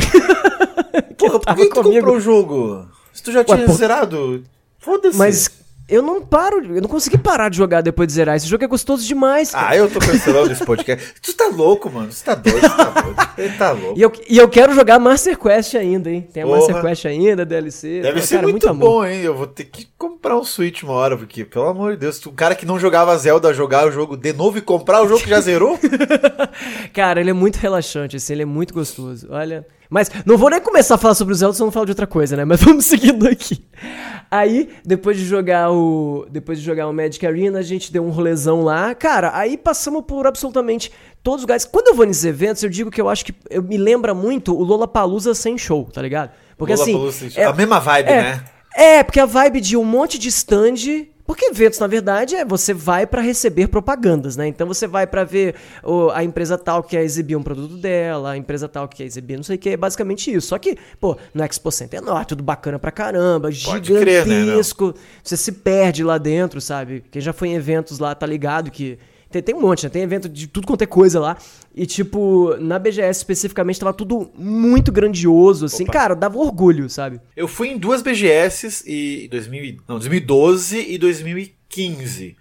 Porra, 1.18 1.40
por 1.40 1.56
que 1.56 1.66
tu 1.70 1.76
comigo. 1.84 1.96
comprou 1.96 2.16
o 2.18 2.20
jogo? 2.20 2.86
Se 3.14 3.24
tu 3.24 3.32
já 3.32 3.44
tinha 3.44 3.58
por- 3.66 3.76
zerado, 3.76 4.44
foda-se. 4.80 5.18
Mas 5.18 5.50
eu 5.90 6.02
não 6.02 6.22
paro, 6.22 6.76
eu 6.76 6.82
não 6.82 6.90
consegui 6.90 7.18
parar 7.18 7.50
de 7.50 7.58
jogar 7.58 7.82
depois 7.82 8.08
de 8.08 8.14
zerar. 8.14 8.36
Esse 8.36 8.48
jogo 8.48 8.64
é 8.64 8.68
gostoso 8.68 9.06
demais, 9.08 9.52
cara. 9.52 9.70
Ah, 9.70 9.76
eu 9.78 9.90
tô 9.90 10.00
cancelando 10.00 10.52
esse 10.52 10.66
podcast. 10.66 11.14
Tu 11.22 11.34
tá 11.34 11.48
louco, 11.48 11.90
mano. 11.90 12.12
Você 12.12 12.24
tá 12.26 12.36
doido, 12.36 12.60
você 12.60 12.70
tá 12.70 12.90
doido. 13.02 13.18
Ele 13.38 13.54
tá 13.58 13.72
louco. 13.72 13.98
E 14.00 14.02
eu, 14.02 14.12
e 14.30 14.38
eu 14.38 14.50
quero 14.50 14.74
jogar 14.74 15.00
Master 15.00 15.38
Quest 15.38 15.76
ainda, 15.76 16.10
hein? 16.10 16.28
Tem 16.34 16.44
a 16.44 16.46
Porra. 16.46 16.58
Master 16.60 16.82
Quest 16.82 17.06
ainda, 17.06 17.46
DLC. 17.46 18.02
Deve 18.02 18.20
Ah, 18.20 18.22
ser 18.24 18.36
cara, 18.38 18.48
muito, 18.48 18.68
amor. 18.68 18.90
bom, 18.90 19.06
hein? 19.06 19.22
Eu 19.22 19.36
vou 19.36 19.48
ter 19.48 19.66
que 19.66 19.88
comprar 19.98 20.36
um 20.38 20.44
Switch 20.44 20.84
uma 20.84 20.94
hora, 20.94 21.16
porque, 21.16 21.46
pelo 21.46 21.68
amor 21.68 21.92
de 21.94 21.98
Deus, 22.00 22.20
tu- 22.20 22.30
o 22.30 22.34
cara 22.34 22.56
que 22.56 22.66
não 22.66 22.80
jogava 22.80 23.16
Zelda 23.18 23.54
jogar 23.54 23.88
o 23.88 23.92
jogo 23.92 24.18
de 24.18 24.34
novo 24.34 24.58
e 24.58 24.62
comprar 24.62 25.02
o 25.04 25.08
jogo 25.08 25.22
que 25.22 25.30
já 25.30 25.40
zerou? 25.40 25.78
Cara, 26.94 27.20
ele 27.22 27.30
é 27.30 27.34
muito 27.34 27.58
relaxante, 27.58 28.16
assim, 28.16 28.34
ele 28.34 28.42
é 28.44 28.46
muito 28.46 28.74
gostoso. 28.74 29.28
Olha. 29.30 29.66
Mas 29.90 30.12
não 30.26 30.38
vou 30.38 30.50
nem 30.50 30.60
começar 30.60 30.96
a 30.96 30.98
falar 30.98 31.16
sobre 31.16 31.34
o 31.34 31.38
Zelda, 31.38 31.54
senão 31.54 31.68
não 31.68 31.72
falo 31.72 31.86
de 31.86 31.92
outra 31.92 32.08
coisa, 32.08 32.36
né? 32.36 32.46
Mas 32.46 32.62
vamos 32.64 32.86
seguindo 32.86 33.28
aqui. 33.28 33.64
Aí, 34.30 34.70
depois 34.86 35.18
de 35.18 35.26
jogar 35.26 35.72
o. 35.72 36.26
Depois 36.30 36.60
de 36.60 36.66
jogar 36.66 36.88
o 36.88 36.94
Magic 36.94 37.26
Arena, 37.26 37.60
a 37.60 37.64
gente 37.64 37.92
deu 37.92 38.06
um 38.06 38.10
rolezão 38.10 38.62
lá. 38.62 38.94
Cara, 38.94 39.32
aí 39.34 39.58
passamos 39.58 40.04
por 40.06 40.28
absolutamente 40.28 40.92
todos 41.24 41.40
os 41.40 41.44
lugares. 41.44 41.66
Quando 41.66 41.88
eu 41.88 41.96
vou 41.96 42.06
nesses 42.06 42.26
eventos, 42.26 42.62
eu 42.64 42.70
digo 42.70 42.92
que 42.92 43.00
eu 43.00 43.10
acho 43.10 43.26
que 43.26 43.34
eu 43.50 43.64
me 43.64 43.78
lembra 43.78 44.14
muito 44.14 44.54
o 44.54 44.64
Lollapalooza 44.64 45.34
sem 45.34 45.58
show, 45.58 45.86
tá 45.86 46.02
ligado? 46.02 46.32
Porque 46.58 46.74
Lollapalooza, 46.74 47.28
assim. 47.28 47.42
a 47.42 47.54
mesma 47.54 47.80
vibe, 47.80 48.10
é, 48.10 48.22
né? 48.22 48.44
É, 48.76 49.04
porque 49.04 49.20
a 49.20 49.26
vibe 49.26 49.62
de 49.62 49.78
um 49.78 49.86
monte 49.86 50.20
de 50.20 50.28
stand. 50.30 51.08
Porque 51.28 51.46
eventos, 51.46 51.78
na 51.78 51.88
verdade, 51.88 52.36
é 52.36 52.46
você 52.46 52.74
vai 52.74 53.06
pra 53.06 53.22
receber 53.22 53.68
propagandas, 53.68 54.38
né? 54.38 54.48
Então 54.48 54.66
você 54.66 54.88
vai 54.88 55.06
pra 55.06 55.26
ver 55.26 55.56
o- 55.84 56.10
a 56.12 56.24
empresa 56.24 56.58
tal 56.58 56.82
que 56.82 56.92
quer 56.92 57.04
exibir 57.04 57.36
um 57.36 57.44
produto 57.44 57.76
dela, 57.76 58.32
a 58.32 58.38
empresa 58.38 58.68
tal 58.70 58.88
que 58.88 58.96
quer 58.98 59.04
exibir 59.04 59.36
não 59.36 59.44
sei 59.44 59.58
o 59.58 59.60
que, 59.60 59.70
é 59.72 59.78
basicamente 59.78 60.34
isso. 60.34 60.48
Só 60.48 60.58
que, 60.58 60.78
pô, 61.02 61.18
no 61.34 61.44
Expo 61.44 61.70
Center 61.70 62.00
é 62.00 62.02
enorme, 62.02 62.26
tudo 62.26 62.42
bacana 62.42 62.80
pra 62.80 62.92
caramba, 62.92 63.50
Pode 63.66 63.94
crer, 63.94 64.26
né, 64.26 64.36
gigantesco. 64.46 64.94
Você 65.22 65.36
se 65.36 65.52
perde 65.52 66.02
lá 66.04 66.18
dentro, 66.18 66.62
sabe? 66.62 67.04
Quem 67.12 67.22
já 67.22 67.34
foi 67.34 67.50
em 67.50 67.56
eventos 67.56 68.00
lá 68.00 68.16
tá 68.16 68.26
ligado 68.26 68.72
que. 68.72 68.98
Tem, 69.42 69.54
tem 69.54 69.56
um 69.56 69.62
monte, 69.62 69.84
né? 69.84 69.90
Tem 69.90 70.02
evento 70.04 70.28
de 70.30 70.48
tudo 70.48 70.68
quanto 70.68 70.82
é 70.82 70.86
coisa 70.86 71.20
lá. 71.20 71.38
E, 71.76 71.86
tipo, 71.86 72.56
na 72.60 72.78
BGS 72.80 73.20
especificamente 73.20 73.80
tava 73.80 73.94
tudo 73.94 74.30
muito 74.38 74.92
grandioso, 74.92 75.66
assim. 75.66 75.84
Opa. 75.84 75.94
Cara, 75.94 76.16
dava 76.16 76.38
orgulho, 76.38 76.90
sabe? 76.90 77.20
Eu 77.36 77.48
fui 77.48 77.70
em 77.70 77.78
duas 77.78 78.02
BGS 78.02 78.84
e 78.86 79.28
2000, 79.30 79.64
e- 79.64 79.78
não, 79.88 79.96
2012 79.98 80.80
e 80.92 80.98
2015. 80.98 82.36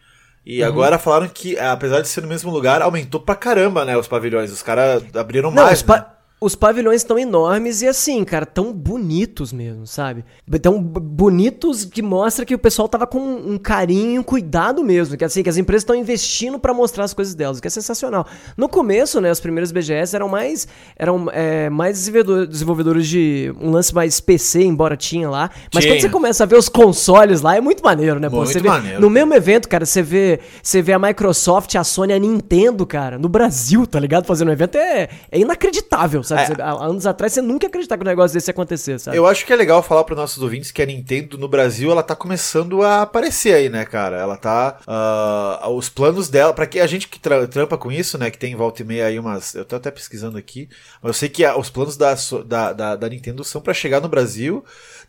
E 0.44 0.62
Uhum. 0.62 0.68
agora 0.68 0.98
falaram 0.98 1.28
que, 1.28 1.58
apesar 1.58 2.00
de 2.00 2.08
ser 2.08 2.20
no 2.20 2.28
mesmo 2.28 2.50
lugar, 2.52 2.80
aumentou 2.80 3.20
pra 3.20 3.34
caramba, 3.34 3.84
né, 3.84 3.96
os 3.96 4.06
pavilhões. 4.06 4.52
Os 4.52 4.62
caras 4.62 5.02
abriram 5.14 5.50
Não, 5.50 5.64
mais, 5.64 5.78
os, 5.78 5.82
pa- 5.82 5.98
né? 5.98 6.06
Os 6.38 6.54
pavilhões 6.54 7.00
estão 7.00 7.18
enormes 7.18 7.80
e 7.80 7.88
assim, 7.88 8.22
cara, 8.22 8.44
tão 8.44 8.70
bonitos 8.70 9.54
mesmo, 9.54 9.86
sabe? 9.86 10.22
Tão 10.60 10.82
bonitos 10.82 11.86
que 11.86 12.02
mostra 12.02 12.44
que 12.44 12.54
o 12.54 12.58
pessoal 12.58 12.86
tava 12.88 13.06
com 13.06 13.18
um 13.18 13.56
carinho, 13.56 14.20
um 14.20 14.24
cuidado 14.24 14.84
mesmo, 14.84 15.16
que 15.16 15.24
assim, 15.24 15.42
que 15.42 15.48
as 15.48 15.56
empresas 15.56 15.82
estão 15.82 15.96
investindo 15.96 16.58
pra 16.58 16.74
mostrar 16.74 17.04
as 17.04 17.14
coisas 17.14 17.34
delas, 17.34 17.56
o 17.56 17.62
que 17.62 17.68
é 17.68 17.70
sensacional. 17.70 18.26
No 18.54 18.68
começo, 18.68 19.18
né, 19.18 19.30
os 19.30 19.40
primeiros 19.40 19.72
BGS 19.72 20.14
eram 20.14 20.28
mais 20.28 20.68
eram 20.94 21.26
é, 21.32 21.70
mais 21.70 21.96
desenvolvedor- 21.96 22.46
desenvolvedores 22.46 23.08
de 23.08 23.50
um 23.58 23.70
lance 23.70 23.94
mais 23.94 24.20
PC, 24.20 24.62
embora 24.62 24.94
tinha 24.94 25.30
lá, 25.30 25.50
mas 25.72 25.84
Tinha. 25.84 25.94
quando 25.94 26.02
você 26.02 26.08
começa 26.10 26.42
a 26.44 26.46
ver 26.46 26.58
os 26.58 26.68
consoles 26.68 27.40
lá, 27.40 27.56
é 27.56 27.62
muito 27.62 27.82
maneiro, 27.82 28.20
né? 28.20 28.28
pô? 28.28 28.44
Muito 28.44 28.60
vê, 28.60 28.68
maneiro, 28.68 29.00
no 29.00 29.08
mesmo 29.08 29.32
evento, 29.32 29.68
cara, 29.70 29.86
você 29.86 30.02
vê, 30.02 30.40
você 30.62 30.82
vê 30.82 30.92
a 30.92 30.98
Microsoft, 30.98 31.74
a 31.76 31.82
Sony, 31.82 32.12
a 32.12 32.18
Nintendo, 32.18 32.84
cara, 32.84 33.18
no 33.18 33.28
Brasil, 33.28 33.86
tá 33.86 33.98
ligado? 33.98 34.26
Fazendo 34.26 34.48
um 34.48 34.52
evento 34.52 34.76
é, 34.76 35.08
é 35.32 35.38
inacreditável, 35.38 36.25
sabe? 36.26 36.42
É. 36.42 36.46
Você- 36.46 36.60
há 36.62 36.72
anos 36.84 37.06
atrás 37.06 37.32
você 37.32 37.40
nunca 37.40 37.64
ia 37.64 37.68
acreditar 37.68 37.96
que 37.96 38.02
um 38.02 38.06
negócio 38.06 38.34
desse 38.34 38.50
ia 38.50 38.52
acontecer, 38.52 38.98
sabe? 38.98 39.16
Eu 39.16 39.26
acho 39.26 39.46
que 39.46 39.52
é 39.52 39.56
legal 39.56 39.82
falar 39.82 40.04
para 40.04 40.14
nossos 40.16 40.42
ouvintes 40.42 40.70
que 40.70 40.82
a 40.82 40.86
Nintendo 40.86 41.38
no 41.38 41.48
Brasil 41.48 41.90
ela 41.90 42.02
tá 42.02 42.14
começando 42.16 42.82
a 42.82 43.02
aparecer 43.02 43.54
aí, 43.54 43.68
né, 43.68 43.84
cara? 43.84 44.16
Ela 44.16 44.36
tá. 44.36 44.78
ah, 44.86 45.68
os 45.70 45.88
planos 45.88 46.28
dela. 46.28 46.52
para 46.52 46.66
que 46.66 46.80
a 46.80 46.86
gente 46.86 47.08
que 47.08 47.18
tra- 47.18 47.46
trampa 47.46 47.78
com 47.78 47.90
isso, 47.90 48.18
né? 48.18 48.30
Que 48.30 48.38
tem 48.38 48.54
volta 48.54 48.82
e 48.82 48.84
meia 48.84 49.06
aí 49.06 49.18
umas. 49.18 49.54
Eu 49.54 49.64
tô 49.64 49.76
até 49.76 49.90
pesquisando 49.90 50.36
aqui. 50.36 50.68
Mas 51.02 51.10
eu 51.10 51.14
sei 51.14 51.28
que 51.28 51.44
a- 51.44 51.56
os 51.56 51.70
planos 51.70 51.96
da, 51.96 52.14
da, 52.46 52.72
da, 52.72 52.96
da 52.96 53.08
Nintendo 53.08 53.44
são 53.44 53.60
para 53.60 53.72
chegar 53.74 54.00
no 54.00 54.08
Brasil. 54.08 54.64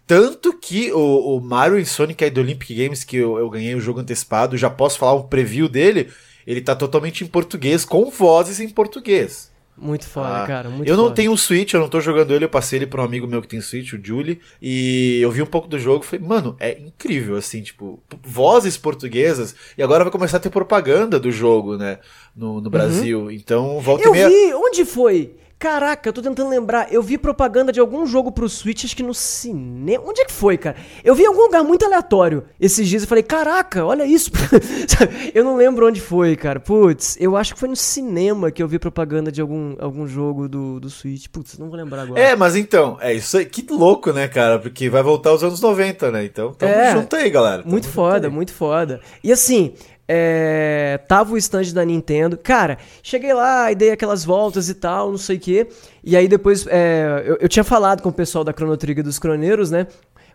Tanto 0.05 0.53
que 0.57 0.91
o, 0.93 1.36
o 1.38 1.41
Mario 1.41 1.78
e 1.78 1.86
Sonic 1.86 2.24
aí 2.24 2.30
do 2.30 2.39
Olympic 2.39 2.70
Games, 2.76 3.03
que 3.03 3.18
eu, 3.18 3.38
eu 3.38 3.49
ganhei 3.49 3.76
o 3.76 3.82
jogo 3.82 3.99
antecipado, 3.99 4.55
já 4.57 4.70
posso 4.70 4.97
falar 4.97 5.13
um 5.15 5.24
preview 5.24 5.68
dele. 5.68 6.09
Ele 6.45 6.61
tá 6.61 6.74
totalmente 6.76 7.26
em 7.26 7.28
português, 7.28 7.84
com 7.84 8.09
vozes 8.09 8.61
em 8.61 8.70
português. 8.70 9.47
Muito 9.80 10.07
foda, 10.07 10.43
Ah, 10.43 10.47
cara, 10.47 10.69
muito 10.69 10.89
eu 10.89 10.97
não 10.97 11.03
foda. 11.05 11.15
tenho 11.15 11.32
um 11.32 11.38
Switch, 11.38 11.73
eu 11.73 11.80
não 11.80 11.88
tô 11.88 12.01
jogando 12.01 12.34
ele, 12.34 12.45
eu 12.45 12.49
passei 12.49 12.80
ele 12.80 12.88
pra 12.88 13.01
um 13.01 13.05
amigo 13.05 13.28
meu 13.28 13.41
que 13.43 13.47
tem 13.47 13.61
Switch, 13.61 13.93
o 13.93 13.99
Julie, 14.03 14.39
e 14.59 15.19
eu 15.21 15.30
vi 15.30 15.41
um 15.41 15.45
pouco 15.45 15.67
do 15.67 15.78
jogo 15.78 16.03
e 16.03 16.07
falei, 16.07 16.25
mano, 16.25 16.55
é 16.59 16.80
incrível, 16.80 17.36
assim, 17.36 17.61
tipo, 17.61 17.99
vozes 18.23 18.75
portuguesas, 18.75 19.55
e 19.78 19.84
agora 19.84 20.03
vai 20.03 20.11
começar 20.11 20.38
a 20.38 20.39
ter 20.39 20.49
propaganda 20.49 21.19
do 21.19 21.32
jogo, 21.32 21.78
né, 21.78 21.99
no, 22.36 22.59
no 22.59 22.69
Brasil, 22.71 23.30
então 23.32 23.80
volta 23.80 24.09
Uhum. 24.09 24.15
Eu 24.15 24.21
e 24.25 24.28
meia... 24.28 24.47
vi, 24.47 24.53
onde 24.55 24.84
foi? 24.84 25.36
Caraca, 25.60 26.08
eu 26.08 26.14
tô 26.14 26.22
tentando 26.22 26.49
lembrar. 26.51 26.93
Eu 26.93 27.01
vi 27.01 27.18
propaganda 27.18 27.72
de 27.72 27.80
algum 27.80 28.05
jogo 28.05 28.32
pro 28.32 28.47
Switch, 28.47 28.86
acho 28.86 28.95
que 28.95 29.01
no 29.01 29.14
cinema. 29.14 30.03
Onde 30.05 30.22
é 30.22 30.26
que 30.26 30.32
foi, 30.32 30.55
cara? 30.55 30.76
Eu 31.03 31.16
vi 31.16 31.24
em 31.24 31.26
algum 31.26 31.41
lugar 31.41 31.64
muito 31.64 31.84
aleatório 31.84 32.43
esses 32.60 32.88
dias 32.88 33.01
e 33.01 33.08
falei, 33.08 33.24
caraca, 33.24 33.84
olha 33.84 34.05
isso. 34.05 34.30
Eu 35.34 35.43
não 35.43 35.55
lembro 35.55 35.88
onde 35.88 35.99
foi, 35.99 36.36
cara. 36.36 36.60
Putz, 36.60 37.18
eu 37.20 37.36
acho 37.36 37.53
que 37.55 37.60
foi 37.60 37.70
no 37.70 37.76
cinema 37.76 38.51
que 38.51 38.62
eu 38.62 38.68
vi 38.68 38.78
propaganda 38.78 39.32
de 39.32 39.41
algum, 39.41 39.76
algum 39.80 40.05
jogo 40.08 40.47
do, 40.47 40.80
do 40.80 40.89
Switch. 40.89 41.28
Putz, 41.28 41.58
não 41.58 41.70
vou 41.70 41.78
lembrar 41.78 42.03
agora. 42.03 42.20
É, 42.20 42.36
mas 42.36 42.55
então, 42.55 42.97
é 43.01 43.14
isso 43.14 43.38
aí, 43.38 43.45
que 43.45 43.66
louco, 43.72 44.12
né, 44.12 44.28
cara, 44.28 44.60
porque 44.60 44.89
vai 44.89 45.01
voltar 45.01 45.32
aos 45.32 45.43
anos 45.43 45.60
90, 45.62 46.12
né, 46.12 46.26
então 46.26 46.53
tamo 46.53 46.72
É, 46.72 46.91
junto 46.93 47.16
aí, 47.16 47.30
galera. 47.30 47.62
Tamo 47.64 47.72
Muito 47.72 47.88
foda, 47.88 48.28
aí. 48.28 48.34
muito 48.34 48.53
foda. 48.53 49.01
E 49.24 49.32
assim, 49.32 49.74
é, 50.08 50.99
tava 51.08 51.34
o 51.34 51.38
stand 51.38 51.74
da 51.74 51.84
Nintendo. 51.84 52.38
Cara, 52.38 52.78
cheguei 53.03 53.34
lá 53.34 53.72
e 53.72 53.76
dei 53.76 53.91
aquelas 53.91 54.24
voltas 54.24 54.70
e 54.70 54.74
tal, 54.74 55.12
não 55.12 55.18
sei 55.18 55.38
o 55.38 55.39
quê. 55.39 55.68
E 56.03 56.16
aí 56.16 56.28
depois, 56.28 56.66
é, 56.68 57.24
eu, 57.26 57.38
eu 57.41 57.49
tinha 57.49 57.64
falado 57.64 58.01
com 58.01 58.10
o 58.10 58.14
pessoal 58.14 58.43
da 58.43 58.53
Chrono 58.53 58.78
Trigger 58.78 59.03
dos 59.03 59.20
Croneiros, 59.20 59.70
né? 59.70 59.88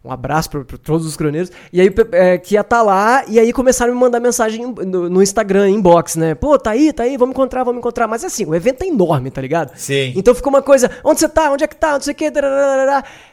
Um 0.04 0.10
abraço 0.10 0.50
pra, 0.50 0.64
pra 0.64 0.76
todos 0.76 1.06
os 1.06 1.16
croneiros. 1.16 1.52
E 1.72 1.80
aí, 1.80 1.88
é, 2.10 2.36
que 2.36 2.54
ia 2.54 2.62
estar 2.62 2.82
lá, 2.82 3.24
e 3.28 3.38
aí 3.38 3.52
começaram 3.52 3.92
a 3.92 3.94
me 3.94 4.00
mandar 4.00 4.18
mensagem 4.18 4.66
no, 4.66 5.08
no 5.08 5.22
Instagram, 5.22 5.70
inbox, 5.70 6.16
né? 6.16 6.34
Pô, 6.34 6.58
tá 6.58 6.72
aí, 6.72 6.92
tá 6.92 7.04
aí, 7.04 7.16
vamos 7.16 7.34
encontrar, 7.34 7.62
vamos 7.62 7.78
encontrar. 7.78 8.08
Mas 8.08 8.24
assim, 8.24 8.44
o 8.44 8.52
evento 8.54 8.82
é 8.82 8.88
enorme, 8.88 9.30
tá 9.30 9.40
ligado? 9.40 9.70
Sim. 9.76 10.12
Então 10.16 10.34
ficou 10.34 10.52
uma 10.52 10.62
coisa, 10.62 10.90
onde 11.04 11.20
você 11.20 11.28
tá? 11.28 11.52
Onde 11.52 11.62
é 11.62 11.68
que 11.68 11.76
tá? 11.76 11.92
Não 11.92 12.00
sei 12.00 12.12
o 12.12 12.16
que. 12.16 12.32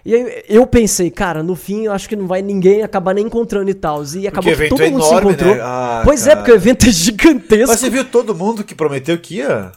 E 0.05 0.13
aí 0.15 0.43
eu 0.47 0.67
pensei, 0.67 1.09
cara, 1.09 1.41
no 1.41 1.55
fim 1.55 1.85
eu 1.85 1.91
acho 1.91 2.07
que 2.07 2.15
não 2.15 2.27
vai 2.27 2.43
ninguém 2.43 2.83
acabar 2.83 3.15
nem 3.15 3.25
encontrando 3.25 3.69
e 3.69 3.73
tal. 3.73 4.03
E 4.15 4.27
acabou 4.27 4.55
que 4.55 4.69
todo 4.69 4.83
é 4.83 4.89
mundo 4.91 5.03
enorme, 5.03 5.19
se 5.21 5.33
encontrou. 5.33 5.55
né? 5.55 5.61
Ah, 5.63 6.01
pois 6.05 6.27
é, 6.27 6.29
cara. 6.29 6.37
porque 6.41 6.51
o 6.51 6.55
evento 6.55 6.85
é 6.85 6.91
gigantesco. 6.91 7.67
Mas 7.67 7.79
você 7.79 7.89
viu 7.89 8.05
todo 8.05 8.35
mundo 8.35 8.63
que 8.63 8.75
prometeu 8.75 9.17
que 9.17 9.37
ia? 9.37 9.71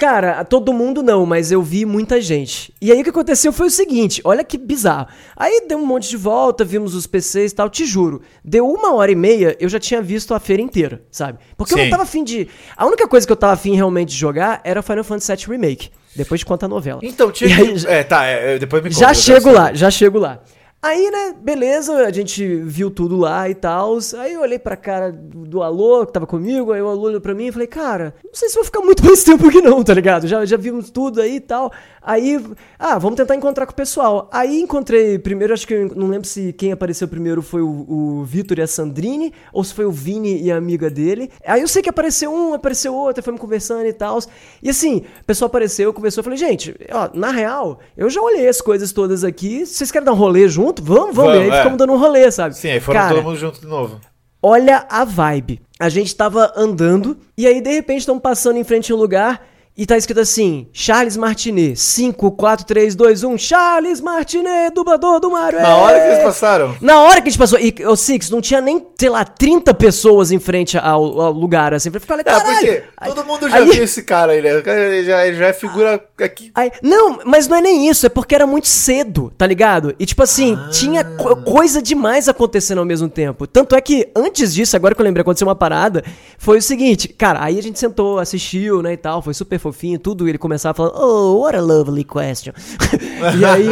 Cara, 0.00 0.42
todo 0.46 0.72
mundo 0.72 1.02
não, 1.02 1.26
mas 1.26 1.52
eu 1.52 1.60
vi 1.60 1.84
muita 1.84 2.22
gente. 2.22 2.72
E 2.80 2.90
aí 2.90 2.98
o 3.02 3.04
que 3.04 3.10
aconteceu 3.10 3.52
foi 3.52 3.66
o 3.66 3.70
seguinte: 3.70 4.22
olha 4.24 4.42
que 4.42 4.56
bizarro. 4.56 5.08
Aí 5.36 5.66
deu 5.68 5.76
um 5.76 5.84
monte 5.84 6.08
de 6.08 6.16
volta, 6.16 6.64
vimos 6.64 6.94
os 6.94 7.06
PCs 7.06 7.52
e 7.52 7.54
tal, 7.54 7.68
te 7.68 7.84
juro. 7.84 8.22
Deu 8.42 8.66
uma 8.66 8.94
hora 8.94 9.12
e 9.12 9.14
meia, 9.14 9.54
eu 9.60 9.68
já 9.68 9.78
tinha 9.78 10.00
visto 10.00 10.32
a 10.32 10.40
feira 10.40 10.62
inteira, 10.62 11.02
sabe? 11.10 11.38
Porque 11.54 11.74
eu 11.74 11.76
Sim. 11.78 11.84
não 11.84 11.90
tava 11.90 12.04
afim 12.04 12.24
de. 12.24 12.48
A 12.74 12.86
única 12.86 13.06
coisa 13.06 13.26
que 13.26 13.32
eu 13.32 13.36
tava 13.36 13.52
afim 13.52 13.74
realmente 13.74 14.08
de 14.08 14.16
jogar 14.16 14.62
era 14.64 14.80
Final 14.80 15.04
Fantasy 15.04 15.36
VII 15.36 15.46
Remake. 15.56 15.90
Depois 16.16 16.40
de 16.40 16.46
conta 16.46 16.64
a 16.64 16.68
novela. 16.68 17.00
Então, 17.02 17.30
tinha 17.30 17.54
que... 17.54 17.60
aí, 17.62 17.76
já- 17.76 17.90
É, 17.90 18.02
tá, 18.02 18.24
é, 18.24 18.58
depois 18.58 18.82
me 18.82 18.88
conta, 18.88 19.00
já 19.00 19.10
eu 19.10 19.14
chego 19.14 19.52
lá, 19.52 19.74
já 19.74 19.90
chego 19.90 20.18
lá. 20.18 20.40
Aí, 20.82 21.10
né, 21.10 21.34
beleza, 21.38 21.94
a 22.06 22.10
gente 22.10 22.56
viu 22.62 22.90
tudo 22.90 23.14
lá 23.14 23.50
e 23.50 23.54
tal. 23.54 23.98
Aí 24.18 24.32
eu 24.32 24.40
olhei 24.40 24.58
pra 24.58 24.76
cara 24.76 25.12
do, 25.12 25.62
Alô, 25.62 26.06
que 26.06 26.12
tava 26.12 26.26
comigo, 26.26 26.72
aí 26.72 26.80
o 26.80 26.88
Alô 26.88 27.02
olhou 27.02 27.20
pra 27.20 27.34
mim 27.34 27.48
e 27.48 27.52
falei, 27.52 27.66
cara, 27.66 28.14
não 28.24 28.32
sei 28.32 28.48
se 28.48 28.54
vou 28.54 28.64
ficar 28.64 28.80
muito 28.80 29.04
mais 29.04 29.22
tempo 29.22 29.46
aqui 29.46 29.60
não, 29.60 29.84
tá 29.84 29.92
ligado? 29.92 30.26
Já, 30.26 30.42
já 30.46 30.56
vimos 30.56 30.88
tudo 30.88 31.20
aí 31.20 31.36
e 31.36 31.40
tal. 31.40 31.70
Aí, 32.02 32.42
ah, 32.78 32.98
vamos 32.98 33.16
tentar 33.16 33.34
encontrar 33.34 33.66
com 33.66 33.72
o 33.72 33.76
pessoal. 33.76 34.28
Aí 34.32 34.60
encontrei, 34.60 35.18
primeiro, 35.18 35.52
acho 35.52 35.66
que 35.66 35.74
eu 35.74 35.94
não 35.94 36.08
lembro 36.08 36.26
se 36.26 36.52
quem 36.54 36.72
apareceu 36.72 37.06
primeiro 37.06 37.42
foi 37.42 37.60
o, 37.60 37.86
o 37.88 38.24
Vitor 38.24 38.58
e 38.58 38.62
a 38.62 38.66
Sandrine, 38.66 39.32
ou 39.52 39.62
se 39.62 39.74
foi 39.74 39.84
o 39.84 39.92
Vini 39.92 40.42
e 40.42 40.50
a 40.50 40.56
amiga 40.56 40.88
dele. 40.88 41.30
Aí 41.46 41.60
eu 41.60 41.68
sei 41.68 41.82
que 41.82 41.90
apareceu 41.90 42.32
um, 42.32 42.54
apareceu 42.54 42.94
outro, 42.94 43.22
fomos 43.22 43.40
conversando 43.40 43.86
e 43.86 43.92
tal. 43.92 44.18
E 44.62 44.70
assim, 44.70 45.04
o 45.20 45.24
pessoal 45.24 45.46
apareceu, 45.48 45.92
conversou, 45.92 46.20
eu 46.20 46.24
falei, 46.24 46.38
gente, 46.38 46.74
ó, 46.90 47.10
na 47.12 47.30
real, 47.30 47.80
eu 47.96 48.08
já 48.08 48.20
olhei 48.20 48.48
as 48.48 48.60
coisas 48.60 48.92
todas 48.92 49.22
aqui, 49.22 49.66
vocês 49.66 49.90
querem 49.90 50.06
dar 50.06 50.12
um 50.12 50.16
rolê 50.16 50.48
junto? 50.48 50.82
Vamos, 50.82 51.14
vamos. 51.14 51.32
Vamos, 51.32 51.36
e 51.36 51.42
aí 51.42 51.50
é. 51.50 51.56
ficamos 51.58 51.78
dando 51.78 51.92
um 51.92 51.98
rolê, 51.98 52.30
sabe? 52.30 52.56
Sim, 52.56 52.70
aí 52.70 52.80
foram 52.80 53.00
Cara, 53.00 53.14
todo 53.14 53.24
mundo 53.24 53.36
junto 53.36 53.60
de 53.60 53.66
novo. 53.66 54.00
Olha 54.42 54.86
a 54.88 55.04
vibe. 55.04 55.60
A 55.78 55.88
gente 55.90 56.16
tava 56.16 56.52
andando 56.56 57.18
e 57.36 57.46
aí 57.46 57.60
de 57.60 57.70
repente 57.70 58.00
estamos 58.00 58.22
passando 58.22 58.56
em 58.56 58.64
frente 58.64 58.90
a 58.90 58.94
um 58.94 58.98
lugar 58.98 59.49
e 59.82 59.86
tá 59.86 59.96
escrito 59.96 60.20
assim: 60.20 60.68
Charles 60.74 61.16
Martinet, 61.16 61.74
5, 61.74 62.30
4, 62.32 62.66
3, 62.66 62.94
2, 62.94 63.24
1, 63.24 63.38
Charles 63.38 64.00
Martinet, 64.00 64.74
dublador 64.74 65.18
do 65.20 65.30
Mario. 65.30 65.60
Na 65.60 65.74
hora 65.76 65.98
que 65.98 66.04
é! 66.06 66.12
eles 66.12 66.22
passaram. 66.24 66.76
Na 66.82 67.00
hora 67.00 67.22
que 67.22 67.28
a 67.28 67.30
gente 67.30 67.38
passou, 67.38 67.58
e 67.58 67.74
o 67.86 67.96
Six, 67.96 68.28
não 68.28 68.40
tinha 68.42 68.60
nem, 68.60 68.86
sei 68.98 69.08
lá, 69.08 69.24
30 69.24 69.72
pessoas 69.72 70.30
em 70.30 70.38
frente 70.38 70.76
ao, 70.76 71.20
ao 71.20 71.32
lugar, 71.32 71.72
assim, 71.72 71.90
ficar 71.90 72.18
É, 72.20 72.24
caralho. 72.24 72.44
porque 72.58 72.82
Aí- 72.96 73.08
todo 73.14 73.24
mundo 73.24 73.48
já 73.48 73.56
aí- 73.56 73.70
viu 73.70 73.84
esse 73.84 74.02
cara 74.02 74.32
aí, 74.32 74.42
né? 74.42 74.56
O 74.58 74.62
cara, 74.62 74.78
Ele 74.80 75.04
já, 75.06 75.32
já 75.32 75.46
é 75.46 75.52
figura 75.54 76.04
aqui. 76.18 76.50
Aí, 76.54 76.70
não, 76.82 77.20
mas 77.24 77.48
não 77.48 77.56
é 77.56 77.60
nem 77.62 77.88
isso, 77.88 78.04
é 78.04 78.08
porque 78.10 78.34
era 78.34 78.46
muito 78.46 78.68
cedo, 78.68 79.32
tá 79.38 79.46
ligado? 79.46 79.94
E 79.98 80.04
tipo 80.04 80.22
assim, 80.22 80.56
Ah. 80.60 80.68
tinha 80.70 81.04
co- 81.04 81.36
coisa 81.36 81.80
demais 81.80 82.28
acontecendo 82.28 82.78
ao 82.78 82.84
mesmo 82.84 83.08
tempo. 83.08 83.46
Tanto 83.46 83.74
é 83.74 83.80
que 83.80 84.08
antes 84.14 84.52
disso, 84.52 84.76
agora 84.76 84.94
que 84.94 85.00
eu 85.00 85.04
lembrei, 85.04 85.22
aconteceu 85.22 85.46
uma 85.48 85.54
parada, 85.54 86.04
foi 86.38 86.58
o 86.58 86.62
seguinte, 86.62 87.08
cara, 87.08 87.42
aí 87.42 87.58
a 87.58 87.62
gente 87.62 87.78
sentou, 87.78 88.18
assistiu, 88.18 88.82
né, 88.82 88.92
e 88.92 88.96
tal, 88.96 89.22
foi 89.22 89.32
super 89.32 89.58
fofinho, 89.72 89.98
tudo, 89.98 90.26
e 90.26 90.30
ele 90.30 90.38
começava 90.38 90.74
falando, 90.74 90.94
oh, 90.96 91.40
what 91.40 91.56
a 91.56 91.60
lovely 91.60 92.04
question. 92.04 92.52
e 93.38 93.44
aí, 93.44 93.68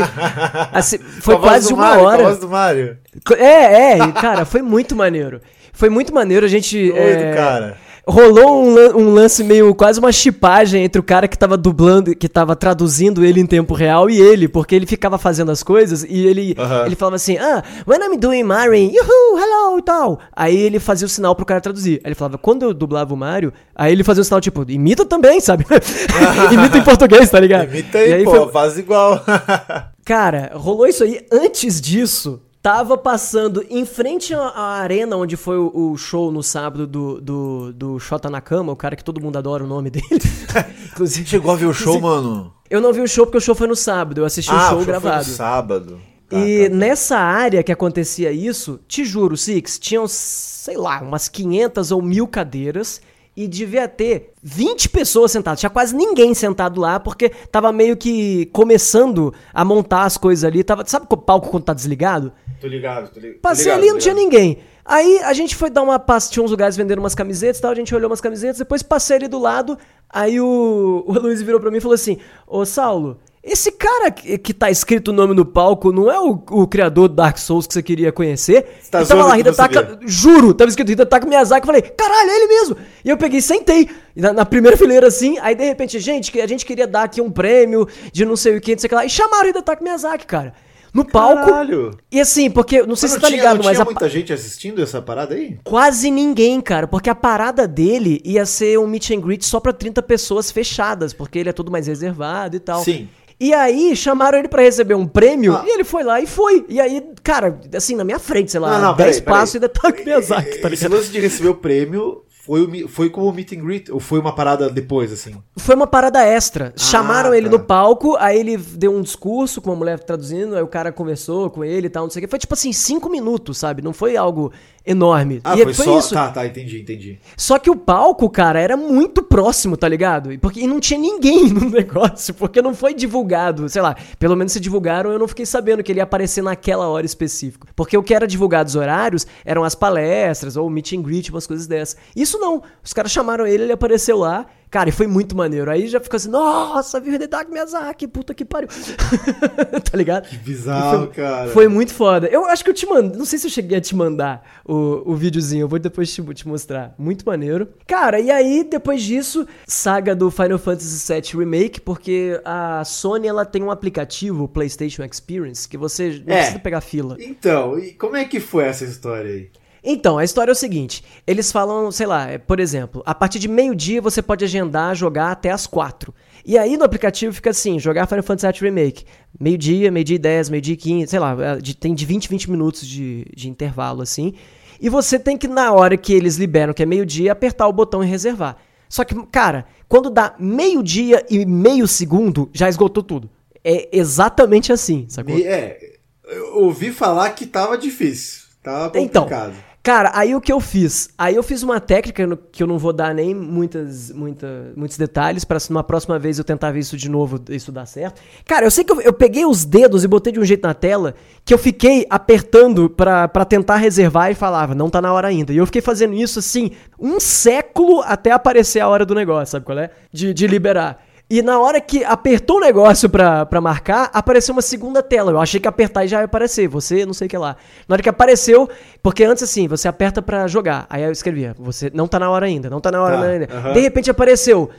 assim, 0.73 0.99
foi 0.99 1.39
quase 1.39 1.73
uma 1.73 1.97
Mario, 1.97 2.05
hora. 2.05 2.37
do 2.37 2.49
Mario. 2.49 2.99
É, 3.37 3.93
é, 3.93 3.99
e, 3.99 4.13
cara, 4.13 4.45
foi 4.45 4.63
muito 4.63 4.95
maneiro. 4.95 5.41
Foi 5.73 5.89
muito 5.89 6.13
maneiro, 6.13 6.45
a 6.45 6.49
gente. 6.49 6.77
Doido, 6.77 6.99
é, 6.99 7.35
cara. 7.35 7.77
Rolou 8.09 8.65
um, 8.65 8.75
um 8.99 9.13
lance 9.13 9.45
meio 9.45 9.75
quase 9.75 10.01
uma 10.01 10.11
chipagem 10.11 10.83
entre 10.83 10.99
o 10.99 11.03
cara 11.03 11.29
que 11.29 11.37
tava 11.37 11.59
dublando, 11.59 12.17
que 12.17 12.27
tava 12.27 12.57
traduzindo 12.57 13.23
ele 13.23 13.39
em 13.39 13.45
tempo 13.47 13.75
real 13.75 14.09
e 14.09 14.19
ele, 14.19 14.49
porque 14.49 14.75
ele 14.75 14.87
ficava 14.87 15.19
fazendo 15.19 15.51
as 15.51 15.63
coisas 15.63 16.05
e 16.09 16.27
ele, 16.27 16.55
Aham. 16.59 16.87
ele 16.87 16.97
falava 16.97 17.17
assim: 17.17 17.37
Ah, 17.37 17.63
when 17.87 18.01
I'm 18.01 18.17
doing 18.17 18.43
Mario, 18.45 18.75
yuhu, 18.75 19.39
hello 19.39 19.79
e 19.79 19.83
tal. 19.83 20.19
Aí 20.35 20.57
ele 20.57 20.81
fazia 20.81 21.05
o 21.07 21.09
sinal 21.11 21.37
pro 21.37 21.45
cara 21.45 21.61
traduzir. 21.61 22.01
Aí 22.03 22.09
ele 22.09 22.15
falava: 22.15 22.39
Quando 22.39 22.63
eu 22.63 22.73
dublava 22.73 23.13
o 23.13 23.17
Mario, 23.17 23.53
aí 23.77 23.93
ele 23.93 24.03
fazia 24.03 24.23
o 24.23 24.25
sinal 24.25 24.41
tipo: 24.41 24.65
Imita 24.69 25.05
também, 25.05 25.39
sabe? 25.39 25.67
Imita 26.51 26.79
em 26.79 26.83
português, 26.85 27.29
tá 27.29 27.39
ligado? 27.39 27.69
Imita 27.69 27.99
aí, 27.99 28.23
E 28.23 28.25
pô, 28.25 28.31
foi- 28.31 28.53
faz 28.53 28.79
igual. 28.79 29.23
Cara, 30.05 30.53
rolou 30.55 30.87
isso 30.87 31.05
aí. 31.05 31.21
Antes 31.31 31.79
disso, 31.79 32.41
tava 32.63 32.99
passando 32.99 33.65
em 33.71 33.85
frente 33.85 34.35
à, 34.35 34.81
arena 34.81 35.17
onde 35.17 35.37
foi 35.37 35.59
o, 35.59 35.93
o 35.93 35.97
show 35.97 36.31
no 36.31 36.43
sábado 36.43 36.87
do, 36.87 37.21
do, 37.21 37.73
do 37.73 37.99
Shota 37.99 38.29
Nakama, 38.29 38.73
o 38.73 38.77
cara 38.77 38.97
que 38.97 39.05
todo 39.05 39.21
mundo 39.21 39.37
adora 39.39 39.65
o 39.65 39.67
nome 39.67 39.91
dele. 39.91 40.07
Inclusive, 40.93 41.29
Chegou 41.29 41.53
a 41.53 41.57
ver 41.57 41.67
o 41.67 41.73
show, 41.73 42.01
mano? 42.01 42.53
eu 42.69 42.81
não 42.81 42.93
vi 42.93 43.01
o 43.01 43.09
show 43.09 43.25
porque 43.25 43.39
o 43.39 43.41
show 43.41 43.55
foi 43.55 43.67
no 43.67 43.77
sábado, 43.77 44.21
eu 44.21 44.25
assisti 44.25 44.53
o 44.53 44.57
ah, 44.57 44.69
show 44.69 44.79
o 44.79 44.81
show 44.81 44.87
gravado. 44.87 45.25
Foi 45.25 45.33
no 45.33 45.37
sábado. 45.37 46.01
Tá, 46.29 46.37
E 46.37 46.69
tá. 46.69 46.75
nessa 46.75 47.19
área 47.19 47.63
que 47.63 47.73
acontecia 47.73 48.31
isso, 48.31 48.81
te 48.87 49.05
juro, 49.05 49.37
Six, 49.37 49.79
tinham, 49.79 50.07
sei 50.07 50.77
lá, 50.77 51.01
umas 51.01 51.29
500 51.29 51.91
ou 51.93 52.03
mil 52.03 52.27
cadeiras 52.27 53.01
e 53.39 53.47
devia 53.47 53.87
ter 53.87 54.33
20 54.43 54.89
pessoas 54.89 55.31
sentadas. 55.31 55.61
Tinha 55.61 55.71
quase 55.71 55.95
ninguém 55.95 56.35
sentado 56.35 56.81
lá, 56.81 56.99
porque 56.99 57.29
tava 57.29 57.71
meio 57.71 57.97
que 57.97 58.47
começando 58.47 59.33
a 59.55 59.65
montar 59.65 60.03
as 60.03 60.17
coisas 60.17 60.43
ali. 60.45 60.65
Tava, 60.65 60.85
sabe 60.85 61.07
o 61.09 61.17
palco 61.17 61.49
quando 61.49 61.63
tá 61.63 61.73
desligado? 61.73 62.33
Tô 62.61 62.67
ligado, 62.67 63.11
tô 63.13 63.21
ligado. 63.21 63.41
Passei 63.41 63.71
ali 63.71 63.89
e 63.89 63.93
não 63.93 63.99
tinha 63.99 64.15
ninguém. 64.15 64.59
Aí 64.85 65.21
a 65.23 65.33
gente 65.33 65.55
foi 65.55 65.71
dar 65.71 65.83
uma 65.83 65.99
pass... 65.99 66.31
Tinha 66.31 66.43
uns 66.43 66.51
lugares 66.51 66.77
vendendo 66.77 66.99
umas 66.99 67.15
camisetas 67.15 67.59
e 67.59 67.63
tal. 67.63 67.71
A 67.71 67.75
gente 67.75 67.95
olhou 67.95 68.11
umas 68.11 68.21
camisetas, 68.21 68.59
depois 68.59 68.83
passei 68.83 69.17
ali 69.17 69.29
do 69.29 69.39
lado. 69.39 69.79
Aí 70.09 70.41
o, 70.41 71.05
o 71.07 71.13
Luiz 71.13 71.43
virou 71.43 71.61
pra 71.61 71.71
mim 71.71 71.77
e 71.77 71.81
falou 71.81 71.95
assim: 71.95 72.19
Ô 72.47 72.65
Saulo, 72.65 73.19
esse 73.43 73.73
cara 73.73 74.11
que, 74.11 74.53
tá 74.53 74.71
escrito 74.71 75.09
o 75.09 75.13
nome 75.13 75.35
no 75.35 75.45
palco 75.45 75.93
não 75.93 76.11
é 76.11 76.19
o, 76.19 76.43
o 76.51 76.67
criador 76.67 77.09
do 77.09 77.15
Dark 77.15 77.39
Souls 77.39 77.67
que 77.67 77.73
você 77.73 77.83
queria 77.83 78.11
conhecer? 78.11 78.79
Você 78.81 78.91
tá 78.91 79.05
tava 79.05 79.25
lá, 79.25 79.39
Hidetaka, 79.39 79.75
sabia. 79.75 80.09
juro, 80.09 80.53
tava 80.53 80.69
escrito 80.69 80.93
Hidetaka 80.93 81.27
Miyazaki. 81.27 81.63
Eu 81.63 81.67
falei, 81.67 81.83
caralho, 81.83 82.31
é 82.31 82.37
ele 82.37 82.47
mesmo. 82.49 82.77
E 83.05 83.09
eu 83.09 83.17
peguei 83.17 83.39
e 83.39 83.43
sentei 83.43 83.89
na, 84.17 84.33
na 84.33 84.45
primeira 84.45 84.77
fileira 84.77 85.07
assim. 85.07 85.39
Aí 85.39 85.55
de 85.55 85.65
repente, 85.65 85.99
gente, 85.99 86.33
que 86.33 86.41
a 86.41 86.47
gente 86.47 86.67
queria 86.67 86.87
dar 86.87 87.05
aqui 87.05 87.21
um 87.21 87.31
prêmio 87.31 87.89
de 88.13 88.25
não 88.25 88.37
sei 88.37 88.57
o 88.57 88.61
que, 88.61 88.73
não 88.73 88.79
sei 88.81 88.87
o 88.87 88.89
que 88.89 88.95
lá. 88.95 89.07
E 89.07 89.11
chamaram 89.11 89.47
o 89.47 89.49
Hidetaka 89.49 89.83
Miyazaki, 89.83 90.27
cara. 90.27 90.53
No 90.99 91.05
palco. 91.05 91.45
Caralho. 91.47 91.91
E 92.11 92.21
assim, 92.21 92.51
porque, 92.51 92.83
não 92.83 92.97
sei 92.97 93.09
Mas 93.09 93.13
se 93.15 93.15
você 93.15 93.15
não 93.17 93.21
tá 93.21 93.29
ligado, 93.29 93.57
não 93.59 93.65
mas 93.65 93.77
tinha 93.77 93.83
a, 93.83 93.85
muita 93.85 94.09
gente 94.09 94.33
assistindo 94.33 94.83
essa 94.83 95.01
parada 95.01 95.35
aí? 95.35 95.59
Quase 95.65 96.11
ninguém, 96.11 96.61
cara, 96.61 96.87
porque 96.87 97.09
a 97.11 97.15
parada 97.15 97.67
dele 97.69 98.21
ia 98.25 98.45
ser 98.47 98.79
um 98.79 98.87
meet 98.87 99.11
and 99.11 99.21
greet 99.21 99.45
só 99.45 99.61
pra 99.61 99.73
30 99.73 100.03
pessoas 100.03 100.51
fechadas, 100.51 101.13
porque 101.13 101.39
ele 101.39 101.49
é 101.49 101.53
tudo 101.53 101.71
mais 101.71 101.87
reservado 101.87 102.57
e 102.57 102.61
tal. 102.61 102.83
Sim. 102.83 103.09
E 103.41 103.55
aí 103.55 103.95
chamaram 103.95 104.37
ele 104.39 104.49
pra 104.49 104.63
receber 104.63 104.95
um 104.95 105.07
prêmio 105.07 105.55
Ah. 105.55 105.63
e 105.65 105.71
ele 105.71 105.85
foi 105.85 106.03
lá 106.03 106.21
e 106.21 106.27
foi. 106.27 106.67
E 106.69 106.81
aí, 106.81 107.01
cara, 107.23 107.61
assim, 107.73 107.95
na 107.95 108.03
minha 108.03 108.19
frente, 108.19 108.51
sei 108.51 108.59
lá, 108.59 108.73
Não, 108.81 108.89
não, 108.89 108.97
10 108.97 108.97
peraí, 108.97 109.23
peraí. 109.25 109.39
passos 109.39 109.55
e 109.55 109.57
ainda 109.59 109.69
tá 109.69 109.93
com 109.93 110.03
Miyazaki, 110.03 110.59
tá 110.61 110.69
Esse 110.69 110.85
ligado? 110.85 110.93
lance 110.99 111.13
de 111.13 111.21
receber 111.21 111.49
o 111.49 111.55
prêmio 111.55 112.23
foi, 112.49 112.89
foi 112.89 113.11
como 113.11 113.31
meet 113.31 113.53
and 113.53 113.61
greet? 113.61 113.93
Ou 113.93 114.01
foi 114.01 114.19
uma 114.19 114.35
parada 114.35 114.71
depois, 114.71 115.13
assim? 115.13 115.37
Foi 115.59 115.75
uma 115.75 115.87
parada 115.87 116.25
extra. 116.25 116.73
Chamaram 116.77 117.35
ele 117.35 117.45
tá. 117.45 117.59
no 117.59 117.63
palco, 117.63 118.17
aí 118.19 118.41
ele 118.41 118.57
deu 118.57 118.97
um 118.97 119.03
discurso 119.03 119.61
com 119.61 119.69
uma 119.69 119.77
mulher 119.77 120.01
traduzindo, 120.01 120.57
aí 120.57 120.63
o 120.63 120.67
cara 120.67 120.91
conversou 120.91 121.51
com 121.51 121.63
ele 121.63 121.89
e 121.89 121.91
tal, 121.91 122.05
não 122.05 122.11
sei 122.11 122.21
o 122.21 122.25
que. 122.25 122.31
Foi 122.31 122.39
tipo 122.39 122.55
assim, 122.55 122.73
cinco 122.73 123.11
minutos, 123.11 123.59
sabe? 123.59 123.83
Não 123.83 123.93
foi 123.93 124.17
algo 124.17 124.51
enorme. 124.89 125.41
Ah, 125.45 125.55
e 125.55 125.63
foi, 125.65 125.75
só... 125.75 125.99
isso. 125.99 126.15
Tá, 126.15 126.31
tá, 126.31 126.47
entendi, 126.47 126.81
entendi. 126.81 127.19
Só 127.37 127.59
que 127.59 127.69
o 127.69 127.77
palco, 127.77 128.29
cara, 128.31 128.59
era 128.59 128.77
muito 128.77 129.23
próximo, 129.23 129.77
tá 129.77 129.87
ligado? 129.87 130.33
E, 130.33 130.39
porque, 130.39 130.61
e 130.61 130.67
não 130.67 130.81
tinha 130.81 130.99
ninguém 130.99 131.49
no 131.53 131.69
negócio, 131.69 132.33
porque 132.33 132.63
não 132.63 132.75
foi 132.75 132.95
divulgado, 132.95 133.69
sei 133.69 133.83
lá, 133.83 133.95
pelo 134.19 134.35
menos 134.35 134.53
se 134.53 134.61
divulgaram, 134.61 135.13
eu 135.13 135.19
não 135.19 135.29
fiquei 135.29 135.45
sabendo 135.45 135.83
que 135.83 135.93
ele 135.93 136.01
ia 136.01 136.05
aparecer 136.05 136.43
naquela 136.43 136.89
hora 136.89 137.05
específica. 137.05 137.69
Porque 137.77 137.97
o 137.97 138.03
que 138.03 138.15
era 138.15 138.27
divulgado 138.27 138.69
os 138.69 138.77
horários 138.77 139.27
eram 139.45 139.63
as 139.63 139.75
palestras, 139.75 140.57
ou 140.57 140.71
meet 140.71 140.95
and 140.95 141.03
greet, 141.03 141.31
umas 141.31 141.47
coisas 141.47 141.67
dessas. 141.67 141.97
Isso 142.17 142.39
não, 142.39 142.63
os 142.83 142.93
caras 142.95 143.13
chamaram 143.13 143.47
ele, 143.47 143.65
ele 143.65 143.73
apareceu 143.73 144.17
lá, 144.17 144.47
cara, 144.71 144.89
e 144.89 144.93
foi 144.93 145.07
muito 145.07 145.37
maneiro. 145.37 145.71
Aí 145.71 145.87
já 145.89 146.01
ficou 146.01 146.17
assim, 146.17 146.31
nossa, 146.31 147.01
viu 147.01 147.15
Hidetaka 147.15 147.51
Miyazaki, 147.51 148.07
puta 148.07 148.35
que 148.35 148.45
pariu. 148.45 148.69
tá 149.91 149.97
ligado? 149.97 150.29
Que 150.29 150.37
bizarro, 150.37 151.09
cara. 151.09 151.51
Foi 151.51 151.69
muito 151.69 151.93
foda. 151.95 152.27
Eu 152.29 152.45
acho 152.47 152.63
que 152.65 152.71
eu 152.71 152.75
te 152.75 152.87
mando. 152.87 153.17
Não 153.19 153.25
sei 153.25 153.39
se 153.39 153.47
eu 153.47 153.51
cheguei 153.51 153.79
a 153.79 153.81
te 153.81 153.95
mandar 153.95 154.43
o, 154.65 155.03
o 155.13 155.15
videozinho. 155.15 155.63
Eu 155.65 155.69
vou 155.69 155.79
depois 155.79 156.13
te, 156.13 156.23
te 156.35 156.47
mostrar. 156.49 156.95
Muito 156.99 157.25
maneiro. 157.25 157.69
Cara, 157.87 158.21
e 158.21 158.31
aí, 158.31 158.65
depois 158.69 159.03
disso, 159.03 159.47
saga 159.67 160.15
do 160.15 160.31
Final 160.31 160.59
Fantasy 160.59 161.13
VII 161.13 161.39
Remake, 161.39 161.81
porque 161.81 162.41
a 162.45 162.85
Sony 162.85 163.27
ela 163.27 163.45
tem 163.45 163.63
um 163.63 163.71
aplicativo, 163.71 164.45
o 164.45 164.49
PlayStation 164.49 165.03
Experience, 165.05 165.69
que 165.69 165.77
você 165.77 166.23
não 166.27 166.35
É. 166.35 166.39
precisa 166.39 166.59
pegar 166.59 166.81
fila. 166.81 167.17
Então, 167.21 167.79
e 167.79 167.93
como 167.93 168.17
é 168.17 168.25
que 168.25 168.41
foi 168.41 168.65
essa 168.65 168.85
história 168.85 169.31
aí? 169.31 169.51
Então, 169.91 170.19
a 170.19 170.25
história 170.25 170.51
é 170.51 170.53
o 170.53 170.57
seguinte: 170.57 171.03
eles 171.27 171.51
falam, 171.51 171.91
sei 171.91 172.07
lá, 172.07 172.29
é, 172.31 172.37
por 172.37 172.61
exemplo, 172.61 173.03
a 173.07 173.15
partir 173.15 173.39
de 173.39 173.49
meio-dia 173.49 174.03
você 174.03 174.21
pode 174.21 174.45
agendar 174.45 174.95
jogar 174.95 175.31
até 175.33 175.51
as 175.51 175.67
quatro. 175.67 176.15
E 176.45 176.59
aí 176.59 176.77
no 176.77 176.85
aplicativo 176.85 177.33
fica 177.33 177.49
assim: 177.51 177.79
jogar 177.79 178.07
Final 178.07 178.23
Fantasy 178.23 178.53
VII 178.61 178.69
Remake. 178.71 179.05
Meio-dia, 179.41 179.91
meio-dia 179.91 180.17
e 180.17 180.19
10, 180.19 180.51
meio-dia 180.51 180.75
e 180.75 180.77
15, 180.77 181.07
sei 181.07 181.19
lá, 181.19 181.35
é, 181.41 181.57
de- 181.57 181.75
tem 181.75 181.95
de 181.95 182.05
20 182.05 182.29
20 182.29 182.51
minutos 182.51 182.87
de, 182.87 183.25
de 183.35 183.49
intervalo 183.49 184.03
assim. 184.03 184.35
E 184.79 184.91
você 184.91 185.19
tem 185.19 185.37
que, 185.39 185.49
na 185.49 185.73
hora 185.73 185.97
que 185.97 186.13
eles 186.13 186.37
liberam, 186.37 186.75
que 186.75 186.83
é 186.83 186.87
meio-dia, 186.87 187.33
apertar 187.33 187.67
o 187.67 187.73
botão 187.73 188.05
e 188.05 188.07
reservar. 188.07 188.57
Só 188.91 189.05
que, 189.05 189.15
cara, 189.27 189.65
quando 189.89 190.11
dá 190.11 190.35
meio-dia 190.39 191.25
e 191.31 191.45
meio 191.47 191.89
segundo, 191.89 192.49
já 192.53 192.69
esgotou 192.69 193.03
tudo. 193.03 193.29
É 193.65 193.89
exatamente 193.91 194.71
assim, 194.73 195.07
sacou? 195.09 195.37
É, 195.39 195.79
eu 196.25 196.59
ouvi 196.59 196.93
falar 196.93 197.31
que 197.31 197.47
tava 197.47 197.77
difícil. 197.79 198.43
Tava 198.63 198.99
Então, 198.99 199.23
complicado. 199.23 199.55
Cara, 199.83 200.11
aí 200.15 200.35
o 200.35 200.41
que 200.41 200.53
eu 200.53 200.61
fiz? 200.61 201.09
Aí 201.17 201.35
eu 201.35 201.43
fiz 201.43 201.63
uma 201.63 201.81
técnica 201.81 202.39
que 202.53 202.63
eu 202.63 202.67
não 202.67 202.79
vou 202.79 202.93
dar 202.93 203.15
nem 203.15 203.35
muitas, 203.35 204.11
muita, 204.11 204.73
muitos 204.77 204.99
detalhes 204.99 205.45
pra 205.45 205.59
se 205.59 205.71
numa 205.71 205.83
próxima 205.83 206.19
vez 206.19 206.39
eu 206.39 206.45
tentar 206.45 206.71
ver 206.73 206.81
isso 206.81 206.97
de 206.97 207.09
novo, 207.09 207.41
isso 207.49 207.73
dar 207.73 207.87
certo. 207.87 208.21
Cara, 208.45 208.67
eu 208.67 208.71
sei 208.71 208.85
que 208.85 208.93
eu, 208.93 209.01
eu 209.01 209.13
peguei 209.13 209.47
os 209.47 209.65
dedos 209.65 210.05
e 210.05 210.09
botei 210.09 210.33
de 210.33 210.41
um 210.41 210.45
jeito 210.45 210.67
na 210.67 210.75
tela 210.75 211.15
que 211.45 211.55
eu 211.55 211.59
fiquei 211.59 212.07
apertando 212.11 212.91
pra 212.91 213.45
tentar 213.49 213.77
reservar 213.77 214.31
e 214.31 214.35
falava, 214.35 214.75
não 214.75 214.91
tá 214.91 215.01
na 215.01 215.13
hora 215.13 215.29
ainda. 215.29 215.53
E 215.53 215.57
eu 215.57 215.65
fiquei 215.65 215.81
fazendo 215.81 216.13
isso 216.13 216.39
assim, 216.39 216.73
um 216.99 217.19
século 217.19 218.03
até 218.03 218.31
aparecer 218.31 218.81
a 218.81 218.89
hora 218.89 219.07
do 219.07 219.15
negócio, 219.15 219.53
sabe 219.53 219.65
qual 219.65 219.79
é? 219.79 219.91
De, 220.13 220.35
de 220.35 220.47
liberar. 220.47 221.08
E 221.31 221.43
na 221.43 221.61
hora 221.61 221.79
que 221.79 222.03
apertou 222.05 222.57
o 222.57 222.61
negócio 222.61 223.07
pra, 223.09 223.45
pra 223.45 223.61
marcar, 223.61 224.09
apareceu 224.15 224.55
uma 224.55 224.63
segunda 224.63 225.03
tela. 225.03 225.31
Eu 225.31 225.39
achei 225.41 225.61
que 225.61 225.69
apertar 225.69 226.05
e 226.05 226.09
já 226.09 226.21
ia 226.21 226.25
aparecer. 226.25 226.67
Você, 226.69 227.05
não 227.05 227.13
sei 227.13 227.27
o 227.27 227.31
que 227.31 227.37
lá. 227.37 227.55
Na 227.87 227.95
hora 227.95 228.03
que 228.03 228.09
apareceu, 228.09 228.67
porque 229.03 229.25
antes 229.25 229.43
assim, 229.43 229.69
você 229.69 229.87
aperta 229.89 230.23
pra 230.23 230.47
jogar. 230.49 230.87
Aí 230.89 231.03
eu 231.03 231.13
escrevia, 231.13 231.55
você 231.59 231.91
não 231.93 232.09
tá 232.09 232.19
na 232.19 232.31
hora 232.31 232.47
ainda, 232.47 232.71
não 232.71 232.81
tá 232.81 232.91
na 232.91 233.03
hora 233.03 233.17
Tá, 233.19 233.23
ainda. 233.25 233.49
aham. 233.53 233.73
De 233.75 233.81
repente 233.81 234.11
apareceu. 234.11 234.71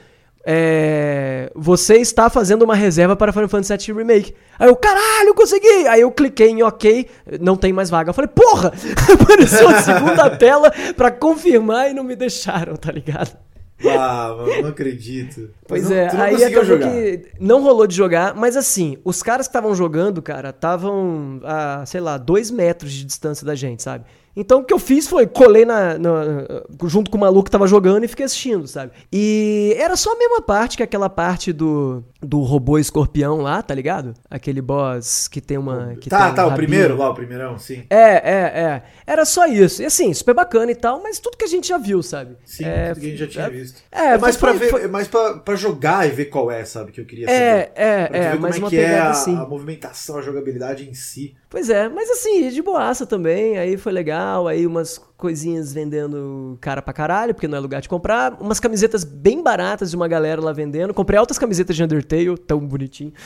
é, 0.44 1.52
você 1.54 1.98
está 1.98 2.30
fazendo 2.32 2.64
uma 2.64 2.74
reserva 2.74 3.16
para 3.16 3.32
Final 3.32 3.48
Fantasy 3.50 3.92
VII 3.92 3.98
Remake. 4.00 4.34
Aí 4.58 4.68
eu, 4.68 4.76
caralho, 4.76 5.36
consegui! 5.36 5.86
Aí 5.88 6.02
eu 6.02 6.10
cliquei 6.12 6.50
em 6.50 6.64
OK, 6.64 7.08
não 7.40 7.56
tem 7.56 7.72
mais 7.72 7.92
vaga. 7.92 8.10
Eu 8.10 8.14
falei, 8.14 8.30
porra! 8.34 8.74
Apareceu 9.14 9.70
a 9.70 9.82
segunda 9.84 10.30
tela 10.36 10.72
pra 10.98 11.12
confirmar 11.12 11.92
e 11.92 11.94
não 11.94 12.04
me 12.04 12.16
deixaram, 12.16 12.76
tá 12.76 12.92
ligado? 12.92 13.38
Ah, 13.86 14.36
mano, 14.38 14.62
não 14.64 14.70
acredito. 14.70 15.50
Pois 15.68 15.90
não- 15.90 15.96
é, 15.96 16.10
aí 16.22 16.44
acabou 16.44 16.66
jogar. 16.66 16.92
que 16.92 17.26
não 17.40 17.62
rolou 17.64 17.88
de 17.88 17.96
jogar, 17.96 18.36
mas 18.36 18.58
assim, 18.58 18.98
os 19.06 19.24
caras 19.24 19.48
que 19.48 19.52
estavam 19.52 19.74
jogando, 19.74 20.22
cara, 20.22 20.50
estavam 20.50 21.40
a, 21.44 21.86
sei 21.86 22.02
lá, 22.02 22.18
dois 22.18 22.52
metros 22.52 22.92
de 22.92 23.06
distância 23.06 23.46
da 23.46 23.56
gente, 23.56 23.82
sabe? 23.82 24.06
Então 24.36 24.60
o 24.60 24.64
que 24.64 24.74
eu 24.74 24.80
fiz 24.80 25.08
foi 25.08 25.28
colei 25.28 25.66
na, 25.66 25.98
na- 25.98 26.46
junto 26.86 27.10
com 27.12 27.18
o 27.18 27.22
maluco 27.22 27.46
que 27.46 27.52
tava 27.52 27.68
jogando 27.68 28.04
e 28.04 28.08
fiquei 28.08 28.26
assistindo, 28.26 28.68
sabe? 28.68 28.92
E 29.12 29.76
era 29.78 29.96
só 29.96 30.14
a 30.14 30.18
mesma 30.18 30.42
parte 30.42 30.78
que 30.78 30.84
aquela 30.84 31.10
parte 31.10 31.52
do, 31.52 32.04
do 32.22 32.40
robô 32.42 32.78
escorpião 32.78 33.38
lá, 33.42 33.62
tá 33.62 33.74
ligado? 33.76 34.14
Aquele 34.30 34.62
boss 34.62 35.28
que 35.28 35.42
tem 35.42 35.58
uma. 35.58 35.96
Que 36.00 36.10
Tá, 36.10 36.24
tem 36.26 36.32
um 36.32 36.36
tá, 36.36 36.46
o 36.46 36.50
rabinho. 36.50 36.68
primeiro 36.68 36.98
lá, 36.98 37.10
o 37.10 37.14
primeirão, 37.14 37.58
sim. 37.58 37.84
É, 37.90 37.98
é, 37.98 38.62
é. 38.62 38.84
Era 39.06 39.26
só 39.26 39.46
isso. 39.46 39.82
E 39.82 39.86
assim, 39.86 40.14
super 40.14 40.34
bacana 40.34 40.72
e 40.72 40.76
tal, 40.76 41.02
mas 41.02 41.20
tudo 41.20 41.36
que 41.38 41.44
a 41.44 41.48
gente 41.48 41.68
já 41.68 41.78
viu, 41.78 42.02
sabe? 42.02 42.36
Sim, 42.46 42.66
é, 42.66 42.90
tudo 42.94 43.02
que 43.02 43.08
a 43.08 43.10
gente 43.10 43.20
já 43.20 43.28
tinha 43.28 43.46
é, 43.46 43.50
visto. 43.50 43.82
É, 43.92 44.06
É 44.14 44.18
mais 44.18 44.36
foi- 44.38 44.50
pra 44.52 44.60
ver, 44.60 44.70
foi- 44.70 44.84
é 44.84 44.88
mais 44.88 45.08
pra, 45.08 45.34
pra 45.40 45.56
jogar 45.56 46.08
e 46.08 46.12
ver 46.12 46.26
qual 46.26 46.50
é, 46.52 46.64
sabe? 46.64 46.92
Que 46.92 47.02
eu 47.02 47.06
queria 47.06 47.30
É, 47.30 47.62
saber. 47.62 47.72
é, 47.76 48.08
Pra 48.08 48.18
é, 48.18 48.32
ver 48.32 48.40
mas 48.40 48.56
como 48.56 48.66
uma 48.66 48.68
é 48.68 48.70
que 48.70 48.78
é 48.78 48.86
pegada 48.90 49.08
a, 49.08 49.12
assim. 49.12 49.36
a 49.36 49.46
movimentação, 49.46 50.18
a 50.18 50.22
jogabilidade 50.22 50.88
em 50.90 50.94
si. 50.94 51.36
Pois 51.50 51.70
é, 51.70 51.90
mas 51.90 52.10
assim, 52.12 52.48
de 52.50 52.62
boaça 52.62 53.08
também, 53.08 53.58
aí 53.58 53.76
foi 53.76 53.92
legal, 53.92 54.19
aí 54.50 54.66
umas 54.68 54.98
coisinhas 55.18 55.74
vendendo 55.74 56.58
cara 56.62 56.82
pra 56.82 56.94
caralho, 56.94 57.34
porque 57.34 57.48
não 57.48 57.58
é 57.58 57.60
lugar 57.60 57.82
de 57.82 57.90
comprar, 57.90 58.38
umas 58.42 58.60
camisetas 58.60 59.04
bem 59.04 59.44
baratas 59.44 59.90
de 59.90 59.96
uma 59.98 60.08
galera 60.08 60.40
lá 60.42 60.54
vendendo, 60.54 60.94
comprei 60.94 61.20
altas 61.20 61.38
camisetas 61.38 61.76
de 61.76 61.84
Undertale, 61.84 62.38
tão 62.38 62.60
bonitinho. 62.60 63.12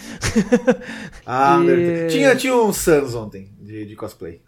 Ah, 1.25 1.57
E- 1.57 1.61
Undertale. 1.61 2.07
tinha, 2.09 2.35
tinha 2.35 2.55
um 2.55 2.73
Sans 2.73 3.15
ontem 3.15 3.49
de, 3.61 3.85
de 3.85 3.95
cosplay. 3.95 4.41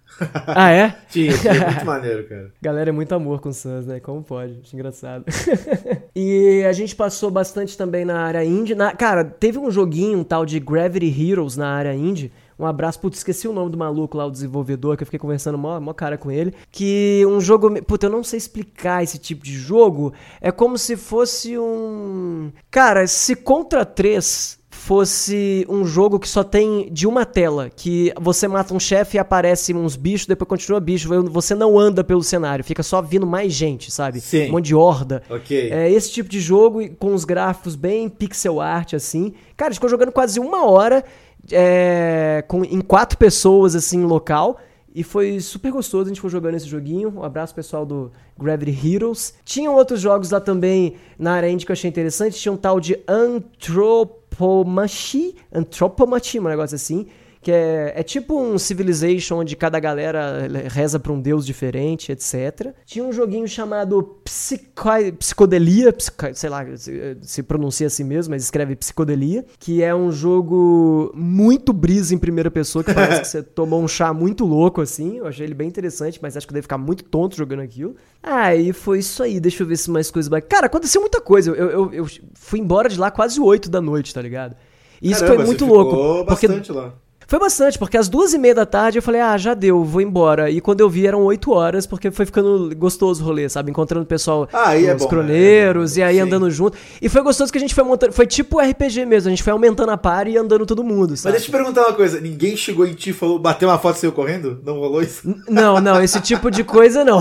ah, 0.47 0.71
é? 0.71 0.95
Tinha, 1.09 1.37
tinha 1.37 1.53
muito 1.71 1.85
maneiro, 1.85 2.27
cara. 2.27 2.51
Galera 2.61 2.89
é 2.89 2.93
muito 2.93 3.13
amor 3.13 3.39
com 3.41 3.49
o 3.49 3.53
Sans, 3.53 3.85
né? 3.85 3.99
Como 3.99 4.23
pode? 4.23 4.59
Acho 4.63 4.75
engraçado. 4.75 5.25
e 6.15 6.63
a 6.67 6.71
gente 6.73 6.95
passou 6.95 7.29
bastante 7.31 7.77
também 7.77 8.05
na 8.05 8.19
área 8.21 8.43
indie. 8.43 8.75
Na- 8.75 8.93
cara, 8.95 9.23
teve 9.25 9.57
um 9.59 9.69
joguinho, 9.71 10.19
um 10.19 10.23
tal 10.23 10.45
de 10.45 10.59
Gravity 10.59 11.07
Heroes 11.31 11.57
na 11.57 11.67
área 11.69 11.93
indie. 11.93 12.31
Um 12.57 12.65
abraço, 12.65 12.99
putz, 12.99 13.17
esqueci 13.17 13.47
o 13.47 13.53
nome 13.53 13.71
do 13.71 13.77
maluco 13.77 14.17
lá, 14.17 14.25
o 14.25 14.31
desenvolvedor, 14.31 14.95
que 14.95 15.03
eu 15.03 15.07
fiquei 15.07 15.19
conversando 15.19 15.57
mó, 15.57 15.79
mó 15.79 15.93
cara 15.93 16.17
com 16.17 16.31
ele. 16.31 16.53
Que 16.71 17.23
um 17.27 17.41
jogo. 17.41 17.81
Puta, 17.83 18.05
eu 18.07 18.11
não 18.11 18.23
sei 18.23 18.37
explicar 18.37 19.03
esse 19.03 19.17
tipo 19.17 19.43
de 19.43 19.53
jogo. 19.53 20.13
É 20.39 20.51
como 20.51 20.77
se 20.77 20.95
fosse 20.95 21.57
um. 21.57 22.51
Cara, 22.71 23.05
se 23.07 23.35
Contra 23.35 23.85
3 23.85 24.59
fosse 24.85 25.65
um 25.67 25.83
jogo 25.85 26.19
que 26.19 26.27
só 26.27 26.43
tem 26.43 26.91
de 26.91 27.07
uma 27.07 27.25
tela, 27.25 27.71
que 27.75 28.13
você 28.19 28.47
mata 28.47 28.73
um 28.73 28.79
chefe 28.79 29.17
e 29.17 29.19
aparece 29.19 29.73
uns 29.73 29.95
bichos, 29.95 30.27
depois 30.27 30.47
continua 30.47 30.79
bicho, 30.79 31.09
você 31.29 31.55
não 31.55 31.79
anda 31.79 32.03
pelo 32.03 32.21
cenário, 32.21 32.63
fica 32.63 32.83
só 32.83 33.01
vindo 33.01 33.25
mais 33.25 33.51
gente, 33.51 33.89
sabe? 33.89 34.21
Sim. 34.21 34.49
Um 34.49 34.51
monte 34.51 34.65
de 34.65 34.75
horda. 34.75 35.23
Ok. 35.27 35.71
É 35.71 35.89
esse 35.89 36.11
tipo 36.11 36.29
de 36.29 36.39
jogo 36.39 36.81
e 36.81 36.89
com 36.89 37.15
os 37.15 37.25
gráficos 37.25 37.75
bem 37.75 38.07
pixel 38.07 38.61
art, 38.61 38.93
assim. 38.93 39.33
Cara, 39.57 39.69
a 39.69 39.71
gente 39.71 39.77
ficou 39.77 39.89
jogando 39.89 40.11
quase 40.11 40.39
uma 40.39 40.69
hora 40.69 41.03
é, 41.51 42.43
com, 42.47 42.63
em 42.63 42.81
quatro 42.81 43.17
pessoas, 43.17 43.75
assim, 43.75 44.03
local. 44.03 44.59
E 44.93 45.01
foi 45.03 45.39
super 45.41 45.71
gostoso, 45.73 46.05
a 46.05 46.07
gente 46.07 46.21
foi 46.21 46.29
jogando 46.29 46.55
esse 46.55 46.67
joguinho. 46.67 47.11
Um 47.17 47.23
abraço 47.23 47.53
pessoal 47.53 47.85
do 47.85 48.13
Gravity 48.39 48.95
Heroes. 48.95 49.33
Tinham 49.43 49.75
outros 49.75 49.99
jogos 49.99 50.31
lá 50.31 50.39
também 50.39 50.95
na 51.19 51.33
área 51.33 51.49
indie 51.49 51.65
que 51.65 51.71
eu 51.71 51.73
achei 51.73 51.89
interessante. 51.89 52.39
Tinha 52.39 52.53
um 52.53 52.57
tal 52.57 52.79
de 52.79 52.97
Anthropomachi. 53.05 55.35
Anthropomachi, 55.53 56.39
um 56.39 56.43
negócio 56.43 56.75
assim. 56.75 57.07
Que 57.45 57.51
é, 57.51 57.93
é 57.95 58.01
tipo 58.01 58.41
um 58.41 58.57
Civilization 58.57 59.35
onde 59.37 59.55
cada 59.55 59.79
galera 59.79 60.47
reza 60.67 60.99
pra 60.99 61.13
um 61.13 61.21
deus 61.21 61.45
diferente, 61.45 62.11
etc. 62.11 62.73
Tinha 62.87 63.05
um 63.05 63.13
joguinho 63.13 63.47
chamado 63.47 64.01
Psico... 64.23 64.89
Psicodelia, 65.19 65.93
psico- 65.93 66.33
sei 66.33 66.49
lá 66.49 66.65
se, 66.75 67.15
se 67.21 67.43
pronuncia 67.43 67.85
assim 67.85 68.03
mesmo, 68.03 68.31
mas 68.33 68.41
escreve 68.41 68.75
Psicodelia, 68.75 69.45
que 69.59 69.83
é 69.83 69.93
um 69.93 70.11
jogo 70.11 71.11
muito 71.13 71.71
brisa 71.71 72.15
em 72.15 72.17
primeira 72.17 72.49
pessoa, 72.49 72.83
que 72.83 72.91
parece 72.91 73.21
que 73.21 73.27
você 73.27 73.43
tomou 73.53 73.79
um 73.79 73.87
chá 73.87 74.11
muito 74.11 74.43
louco 74.43 74.81
assim. 74.81 75.17
Eu 75.17 75.27
achei 75.27 75.45
ele 75.45 75.53
bem 75.53 75.67
interessante, 75.67 76.17
mas 76.19 76.35
acho 76.35 76.47
que 76.47 76.51
eu 76.51 76.55
devo 76.55 76.63
ficar 76.63 76.79
muito 76.79 77.03
tonto 77.03 77.37
jogando 77.37 77.61
aquilo. 77.61 77.95
Ah, 78.23 78.55
e 78.55 78.73
foi 78.73 78.97
isso 78.97 79.21
aí. 79.21 79.39
Deixa 79.39 79.61
eu 79.61 79.67
ver 79.67 79.77
se 79.77 79.91
mais 79.91 80.09
coisas. 80.09 80.31
Cara, 80.49 80.65
aconteceu 80.65 80.99
muita 80.99 81.21
coisa. 81.21 81.51
Eu, 81.51 81.69
eu, 81.69 81.93
eu 81.93 82.05
fui 82.33 82.59
embora 82.59 82.89
de 82.89 82.99
lá 82.99 83.11
quase 83.11 83.39
8 83.39 83.69
da 83.69 83.79
noite, 83.79 84.11
tá 84.15 84.21
ligado? 84.21 84.55
E 84.99 85.11
isso 85.11 85.19
Caramba, 85.19 85.35
foi 85.41 85.45
muito 85.45 85.65
louco. 85.67 86.25
porque 86.25 86.47
bastante 86.47 86.71
lá. 86.71 86.91
Foi 87.27 87.39
bastante, 87.39 87.77
porque 87.79 87.97
às 87.97 88.07
duas 88.07 88.33
e 88.33 88.37
meia 88.37 88.53
da 88.55 88.65
tarde 88.65 88.97
eu 88.97 89.01
falei, 89.01 89.21
ah, 89.21 89.37
já 89.37 89.53
deu, 89.53 89.83
vou 89.83 90.01
embora. 90.01 90.49
E 90.49 90.61
quando 90.61 90.81
eu 90.81 90.89
vi 90.89 91.07
eram 91.07 91.23
oito 91.23 91.51
horas, 91.51 91.85
porque 91.87 92.11
foi 92.11 92.25
ficando 92.25 92.73
gostoso 92.75 93.23
o 93.23 93.25
rolê, 93.25 93.49
sabe? 93.49 93.71
Encontrando 93.71 94.03
o 94.03 94.07
pessoal 94.07 94.47
Ah, 94.53 94.77
é 94.79 94.93
nos 94.93 95.03
bom, 95.03 95.09
croneiros, 95.09 95.97
é, 95.97 96.01
é 96.01 96.03
e 96.03 96.07
aí 96.07 96.15
sim. 96.15 96.21
andando 96.21 96.49
junto. 96.51 96.77
E 97.01 97.09
foi 97.09 97.21
gostoso 97.21 97.51
que 97.51 97.57
a 97.57 97.61
gente 97.61 97.73
foi 97.73 97.83
montando, 97.83 98.13
foi 98.13 98.27
tipo 98.27 98.59
RPG 98.59 99.05
mesmo, 99.05 99.27
a 99.27 99.31
gente 99.31 99.43
foi 99.43 99.51
aumentando 99.53 99.91
a 99.91 99.97
par 99.97 100.27
e 100.27 100.37
andando 100.37 100.65
todo 100.65 100.83
mundo, 100.83 101.11
Mas 101.11 101.21
sabe? 101.21 101.33
deixa 101.33 101.47
eu 101.47 101.51
te 101.51 101.57
perguntar 101.57 101.81
uma 101.87 101.93
coisa. 101.93 102.19
Ninguém 102.21 102.55
chegou 102.55 102.85
em 102.85 102.93
ti 102.93 103.09
e 103.09 103.13
falou, 103.13 103.39
bateu 103.39 103.69
uma 103.69 103.77
foto 103.79 103.95
e 103.97 103.99
saiu 103.99 104.11
correndo? 104.11 104.59
Não 104.63 104.79
rolou 104.79 105.01
isso? 105.01 105.27
N- 105.27 105.35
Não, 105.49 105.79
não, 105.81 106.01
esse 106.03 106.19
tipo 106.21 106.51
de 106.51 106.63
coisa 106.63 107.03
não. 107.03 107.19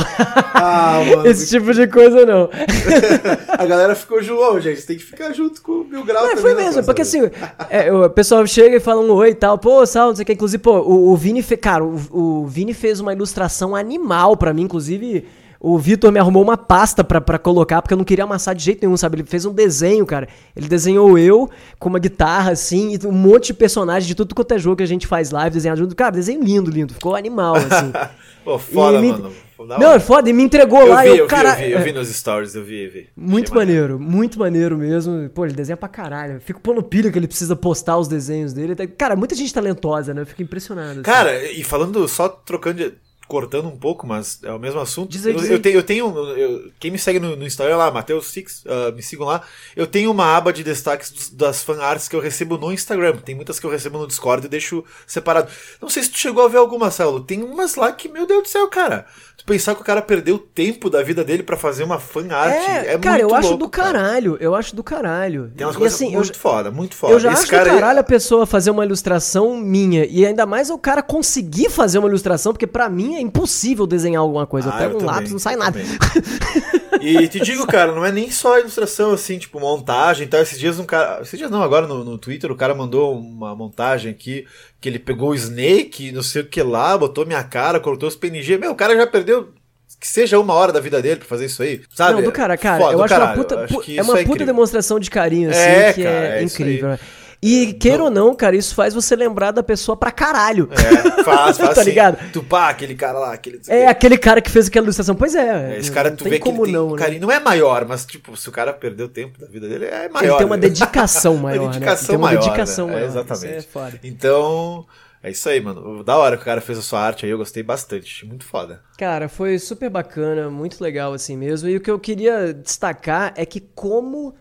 Ah, 0.54 1.00
mano. 1.16 1.26
esse 1.26 1.48
tipo 1.48 1.72
de 1.72 1.86
coisa 1.86 2.24
não. 2.26 2.48
A 3.58 3.64
galera 3.66 3.94
ficou 3.94 4.22
João, 4.22 4.60
gente. 4.60 4.80
Você 4.80 4.86
tem 4.86 4.96
que 4.96 5.04
ficar 5.04 5.32
junto 5.32 5.62
com 5.62 5.72
o 5.72 5.84
Mil 5.84 6.04
Grau 6.04 6.24
É, 6.24 6.28
também, 6.30 6.42
foi 6.42 6.54
mesmo, 6.54 6.84
porque 6.84 7.02
assim, 7.02 7.22
é, 7.70 7.92
o 7.92 8.08
pessoal 8.10 8.46
chega 8.46 8.76
e 8.76 8.80
fala 8.80 9.00
um 9.00 9.10
oi 9.12 9.30
e 9.30 9.34
tal, 9.34 9.58
pô, 9.58 9.84
sal, 9.94 10.08
não 10.08 10.16
sei 10.16 10.22
o 10.22 10.26
que. 10.26 10.32
Inclusive, 10.32 10.62
pô, 10.62 10.78
o, 10.80 11.12
o 11.12 11.16
Vini 11.16 11.42
fez, 11.42 11.60
cara, 11.60 11.84
o, 11.84 11.96
o 12.12 12.46
Vini 12.46 12.74
fez 12.74 13.00
uma 13.00 13.12
ilustração 13.12 13.74
animal 13.74 14.36
pra 14.36 14.52
mim, 14.52 14.62
inclusive. 14.62 15.24
O 15.66 15.78
Vitor 15.78 16.12
me 16.12 16.18
arrumou 16.18 16.42
uma 16.42 16.58
pasta 16.58 17.02
pra, 17.02 17.22
pra 17.22 17.38
colocar, 17.38 17.80
porque 17.80 17.94
eu 17.94 17.96
não 17.96 18.04
queria 18.04 18.24
amassar 18.24 18.54
de 18.54 18.62
jeito 18.62 18.82
nenhum, 18.84 18.98
sabe? 18.98 19.16
Ele 19.16 19.24
fez 19.24 19.46
um 19.46 19.52
desenho, 19.54 20.04
cara. 20.04 20.28
Ele 20.54 20.68
desenhou 20.68 21.16
eu 21.16 21.48
com 21.78 21.88
uma 21.88 21.98
guitarra, 21.98 22.50
assim, 22.52 22.98
e 23.02 23.06
um 23.06 23.12
monte 23.12 23.46
de 23.46 23.54
personagens 23.54 24.06
de 24.06 24.14
tudo 24.14 24.34
quanto 24.34 24.52
é 24.52 24.58
jogo 24.58 24.76
que 24.76 24.82
a 24.82 24.86
gente 24.86 25.06
faz 25.06 25.30
live, 25.30 25.54
desenhado 25.54 25.80
junto. 25.80 25.96
Cara, 25.96 26.10
desenho 26.10 26.42
lindo, 26.44 26.70
lindo. 26.70 26.92
Ficou 26.92 27.14
animal, 27.16 27.54
assim. 27.56 27.90
Pô, 28.44 28.58
foda, 28.58 28.98
E 28.98 29.00
me- 29.00 29.12
mano. 29.12 29.30
Não, 29.58 29.92
é 29.92 30.00
foda, 30.00 30.28
e 30.28 30.32
me 30.32 30.42
entregou 30.42 30.80
eu 30.80 30.88
lá. 30.88 31.02
vi, 31.02 31.08
eu, 31.08 31.16
eu, 31.16 31.24
vi, 31.24 31.30
cara, 31.30 31.50
eu 31.50 31.56
vi, 31.66 31.72
eu 31.72 31.78
é- 31.78 31.82
vi 31.82 31.92
nos 31.92 32.08
stories, 32.08 32.54
eu 32.54 32.64
vi, 32.64 32.84
eu 32.84 32.90
vi. 32.90 33.08
muito 33.16 33.46
Achei 33.52 33.56
maneiro, 33.56 33.98
muito 34.00 34.38
maneiro 34.38 34.76
mesmo. 34.76 35.28
Pô, 35.30 35.44
ele 35.44 35.54
desenha 35.54 35.76
pra 35.76 35.88
caralho. 35.88 36.34
Eu 36.34 36.40
Fico 36.40 36.60
pondo 36.60 36.82
pilha 36.82 37.10
que 37.12 37.18
ele 37.18 37.28
precisa 37.28 37.54
postar 37.54 37.96
os 37.98 38.08
desenhos 38.08 38.52
dele. 38.52 38.74
Cara, 38.88 39.14
muita 39.16 39.34
gente 39.34 39.52
talentosa, 39.54 40.12
né? 40.14 40.22
Eu 40.22 40.26
fico 40.26 40.42
impressionado. 40.42 40.90
assim. 40.92 41.02
Cara, 41.02 41.42
e 41.52 41.62
falando, 41.64 42.06
só 42.08 42.28
trocando, 42.28 42.76
de- 42.78 42.94
cortando 43.26 43.66
um 43.68 43.76
pouco, 43.78 44.06
mas 44.06 44.38
é 44.44 44.52
o 44.52 44.58
mesmo 44.58 44.78
assunto. 44.80 45.08
Diz 45.10 45.24
aí, 45.24 45.32
eu, 45.32 45.38
diz 45.40 45.48
eu 45.48 45.56
aí. 45.56 45.62
tenho, 45.62 45.76
eu 45.78 45.82
tenho 45.82 46.18
eu- 46.36 46.70
quem 46.78 46.90
me 46.90 46.98
segue 46.98 47.18
no, 47.18 47.34
no 47.34 47.46
Instagram 47.46 47.78
lá, 47.78 47.90
Matheus 47.90 48.26
Six, 48.26 48.62
ah, 48.66 48.92
me 48.92 49.02
sigam 49.02 49.26
lá. 49.26 49.40
Eu 49.74 49.86
tenho 49.86 50.10
uma 50.10 50.36
aba 50.36 50.52
de 50.52 50.62
destaques 50.62 51.10
dos- 51.10 51.30
das 51.30 51.62
fan 51.62 51.80
arts 51.82 52.06
que 52.06 52.14
eu 52.14 52.20
recebo 52.20 52.58
no 52.58 52.70
Instagram. 52.70 53.16
Tem 53.16 53.34
muitas 53.34 53.58
que 53.58 53.64
eu 53.64 53.70
recebo 53.70 53.96
no 53.98 54.06
Discord 54.06 54.44
e 54.44 54.48
deixo 54.50 54.84
separado. 55.06 55.48
Não 55.80 55.88
sei 55.88 56.02
se 56.02 56.10
tu 56.10 56.18
chegou 56.18 56.44
a 56.44 56.48
ver 56.48 56.58
alguma, 56.58 56.90
Saulo. 56.90 57.20
Tem 57.20 57.42
umas 57.42 57.76
lá 57.76 57.90
que, 57.92 58.10
meu 58.10 58.26
Deus 58.26 58.42
do 58.42 58.48
céu, 58.48 58.68
cara. 58.68 59.06
Tu 59.36 59.44
pensar 59.44 59.74
que 59.74 59.82
o 59.82 59.84
cara 59.84 60.00
perdeu 60.00 60.38
tempo 60.38 60.88
da 60.88 61.02
vida 61.02 61.22
dele 61.24 61.42
pra 61.42 61.56
fazer 61.56 61.82
uma 61.84 61.98
fan 61.98 62.32
art 62.32 62.54
É, 62.54 62.94
é, 62.94 62.98
cara, 62.98 63.20
eu 63.20 63.34
acho 63.34 63.48
louco, 63.48 63.64
do 63.64 63.68
cara. 63.68 63.92
caralho. 63.98 64.36
Eu 64.40 64.54
acho 64.54 64.74
do 64.74 64.82
caralho. 64.82 65.52
Tem 65.56 65.66
umas 65.66 65.74
E 65.76 65.78
coisas 65.78 65.94
assim, 65.96 66.06
eu, 66.14 66.20
muito 66.20 66.38
foda, 66.38 66.70
muito 66.70 66.94
foda. 66.94 67.12
eu 67.12 67.20
já 67.20 67.32
Esse 67.32 67.42
acho 67.42 67.50
cara 67.50 67.64
do 67.64 67.74
caralho 67.74 67.98
a 68.00 68.04
pessoa 68.04 68.46
fazer 68.46 68.70
uma 68.70 68.84
ilustração 68.84 69.56
minha. 69.56 70.06
E 70.06 70.24
ainda 70.24 70.46
mais 70.46 70.70
o 70.70 70.78
cara 70.78 71.02
conseguir 71.02 71.68
fazer 71.68 71.98
uma 71.98 72.08
ilustração, 72.08 72.52
porque 72.52 72.66
pra 72.66 72.88
mim 72.88 73.16
é 73.16 73.20
impossível 73.20 73.86
desenhar 73.86 74.22
alguma 74.22 74.46
coisa. 74.46 74.70
Ah, 74.70 74.76
eu 74.76 74.78
pego 74.78 74.90
eu 74.92 74.96
um 74.96 75.00
também, 75.00 75.14
lápis 75.14 75.32
não 75.32 75.38
sai 75.38 75.54
eu 75.54 75.58
nada. 75.58 75.78
E 77.00 77.28
te 77.28 77.40
digo, 77.40 77.66
cara, 77.66 77.92
não 77.92 78.04
é 78.04 78.12
nem 78.12 78.30
só 78.30 78.58
ilustração, 78.58 79.12
assim, 79.12 79.38
tipo, 79.38 79.58
montagem 79.60 80.26
e 80.26 80.28
tal. 80.28 80.40
Esses 80.40 80.58
dias 80.58 80.78
um 80.78 80.84
cara. 80.84 81.22
Esses 81.22 81.38
dias 81.38 81.50
não, 81.50 81.62
agora 81.62 81.86
no, 81.86 82.04
no 82.04 82.18
Twitter 82.18 82.50
o 82.50 82.56
cara 82.56 82.74
mandou 82.74 83.18
uma 83.18 83.54
montagem 83.54 84.10
aqui 84.10 84.46
que 84.80 84.88
ele 84.88 84.98
pegou 84.98 85.30
o 85.30 85.34
Snake, 85.34 86.12
não 86.12 86.22
sei 86.22 86.42
o 86.42 86.46
que 86.46 86.62
lá, 86.62 86.96
botou 86.96 87.26
minha 87.26 87.42
cara, 87.42 87.80
cortou 87.80 88.08
os 88.08 88.16
PNG. 88.16 88.58
Meu, 88.58 88.72
o 88.72 88.76
cara 88.76 88.96
já 88.96 89.06
perdeu 89.06 89.52
que 90.00 90.08
seja 90.08 90.38
uma 90.38 90.52
hora 90.54 90.72
da 90.72 90.80
vida 90.80 91.00
dele 91.00 91.16
pra 91.16 91.28
fazer 91.28 91.46
isso 91.46 91.62
aí, 91.62 91.80
sabe? 91.94 92.14
Não, 92.14 92.22
do 92.22 92.32
cara, 92.32 92.56
cara, 92.58 92.82
Foda, 92.82 92.92
eu 92.94 93.02
acho 93.02 93.14
caralho. 93.14 93.30
uma 93.30 93.36
puta, 93.44 93.60
acho 93.64 93.74
é 93.90 94.02
uma 94.02 94.12
puta 94.12 94.20
incrível. 94.22 94.46
demonstração 94.46 94.98
de 95.00 95.10
carinho, 95.10 95.50
assim, 95.50 95.58
É, 95.60 95.92
que 95.92 96.02
cara, 96.02 96.14
é, 96.16 96.38
é 96.40 96.42
incrível. 96.42 96.88
né? 96.88 96.98
E, 97.46 97.74
queira 97.74 98.04
ou 98.04 98.08
não, 98.10 98.34
cara, 98.34 98.56
isso 98.56 98.74
faz 98.74 98.94
você 98.94 99.14
lembrar 99.14 99.50
da 99.50 99.62
pessoa 99.62 99.94
pra 99.94 100.10
caralho. 100.10 100.66
É, 100.72 101.22
faz, 101.22 101.58
faz 101.60 101.74
Tá 101.74 101.82
sim. 101.82 101.90
ligado? 101.90 102.32
Tupá, 102.32 102.70
aquele 102.70 102.94
cara 102.94 103.18
lá, 103.18 103.34
aquele... 103.34 103.60
É 103.68 103.86
aquele 103.86 104.16
cara 104.16 104.40
que 104.40 104.50
fez 104.50 104.68
aquela 104.68 104.86
ilustração. 104.86 105.14
Pois 105.14 105.34
é. 105.34 105.74
É, 105.74 105.78
Esse 105.78 105.92
cara, 105.92 106.08
não 106.08 106.16
tu 106.16 106.24
tem 106.24 106.32
vê 106.32 106.40
que 106.40 106.48
ele 106.48 106.58
tem 106.62 106.72
não, 106.72 106.88
um 106.88 106.92
né? 106.92 106.98
carinho. 106.98 107.20
Não 107.20 107.30
é 107.30 107.38
maior, 107.38 107.84
mas, 107.84 108.06
tipo, 108.06 108.34
se 108.34 108.48
o 108.48 108.52
cara 108.52 108.72
perdeu 108.72 109.10
tempo 109.10 109.38
da 109.38 109.46
vida 109.46 109.68
dele, 109.68 109.84
é 109.84 110.08
maior. 110.08 110.30
Ele 110.30 110.36
tem 110.38 110.46
uma 110.46 110.56
né? 110.56 110.62
dedicação 110.62 111.36
maior, 111.36 111.64
Uma 111.64 111.72
dedicação 111.72 112.02
né? 112.02 112.06
Tem 112.06 112.16
uma 112.16 112.28
maior, 112.28 112.40
dedicação 112.40 112.86
né? 112.86 112.92
maior. 112.94 113.04
É, 113.04 113.08
exatamente. 113.08 113.68
É. 113.74 114.06
Então, 114.08 114.86
é 115.22 115.30
isso 115.30 115.46
aí, 115.46 115.60
mano. 115.60 116.02
Da 116.02 116.16
hora 116.16 116.38
que 116.38 116.42
o 116.42 116.46
cara 116.46 116.62
fez 116.62 116.78
a 116.78 116.82
sua 116.82 117.00
arte 117.00 117.26
aí, 117.26 117.30
eu 117.30 117.36
gostei 117.36 117.62
bastante. 117.62 118.24
Muito 118.24 118.46
foda. 118.46 118.80
Cara, 118.96 119.28
foi 119.28 119.58
super 119.58 119.90
bacana, 119.90 120.48
muito 120.48 120.82
legal 120.82 121.12
assim 121.12 121.36
mesmo. 121.36 121.68
E 121.68 121.76
o 121.76 121.80
que 121.80 121.90
eu 121.90 121.98
queria 121.98 122.54
destacar 122.54 123.34
é 123.36 123.44
que 123.44 123.60
como 123.60 124.34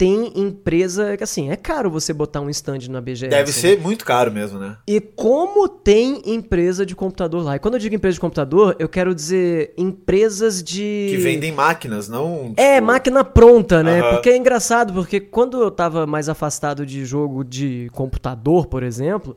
tem 0.00 0.32
empresa, 0.34 1.14
que 1.14 1.22
assim, 1.22 1.50
é 1.50 1.56
caro 1.56 1.90
você 1.90 2.14
botar 2.14 2.40
um 2.40 2.48
stand 2.48 2.88
na 2.88 3.02
BGS. 3.02 3.28
Deve 3.28 3.48
né? 3.48 3.52
ser 3.52 3.78
muito 3.78 4.02
caro 4.02 4.32
mesmo, 4.32 4.58
né? 4.58 4.78
E 4.88 4.98
como 4.98 5.68
tem 5.68 6.22
empresa 6.24 6.86
de 6.86 6.96
computador 6.96 7.44
lá. 7.44 7.56
E 7.56 7.58
quando 7.58 7.74
eu 7.74 7.80
digo 7.80 7.94
empresa 7.94 8.14
de 8.14 8.20
computador, 8.20 8.74
eu 8.78 8.88
quero 8.88 9.14
dizer 9.14 9.74
empresas 9.76 10.62
de 10.62 11.08
Que 11.10 11.18
vendem 11.18 11.52
máquinas, 11.52 12.08
não. 12.08 12.54
É, 12.56 12.76
tipo, 12.76 12.86
máquina 12.86 13.22
pronta, 13.22 13.82
né? 13.82 14.00
Aham. 14.00 14.10
Porque 14.14 14.30
é 14.30 14.38
engraçado, 14.38 14.94
porque 14.94 15.20
quando 15.20 15.60
eu 15.60 15.70
tava 15.70 16.06
mais 16.06 16.30
afastado 16.30 16.86
de 16.86 17.04
jogo 17.04 17.44
de 17.44 17.90
computador, 17.92 18.68
por 18.68 18.82
exemplo, 18.82 19.36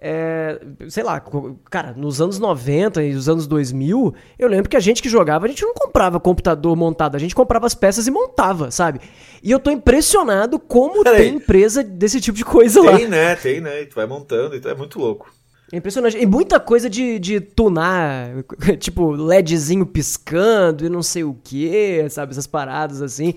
é, 0.00 0.60
sei 0.88 1.02
lá, 1.02 1.20
cara, 1.68 1.92
nos 1.92 2.20
anos 2.20 2.38
90 2.38 3.02
e 3.02 3.14
os 3.14 3.28
anos 3.28 3.48
2000, 3.48 4.14
eu 4.38 4.48
lembro 4.48 4.68
que 4.70 4.76
a 4.76 4.80
gente 4.80 5.02
que 5.02 5.08
jogava, 5.08 5.46
a 5.46 5.48
gente 5.48 5.62
não 5.62 5.74
comprava 5.74 6.20
computador 6.20 6.76
montado, 6.76 7.16
a 7.16 7.18
gente 7.18 7.34
comprava 7.34 7.66
as 7.66 7.74
peças 7.74 8.06
e 8.06 8.10
montava, 8.10 8.70
sabe? 8.70 9.00
E 9.42 9.50
eu 9.50 9.58
tô 9.58 9.72
impressionado 9.72 10.58
como 10.58 11.02
Peraí. 11.02 11.24
tem 11.24 11.34
empresa 11.34 11.82
desse 11.82 12.20
tipo 12.20 12.38
de 12.38 12.44
coisa 12.44 12.80
lá. 12.80 12.96
Tem, 12.96 13.08
né? 13.08 13.34
Tem, 13.34 13.60
né? 13.60 13.82
E 13.82 13.86
tu 13.86 13.96
vai 13.96 14.06
montando, 14.06 14.54
então 14.54 14.70
é 14.70 14.74
muito 14.74 15.00
louco. 15.00 15.32
É 15.72 15.76
impressionante. 15.76 16.16
E 16.16 16.24
muita 16.24 16.58
coisa 16.60 16.88
de, 16.88 17.18
de 17.18 17.40
tunar, 17.40 18.28
tipo, 18.78 19.10
LEDzinho 19.10 19.84
piscando 19.84 20.86
e 20.86 20.88
não 20.88 21.02
sei 21.02 21.24
o 21.24 21.36
que, 21.42 22.08
sabe? 22.08 22.30
Essas 22.30 22.46
paradas 22.46 23.02
assim. 23.02 23.34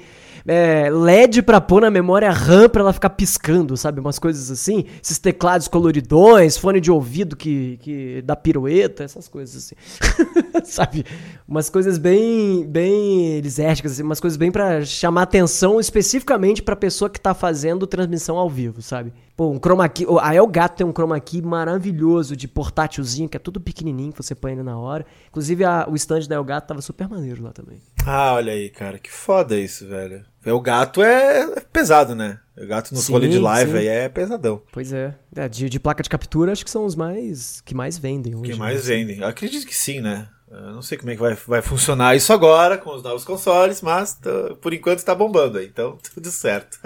É, 0.47 0.89
LED 0.89 1.41
pra 1.41 1.61
pôr 1.61 1.81
na 1.81 1.91
memória 1.91 2.31
RAM 2.31 2.67
pra 2.69 2.81
ela 2.81 2.93
ficar 2.93 3.11
piscando, 3.11 3.75
sabe? 3.77 3.99
Umas 3.99 4.17
coisas 4.19 4.49
assim. 4.49 4.85
Esses 5.03 5.19
teclados 5.19 5.67
coloridões, 5.67 6.57
fone 6.57 6.79
de 6.79 6.91
ouvido 6.91 7.35
que, 7.35 7.77
que 7.81 8.21
dá 8.23 8.35
pirueta, 8.35 9.03
essas 9.03 9.27
coisas 9.27 9.55
assim. 9.57 9.75
sabe? 10.63 11.05
Umas 11.47 11.69
coisas 11.69 11.97
bem, 11.97 12.65
bem 12.67 13.39
lisérgicas, 13.39 13.93
assim, 13.93 14.03
umas 14.03 14.19
coisas 14.19 14.37
bem 14.37 14.51
pra 14.51 14.83
chamar 14.85 15.23
atenção 15.23 15.79
especificamente 15.79 16.61
pra 16.61 16.75
pessoa 16.75 17.09
que 17.09 17.19
tá 17.19 17.33
fazendo 17.33 17.85
transmissão 17.87 18.37
ao 18.37 18.49
vivo, 18.49 18.81
sabe? 18.81 19.13
Pô, 19.35 19.49
um 19.49 19.59
chroma 19.59 19.87
key, 19.89 20.05
a 20.21 20.35
Elgato 20.35 20.77
tem 20.77 20.85
um 20.85 20.91
chroma 20.93 21.19
key 21.19 21.41
maravilhoso 21.41 22.35
de 22.35 22.47
portátilzinho, 22.47 23.27
que 23.29 23.37
é 23.37 23.39
tudo 23.39 23.59
pequenininho, 23.59 24.11
que 24.11 24.21
você 24.21 24.35
põe 24.35 24.51
ele 24.53 24.63
na 24.63 24.77
hora. 24.77 25.05
Inclusive 25.29 25.63
a- 25.63 25.87
o 25.89 25.95
stand 25.95 26.21
da 26.27 26.35
Elgato 26.35 26.67
tava 26.67 26.81
super 26.81 27.07
maneiro 27.07 27.43
lá 27.43 27.51
também. 27.51 27.79
Ah, 28.05 28.33
olha 28.33 28.53
aí, 28.53 28.69
cara. 28.69 28.99
Que 28.99 29.11
foda 29.11 29.57
isso, 29.57 29.87
velho. 29.87 30.23
É, 30.45 30.51
O 30.53 30.59
gato 30.59 31.01
é 31.03 31.59
pesado, 31.71 32.15
né? 32.15 32.39
O 32.57 32.67
gato 32.67 32.93
nos 32.93 33.05
Sim, 33.05 33.13
rolês 33.13 33.31
de 33.31 33.39
live 33.39 33.71
sim. 33.71 33.77
aí 33.77 33.87
é 33.87 34.09
pesadão. 34.09 34.61
Pois 34.71 34.91
é. 34.93 35.15
É, 35.35 35.47
de, 35.47 35.69
de 35.69 35.79
placa 35.79 36.03
de 36.03 36.09
captura, 36.09 36.51
acho 36.51 36.63
que 36.63 36.69
são 36.71 36.85
os 36.85 36.95
mais 36.95 37.61
que 37.61 37.73
mais 37.73 37.97
vendem 37.97 38.35
hoje. 38.35 38.51
que 38.51 38.51
né? 38.51 38.57
mais 38.57 38.85
vendem? 38.85 39.19
Eu 39.19 39.27
acredito 39.27 39.65
que 39.65 39.75
sim, 39.75 39.99
né? 39.99 40.27
Eu 40.53 40.73
não 40.73 40.81
sei 40.81 40.97
como 40.97 41.09
é 41.11 41.15
que 41.15 41.21
vai, 41.21 41.33
vai 41.47 41.61
funcionar 41.61 42.13
isso 42.15 42.33
agora 42.33 42.77
com 42.77 42.93
os 42.93 43.01
novos 43.01 43.23
consoles, 43.23 43.81
mas 43.81 44.17
por 44.59 44.73
enquanto 44.73 45.01
tá 45.03 45.15
bombando 45.15 45.57
aí, 45.57 45.65
então 45.65 45.97
tudo 46.13 46.29
certo. 46.29 46.77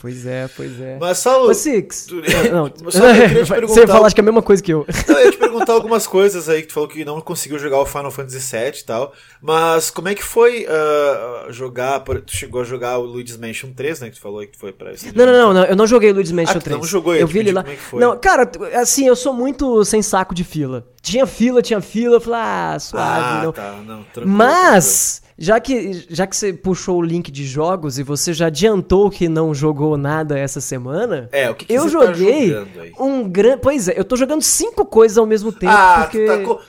Pois 0.00 0.26
é, 0.26 0.46
pois 0.54 0.78
é. 0.80 0.98
mas 1.00 1.18
só 1.18 1.46
o. 1.46 1.54
Six. 1.54 2.06
tu- 2.06 2.16
Não, 2.52 2.70
Só 2.90 3.06
eu 3.08 3.14
queria 3.14 3.28
te 3.44 3.48
você 3.48 3.54
perguntar- 3.54 3.86
fala, 3.94 4.06
acho 4.06 4.14
que 4.14 4.20
é 4.20 4.22
a 4.22 4.24
mesma 4.24 4.42
coisa 4.42 4.62
que 4.62 4.72
eu. 4.72 4.86
Eu 5.08 5.24
ia 5.24 5.30
te 5.30 5.38
perguntar 5.38 5.72
algumas 5.72 6.06
coisas 6.06 6.48
aí 6.50 6.60
que 6.62 6.68
tu 6.68 6.74
falou 6.74 6.88
que 6.88 7.02
não 7.04 7.18
conseguiu 7.20 7.58
jogar 7.58 7.78
o 7.80 7.86
Final 7.86 8.10
Fantasy 8.10 8.38
VII 8.56 8.80
e 8.80 8.84
tal. 8.84 9.12
Mas 9.40 9.90
como 9.90 10.08
é 10.08 10.14
que 10.14 10.22
foi 10.22 10.66
ah, 10.68 11.46
jogar. 11.50 12.00
por- 12.00 12.20
Tu 12.20 12.36
chegou 12.36 12.60
a 12.60 12.64
jogar 12.64 12.98
o 12.98 13.02
Luigi's 13.04 13.36
Mansion 13.38 13.72
3, 13.72 14.00
né? 14.00 14.10
Que 14.10 14.16
tu 14.16 14.20
falou 14.20 14.40
aí 14.40 14.46
que 14.46 14.58
foi 14.58 14.72
pra 14.72 14.92
isso. 14.92 15.06
Não, 15.14 15.24
não, 15.24 15.32
não, 15.32 15.54
não, 15.54 15.64
eu 15.64 15.76
não 15.76 15.86
joguei 15.86 16.12
Luigi's 16.12 16.32
Mansion 16.32 16.56
Ah, 16.56 16.60
tu 16.60 16.64
3. 16.64 16.76
não 16.78 16.84
jogou 16.86 17.14
ele, 17.14 17.22
Eu 17.22 17.28
tu 17.28 17.32
vi 17.32 17.38
ele 17.38 17.52
lá. 17.52 17.62
como 17.62 17.72
é 17.72 17.76
que 17.76 17.82
foi. 17.82 18.00
Não, 18.00 18.18
cara, 18.18 18.50
assim, 18.74 19.06
eu 19.06 19.16
sou 19.16 19.32
muito 19.32 19.82
sem 19.84 20.02
saco 20.02 20.34
de 20.34 20.44
fila. 20.44 20.86
Tinha 21.00 21.26
fila, 21.26 21.62
tinha 21.62 21.80
fila, 21.80 22.16
eu 22.16 22.20
falei, 22.20 22.40
ah, 22.42 22.76
suave, 22.98 23.38
Ah, 23.38 23.42
não. 23.44 23.52
tá, 23.52 23.74
não, 23.86 24.04
Mas, 24.26 25.22
já 25.38 25.60
que, 25.60 26.04
já 26.10 26.26
que 26.26 26.36
você 26.36 26.52
puxou 26.52 26.98
o 26.98 27.02
link 27.02 27.30
de 27.30 27.44
jogos 27.46 27.98
e 27.98 28.02
você 28.02 28.32
já 28.32 28.46
adiantou 28.46 29.10
que 29.10 29.28
não 29.28 29.54
jogou 29.54 29.96
nada 29.96 30.38
essa 30.38 30.60
semana, 30.60 31.28
É, 31.32 31.48
o 31.50 31.54
que 31.54 31.66
que 31.66 31.72
eu 31.72 31.82
tá 31.82 31.88
joguei 31.88 32.56
aí? 32.56 32.92
um 32.98 33.28
grande. 33.28 33.58
Pois 33.62 33.88
é, 33.88 33.94
eu 33.98 34.04
tô 34.04 34.16
jogando 34.16 34.42
cinco 34.42 34.84
coisas 34.84 35.16
ao 35.18 35.26
mesmo 35.26 35.52
tempo. 35.52 35.72
Ah, 35.72 36.00
porque... 36.10 36.26
tá 36.26 36.38
co-. 36.38 36.60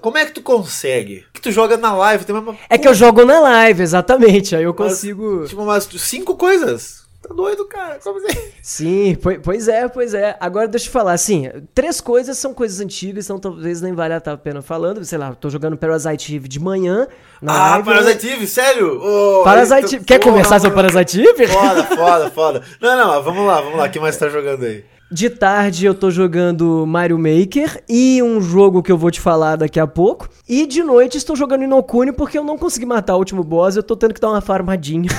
Como 0.00 0.18
é 0.18 0.24
que 0.26 0.32
tu 0.32 0.42
consegue? 0.42 1.24
Que 1.32 1.40
tu 1.40 1.50
joga 1.50 1.76
na 1.76 1.94
live, 1.94 2.24
tem 2.24 2.34
uma. 2.34 2.56
É 2.68 2.78
que 2.78 2.86
eu 2.88 2.94
jogo 2.94 3.24
na 3.24 3.40
live, 3.40 3.82
exatamente. 3.82 4.54
Aí 4.56 4.64
eu 4.64 4.74
Mas, 4.78 4.88
consigo. 4.92 5.44
Tipo, 5.46 5.62
umas 5.62 5.84
cinco 5.98 6.36
coisas. 6.36 7.06
Tá 7.28 7.34
doido, 7.34 7.64
cara. 7.66 7.98
Como 8.02 8.18
assim? 8.18 8.38
Sim, 8.62 9.14
poi- 9.16 9.38
pois 9.38 9.68
é, 9.68 9.86
pois 9.86 10.14
é. 10.14 10.36
Agora 10.40 10.66
deixa 10.66 10.88
eu 10.88 10.92
falar, 10.92 11.12
assim, 11.12 11.50
três 11.74 12.00
coisas 12.00 12.38
são 12.38 12.54
coisas 12.54 12.80
antigas, 12.80 13.26
então 13.26 13.38
talvez 13.38 13.82
nem 13.82 13.92
valha 13.92 14.16
a 14.16 14.36
pena 14.36 14.62
falando. 14.62 15.04
Sei 15.04 15.18
lá, 15.18 15.34
tô 15.34 15.50
jogando 15.50 15.76
Parasite 15.76 16.34
Eve 16.34 16.48
de 16.48 16.58
manhã. 16.58 17.06
Ah, 17.46 17.72
live, 17.76 17.88
né? 17.88 17.94
Parasite 17.94 18.28
Eve, 18.30 18.46
sério? 18.46 19.00
Ô, 19.00 19.44
Parasite 19.44 20.00
Quer 20.00 20.18
porra, 20.18 20.30
conversar 20.32 20.60
sobre. 20.60 20.74
Parasite 20.76 21.20
Eve? 21.20 21.46
Foda, 21.48 21.84
foda, 21.84 22.30
foda. 22.30 22.62
Não, 22.80 22.96
não, 22.96 23.22
vamos 23.22 23.46
lá, 23.46 23.60
vamos 23.60 23.78
lá. 23.78 23.84
O 23.86 23.90
que 23.90 24.00
mais 24.00 24.16
tá 24.16 24.28
jogando 24.28 24.64
aí? 24.64 24.84
De 25.10 25.30
tarde 25.30 25.86
eu 25.86 25.94
tô 25.94 26.10
jogando 26.10 26.84
Mario 26.86 27.18
Maker 27.18 27.82
e 27.88 28.22
um 28.22 28.40
jogo 28.42 28.82
que 28.82 28.92
eu 28.92 28.98
vou 28.98 29.10
te 29.10 29.20
falar 29.20 29.56
daqui 29.56 29.80
a 29.80 29.86
pouco. 29.86 30.28
E 30.46 30.66
de 30.66 30.82
noite 30.82 31.16
estou 31.16 31.34
jogando 31.34 31.64
Inokuni 31.64 32.12
porque 32.12 32.36
eu 32.36 32.44
não 32.44 32.58
consegui 32.58 32.84
matar 32.84 33.14
o 33.16 33.18
último 33.18 33.42
boss, 33.42 33.74
eu 33.76 33.82
tô 33.82 33.96
tendo 33.96 34.12
que 34.12 34.20
dar 34.20 34.28
uma 34.30 34.40
farmadinha. 34.40 35.08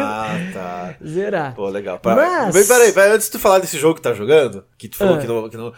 Ah, 0.00 0.30
tá. 0.52 0.94
Zerar. 1.06 1.54
Pô, 1.54 1.68
legal. 1.68 1.98
Pa- 2.00 2.14
Mas- 2.16 2.52
Vem, 2.54 2.66
Peraí, 2.66 2.92
peraí, 2.92 3.12
antes 3.12 3.26
de 3.26 3.32
tu 3.32 3.38
falar 3.38 3.60
desse 3.60 3.78
jogo 3.78 3.94
que 3.94 4.02
tá 4.02 4.12
jogando, 4.12 4.64
que 4.76 4.88
tu 4.88 4.96
falou 4.96 5.14
Ah. 5.14 5.18
que, 5.18 5.26
não, 5.26 5.48
que 5.48 5.56
não. 5.56 5.72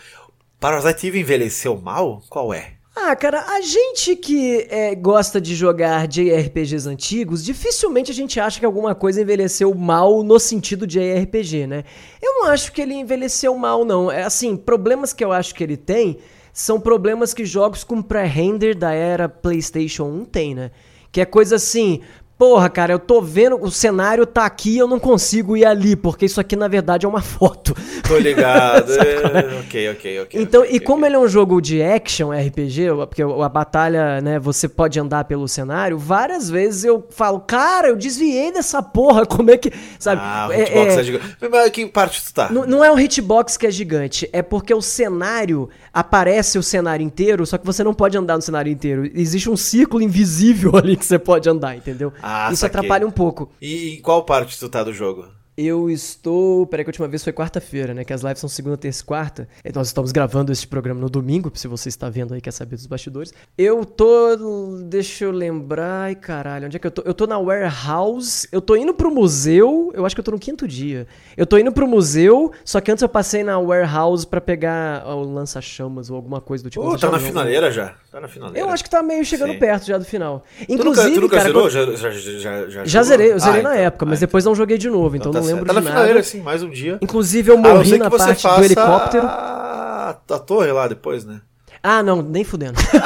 Parasite 0.58 1.06
Eve 1.08 1.20
envelheceu 1.20 1.78
mal? 1.78 2.22
Qual 2.30 2.52
é? 2.54 2.72
Ah, 2.94 3.14
cara, 3.14 3.40
a 3.40 3.60
gente 3.60 4.16
que 4.16 4.66
é, 4.68 4.94
gosta 4.96 5.40
de 5.40 5.54
jogar 5.54 6.08
JRPGs 6.08 6.88
antigos, 6.88 7.44
dificilmente 7.44 8.10
a 8.10 8.14
gente 8.14 8.40
acha 8.40 8.58
que 8.58 8.66
alguma 8.66 8.96
coisa 8.96 9.22
envelheceu 9.22 9.72
mal 9.74 10.24
no 10.24 10.40
sentido 10.40 10.86
de 10.86 10.98
JRPG, 10.98 11.68
né? 11.68 11.84
Eu 12.20 12.34
não 12.34 12.46
acho 12.46 12.72
que 12.72 12.82
ele 12.82 12.94
envelheceu 12.94 13.56
mal, 13.56 13.84
não. 13.84 14.10
É 14.10 14.24
assim, 14.24 14.56
problemas 14.56 15.12
que 15.12 15.24
eu 15.24 15.30
acho 15.30 15.54
que 15.54 15.62
ele 15.62 15.76
tem 15.76 16.18
são 16.52 16.80
problemas 16.80 17.32
que 17.32 17.44
jogos 17.44 17.84
com 17.84 18.02
pré-render 18.02 18.76
da 18.76 18.92
era 18.92 19.28
PlayStation 19.28 20.04
1 20.04 20.24
tem, 20.24 20.54
né? 20.54 20.72
Que 21.12 21.20
é 21.20 21.24
coisa 21.24 21.56
assim. 21.56 22.00
Porra, 22.40 22.70
cara, 22.70 22.94
eu 22.94 22.98
tô 22.98 23.20
vendo, 23.20 23.62
o 23.62 23.70
cenário 23.70 24.24
tá 24.24 24.46
aqui 24.46 24.78
eu 24.78 24.88
não 24.88 24.98
consigo 24.98 25.58
ir 25.58 25.66
ali, 25.66 25.94
porque 25.94 26.24
isso 26.24 26.40
aqui 26.40 26.56
na 26.56 26.68
verdade 26.68 27.04
é 27.04 27.08
uma 27.08 27.20
foto. 27.20 27.76
Tô 28.08 28.16
ligado. 28.16 28.90
é, 28.96 29.60
ok, 29.60 29.90
ok, 29.90 30.20
ok. 30.22 30.40
Então, 30.40 30.62
ok, 30.62 30.72
e 30.72 30.76
ok. 30.78 30.86
como 30.86 31.04
ele 31.04 31.16
é 31.16 31.18
um 31.18 31.28
jogo 31.28 31.60
de 31.60 31.82
action 31.82 32.30
RPG, 32.32 32.86
porque 33.10 33.20
a 33.22 33.46
batalha, 33.50 34.22
né, 34.22 34.38
você 34.38 34.70
pode 34.70 34.98
andar 34.98 35.24
pelo 35.24 35.46
cenário, 35.46 35.98
várias 35.98 36.48
vezes 36.48 36.82
eu 36.82 37.06
falo, 37.10 37.40
cara, 37.40 37.88
eu 37.88 37.96
desviei 37.96 38.50
dessa 38.50 38.82
porra, 38.82 39.26
como 39.26 39.50
é 39.50 39.58
que, 39.58 39.70
sabe? 39.98 40.22
Ah, 40.24 40.46
o 40.48 40.52
É- 40.52 40.62
hitbox 40.62 40.96
é, 40.96 41.00
é- 41.00 41.04
gigante. 41.04 41.36
Mas 41.42 41.70
que 41.70 41.86
parte 41.88 42.24
tu 42.24 42.32
tá? 42.32 42.48
não, 42.50 42.66
não 42.66 42.82
é 42.82 42.90
um 42.90 42.98
hitbox 42.98 43.58
que 43.58 43.66
é 43.66 43.70
gigante, 43.70 44.26
é 44.32 44.40
porque 44.40 44.72
o 44.72 44.80
cenário 44.80 45.68
aparece 45.92 46.58
o 46.58 46.62
cenário 46.62 47.04
inteiro, 47.04 47.44
só 47.44 47.58
que 47.58 47.66
você 47.66 47.84
não 47.84 47.92
pode 47.92 48.16
andar 48.16 48.36
no 48.36 48.42
cenário 48.42 48.72
inteiro. 48.72 49.10
Existe 49.14 49.50
um 49.50 49.58
círculo 49.58 50.02
invisível 50.02 50.74
ali 50.78 50.96
que 50.96 51.04
você 51.04 51.18
pode 51.18 51.46
andar, 51.46 51.76
entendeu? 51.76 52.10
Ah, 52.22 52.29
Isso 52.52 52.60
saquei. 52.60 52.78
atrapalha 52.78 53.06
um 53.06 53.10
pouco. 53.10 53.50
E 53.60 53.96
em 53.96 54.00
qual 54.02 54.24
parte 54.24 54.58
tu 54.58 54.68
tá 54.68 54.82
do 54.84 54.92
jogo? 54.92 55.28
Eu 55.62 55.90
estou. 55.90 56.66
Peraí, 56.66 56.84
que 56.84 56.88
a 56.88 56.92
última 56.92 57.06
vez 57.06 57.22
foi 57.22 57.34
quarta-feira, 57.34 57.92
né? 57.92 58.02
Que 58.02 58.14
as 58.14 58.22
lives 58.22 58.38
são 58.38 58.48
segunda, 58.48 58.78
terça 58.78 59.02
e 59.02 59.04
quarta. 59.04 59.46
E 59.62 59.70
nós 59.74 59.88
estamos 59.88 60.10
gravando 60.10 60.50
este 60.50 60.66
programa 60.66 60.98
no 61.00 61.10
domingo, 61.10 61.52
se 61.54 61.68
você 61.68 61.90
está 61.90 62.08
vendo 62.08 62.32
aí, 62.32 62.40
quer 62.40 62.50
saber 62.50 62.76
dos 62.76 62.86
bastidores. 62.86 63.32
Eu 63.58 63.84
tô. 63.84 64.78
Deixa 64.84 65.24
eu 65.26 65.30
lembrar. 65.30 66.04
Ai, 66.04 66.14
caralho, 66.14 66.64
onde 66.66 66.76
é 66.76 66.80
que 66.80 66.86
eu 66.86 66.90
tô? 66.90 67.02
Eu 67.04 67.12
tô 67.12 67.26
na 67.26 67.38
warehouse. 67.38 68.48
Eu 68.50 68.62
tô 68.62 68.74
indo 68.74 68.94
pro 68.94 69.10
museu. 69.10 69.90
Eu 69.94 70.06
acho 70.06 70.14
que 70.16 70.20
eu 70.20 70.24
tô 70.24 70.30
no 70.30 70.38
quinto 70.38 70.66
dia. 70.66 71.06
Eu 71.36 71.44
tô 71.44 71.58
indo 71.58 71.70
pro 71.72 71.86
museu, 71.86 72.52
só 72.64 72.80
que 72.80 72.90
antes 72.90 73.02
eu 73.02 73.08
passei 73.08 73.42
na 73.44 73.58
warehouse 73.58 74.26
pra 74.26 74.40
pegar 74.40 75.06
o 75.06 75.22
lança-chamas 75.24 76.08
ou 76.08 76.16
alguma 76.16 76.40
coisa 76.40 76.64
do 76.64 76.70
tipo. 76.70 76.82
Pô, 76.84 76.96
tá 76.96 77.10
na 77.10 77.18
finaleira 77.18 77.70
já. 77.70 77.94
Tá 78.10 78.18
na 78.20 78.28
finaleira. 78.28 78.66
Eu 78.66 78.70
acho 78.70 78.82
que 78.82 78.88
tá 78.90 79.02
meio 79.02 79.24
chegando 79.26 79.52
Sim. 79.52 79.58
perto 79.58 79.86
já 79.86 79.98
do 79.98 80.04
final. 80.06 80.42
Tu 80.58 80.72
nunca, 80.72 80.72
Inclusive, 80.90 81.14
tu 81.16 81.20
nunca 81.20 81.36
cara. 81.36 81.48
zerou? 81.48 81.62
quando- 81.64 81.70
Já, 81.72 82.10
já, 82.10 82.10
já, 82.38 82.68
já, 82.68 82.84
Já 82.84 83.02
zerei, 83.02 83.32
eu 83.32 83.38
zerei 83.38 83.60
Ah, 83.60 83.62
na 83.64 83.70
então. 83.74 83.84
época, 83.84 84.06
mas 84.06 84.18
Ah, 84.18 84.20
depois 84.20 84.44
não 84.44 84.54
joguei 84.54 84.78
de 84.78 84.88
novo, 84.88 85.16
então 85.16 85.30
tá 85.30 85.40
não. 85.40 85.49
Lembro 85.54 85.66
Tá 85.66 85.72
de 85.72 85.78
na 85.78 85.80
nada. 85.84 85.96
finaleira, 85.96 86.20
assim, 86.20 86.40
mais 86.40 86.62
um 86.62 86.70
dia. 86.70 86.98
Inclusive, 87.00 87.50
eu 87.50 87.58
não 87.58 87.74
morri 87.74 87.98
na 87.98 88.10
parte 88.10 88.42
do 88.46 88.64
helicóptero. 88.64 89.26
A... 89.26 90.16
a 90.30 90.38
torre 90.38 90.72
lá 90.72 90.86
depois, 90.88 91.24
né? 91.24 91.40
Ah, 91.82 92.02
não, 92.02 92.20
nem 92.20 92.44
fudendo. 92.44 92.74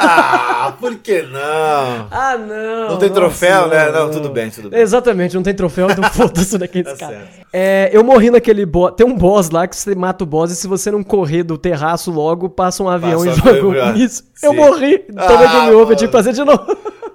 Ah, 0.67 0.73
por 0.79 0.95
que 0.95 1.21
não? 1.21 2.07
ah, 2.09 2.35
não. 2.37 2.89
Não 2.89 2.97
tem 2.97 3.09
nossa, 3.09 3.21
troféu, 3.21 3.67
né? 3.67 3.91
Não, 3.91 4.09
tudo 4.09 4.29
bem, 4.29 4.49
tudo 4.49 4.69
bem. 4.71 4.79
Exatamente, 4.81 5.35
não 5.35 5.43
tem 5.43 5.53
troféu, 5.53 5.87
então 5.91 6.03
foda-se 6.11 6.57
daqueles 6.57 6.91
Tá 6.93 6.97
caras. 6.97 7.17
certo. 7.17 7.47
É, 7.53 7.89
eu 7.93 8.03
morri 8.03 8.31
naquele 8.31 8.65
boss. 8.65 8.93
Tem 8.97 9.05
um 9.05 9.15
boss 9.15 9.51
lá 9.51 9.67
que 9.67 9.75
você 9.75 9.93
mata 9.93 10.23
o 10.23 10.27
boss 10.27 10.51
e 10.51 10.55
se 10.55 10.67
você 10.67 10.89
não 10.89 11.03
correr 11.03 11.43
do 11.43 11.55
terraço 11.55 12.09
logo, 12.09 12.49
passa 12.49 12.81
um 12.81 12.89
avião 12.89 13.23
Passa 13.23 13.29
e 13.29 13.35
joga 13.35 13.67
um 13.67 13.93
míssil. 13.93 14.25
Eu 14.41 14.51
sim. 14.51 14.57
morri, 14.57 14.97
tomei 14.97 15.47
Ah, 15.47 15.51
game 15.65 15.75
over, 15.75 15.95
tive 15.95 16.07
que 16.11 16.17
fazer 16.17 16.33
de 16.33 16.43
novo. 16.43 16.65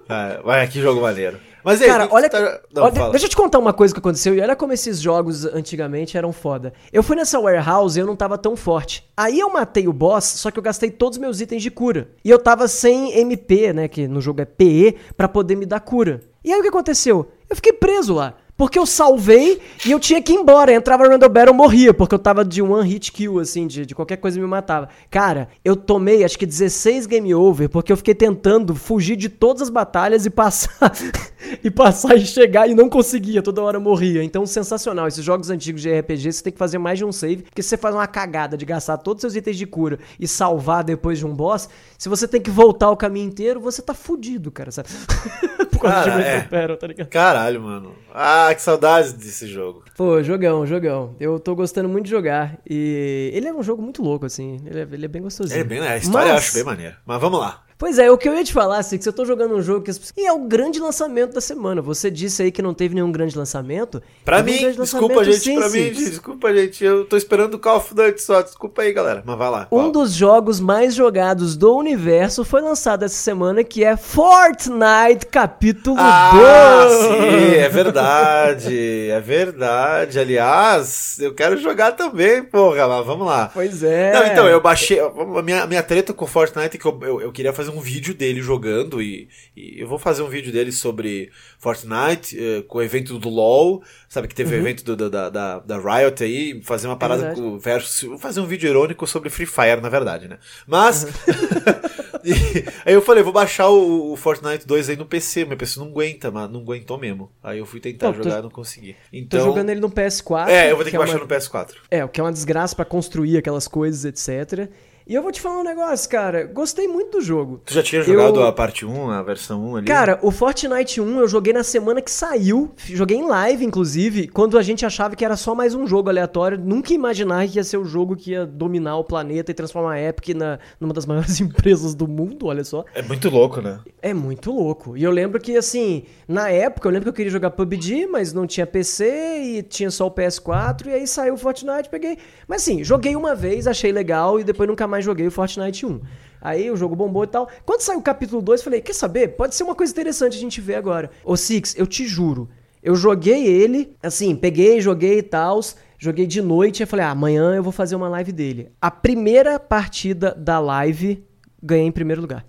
Ah, 0.09 0.39
vai, 0.45 0.66
que 0.68 0.81
jogo 0.81 1.01
maneiro. 1.01 1.39
Mas 1.65 1.81
aí, 1.83 1.89
Cara, 1.89 2.09
olha, 2.11 2.29
tá- 2.29 2.61
Não, 2.75 2.85
olha- 2.85 3.11
deixa 3.11 3.27
eu 3.27 3.31
te 3.31 3.37
contar 3.37 3.59
uma 3.59 3.73
coisa 3.73 3.93
que 3.93 4.01
aconteceu 4.01 4.35
e 4.35 4.41
olha 4.41 4.57
como 4.57 4.73
esses 4.73 5.01
jogos 5.01 5.45
antigamente 5.45 6.17
eram 6.17 6.33
foda. 6.33 6.73
Eu 6.93 7.03
fui 7.03 7.17
nessa 7.17 7.39
warehouse 7.39 7.99
e 7.99 8.03
eu 8.03 8.07
não 8.07 8.17
tava 8.17 8.39
tão 8.39 8.57
forte. 8.57 9.09
Aí 9.17 9.39
eu 9.39 9.51
matei 9.51 9.87
o 9.87 9.93
boss, 9.93 10.25
só 10.25 10.51
que 10.51 10.59
eu 10.59 10.63
gastei 10.63 10.91
todos 10.91 11.17
os 11.19 11.21
meus 11.21 11.41
itens 11.41 11.63
de 11.63 11.71
cura. 11.71 12.09
E 12.25 12.31
eu 12.31 12.39
tava 12.39 12.67
sem 12.69 13.19
MP, 13.19 13.73
né, 13.73 13.89
que 13.89 14.09
no 14.09 14.21
jogo 14.21 14.41
é 14.41 14.45
PE, 14.45 14.97
pra 15.17 15.29
poder 15.29 15.57
me 15.57 15.67
dar 15.67 15.81
cura. 15.81 16.21
E 16.43 16.53
aí 16.53 16.59
o 16.59 16.63
que 16.63 16.69
aconteceu? 16.69 17.31
Eu 17.49 17.57
fiquei 17.57 17.73
preso 17.73 18.15
lá. 18.15 18.35
Porque 18.61 18.79
eu 18.79 18.85
salvei 18.85 19.59
e 19.87 19.91
eu 19.91 19.99
tinha 19.99 20.21
que 20.21 20.35
ir 20.35 20.37
embora. 20.37 20.71
Entrava 20.71 21.05
no 21.05 21.09
Randall 21.09 21.31
Battle, 21.31 21.55
eu 21.55 21.55
morria, 21.55 21.95
porque 21.95 22.15
eu 22.15 22.19
tava 22.19 22.45
de 22.45 22.61
one 22.61 22.87
hit 22.87 23.11
kill, 23.11 23.39
assim, 23.39 23.67
de, 23.67 23.87
de 23.87 23.95
qualquer 23.95 24.19
coisa 24.19 24.39
me 24.39 24.47
matava. 24.47 24.91
Cara, 25.11 25.49
eu 25.65 25.75
tomei 25.75 26.23
acho 26.25 26.39
que 26.39 26.45
16 26.45 27.07
game 27.07 27.35
over, 27.35 27.71
porque 27.71 27.91
eu 27.91 27.97
fiquei 27.97 28.15
tentando 28.15 28.75
fugir 28.75 29.17
de 29.17 29.31
todas 29.31 29.63
as 29.63 29.71
batalhas 29.71 30.27
e 30.27 30.31
passar. 30.31 30.93
e 31.65 31.71
passar 31.71 32.15
e 32.17 32.27
chegar 32.27 32.69
e 32.69 32.75
não 32.75 32.91
conseguia, 32.91 33.41
toda 33.41 33.63
hora 33.63 33.79
eu 33.79 33.81
morria. 33.81 34.23
Então, 34.23 34.45
sensacional. 34.45 35.09
Esses 35.09 35.25
jogos 35.25 35.49
antigos 35.49 35.81
de 35.81 35.91
RPG, 35.99 36.31
você 36.31 36.43
tem 36.43 36.53
que 36.53 36.59
fazer 36.59 36.77
mais 36.77 36.99
de 36.99 37.05
um 37.07 37.13
save, 37.13 37.45
porque 37.45 37.63
se 37.63 37.71
você 37.71 37.77
faz 37.79 37.95
uma 37.95 38.07
cagada 38.07 38.59
de 38.59 38.67
gastar 38.67 38.99
todos 38.99 39.25
os 39.25 39.33
seus 39.33 39.37
itens 39.37 39.57
de 39.57 39.67
cura 39.67 39.99
e 40.19 40.29
salvar 40.29 40.85
depois 40.85 41.19
de 41.19 41.25
um 41.25 41.35
boss, 41.35 41.67
se 41.97 42.11
você 42.11 42.29
tem 42.29 42.43
que 42.43 42.51
voltar 42.51 42.91
o 42.91 42.97
caminho 42.97 43.27
inteiro, 43.27 43.59
você 43.59 43.81
tá 43.81 43.95
fudido, 43.95 44.51
cara, 44.51 44.71
sabe? 44.71 44.91
Por 45.71 45.81
causa 45.81 46.01
de 46.03 46.11
Cara, 46.11 46.23
é. 46.23 46.41
Battle, 46.43 46.77
tá 46.77 46.87
ligado? 46.87 47.09
Caralho, 47.09 47.63
mano. 47.63 47.95
Ah, 48.13 48.50
que 48.55 48.63
saudades 48.63 49.13
desse 49.13 49.47
jogo. 49.47 49.85
Pô, 49.97 50.23
jogão, 50.23 50.67
jogão. 50.67 51.15
Eu 51.21 51.39
tô 51.41 51.55
gostando 51.55 51.89
muito 51.89 52.05
de 52.07 52.11
jogar. 52.11 52.59
E 52.69 53.31
ele 53.35 53.49
é 53.49 53.53
um 53.53 53.63
jogo 53.63 53.83
muito 53.83 54.03
louco, 54.03 54.27
assim. 54.27 54.61
Ele 54.67 54.81
é, 54.81 54.89
ele 54.93 55.05
é 55.05 55.09
bem 55.09 55.23
gostosinho. 55.23 55.61
É 55.61 55.65
bem, 55.65 55.81
a 55.81 55.97
história 55.97 56.29
eu 56.29 56.35
Mas- 56.35 56.45
acho 56.45 56.55
bem 56.55 56.65
maneira. 56.65 56.97
Mas 57.07 57.21
vamos 57.21 57.41
lá. 57.41 57.63
Pois 57.81 57.99
é, 57.99 58.11
o 58.11 58.18
que 58.18 58.28
eu 58.28 58.35
ia 58.35 58.45
te 58.45 58.53
falar, 58.53 58.83
Six, 58.83 59.07
eu 59.07 59.12
tô 59.12 59.24
jogando 59.24 59.55
um 59.55 59.62
jogo 59.62 59.81
que... 59.83 59.91
as 59.91 59.97
pessoas- 59.99 60.12
E 60.18 60.26
é 60.26 60.33
o 60.33 60.41
grande 60.41 60.78
lançamento 60.78 61.33
da 61.33 61.41
semana. 61.41 61.81
Você 61.81 62.11
disse 62.11 62.43
aí 62.43 62.53
que 62.53 62.61
não 62.61 62.74
teve 62.74 62.95
nenhum 62.95 63.11
grande 63.11 63.39
lançamento. 63.39 64.03
Pra 64.22 64.43
mim, 64.43 64.59
grande 64.59 64.76
desculpa, 64.76 65.14
lançamento 65.14 65.33
gente, 65.33 65.43
sim, 65.45 65.57
pra 65.59 65.68
mim, 65.70 65.95
Six. 65.95 66.11
desculpa, 66.11 66.55
gente. 66.55 66.85
Eu 66.85 67.07
tô 67.07 67.16
esperando 67.16 67.55
o 67.55 67.59
Call 67.59 67.78
of 67.78 67.95
Duty 67.95 68.20
só. 68.20 68.43
Desculpa 68.43 68.83
aí, 68.83 68.93
galera. 68.93 69.22
Mas 69.24 69.39
vai 69.39 69.51
lá. 69.51 69.62
Um 69.72 69.76
qual? 69.76 69.93
dos 69.93 70.12
jogos 70.12 70.61
mais 70.61 70.95
jogados 70.95 71.57
do 71.57 71.74
universo 71.74 72.45
foi 72.45 72.61
lançado 72.61 73.03
essa 73.03 73.14
semana, 73.16 73.64
que 73.64 73.83
é 73.83 73.97
Fortnite 73.97 75.24
Capítulo 75.31 75.97
2. 75.97 76.07
Ah, 76.07 76.87
sim, 76.91 77.55
é 77.57 77.68
verdade. 77.70 79.09
É 79.11 79.20
verdade. 79.20 80.18
Aliás, 80.18 81.18
eu 81.18 81.33
quero 81.35 81.57
jogar 81.57 81.93
também, 81.93 82.43
porra. 82.43 82.87
Mas 82.87 83.07
vamos 83.07 83.26
lá. 83.26 83.51
Pois 83.55 83.83
é. 83.83 84.12
Não, 84.12 84.26
então, 84.26 84.47
eu 84.47 84.61
baixei. 84.61 85.01
A 85.01 85.43
minha, 85.43 85.66
minha 85.66 85.83
treta 85.83 86.12
com 86.12 86.26
o 86.26 86.28
Fortnite 86.28 86.76
é 86.76 86.78
que 86.78 86.85
eu, 86.85 86.99
eu, 87.03 87.20
eu 87.22 87.33
queria 87.33 87.55
fazer 87.55 87.70
um 87.71 87.81
vídeo 87.81 88.12
dele 88.14 88.43
jogando. 88.43 89.01
E, 89.01 89.29
e 89.57 89.81
eu 89.81 89.89
vou 89.89 89.99
fazer 89.99 90.23
um 90.23 90.29
vídeo 90.29 90.53
dele 90.53 90.73
sobre 90.73 91.31
Fortnite, 91.59 92.37
eh, 92.39 92.62
com 92.68 92.79
o 92.79 92.83
evento 92.83 93.18
do 93.18 93.29
LoL. 93.29 93.83
Sabe 94.09 94.29
que 94.29 94.35
teve 94.35 94.55
o 94.55 94.59
evento 94.59 94.85
do- 94.97 95.09
da, 95.11 95.31
da, 95.31 95.59
da 95.61 95.79
Riot 95.79 96.23
aí. 96.23 96.61
Fazer 96.62 96.87
uma 96.87 96.97
parada 96.97 97.23
verdade. 97.23 97.41
com 97.41 97.59
versus. 97.59 98.09
Vou 98.09 98.18
fazer 98.18 98.41
um 98.41 98.47
vídeo 98.47 98.68
irônico 98.68 99.07
sobre 99.07 99.31
Free 99.31 99.47
Fire, 99.47 99.81
na 99.81 99.89
verdade, 99.89 100.29
né? 100.29 100.39
Mas. 100.66 101.07
e- 102.25 102.64
aí 102.85 102.95
eu 102.95 103.03
falei, 103.03 103.23
vou 103.23 103.33
baixar 103.33 103.68
o, 103.68 104.12
o 104.12 104.16
Fortnite 104.16 104.66
2 104.66 104.91
aí 104.91 104.97
no 104.97 105.07
PC. 105.07 105.45
Meu 105.45 105.57
PC 105.57 105.79
não 105.81 105.87
aguenta, 105.89 106.31
mas 106.31 106.51
não 106.51 106.61
aguentou 106.61 106.99
mesmo. 106.99 107.31
Aí 107.43 107.59
eu 107.59 107.66
fui 107.66 107.81
tentar 107.81 108.07
Não, 108.09 108.14
tô- 108.14 108.23
jogar 108.25 108.39
e 108.41 108.43
não 108.43 108.51
consegui. 108.51 108.93
Tô 108.93 108.99
Então. 109.12 109.45
jogando 109.45 109.71
ele 109.71 109.81
no 109.81 109.91
PS4. 109.91 110.49
É, 110.49 110.71
eu 110.71 110.77
vou 110.77 110.85
ter 110.85 110.91
que, 110.91 110.97
é 110.97 110.99
baixar 110.99 111.14
uma- 111.16 111.21
no 111.21 111.29
PS4. 111.29 111.75
É, 111.91 112.05
o 112.05 112.09
que 112.09 112.21
é 112.21 112.25
uma 112.25 112.33
desgraça 112.33 112.75
pra 112.75 112.85
construir 112.85 113.37
aquelas 113.37 113.66
coisas, 113.68 114.05
etc. 114.05 114.68
E 115.07 115.15
eu 115.15 115.23
vou 115.23 115.33
te 115.33 115.41
falar 115.41 115.59
um 115.61 115.65
negócio, 115.65 116.09
cara. 116.09 116.45
Gostei 116.47 116.87
muito 116.87 117.19
do 117.19 117.21
jogo. 117.21 117.61
Tu 117.65 117.75
já 117.75 117.83
tinha 117.83 118.01
Eu- 118.01 118.05
jogado 118.05 118.43
a 118.45 118.53
parte 118.53 118.87
1, 118.87 119.11
a 119.11 119.23
versão 119.23 119.65
1 119.71 119.77
ali? 119.77 119.87
Cara, 119.87 120.19
o 120.23 120.31
Fortnite 120.31 121.01
1 121.01 121.19
eu 121.21 121.27
joguei 121.27 121.53
na 121.53 121.65
semana 121.65 122.01
que 122.01 122.11
saiu. 122.11 122.71
Joguei 122.77 123.17
em 123.17 123.27
live, 123.27 123.65
inclusive, 123.65 124.29
quando 124.29 124.57
a 124.57 124.63
gente 124.63 124.87
achava 124.87 125.17
que 125.17 125.25
era 125.25 125.37
só 125.37 125.55
mais 125.55 125.75
um 125.75 125.85
jogo 125.87 126.09
aleatório. 126.09 126.57
Nunca 126.59 126.91
ia 126.91 126.95
imaginar 126.97 127.49
que 127.49 127.57
ia 127.59 127.65
ser 127.65 127.77
o 127.79 127.85
jogo 127.85 128.15
que 128.15 128.33
ia 128.33 128.47
dominar 128.47 128.99
o 128.99 129.05
planeta 129.05 129.51
e 129.51 129.55
transformar 129.55 129.95
a 129.95 130.01
Epic 130.01 130.29
na, 130.37 130.59
numa 130.79 130.95
das 130.95 131.07
maiores 131.07 131.41
empresas 131.41 131.95
do 131.95 132.07
mundo, 132.07 132.47
olha 132.47 132.63
só. 132.63 132.85
É 132.95 133.03
muito 133.03 133.29
louco, 133.31 133.61
né? 133.61 133.81
É 134.01 134.15
muito 134.15 134.53
louco. 134.53 134.97
E 134.97 135.03
eu 135.03 135.11
lembro 135.11 135.41
que, 135.41 135.57
assim, 135.57 136.05
na 136.29 136.51
época, 136.51 136.87
eu 136.87 136.93
lembro 136.93 137.05
que 137.07 137.09
eu 137.11 137.15
queria 137.15 137.33
jogar 137.33 137.51
PUBG, 137.51 138.07
mas 138.07 138.33
não 138.33 138.47
tinha 138.47 138.67
PC 138.67 139.39
e 139.43 139.63
tinha 139.65 139.91
só 139.91 140.07
o 140.07 140.11
PS4, 140.11 140.87
e 140.87 140.91
aí 140.91 141.07
saiu 141.07 141.35
o 141.35 141.39
Fortnite, 141.39 141.89
peguei. 141.91 142.17
Mas 142.47 142.63
assim, 142.63 142.85
joguei 142.85 143.17
uma 143.17 143.35
vez, 143.35 143.67
achei 143.67 143.91
legal, 143.91 144.39
e 144.39 144.45
depois 144.45 144.69
nunca 144.69 144.87
mais 144.87 145.00
joguei 145.03 145.27
o 145.27 145.31
Fortnite 145.31 145.87
1. 145.87 146.01
Aí 146.41 146.71
o 146.71 146.77
jogo 146.77 146.97
bombou 146.97 147.25
e 147.25 147.27
tal. 147.27 147.49
Quando 147.65 147.83
saiu 147.83 147.99
o 147.99 148.03
capítulo 148.03 148.41
2, 148.41 148.63
falei, 148.63 148.81
quer 148.81 148.95
saber? 148.95 149.29
Pode 149.29 149.55
ser 149.55 149.63
uma 149.63 149.75
coisa 149.75 149.93
interessante 149.93 150.37
a 150.37 150.41
gente 150.41 150.61
ver 150.61 150.75
agora. 150.75 151.11
Ô 151.25 151.37
Six, 151.37 151.77
eu 151.77 151.87
te 151.87 152.07
juro, 152.07 152.49
eu 152.83 152.95
joguei 152.95 153.47
ele, 153.47 153.95
assim, 154.03 154.35
peguei, 154.35 154.81
joguei 154.81 155.19
e 155.19 155.23
tal. 155.23 155.61
Joguei 155.99 156.27
de 156.27 156.41
noite 156.41 156.83
e 156.83 156.87
falei, 156.87 157.05
ah, 157.05 157.11
amanhã 157.11 157.55
eu 157.55 157.63
vou 157.63 157.73
fazer 157.73 157.95
uma 157.95 158.09
live 158.09 158.33
dele. 158.33 158.73
A 158.81 158.91
primeira 158.91 159.61
partida 159.61 160.35
da 160.35 160.59
live, 160.59 161.23
ganhei 161.63 161.87
em 161.87 161.93
primeiro 161.93 162.23
lugar. 162.23 162.47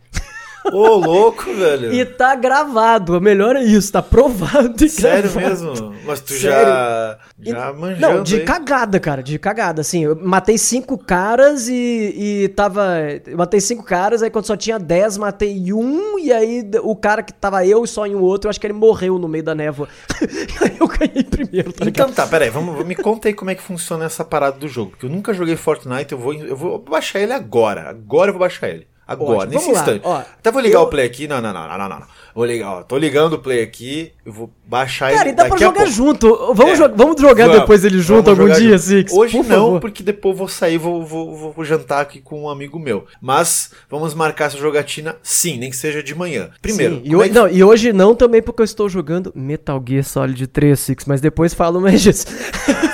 Ô, 0.72 0.96
louco, 0.96 1.54
velho. 1.54 1.94
E 1.94 2.06
tá 2.06 2.36
gravado. 2.36 3.18
O 3.18 3.22
melhor 3.22 3.56
é 3.56 3.64
isso, 3.64 3.92
tá 3.92 4.02
provado 4.02 4.84
e 4.84 4.90
Sério 4.90 5.32
gravado. 5.32 5.50
mesmo? 5.50 5.96
Mas 6.06 6.22
tu 6.22 6.34
Sério. 6.34 6.68
já. 6.68 7.18
Já 7.40 7.74
manjando. 7.74 8.18
Não, 8.18 8.24
de 8.24 8.40
hein? 8.40 8.46
cagada, 8.46 9.00
cara, 9.00 9.24
de 9.24 9.40
cagada. 9.40 9.82
Assim, 9.82 10.04
eu 10.04 10.16
matei 10.16 10.58
cinco 10.58 10.98
caras 10.98 11.68
e, 11.68 12.14
e 12.16 12.48
tava. 12.50 12.98
Eu 13.26 13.38
matei 13.38 13.60
cinco 13.60 13.84
caras, 13.84 14.22
aí 14.22 14.30
quando 14.30 14.46
só 14.46 14.56
tinha 14.56 14.78
dez, 14.78 15.18
matei 15.18 15.74
um, 15.74 16.20
e 16.20 16.32
aí 16.32 16.70
o 16.84 16.96
cara 16.96 17.24
que 17.24 17.34
tava 17.34 17.66
eu 17.66 17.84
e 17.84 17.88
só 17.88 18.06
em 18.06 18.16
um 18.16 18.22
outro, 18.22 18.48
eu 18.48 18.50
acho 18.52 18.60
que 18.60 18.68
ele 18.68 18.74
morreu 18.74 19.18
no 19.18 19.28
meio 19.28 19.44
da 19.44 19.56
névoa. 19.56 19.88
e 20.22 20.64
aí 20.64 20.78
eu 20.80 20.88
ganhei 20.88 21.24
primeiro, 21.24 21.74
tá? 21.74 21.86
Então 21.86 22.12
tá, 22.12 22.28
peraí, 22.28 22.50
vamos, 22.50 22.86
me 22.86 22.96
conta 22.96 23.28
aí 23.28 23.34
como 23.34 23.50
é 23.50 23.56
que 23.56 23.64
funciona 23.64 24.06
essa 24.06 24.24
parada 24.24 24.58
do 24.58 24.68
jogo. 24.68 24.92
Porque 24.92 25.06
eu 25.06 25.10
nunca 25.10 25.34
joguei 25.34 25.56
Fortnite, 25.56 26.12
eu 26.12 26.18
vou, 26.18 26.34
eu 26.34 26.56
vou 26.56 26.80
baixar 26.80 27.20
ele 27.20 27.34
agora. 27.34 27.90
Agora 27.90 28.30
eu 28.30 28.34
vou 28.34 28.42
baixar 28.42 28.70
ele. 28.70 28.91
Agora, 29.12 29.40
Ótimo, 29.40 29.54
nesse 29.54 29.72
instante. 29.72 30.02
ó. 30.04 30.18
Até 30.20 30.52
vou 30.52 30.62
ligar 30.62 30.80
Eu- 30.80 30.84
o 30.84 30.88
play 30.88 31.06
aqui. 31.06 31.28
Não, 31.28 31.42
não, 31.42 31.54
não, 31.54 31.68
não, 31.68 31.78
não, 31.78 31.90
não. 31.90 32.04
Vou 32.34 32.46
ligar, 32.46 32.70
ó. 32.70 32.84
Tô 32.84 32.98
ligando 32.98 33.34
o 33.34 33.40
play 33.40 33.62
aqui, 33.62 34.14
eu 34.26 34.32
vou 34.32 34.50
baixar 34.66 35.12
Cara, 35.12 35.24
ele. 35.24 35.32
e 35.32 35.34
dá 35.36 35.46
pra 35.50 35.58
jogar 35.58 35.86
junto. 35.88 36.54
Vamos, 36.54 36.80
É. 36.80 36.88
vamos 36.88 37.20
jogar 37.22 37.48
Vamos, 37.48 37.60
depois 37.60 37.84
ele 37.84 38.00
junto 38.00 38.30
algum 38.30 38.46
dia, 38.48 38.78
junto. 38.78 38.80
Six? 38.80 39.12
Hoje 39.14 39.38
por 39.38 39.46
não, 39.46 39.66
favor. 39.66 39.80
porque 39.82 40.02
depois 40.02 40.38
vou 40.38 40.48
sair, 40.48 40.78
vou, 40.78 41.06
vou, 41.06 41.52
vou, 41.52 41.66
jantar 41.66 42.00
aqui 42.02 42.22
com 42.22 42.44
um 42.44 42.50
amigo 42.50 42.80
meu. 42.80 43.06
Mas 43.22 43.72
vamos 43.90 44.14
marcar 44.14 44.46
essa 44.46 44.58
jogatina 44.58 45.18
sim, 45.22 45.58
nem 45.58 45.70
que 45.70 45.76
seja 45.76 46.02
de 46.02 46.16
manhã. 46.16 46.50
Primeiro, 46.62 46.96
Sim, 46.96 47.02
e, 47.04 47.16
hoje, 47.18 47.26
é 47.26 47.28
que- 47.34 47.36
não, 47.40 47.50
e 47.50 47.64
hoje 47.66 47.92
não 47.92 48.16
também 48.16 48.42
porque 48.42 48.62
eu 48.62 48.66
estou 48.66 48.88
jogando 48.88 49.34
Metal 49.36 49.84
Gear 49.86 50.04
Solid 50.06 50.48
3, 50.48 50.80
Six, 50.80 51.04
mas 51.06 51.20
depois 51.20 51.54
falo 51.54 51.82
mais 51.82 52.02
disso. 52.02 52.28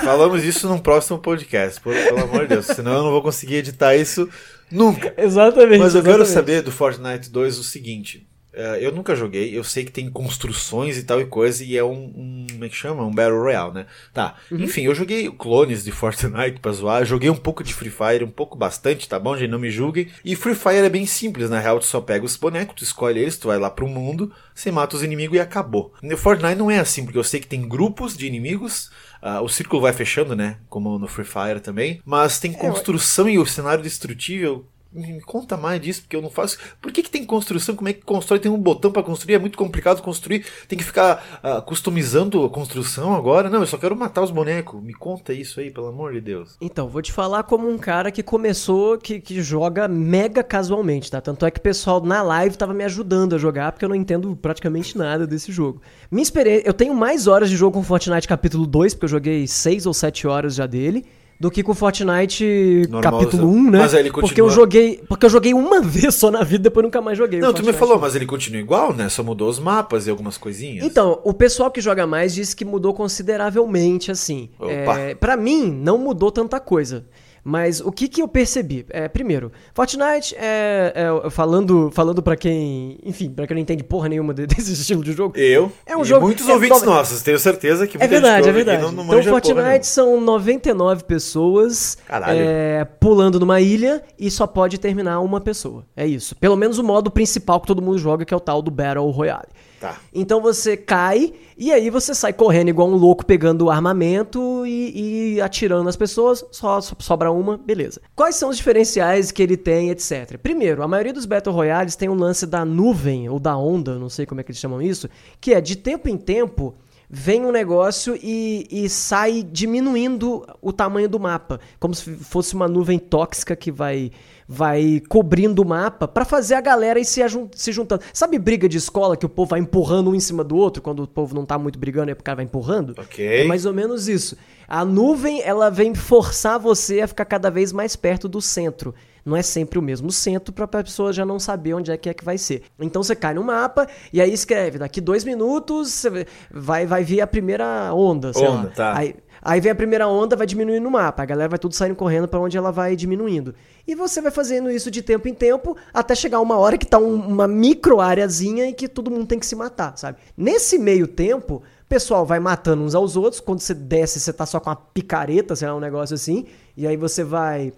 falamos 0.04 0.44
isso 0.44 0.68
num 0.68 0.80
próximo 0.80 1.20
podcast, 1.20 1.80
pelo 1.82 2.24
amor 2.24 2.42
de 2.42 2.48
Deus. 2.56 2.66
Senão 2.66 2.94
eu 2.94 3.04
não 3.04 3.12
vou 3.12 3.22
conseguir 3.22 3.58
editar 3.58 3.96
isso 3.96 4.28
nunca. 4.72 5.14
exatamente. 5.18 5.80
Mas 5.80 5.96
eu 5.96 6.02
quero 6.04 6.24
exatamente. 6.24 6.34
saber 6.34 6.62
do 6.62 6.72
Fortnite 6.72 7.30
2 7.30 7.60
o 7.60 7.64
seguinte. 7.64 8.28
É, 8.58 8.86
eu 8.86 8.92
nunca 8.92 9.16
joguei, 9.16 9.56
eu 9.58 9.64
sei 9.64 9.86
que 9.86 9.92
tem 9.92 10.10
construções 10.10 10.98
e 10.98 11.04
tal 11.04 11.22
e 11.22 11.26
coisa, 11.26 11.64
e 11.64 11.78
é 11.78 11.84
um, 11.84 12.12
um 12.16 12.48
como 12.52 12.66
é 12.66 12.70
que 12.70 12.76
chama? 12.76 13.06
Um 13.06 13.14
Battle 13.14 13.40
Royale, 13.40 13.74
né? 13.74 13.86
Tá, 14.14 14.36
Uhum. 14.52 14.64
enfim, 14.64 14.82
eu 14.82 14.96
joguei 14.96 15.30
clones 15.30 15.84
de 15.84 15.92
Fortnite 15.92 16.60
pra 16.60 16.72
zoar, 16.72 17.06
joguei 17.06 17.30
um 17.30 17.36
pouco 17.36 17.64
de 17.64 17.74
Free 17.74 17.92
Fire, 17.92 18.24
um 18.24 18.32
pouco 18.32 18.58
bastante, 18.58 19.08
tá 19.08 19.20
bom, 19.20 19.38
gente? 19.38 19.52
Não 19.52 19.60
me 19.60 19.70
julguem. 19.70 20.08
E 20.26 20.36
Free 20.36 20.56
Fire 20.56 20.78
é 20.78 20.90
bem 20.90 21.06
simples, 21.06 21.50
na 21.50 21.60
real, 21.60 21.80
tu 21.80 21.86
só 21.86 22.02
pega 22.02 22.26
os 22.26 22.36
bonecos, 22.36 22.76
tu 22.76 22.84
escolhe 22.84 23.20
eles, 23.20 23.38
tu 23.38 23.48
vai 23.48 23.60
lá 23.60 23.70
pro 23.70 23.88
mundo, 23.88 24.32
você 24.56 24.72
mata 24.72 24.96
os 24.96 25.04
inimigos 25.04 25.38
e 25.38 25.40
acabou. 25.40 25.94
No 26.02 26.18
Fortnite 26.18 26.56
não 26.56 26.72
é 26.72 26.80
assim, 26.80 27.04
porque 27.06 27.18
eu 27.20 27.24
sei 27.24 27.40
que 27.40 27.48
tem 27.48 27.68
grupos 27.68 28.18
de 28.18 28.26
inimigos, 28.26 28.90
ah, 29.22 29.42
o 29.42 29.48
círculo 29.50 29.82
vai 29.82 29.94
fechando, 29.94 30.36
né? 30.36 30.58
Como 30.70 30.98
no 30.98 31.08
Free 31.08 31.26
Fire 31.26 31.60
também, 31.62 32.02
mas 32.04 32.40
tem 32.40 32.52
construção 32.54 33.30
e 33.30 33.38
o 33.38 33.46
cenário 33.46 33.84
destrutível. 33.84 34.66
Me 34.92 35.22
conta 35.22 35.58
mais 35.58 35.82
disso, 35.82 36.02
porque 36.02 36.16
eu 36.16 36.22
não 36.22 36.30
faço. 36.30 36.58
Por 36.82 36.92
que, 36.92 37.04
que 37.04 37.10
tem 37.10 37.26
construção? 37.26 37.76
Como 37.76 37.90
é 37.90 37.94
que 37.94 38.02
constrói? 38.02 38.40
Tem 38.40 38.52
um 38.52 38.58
botão 38.58 38.92
pra 38.92 39.04
construir, 39.04 39.36
é 39.36 39.40
muito 39.40 39.58
complicado 39.58 40.02
construir. 40.02 40.46
Tem 40.68 40.78
que 40.78 40.84
ficar 40.84 41.40
ah, 41.44 41.62
customizando 41.62 42.44
a 42.46 42.50
construção 42.50 43.14
agora. 43.14 43.50
Não, 43.50 43.60
eu 43.60 43.68
só 43.68 43.78
quero 43.78 43.96
matar 43.96 44.24
os 44.24 44.32
bonecos. 44.32 44.82
Me 44.82 44.94
conta 44.94 45.34
isso 45.34 45.60
aí, 45.60 45.70
pelo 45.70 45.88
amor 45.88 46.14
de 46.14 46.22
Deus. 46.22 46.58
Então, 46.62 46.88
vou 46.88 47.02
te 47.02 47.12
falar 47.12 47.44
como 47.44 47.70
um 47.70 47.78
cara 47.78 48.12
que 48.12 48.24
começou, 48.24 48.98
que, 48.98 49.20
que 49.20 49.42
joga 49.42 49.88
mega 49.88 50.44
casualmente, 50.44 51.12
tá? 51.12 51.22
Tanto 51.22 51.46
é 51.46 51.52
que 51.52 51.60
o 51.60 51.64
pessoal 51.64 52.02
na 52.02 52.22
live 52.22 52.58
tava 52.58 52.74
me 52.74 52.84
ajudando 52.84 53.36
a 53.36 53.38
jogar, 53.38 53.72
porque 53.72 53.86
eu 53.86 53.90
não 53.90 53.96
entendo 53.96 54.36
praticamente 54.36 54.98
nada 54.98 55.28
desse 55.28 55.52
jogo. 55.52 55.82
Minha 56.10 56.24
experiência, 56.24 56.68
eu 56.68 56.74
tenho 56.74 56.94
mais 56.94 57.28
horas 57.28 57.50
de 57.50 57.56
jogo 57.56 57.78
com 57.78 57.84
Fortnite 57.84 58.28
capítulo 58.28 58.66
2, 58.66 58.94
porque 58.94 59.06
eu 59.06 59.10
joguei 59.10 59.48
6 59.48 59.86
ou 59.86 59.94
7 59.94 60.28
horas 60.28 60.56
já 60.56 60.66
dele. 60.66 61.06
Do 61.40 61.52
que 61.52 61.62
com 61.62 61.72
o 61.72 61.76
Fortnite 61.76 62.88
Normal, 62.90 63.02
capítulo 63.20 63.44
só. 63.44 63.48
1, 63.50 63.72
né? 63.72 63.78
Mas 63.80 63.94
ele 63.94 64.10
Porque 64.12 64.42
eu 64.42 64.46
continua- 64.46 64.50
joguei, 64.50 65.02
porque 65.08 65.26
eu 65.26 65.30
joguei 65.30 65.54
uma 65.54 65.82
vez 65.84 66.16
só 66.16 66.32
na 66.32 66.44
vida, 66.44 66.64
depois 66.64 66.84
nunca 66.84 67.00
mais 67.02 67.18
joguei. 67.18 67.40
Não, 67.40 67.54
tu 67.54 67.64
me 67.64 67.74
falou, 67.74 68.00
mas 68.00 68.16
ele 68.16 68.26
continua 68.26 68.60
igual, 68.60 68.94
né? 68.94 69.08
Só 69.10 69.24
mudou 69.24 69.48
os 69.50 69.60
mapas 69.60 70.08
e 70.08 70.10
algumas 70.10 70.38
coisinhas. 70.38 70.86
Então, 70.86 71.20
o 71.24 71.34
pessoal 71.34 71.70
que 71.70 71.80
joga 71.82 72.08
mais 72.08 72.34
disse 72.34 72.56
que 72.56 72.66
mudou 72.66 72.94
consideravelmente, 72.94 74.12
assim. 74.12 74.50
Opa. 74.60 75.00
É, 75.00 75.16
para 75.16 75.38
mim, 75.38 75.70
não 75.72 75.98
mudou 75.98 76.32
tanta 76.32 76.60
coisa. 76.60 77.06
Mas 77.50 77.80
o 77.80 77.94
que, 77.94 78.10
que 78.10 78.22
eu 78.22 78.28
percebi? 78.28 78.86
É, 78.90 79.08
primeiro, 79.08 79.54
Fortnite 79.74 80.36
é, 80.38 80.92
é, 81.26 81.30
falando 81.30 81.90
falando 81.94 82.22
para 82.22 82.36
quem, 82.36 83.00
enfim, 83.06 83.30
pra 83.30 83.48
quem 83.48 83.56
não 83.56 83.62
entende 83.62 83.86
porra 83.86 84.10
nenhuma 84.10 84.34
de- 84.34 84.46
desse 84.48 84.74
estilo 84.74 85.02
de 85.02 85.14
jogo. 85.14 85.38
Eu 85.38 85.72
É 85.86 85.96
um 85.96 86.04
jogo- 86.04 86.26
muitos 86.26 86.50
é 86.50 86.54
ouvintes 86.54 86.82
nove- 86.82 86.98
nossos, 86.98 87.22
tenho 87.22 87.40
certeza 87.40 87.88
que 87.88 87.96
É 87.96 88.00
muita 88.02 88.12
verdade, 88.14 88.50
é 88.50 88.52
verdade. 88.52 88.82
não- 88.82 88.92
não 88.92 89.04
então. 89.18 89.24
Fortnite 89.24 89.88
são 89.88 90.20
99 90.20 91.06
pessoas 91.06 91.98
é, 92.36 92.86
pulando 93.00 93.40
numa 93.40 93.62
ilha 93.62 94.04
e 94.20 94.30
só 94.30 94.46
pode 94.46 94.78
terminar 94.78 95.22
uma 95.22 95.40
pessoa. 95.40 95.86
É 95.96 96.06
isso. 96.06 96.36
Pelo 96.36 96.58
menos 96.58 96.78
o 96.80 96.84
modo 96.84 97.10
principal 97.10 97.62
que 97.62 97.68
todo 97.68 97.82
mundo 97.82 97.98
joga, 97.98 98.26
que 98.26 98.34
é 98.34 98.38
o 98.38 98.42
tal 98.42 98.62
do 98.62 98.70
Battle 98.70 99.10
Royale. 99.10 99.48
Tá. 99.80 100.00
Então 100.12 100.42
você 100.42 100.76
cai 100.76 101.34
e 101.56 101.72
aí 101.72 101.90
você 101.90 102.16
sai 102.16 102.34
correndo 102.34 102.70
igual 102.70 102.90
um 102.90 102.96
louco 102.96 103.26
pegando 103.26 103.70
armamento 103.70 104.66
e, 104.66 105.36
e 105.36 105.42
atirando 105.42 105.84
nas 105.84 105.96
pessoas, 105.96 106.44
só, 106.52 106.82
só 106.82 106.96
sobra 107.00 107.32
uma, 107.32 107.58
beleza. 107.58 108.02
Quais 108.16 108.36
são 108.36 108.50
os 108.50 108.58
diferenciais 108.58 109.32
que 109.32 109.42
ele 109.44 109.56
tem, 109.56 109.90
etc. 109.90 110.38
Primeiro, 110.42 110.82
a 110.82 110.88
maioria 110.88 111.14
dos 111.14 111.26
Battle 111.26 111.54
Royales 111.54 111.96
tem 111.96 112.10
um 112.10 112.16
lance 112.16 112.48
da 112.48 112.66
nuvem 112.66 113.30
ou 113.30 113.40
da 113.40 113.56
onda, 113.56 114.00
não 114.00 114.10
sei 114.10 114.26
como 114.26 114.42
é 114.42 114.44
que 114.44 114.52
eles 114.52 114.60
chamam 114.60 114.82
isso, 114.82 115.10
que 115.40 115.54
é 115.54 115.62
de 115.62 115.76
tempo 115.76 116.10
em 116.10 116.18
tempo 116.18 116.76
vem 117.10 117.46
um 117.46 117.52
negócio 117.52 118.18
e, 118.22 118.68
e 118.70 118.90
sai 118.90 119.42
diminuindo 119.42 120.46
o 120.62 120.74
tamanho 120.74 121.08
do 121.08 121.20
mapa, 121.20 121.60
como 121.80 121.96
se 121.96 122.16
fosse 122.18 122.54
uma 122.54 122.68
nuvem 122.68 123.00
tóxica 123.00 123.56
que 123.56 123.72
vai 123.72 124.12
vai 124.48 125.02
cobrindo 125.10 125.62
o 125.62 125.66
mapa 125.66 126.08
pra 126.08 126.24
fazer 126.24 126.56
a 126.56 126.62
galera 126.62 127.00
ir 127.00 127.06
se, 127.06 127.22
se 127.54 127.72
juntando. 127.72 128.02
Sabe 128.14 128.40
briga 128.40 128.70
de 128.70 128.78
escola 128.78 129.18
que 129.18 129.26
o 129.26 129.30
povo 129.30 129.50
vai 129.50 129.60
empurrando 129.60 130.10
um 130.10 130.16
em 130.16 130.20
cima 130.20 130.44
do 130.44 130.56
outro 130.56 130.82
quando 130.82 131.04
o 131.04 131.08
povo 131.08 131.36
não 131.36 131.46
tá 131.46 131.58
muito 131.58 131.78
brigando, 131.78 132.10
aí 132.10 132.14
o 132.14 132.24
cara 132.24 132.38
vai 132.38 132.46
empurrando? 132.46 132.96
Ok. 132.98 133.42
É 133.42 133.44
mais 133.44 133.66
ou 133.66 133.74
menos 133.74 134.08
isso. 134.08 134.38
A 134.68 134.84
nuvem, 134.86 135.42
ela 135.42 135.70
vem 135.70 135.94
forçar 135.96 136.60
você 136.60 137.02
a 137.02 137.08
ficar 137.08 137.26
cada 137.26 137.50
vez 137.50 137.72
mais 137.74 137.96
perto 137.96 138.28
do 138.28 138.42
centro. 138.42 138.94
Não 139.26 139.36
é 139.36 139.42
sempre 139.42 139.78
o 139.78 139.82
mesmo 139.82 140.10
centro 140.10 140.54
pra 140.54 140.66
pessoa 140.68 141.12
já 141.12 141.26
não 141.26 141.38
saber 141.38 141.74
onde 141.74 141.92
é 141.92 141.98
que 141.98 142.08
é 142.10 142.14
que 142.14 142.24
vai 142.24 142.38
ser. 142.38 142.64
Então 142.80 143.04
você 143.04 143.14
cai 143.16 143.34
no 143.34 143.44
mapa 143.44 143.86
e 144.14 144.22
aí 144.22 144.32
escreve, 144.32 144.78
daqui 144.78 145.02
dois 145.02 145.26
minutos 145.26 146.06
vai, 146.50 146.86
vai 146.86 147.04
vir 147.04 147.20
a 147.20 147.28
primeira 147.28 147.94
onda, 147.94 148.32
sei 148.32 148.48
Onda, 148.48 148.68
lá. 148.70 148.74
tá. 148.74 148.98
Aí, 148.98 149.16
aí 149.42 149.60
vem 149.60 149.72
a 149.72 149.76
primeira 149.76 150.08
onda, 150.08 150.36
vai 150.38 150.48
diminuindo 150.48 150.84
no 150.84 150.92
mapa. 150.92 151.24
A 151.24 151.26
galera 151.26 151.50
vai 151.50 151.60
tudo 151.60 151.76
saindo 151.76 151.96
correndo 151.96 152.28
pra 152.28 152.40
onde 152.40 152.58
ela 152.58 152.72
vai 152.72 152.96
diminuindo. 152.96 153.54
E 153.88 153.96
você 153.96 154.20
vai 154.22 154.32
fazendo 154.32 154.70
isso 154.70 154.92
de 154.92 155.02
tempo 155.02 155.28
em 155.30 155.34
tempo 155.34 155.78
até 155.94 156.14
chegar 156.14 156.42
uma 156.42 156.58
hora 156.58 156.78
que 156.78 156.86
tá 156.86 156.98
um- 156.98 157.16
uma 157.16 157.48
micro 157.48 158.02
areazinha 158.02 158.68
e 158.68 158.74
que 158.74 158.88
todo 158.88 159.10
mundo 159.10 159.26
tem 159.26 159.40
que 159.40 159.46
se 159.46 159.56
matar, 159.56 159.98
sabe? 159.98 160.18
Nesse 160.36 160.78
meio 160.78 161.08
tempo, 161.08 161.56
o 161.56 161.88
pessoal 161.88 162.26
vai 162.26 162.40
matando 162.40 162.84
uns 162.84 162.94
aos 162.94 163.16
outros. 163.16 163.40
Quando 163.40 163.60
você 163.62 163.74
desce, 163.74 164.20
você 164.20 164.34
tá 164.34 164.46
só 164.46 164.60
com 164.60 164.70
uma 164.70 164.76
picareta, 164.76 165.56
sei 165.56 165.68
lá, 165.70 165.76
um 165.76 165.80
negócio 165.80 166.14
assim. 166.16 166.46
E 166.76 166.86
aí 166.86 166.98
você 166.98 167.24
vai. 167.24 167.72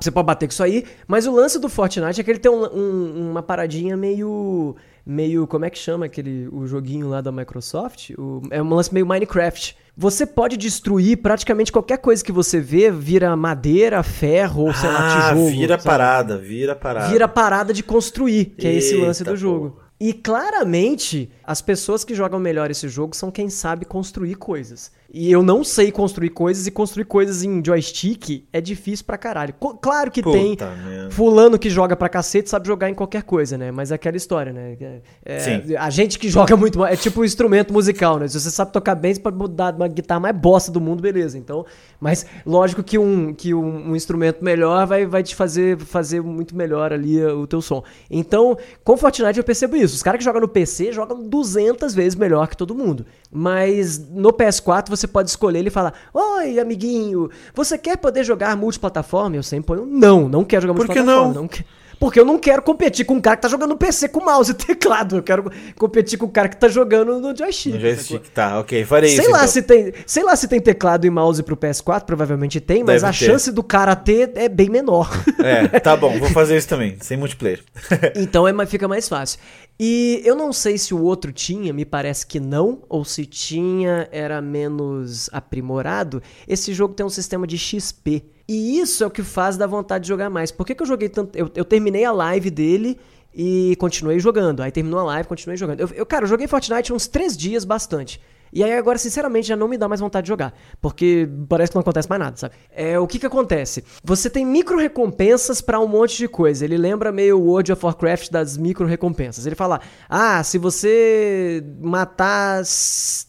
Você 0.00 0.10
pode 0.10 0.26
bater 0.26 0.46
com 0.46 0.52
isso 0.52 0.62
aí, 0.62 0.84
mas 1.06 1.26
o 1.26 1.32
lance 1.32 1.58
do 1.58 1.68
Fortnite 1.70 2.20
é 2.20 2.24
que 2.24 2.30
ele 2.30 2.38
tem 2.38 2.50
um- 2.52 2.66
um- 2.66 3.30
uma 3.30 3.42
paradinha 3.42 3.96
meio. 3.96 4.74
Meio. 5.06 5.46
Como 5.46 5.64
é 5.64 5.70
que 5.70 5.78
chama 5.78 6.06
aquele. 6.06 6.48
o 6.52 6.66
joguinho 6.66 7.08
lá 7.08 7.20
da 7.20 7.30
Microsoft? 7.32 8.10
O- 8.18 8.42
é 8.50 8.62
um 8.62 8.74
lance 8.74 8.92
meio 8.92 9.06
Minecraft. 9.06 9.76
Você 9.96 10.26
pode 10.26 10.56
destruir 10.56 11.18
praticamente 11.18 11.70
qualquer 11.70 11.98
coisa 11.98 12.24
que 12.24 12.32
você 12.32 12.60
vê, 12.60 12.90
vira 12.90 13.36
madeira, 13.36 14.02
ferro 14.02 14.64
ou 14.66 14.74
sei 14.74 14.88
lá, 14.90 14.98
ah, 14.98 15.30
tijolo. 15.30 15.50
vira 15.50 15.74
sabe? 15.74 15.84
parada, 15.84 16.36
vira 16.38 16.74
parada. 16.74 17.08
Vira 17.12 17.28
parada 17.28 17.72
de 17.72 17.82
construir, 17.82 18.46
que 18.58 18.66
é 18.66 18.74
esse 18.74 18.96
lance 18.96 19.22
Eita, 19.22 19.30
do 19.30 19.36
jogo. 19.36 19.78
E 20.00 20.12
claramente, 20.12 21.30
as 21.46 21.60
pessoas 21.62 22.04
que 22.04 22.14
jogam 22.14 22.38
melhor 22.40 22.70
esse 22.70 22.88
jogo 22.88 23.14
são 23.14 23.30
quem 23.30 23.48
sabe 23.48 23.84
construir 23.84 24.34
coisas. 24.36 24.90
E 25.16 25.30
eu 25.30 25.44
não 25.44 25.62
sei 25.62 25.92
construir 25.92 26.30
coisas, 26.30 26.66
e 26.66 26.72
construir 26.72 27.04
coisas 27.04 27.44
em 27.44 27.62
joystick 27.64 28.46
é 28.52 28.60
difícil 28.60 29.04
pra 29.06 29.16
caralho. 29.16 29.54
Co- 29.60 29.74
Claro 29.74 30.10
que 30.10 30.20
Puta 30.22 30.36
tem 30.36 30.56
merda. 30.84 31.10
fulano 31.12 31.56
que 31.56 31.70
joga 31.70 31.94
pra 31.94 32.08
cacete 32.08 32.50
sabe 32.50 32.66
jogar 32.66 32.90
em 32.90 32.94
qualquer 32.94 33.22
coisa, 33.22 33.56
né? 33.56 33.70
Mas 33.70 33.92
é 33.92 33.94
aquela 33.94 34.16
história, 34.16 34.52
né? 34.52 34.76
É- 34.80 35.00
é- 35.24 35.38
Sim. 35.38 35.76
A 35.76 35.88
gente 35.88 36.18
que 36.18 36.28
joga 36.30 36.56
muito 36.56 36.78
mal, 36.80 36.88
é 36.88 36.96
tipo 36.96 37.20
um 37.20 37.24
instrumento 37.24 37.72
musical, 37.72 38.18
né? 38.18 38.26
Se 38.26 38.40
você 38.40 38.50
sabe 38.50 38.72
tocar 38.72 38.96
bem, 38.96 39.14
você 39.14 39.20
pode 39.20 39.36
mudar 39.36 39.74
uma 39.76 39.86
guitarra 39.86 40.18
mais 40.20 40.36
bosta 40.36 40.72
do 40.72 40.80
mundo, 40.80 41.00
beleza. 41.00 41.38
Então, 41.38 41.64
mas 42.00 42.26
lógico 42.44 42.82
que 42.82 42.98
um, 42.98 43.32
que 43.32 43.54
um, 43.54 43.90
um 43.90 43.94
instrumento 43.96 44.42
melhor 44.44 44.84
vai, 44.86 45.06
vai 45.06 45.22
te 45.22 45.36
fazer, 45.36 45.78
fazer 45.78 46.20
muito 46.22 46.56
melhor 46.56 46.92
ali 46.92 47.22
uh, 47.24 47.38
o 47.38 47.46
teu 47.46 47.62
som. 47.62 47.84
Então, 48.10 48.58
com 48.82 48.96
Fortnite 48.96 49.38
eu 49.38 49.44
percebo 49.44 49.76
isso. 49.76 49.94
Os 49.94 50.02
caras 50.02 50.18
que 50.18 50.24
jogam 50.24 50.40
no 50.40 50.48
PC 50.48 50.92
jogam 50.92 51.22
200 51.34 51.92
vezes 51.94 52.14
melhor 52.14 52.46
que 52.46 52.56
todo 52.56 52.74
mundo. 52.74 53.04
Mas 53.30 53.98
no 54.08 54.32
PS4 54.32 54.88
você 54.88 55.06
pode 55.08 55.28
escolher 55.30 55.58
ele 55.58 55.68
e 55.68 55.70
falar: 55.70 55.92
Oi, 56.12 56.60
amiguinho, 56.60 57.28
você 57.52 57.76
quer 57.76 57.96
poder 57.96 58.22
jogar 58.22 58.56
multiplataforma? 58.56 59.34
Eu 59.36 59.42
sempre 59.42 59.66
ponho: 59.66 59.84
Não, 59.84 60.28
não 60.28 60.44
quero 60.44 60.62
jogar 60.62 60.74
Por 60.74 60.86
que 60.86 60.94
multiplataforma. 60.94 61.34
não? 61.34 61.48
que- 61.48 61.64
Porque 61.98 62.18
eu 62.20 62.24
não 62.24 62.38
quero 62.38 62.62
competir 62.62 63.04
com 63.04 63.14
um 63.14 63.20
cara 63.20 63.36
que 63.36 63.42
tá 63.42 63.48
jogando 63.48 63.76
PC 63.76 64.08
com 64.08 64.24
mouse 64.24 64.50
e 64.50 64.54
teclado. 64.54 65.16
Eu 65.16 65.22
quero 65.22 65.50
competir 65.76 66.18
com 66.18 66.26
o 66.26 66.30
cara 66.30 66.48
que 66.48 66.56
tá 66.56 66.68
jogando 66.68 67.18
no 67.20 67.36
joystick. 67.36 67.74
No 67.74 67.80
joystick, 67.80 68.28
tá, 68.30 68.60
ok, 68.60 68.84
farei 68.84 69.10
Sei 69.10 69.20
isso. 69.20 69.30
lá, 69.30 69.38
então. 69.38 69.48
se 69.48 69.62
tem, 69.62 69.92
sei 70.06 70.22
lá 70.24 70.36
se 70.36 70.48
tem 70.48 70.60
teclado 70.60 71.06
e 71.06 71.10
mouse 71.10 71.42
pro 71.42 71.56
PS4, 71.56 72.04
provavelmente 72.04 72.60
tem, 72.60 72.82
mas 72.84 73.02
Deve 73.02 73.06
a 73.14 73.18
ter. 73.18 73.24
chance 73.26 73.50
do 73.52 73.62
cara 73.62 73.94
ter 73.96 74.32
é 74.34 74.48
bem 74.48 74.68
menor. 74.68 75.10
É, 75.38 75.66
tá 75.80 75.96
bom, 75.96 76.18
vou 76.18 76.28
fazer 76.30 76.56
isso 76.56 76.68
também, 76.68 76.96
sem 77.00 77.16
multiplayer. 77.16 77.60
então 78.16 78.46
é, 78.46 78.52
mais- 78.52 78.68
fica 78.70 78.88
mais 78.88 79.08
fácil. 79.08 79.38
E 79.78 80.22
eu 80.24 80.36
não 80.36 80.52
sei 80.52 80.78
se 80.78 80.94
o 80.94 81.02
outro 81.02 81.32
tinha, 81.32 81.72
me 81.72 81.84
parece 81.84 82.24
que 82.26 82.38
não, 82.38 82.82
ou 82.88 83.04
se 83.04 83.26
tinha 83.26 84.08
era 84.12 84.40
menos 84.40 85.28
aprimorado. 85.32 86.22
Esse 86.46 86.72
jogo 86.72 86.94
tem 86.94 87.04
um 87.04 87.10
sistema 87.10 87.46
de 87.46 87.58
XP. 87.58 88.24
E 88.46 88.78
isso 88.78 89.02
é 89.02 89.06
o 89.06 89.10
que 89.10 89.22
faz 89.22 89.56
dar 89.56 89.66
vontade 89.66 90.02
de 90.02 90.08
jogar 90.08 90.28
mais. 90.28 90.50
Por 90.50 90.66
que, 90.66 90.74
que 90.74 90.82
eu 90.82 90.86
joguei 90.86 91.08
tanto? 91.08 91.36
Eu, 91.36 91.50
eu 91.54 91.64
terminei 91.64 92.04
a 92.04 92.12
live 92.12 92.50
dele 92.50 92.98
e 93.34 93.74
continuei 93.76 94.18
jogando. 94.20 94.62
Aí 94.62 94.70
terminou 94.70 95.00
a 95.00 95.04
live, 95.04 95.28
continuei 95.28 95.56
jogando. 95.56 95.80
Eu, 95.80 95.88
eu, 95.94 96.06
cara, 96.06 96.24
eu 96.24 96.28
joguei 96.28 96.46
Fortnite 96.46 96.92
uns 96.92 97.06
três 97.06 97.36
dias 97.36 97.64
bastante. 97.64 98.20
E 98.52 98.62
aí 98.62 98.72
agora, 98.74 98.96
sinceramente, 98.98 99.48
já 99.48 99.56
não 99.56 99.66
me 99.66 99.76
dá 99.76 99.88
mais 99.88 100.00
vontade 100.00 100.26
de 100.26 100.28
jogar. 100.28 100.54
Porque 100.80 101.28
parece 101.48 101.72
que 101.72 101.74
não 101.74 101.80
acontece 101.80 102.08
mais 102.08 102.20
nada, 102.20 102.36
sabe? 102.36 102.54
É, 102.70 102.96
o 103.00 103.06
que 103.06 103.18
que 103.18 103.26
acontece? 103.26 103.82
Você 104.04 104.30
tem 104.30 104.46
micro 104.46 104.78
recompensas 104.78 105.60
pra 105.60 105.80
um 105.80 105.88
monte 105.88 106.16
de 106.16 106.28
coisa. 106.28 106.64
Ele 106.64 106.78
lembra 106.78 107.10
meio 107.10 107.40
World 107.40 107.72
of 107.72 107.84
Warcraft 107.84 108.30
das 108.30 108.56
micro 108.56 108.86
recompensas. 108.86 109.44
Ele 109.44 109.56
fala: 109.56 109.80
Ah, 110.08 110.40
se 110.44 110.56
você 110.56 111.64
matar 111.80 112.62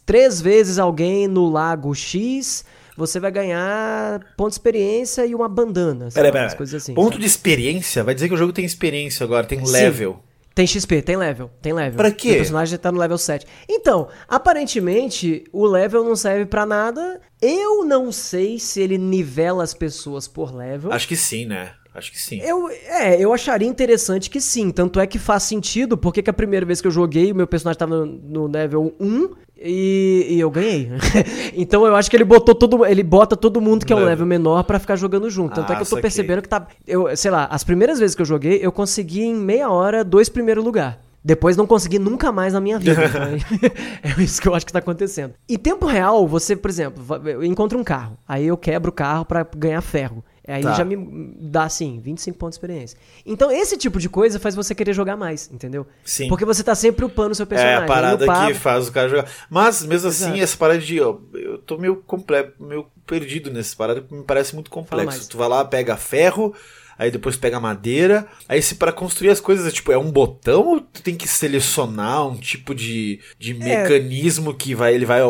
três 0.05 0.39
vezes 0.39 0.77
alguém 0.77 1.27
no 1.27 1.49
lago 1.49 1.95
X, 1.95 2.63
você 2.95 3.19
vai 3.19 3.31
ganhar 3.31 4.21
ponto 4.37 4.49
de 4.49 4.55
experiência 4.55 5.25
e 5.25 5.35
uma 5.35 5.49
bandana. 5.49 6.09
sei 6.09 6.23
Pera, 6.23 6.55
coisas 6.55 6.81
assim. 6.81 6.93
Ponto 6.93 7.13
sabe? 7.13 7.21
de 7.21 7.25
experiência? 7.25 8.03
Vai 8.03 8.13
dizer 8.13 8.27
que 8.27 8.33
o 8.33 8.37
jogo 8.37 8.53
tem 8.53 8.65
experiência 8.65 9.23
agora, 9.23 9.45
tem 9.45 9.63
Sim. 9.65 9.71
level. 9.71 10.23
Tem 10.55 10.65
XP, 10.65 11.01
tem 11.01 11.17
level, 11.17 11.51
tem 11.61 11.73
level. 11.73 11.97
Pra 11.97 12.09
quê? 12.09 12.31
O 12.31 12.35
personagem 12.35 12.79
tá 12.79 12.89
no 12.89 12.97
level 12.97 13.17
7. 13.17 13.45
Então, 13.67 14.07
aparentemente, 14.25 15.43
o 15.51 15.65
level 15.65 16.01
não 16.05 16.15
serve 16.15 16.45
pra 16.45 16.65
nada. 16.65 17.19
Eu 17.41 17.83
não 17.83 18.09
sei 18.09 18.57
se 18.57 18.79
ele 18.79 18.97
nivela 18.97 19.65
as 19.65 19.73
pessoas 19.73 20.29
por 20.29 20.55
level. 20.55 20.93
Acho 20.93 21.09
que 21.09 21.17
sim, 21.17 21.45
né? 21.45 21.73
Acho 21.93 22.09
que 22.09 22.21
sim. 22.21 22.39
Eu, 22.41 22.69
é, 22.69 23.19
eu 23.19 23.33
acharia 23.33 23.67
interessante 23.67 24.29
que 24.29 24.39
sim. 24.39 24.71
Tanto 24.71 24.99
é 24.99 25.07
que 25.07 25.19
faz 25.19 25.43
sentido, 25.43 25.97
porque 25.97 26.21
que 26.21 26.29
a 26.29 26.33
primeira 26.33 26.65
vez 26.65 26.79
que 26.79 26.87
eu 26.87 26.91
joguei, 26.91 27.33
o 27.33 27.35
meu 27.35 27.47
personagem 27.47 27.79
tava 27.79 28.05
no, 28.05 28.05
no 28.05 28.47
level 28.47 28.95
1 28.99 29.29
e, 29.57 30.27
e 30.29 30.39
eu 30.39 30.49
ganhei. 30.49 30.91
então 31.55 31.85
eu 31.85 31.95
acho 31.95 32.09
que 32.09 32.15
ele 32.17 32.23
botou 32.25 32.53
todo 32.55 32.85
ele 32.85 33.03
bota 33.03 33.35
todo 33.35 33.61
mundo 33.61 33.85
que 33.85 33.93
é 33.93 33.95
um 33.95 34.03
Level. 34.05 34.25
menor 34.25 34.63
pra 34.63 34.79
ficar 34.79 34.95
jogando 34.95 35.29
junto. 35.29 35.55
Tanto 35.55 35.71
é 35.71 35.73
Ah, 35.73 35.75
que 35.77 35.81
eu 35.81 35.85
tô 35.85 35.89
saquei. 35.95 36.01
percebendo 36.01 36.41
que 36.41 36.49
tá. 36.49 36.67
Eu, 36.85 37.15
sei 37.15 37.31
lá, 37.31 37.45
as 37.49 37.63
primeiras 37.63 37.99
vezes 37.99 38.15
que 38.15 38.21
eu 38.21 38.25
joguei, 38.25 38.59
eu 38.61 38.71
consegui 38.71 39.21
em 39.23 39.35
meia 39.35 39.69
hora 39.69 40.03
dois 40.03 40.29
primeiro 40.29 40.61
lugar. 40.63 40.99
Depois 41.23 41.57
não 41.57 41.65
consegui 41.65 41.97
nunca 41.97 42.31
mais 42.31 42.53
na 42.53 42.61
minha 42.61 42.77
vida. 42.77 43.03
Então, 43.03 43.23
é 44.21 44.23
isso 44.23 44.39
que 44.39 44.47
eu 44.47 44.53
acho 44.53 44.63
que 44.63 44.71
tá 44.71 44.77
acontecendo. 44.77 45.33
Em 45.49 45.57
tempo 45.57 45.87
real, 45.87 46.27
você, 46.27 46.55
por 46.55 46.69
exemplo, 46.69 47.03
encontro 47.43 47.79
um 47.79 47.83
carro. 47.83 48.15
Aí 48.27 48.45
eu 48.45 48.55
quebro 48.55 48.89
o 48.91 48.93
carro 48.93 49.25
pra 49.25 49.43
ganhar 49.57 49.81
ferro. 49.81 50.23
Aí 50.47 50.61
Tá. 50.61 50.73
já 50.73 50.85
me 50.85 50.95
dá, 51.39 51.63
assim, 51.63 51.99
25 51.99 52.37
pontos 52.37 52.55
de 52.57 52.63
experiência. 52.63 52.97
Então, 53.25 53.51
esse 53.51 53.77
tipo 53.77 53.99
de 53.99 54.07
coisa 54.07 54.39
faz 54.39 54.53
você 54.55 54.75
querer 54.75 54.93
jogar 54.93 55.15
mais, 55.17 55.49
entendeu? 55.51 55.87
Sim. 56.03 56.27
Porque 56.27 56.45
você 56.45 56.63
tá 56.63 56.75
sempre 56.75 57.03
upando 57.03 57.31
o 57.31 57.35
seu 57.35 57.43
É 57.43 57.47
personagem. 57.47 57.77
a 57.79 57.81
Aí 57.81 57.87
parada 57.87 58.23
eu 58.23 58.27
pago- 58.27 58.47
que 58.47 58.53
faz 58.53 58.87
o 58.87 58.91
cara 58.91 59.09
jogar. 59.09 59.27
Mas, 59.49 59.83
mesmo 59.83 60.09
assim, 60.09 60.25
Exato. 60.25 60.41
essa 60.43 60.57
parada 60.57 60.79
de. 60.79 61.01
ó, 61.01 61.17
eu 61.33 61.57
tô 61.57 61.77
meio 61.77 61.95
completo, 61.97 62.53
meio 62.63 62.85
perdido 63.07 63.51
nesse 63.51 63.75
parada, 63.75 64.01
porque 64.01 64.15
me 64.15 64.23
parece 64.23 64.53
muito 64.53 64.69
complexo. 64.69 65.29
Tu 65.29 65.37
vai 65.37 65.47
lá, 65.49 65.63
pega 65.65 65.95
ferro, 65.97 66.53
aí 66.97 67.09
depois 67.11 67.35
pega 67.35 67.59
madeira, 67.59 68.27
aí 68.47 68.61
se 68.61 68.75
para 68.75 68.91
construir 68.91 69.29
as 69.29 69.39
coisas, 69.41 69.67
é 69.67 69.71
tipo, 69.71 69.91
é 69.91 69.97
um 69.97 70.11
botão 70.11 70.65
ou 70.67 70.79
tu 70.81 71.01
tem 71.01 71.15
que 71.15 71.27
selecionar 71.27 72.25
um 72.27 72.35
tipo 72.37 72.73
de, 72.73 73.19
de 73.39 73.53
mecanismo 73.53 74.53
que 74.53 74.73
vai, 74.75 74.93
ele 74.95 75.05
vai 75.05 75.21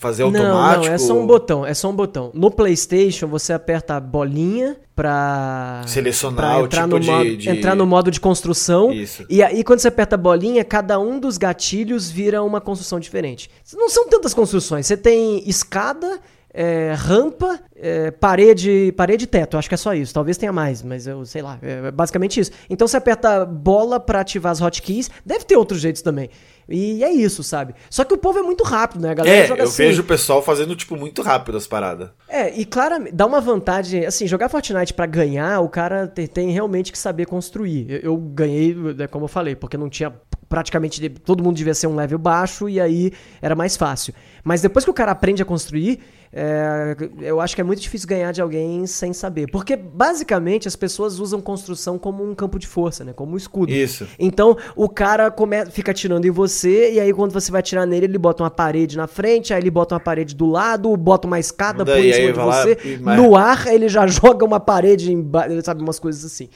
fazer 0.00 0.22
Não, 0.24 0.28
automático? 0.40 0.86
não, 0.86 0.92
é 0.94 0.98
só 0.98 1.14
um 1.14 1.26
botão, 1.26 1.66
é 1.66 1.74
só 1.74 1.90
um 1.90 1.94
botão. 1.94 2.30
No 2.34 2.50
PlayStation 2.50 3.26
você 3.26 3.52
aperta 3.52 3.94
a 3.96 4.00
bolinha 4.00 4.76
pra 4.94 5.82
Selecionar 5.86 6.36
pra 6.36 6.62
o 6.62 6.64
entrar 6.66 6.82
tipo 6.84 6.94
no 6.94 7.00
de- 7.00 7.10
modo, 7.10 7.36
de- 7.36 7.48
entrar 7.50 7.74
no 7.74 7.86
modo 7.86 8.10
de 8.10 8.20
construção. 8.20 8.92
Isso. 8.92 9.24
E 9.28 9.42
aí 9.42 9.62
quando 9.64 9.80
você 9.80 9.88
aperta 9.88 10.14
a 10.14 10.18
bolinha, 10.18 10.64
cada 10.64 10.98
um 10.98 11.18
dos 11.18 11.38
gatilhos 11.38 12.10
vira 12.10 12.42
uma 12.42 12.60
construção 12.60 12.98
diferente. 13.00 13.50
Não 13.74 13.88
são 13.88 14.08
tantas 14.08 14.32
construções, 14.34 14.86
você 14.86 14.96
tem 14.96 15.42
escada, 15.48 16.20
é, 16.52 16.94
rampa, 16.96 17.60
é, 17.74 18.10
parede, 18.10 18.92
parede 18.96 19.24
e 19.24 19.26
teto. 19.26 19.58
Acho 19.58 19.68
que 19.68 19.74
é 19.74 19.78
só 19.78 19.92
isso. 19.94 20.14
Talvez 20.14 20.38
tenha 20.38 20.52
mais, 20.52 20.82
mas 20.82 21.06
eu 21.06 21.24
sei 21.26 21.42
lá. 21.42 21.58
É 21.60 21.90
basicamente 21.90 22.40
isso. 22.40 22.50
Então 22.70 22.88
você 22.88 22.96
aperta 22.96 23.44
bola 23.44 24.00
pra 24.00 24.20
ativar 24.20 24.52
as 24.52 24.60
hotkeys. 24.60 25.10
Deve 25.24 25.44
ter 25.44 25.56
outros 25.56 25.80
jeitos 25.80 26.00
também. 26.00 26.30
E 26.68 27.04
é 27.04 27.12
isso, 27.12 27.42
sabe? 27.42 27.74
Só 27.88 28.04
que 28.04 28.12
o 28.12 28.18
povo 28.18 28.38
é 28.38 28.42
muito 28.42 28.64
rápido, 28.64 29.02
né? 29.02 29.10
A 29.10 29.14
galera 29.14 29.36
É, 29.36 29.46
joga 29.46 29.62
eu 29.62 29.68
assim. 29.68 29.84
vejo 29.84 30.02
o 30.02 30.04
pessoal 30.04 30.42
fazendo, 30.42 30.74
tipo, 30.74 30.96
muito 30.96 31.22
rápido 31.22 31.56
as 31.56 31.66
paradas. 31.66 32.10
É, 32.28 32.52
e 32.58 32.64
claramente, 32.64 33.14
dá 33.14 33.24
uma 33.24 33.40
vantagem, 33.40 34.04
assim, 34.04 34.26
jogar 34.26 34.48
Fortnite 34.48 34.92
pra 34.92 35.06
ganhar, 35.06 35.60
o 35.60 35.68
cara 35.68 36.08
tem, 36.08 36.26
tem 36.26 36.50
realmente 36.50 36.90
que 36.90 36.98
saber 36.98 37.26
construir. 37.26 37.86
Eu, 37.88 38.00
eu 38.00 38.16
ganhei, 38.16 38.74
né, 38.74 39.06
como 39.06 39.24
eu 39.26 39.28
falei, 39.28 39.54
porque 39.54 39.76
não 39.76 39.88
tinha 39.88 40.12
praticamente, 40.48 41.08
todo 41.08 41.42
mundo 41.42 41.56
devia 41.56 41.74
ser 41.74 41.86
um 41.88 41.94
level 41.96 42.18
baixo 42.18 42.68
e 42.68 42.80
aí 42.80 43.12
era 43.42 43.54
mais 43.54 43.76
fácil. 43.76 44.14
Mas 44.44 44.62
depois 44.62 44.84
que 44.84 44.90
o 44.90 44.94
cara 44.94 45.10
aprende 45.12 45.42
a 45.42 45.44
construir, 45.44 46.00
é, 46.32 46.96
eu 47.20 47.40
acho 47.40 47.54
que 47.54 47.60
é 47.60 47.64
muito 47.64 47.80
difícil 47.80 48.08
ganhar 48.08 48.32
de 48.32 48.40
alguém 48.42 48.86
sem 48.86 49.12
saber. 49.12 49.46
Porque, 49.50 49.76
basicamente, 49.76 50.68
as 50.68 50.76
pessoas 50.76 51.18
usam 51.18 51.40
construção 51.40 51.98
como 51.98 52.28
um 52.28 52.34
campo 52.34 52.58
de 52.58 52.66
força, 52.66 53.04
né, 53.04 53.12
como 53.12 53.34
um 53.34 53.36
escudo. 53.36 53.72
Isso. 53.72 54.06
Então 54.18 54.56
o 54.74 54.88
cara 54.88 55.30
come... 55.30 55.66
fica 55.66 55.90
atirando 55.90 56.26
em 56.26 56.30
você, 56.30 56.92
e 56.92 57.00
aí 57.00 57.12
quando 57.12 57.32
você 57.32 57.50
vai 57.50 57.60
atirar 57.60 57.86
nele, 57.86 58.06
ele 58.06 58.18
bota 58.18 58.42
uma 58.42 58.50
parede 58.50 58.96
na 58.96 59.06
frente, 59.06 59.52
aí 59.54 59.60
ele 59.60 59.70
bota 59.70 59.94
uma 59.94 60.00
parede 60.00 60.34
do 60.34 60.46
lado, 60.46 60.94
bota 60.96 61.26
uma 61.26 61.38
escada, 61.38 61.84
Daí, 61.84 62.00
põe 62.00 62.10
em 62.10 62.12
cima 62.12 62.32
de 62.32 62.38
lá 62.38 62.62
você. 62.62 62.78
e- 62.84 62.98
mas- 62.98 63.16
No 63.20 63.36
ar, 63.36 63.66
ele 63.66 63.88
já 63.88 64.06
joga 64.06 64.44
uma 64.44 64.60
parede, 64.60 65.12
emba... 65.12 65.46
sabe, 65.62 65.82
umas 65.82 65.98
coisas 65.98 66.24
assim. 66.24 66.48